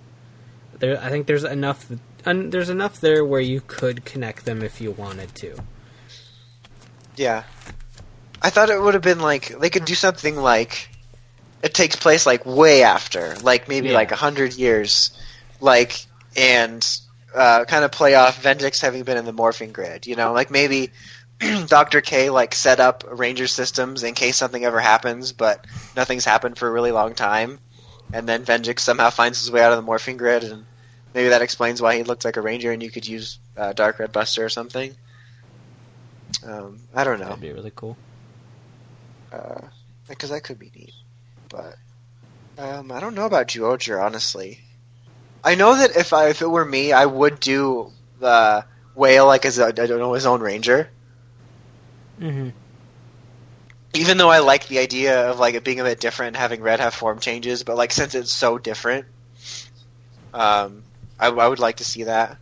There, 0.80 0.99
I 1.02 1.10
think 1.10 1.26
there's 1.27 1.44
enough. 1.44 1.88
Un, 2.26 2.49
there's 2.52 2.69
enough 2.69 2.99
there 3.02 3.26
where 3.26 3.41
you 3.41 3.61
could 3.65 4.06
connect 4.06 4.45
them 4.45 4.61
if 4.61 4.80
you 4.80 4.91
wanted 4.91 5.34
to. 5.35 5.56
Yeah, 7.15 7.44
I 8.41 8.49
thought 8.52 8.69
it 8.69 8.80
would 8.80 8.94
have 8.94 9.03
been 9.03 9.19
like 9.19 9.48
they 9.60 9.69
could 9.72 9.85
do 9.85 9.95
something 9.95 10.35
like 10.35 10.89
it 11.64 11.73
takes 11.73 11.95
place 11.95 12.26
like 12.27 12.45
way 12.45 12.84
after, 12.84 13.35
like 13.41 13.68
maybe 13.68 13.88
Yeah. 13.89 13.95
like 13.95 14.11
a 14.11 14.15
hundred 14.15 14.53
years, 14.53 15.18
like 15.60 16.06
and 16.35 16.88
uh, 17.34 17.65
kind 17.65 17.84
of 17.84 17.91
play 17.91 18.14
off 18.14 18.44
Venjix 18.44 18.81
having 18.81 19.02
been 19.03 19.18
in 19.18 19.26
the 19.26 19.34
morphing 19.34 19.73
grid. 19.73 20.06
You 20.06 20.15
know, 20.15 20.31
like 20.34 20.52
maybe 20.52 20.91
Doctor 21.68 22.01
K 22.01 22.30
like 22.30 22.55
set 22.55 22.80
up 22.80 23.03
Ranger 23.07 23.47
systems 23.47 24.03
in 24.03 24.14
case 24.14 24.38
something 24.38 24.64
ever 24.64 24.80
happens, 24.80 25.31
but 25.31 25.65
nothing's 25.95 26.26
happened 26.26 26.57
for 26.57 26.68
a 26.68 26.72
really 26.72 26.91
long 26.91 27.14
time, 27.14 27.59
and 28.11 28.27
then 28.27 28.45
Venjix 28.45 28.80
somehow 28.80 29.09
finds 29.09 29.39
his 29.39 29.51
way 29.51 29.61
out 29.61 29.73
of 29.73 29.84
the 29.84 29.89
morphing 29.91 30.18
grid, 30.18 30.43
and 30.43 30.65
maybe 31.14 31.30
that 31.30 31.41
explains 31.41 31.81
why 31.81 31.95
he 31.95 32.03
looked 32.03 32.26
like 32.26 32.38
a 32.38 32.41
Ranger, 32.41 32.72
and 32.72 32.81
you 32.81 32.89
could 32.89 33.07
use 33.07 33.39
uh, 33.55 33.73
Dark 33.73 33.99
Red 33.99 34.11
Buster 34.11 34.43
or 34.43 34.49
something. 34.49 34.95
Um, 36.43 36.80
I 36.93 37.03
don't 37.03 37.19
know 37.19 37.26
That'd 37.26 37.41
be 37.41 37.51
really 37.51 37.72
cool. 37.76 37.97
because 40.07 40.30
that 40.30 40.43
could 40.43 40.59
be 40.59 40.72
neat. 40.76 40.93
But 41.49 41.76
um, 42.57 42.91
I 42.91 42.99
don't 42.99 43.15
know 43.15 43.26
about 43.26 43.47
Georgia, 43.47 43.99
honestly. 43.99 44.59
I 45.43 45.55
know 45.55 45.76
that 45.76 45.95
if 45.95 46.14
I, 46.14 46.30
if 46.30 46.41
it 46.41 46.49
were 46.49 46.65
me, 46.65 46.91
I 46.91 47.05
would 47.05 47.39
do 47.39 47.91
the 48.19 48.65
whale 48.95 49.27
like 49.27 49.45
as 49.45 49.59
a, 49.59 49.68
I 49.68 49.72
don't 49.72 49.99
know 49.99 50.14
his 50.14 50.26
own 50.26 50.41
ranger. 50.41 50.89
Mm-hmm. 52.19 52.49
Even 53.94 54.18
though 54.18 54.30
I 54.30 54.39
like 54.39 54.68
the 54.68 54.80
idea 54.80 55.30
of 55.30 55.39
like 55.39 55.56
it 55.56 55.64
being 55.64 55.80
a 55.80 55.84
bit 55.84 55.99
different, 55.99 56.35
having 56.35 56.61
red 56.61 56.80
have 56.80 56.94
form 56.94 57.19
changes, 57.19 57.64
but 57.64 57.77
like 57.77 57.91
since 57.91 58.15
it's 58.15 58.31
so 58.31 58.57
different, 58.57 59.06
um, 60.34 60.84
I, 61.19 61.27
I 61.30 61.48
would 61.48 61.60
like 61.60 61.77
to 61.77 61.84
see 61.85 62.03
that. 62.03 62.38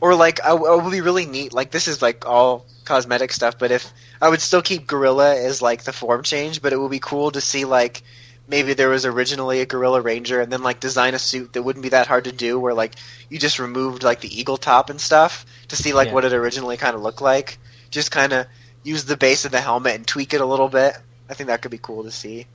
Or 0.00 0.14
like 0.14 0.44
I, 0.44 0.50
I 0.50 0.74
would 0.82 0.90
be 0.90 1.00
really 1.00 1.26
neat. 1.26 1.52
Like 1.52 1.70
this 1.70 1.88
is 1.88 2.02
like 2.02 2.26
all 2.26 2.66
cosmetic 2.84 3.32
stuff, 3.32 3.58
but 3.58 3.70
if 3.70 3.92
I 4.20 4.28
would 4.28 4.40
still 4.40 4.62
keep 4.62 4.86
Gorilla 4.86 5.36
as 5.36 5.62
like 5.62 5.84
the 5.84 5.92
form 5.92 6.22
change, 6.22 6.60
but 6.62 6.72
it 6.72 6.78
would 6.78 6.90
be 6.90 6.98
cool 6.98 7.30
to 7.30 7.40
see 7.40 7.64
like 7.64 8.02
maybe 8.48 8.74
there 8.74 8.88
was 8.88 9.04
originally 9.06 9.60
a 9.60 9.66
Gorilla 9.66 10.00
Ranger 10.00 10.40
and 10.40 10.52
then 10.52 10.62
like 10.62 10.80
design 10.80 11.14
a 11.14 11.18
suit 11.18 11.52
that 11.54 11.62
wouldn't 11.62 11.82
be 11.82 11.88
that 11.90 12.06
hard 12.06 12.24
to 12.24 12.32
do, 12.32 12.58
where 12.58 12.74
like 12.74 12.94
you 13.28 13.38
just 13.38 13.58
removed 13.58 14.02
like 14.02 14.20
the 14.20 14.40
eagle 14.40 14.56
top 14.56 14.90
and 14.90 15.00
stuff 15.00 15.46
to 15.68 15.76
see 15.76 15.92
like 15.92 16.08
Yeah. 16.08 16.14
what 16.14 16.24
it 16.24 16.32
originally 16.32 16.76
kind 16.76 16.94
of 16.94 17.02
looked 17.02 17.22
like. 17.22 17.58
Just 17.90 18.10
kind 18.10 18.32
of 18.32 18.46
use 18.86 19.04
the 19.04 19.16
base 19.16 19.44
of 19.44 19.50
the 19.52 19.60
helmet 19.60 19.96
and 19.96 20.06
tweak 20.06 20.32
it 20.32 20.40
a 20.40 20.46
little 20.46 20.68
bit. 20.68 20.96
I 21.28 21.34
think 21.34 21.48
that 21.48 21.60
could 21.60 21.72
be 21.72 21.78
cool 21.78 22.04
to 22.04 22.10
see. 22.10 22.46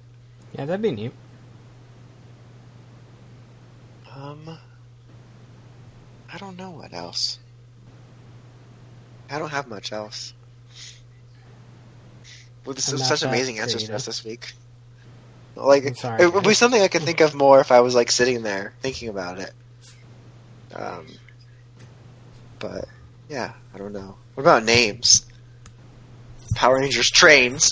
Yeah, 0.54 0.66
that'd 0.66 0.82
be 0.82 0.92
neat. 0.92 1.12
Um, 4.16 4.58
I 6.34 6.38
don't 6.38 6.58
know 6.58 6.72
what 6.72 6.94
else. 6.94 7.38
I 9.30 9.40
don't 9.40 9.50
have 9.50 9.68
much 9.68 9.92
else. 9.92 10.34
Well, 12.66 12.76
this 12.76 12.90
I'm 12.90 12.96
is 12.96 13.08
such 13.08 13.24
amazing 13.24 13.60
answers 13.60 13.88
for 13.88 13.94
us 13.94 14.06
this 14.06 14.24
week. 14.24 14.54
Like, 15.56 15.96
sorry, 15.98 16.24
it 16.24 16.34
would 16.34 16.44
be 16.44 16.54
something 16.54 16.82
I 16.82 16.88
could 16.88 17.02
think 17.02 17.20
of 17.20 17.34
more 17.34 17.60
if 17.60 17.72
I 17.72 17.82
was 17.82 17.94
like 17.94 18.12
sitting 18.12 18.44
there 18.44 18.74
thinking 18.82 19.10
about 19.10 19.40
it. 19.40 19.52
Um, 20.74 21.08
but 22.60 22.88
yeah, 23.30 23.54
I 23.74 23.78
don't 23.78 23.92
know. 23.92 24.16
What 24.36 24.44
about 24.44 24.64
names? 24.64 25.26
Power 26.56 26.78
Rangers 26.80 27.10
trains. 27.10 27.70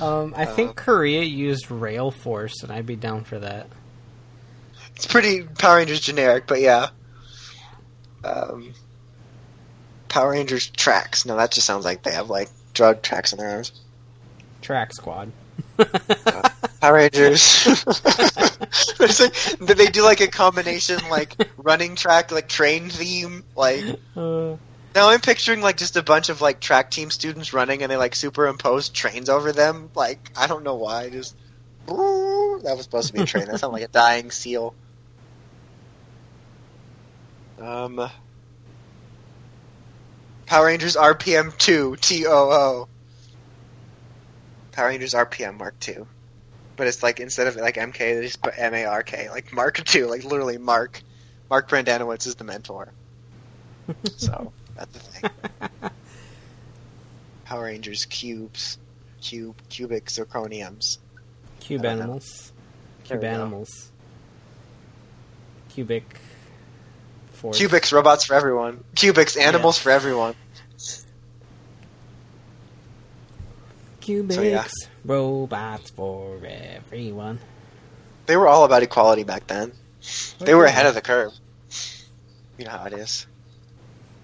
Um, 0.00 0.34
I 0.36 0.44
Uh, 0.44 0.54
think 0.54 0.76
Korea 0.76 1.22
used 1.22 1.70
Rail 1.70 2.10
Force, 2.10 2.62
and 2.62 2.72
I'd 2.72 2.86
be 2.86 2.96
down 2.96 3.24
for 3.24 3.38
that. 3.38 3.68
It's 4.96 5.06
pretty 5.06 5.42
Power 5.42 5.76
Rangers 5.76 6.00
generic, 6.00 6.46
but 6.46 6.60
yeah. 6.60 6.88
Um, 8.24 8.74
Power 10.08 10.30
Rangers 10.30 10.68
tracks. 10.68 11.24
No, 11.26 11.36
that 11.36 11.52
just 11.52 11.66
sounds 11.66 11.84
like 11.84 12.02
they 12.02 12.12
have 12.12 12.30
like 12.30 12.48
drug 12.72 13.02
tracks 13.02 13.32
in 13.32 13.38
their 13.38 13.50
arms. 13.50 13.72
Track 14.62 14.92
Squad. 14.94 15.30
Power 16.80 16.94
Rangers. 16.94 17.64
There's 18.98 19.20
like- 19.20 19.58
Did 19.66 19.76
they 19.78 19.86
do 19.86 20.02
like 20.02 20.20
a 20.20 20.28
combination 20.28 20.98
like 21.08 21.36
running 21.56 21.94
track 21.96 22.32
like 22.32 22.48
train 22.48 22.88
theme 22.90 23.44
like 23.56 23.84
Uh, 24.16 24.56
now 24.94 25.10
I'm 25.10 25.20
picturing 25.20 25.60
like 25.60 25.76
just 25.76 25.96
a 25.96 26.02
bunch 26.02 26.28
of 26.28 26.40
like 26.40 26.60
track 26.60 26.90
team 26.90 27.10
students 27.10 27.52
running 27.52 27.82
and 27.82 27.90
they 27.90 27.96
like 27.96 28.14
superimpose 28.14 28.88
trains 28.88 29.28
over 29.28 29.52
them. 29.52 29.90
Like 29.94 30.30
I 30.36 30.46
don't 30.46 30.62
know 30.62 30.76
why. 30.76 31.10
Just 31.10 31.36
that 31.86 31.94
was 32.62 32.82
supposed 32.82 33.08
to 33.08 33.12
be 33.12 33.22
a 33.22 33.26
train. 33.26 33.46
That 33.46 33.60
sounded 33.60 33.74
like 33.74 33.84
a 33.84 33.88
dying 33.88 34.30
seal. 34.30 34.74
Um 37.60 38.10
Power 40.46 40.66
Rangers 40.66 40.96
RPM 40.96 41.56
2 41.56 41.96
TOO 41.96 42.88
Power 44.74 44.88
Rangers 44.88 45.14
RPM 45.14 45.56
Mark 45.56 45.78
two, 45.78 46.06
But 46.76 46.88
it's 46.88 47.02
like 47.02 47.20
instead 47.20 47.46
of 47.46 47.54
like 47.56 47.76
MK, 47.76 47.96
they 47.96 48.20
just 48.22 48.42
put 48.42 48.54
M 48.56 48.74
A 48.74 48.84
R 48.86 49.02
K, 49.04 49.30
like 49.30 49.52
Mark 49.52 49.82
two, 49.84 50.06
like 50.06 50.24
literally 50.24 50.58
Mark. 50.58 51.00
Mark 51.48 51.68
Brandanowitz 51.68 52.26
is 52.26 52.34
the 52.34 52.44
mentor. 52.44 52.88
so 54.16 54.52
that's 54.76 54.92
the 54.92 54.98
thing. 54.98 55.30
Power 57.44 57.64
Rangers 57.64 58.04
cubes, 58.06 58.78
cube, 59.20 59.56
cubic 59.68 60.06
zirconiums. 60.06 60.98
Cube 61.60 61.80
I 61.80 61.82
don't 61.84 61.96
know. 61.98 62.02
animals. 62.04 62.52
There 63.08 63.18
Cube 63.18 63.22
we 63.22 63.28
animals. 63.28 63.90
Cubic. 65.70 66.20
Force. 67.32 67.58
Cubics, 67.58 67.92
robots 67.92 68.24
for 68.24 68.34
everyone. 68.34 68.84
Cubics, 68.94 69.38
animals 69.38 69.78
for 69.78 69.90
everyone. 69.90 70.34
Cubics. 74.00 74.34
So, 74.34 74.42
yeah. 74.42 74.66
Robots 75.04 75.90
for 75.90 76.40
everyone. 76.44 77.40
They 78.26 78.36
were 78.36 78.48
all 78.48 78.64
about 78.64 78.82
equality 78.82 79.24
back 79.24 79.46
then. 79.46 79.72
They 80.38 80.54
were 80.54 80.64
ahead 80.64 80.86
of 80.86 80.94
the 80.94 81.00
curve. 81.00 81.32
You 82.58 82.66
know 82.66 82.70
how 82.70 82.84
it 82.84 82.92
is. 82.92 83.26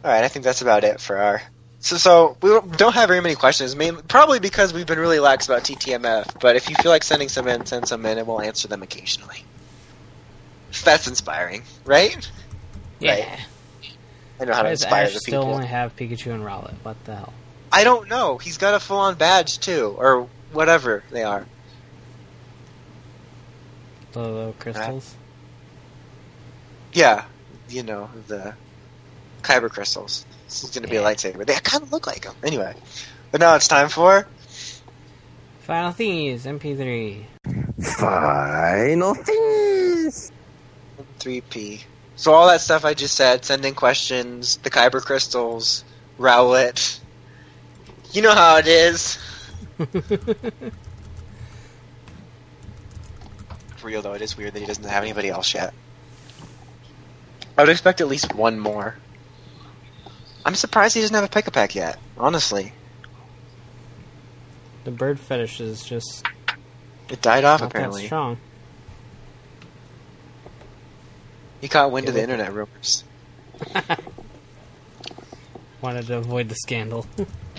All 0.04 0.10
right, 0.10 0.24
I 0.24 0.28
think 0.28 0.44
that's 0.44 0.62
about 0.62 0.84
it 0.84 1.00
for 1.00 1.16
our. 1.18 1.42
So, 1.80 1.96
so 1.96 2.36
we 2.42 2.50
don't 2.76 2.94
have 2.94 3.08
very 3.08 3.20
many 3.20 3.34
questions. 3.34 3.76
Mainly, 3.76 4.02
probably 4.02 4.38
because 4.38 4.72
we've 4.72 4.86
been 4.86 4.98
really 4.98 5.18
lax 5.18 5.46
about 5.46 5.62
TTMF. 5.62 6.40
But 6.40 6.56
if 6.56 6.68
you 6.68 6.76
feel 6.76 6.90
like 6.90 7.02
sending 7.02 7.28
some 7.28 7.48
in, 7.48 7.66
send 7.66 7.88
some 7.88 8.04
in, 8.06 8.18
and 8.18 8.26
we'll 8.26 8.40
answer 8.40 8.68
them 8.68 8.82
occasionally. 8.82 9.44
That's 10.84 11.06
inspiring, 11.06 11.62
right? 11.84 12.30
Yeah. 12.98 13.38
I 14.40 14.44
know 14.44 14.54
how 14.54 14.62
to 14.62 14.70
inspire 14.70 15.04
Ash 15.04 15.14
the 15.14 15.20
people. 15.20 15.42
still 15.42 15.54
only 15.54 15.66
have 15.66 15.96
Pikachu 15.96 16.32
and 16.32 16.42
Rowlet? 16.42 16.74
What 16.82 17.02
the 17.04 17.16
hell? 17.16 17.32
I 17.72 17.84
don't 17.84 18.08
know. 18.08 18.38
He's 18.38 18.56
got 18.56 18.74
a 18.74 18.80
full-on 18.80 19.16
badge 19.16 19.58
too, 19.58 19.94
or 19.98 20.28
whatever 20.52 21.02
they 21.10 21.22
are. 21.22 21.46
The 24.12 24.20
little 24.20 24.54
crystals? 24.58 25.14
Uh, 25.14 25.16
yeah, 26.92 27.24
you 27.68 27.82
know 27.82 28.10
the 28.26 28.54
kyber 29.42 29.70
crystals. 29.70 30.24
This 30.46 30.64
is 30.64 30.70
going 30.70 30.84
to 30.84 30.88
be 30.90 30.96
a 30.96 31.02
lightsaber. 31.02 31.46
They 31.46 31.54
kind 31.54 31.82
of 31.82 31.92
look 31.92 32.06
like 32.06 32.22
them. 32.22 32.34
Anyway, 32.42 32.74
but 33.30 33.40
now 33.40 33.54
it's 33.54 33.68
time 33.68 33.88
for 33.88 34.26
Final 35.60 35.92
Thieves, 35.92 36.46
MP3. 36.46 37.24
Final 37.98 39.14
Thieves! 39.14 40.32
3P. 41.20 41.82
So 42.16 42.32
all 42.32 42.48
that 42.48 42.60
stuff 42.60 42.84
I 42.84 42.94
just 42.94 43.14
said, 43.14 43.44
sending 43.44 43.74
questions, 43.74 44.56
the 44.58 44.70
kyber 44.70 45.00
crystals, 45.00 45.84
Rowlet. 46.18 46.98
You 48.12 48.22
know 48.22 48.34
how 48.34 48.56
it 48.56 48.66
is. 48.66 49.16
For 53.76 53.86
real 53.86 54.02
though, 54.02 54.14
it 54.14 54.20
is 54.20 54.36
weird 54.36 54.52
that 54.52 54.60
he 54.60 54.66
doesn't 54.66 54.84
have 54.84 55.02
anybody 55.02 55.28
else 55.28 55.54
yet. 55.54 55.72
I 57.56 57.62
would 57.62 57.70
expect 57.70 58.00
at 58.00 58.08
least 58.08 58.34
one 58.34 58.58
more. 58.58 58.96
I'm 60.44 60.54
surprised 60.54 60.94
he 60.94 61.00
doesn't 61.00 61.14
have 61.14 61.24
a 61.24 61.28
pick 61.28 61.46
a 61.46 61.50
pack 61.50 61.74
yet. 61.74 61.98
Honestly, 62.18 62.72
the 64.84 64.90
bird 64.90 65.20
fetish 65.20 65.60
is 65.60 65.82
just 65.82 66.24
it 67.08 67.20
died 67.20 67.44
off 67.44 67.60
apparently. 67.62 68.06
strong. 68.06 68.38
He 71.60 71.68
caught 71.68 71.90
wind 71.92 72.04
Yeah, 72.06 72.10
of 72.10 72.14
the 72.14 72.22
internet 72.22 72.52
rumors. 72.54 73.04
Wanted 75.82 76.06
to 76.08 76.16
avoid 76.18 76.48
the 76.48 76.54
scandal. 76.54 77.06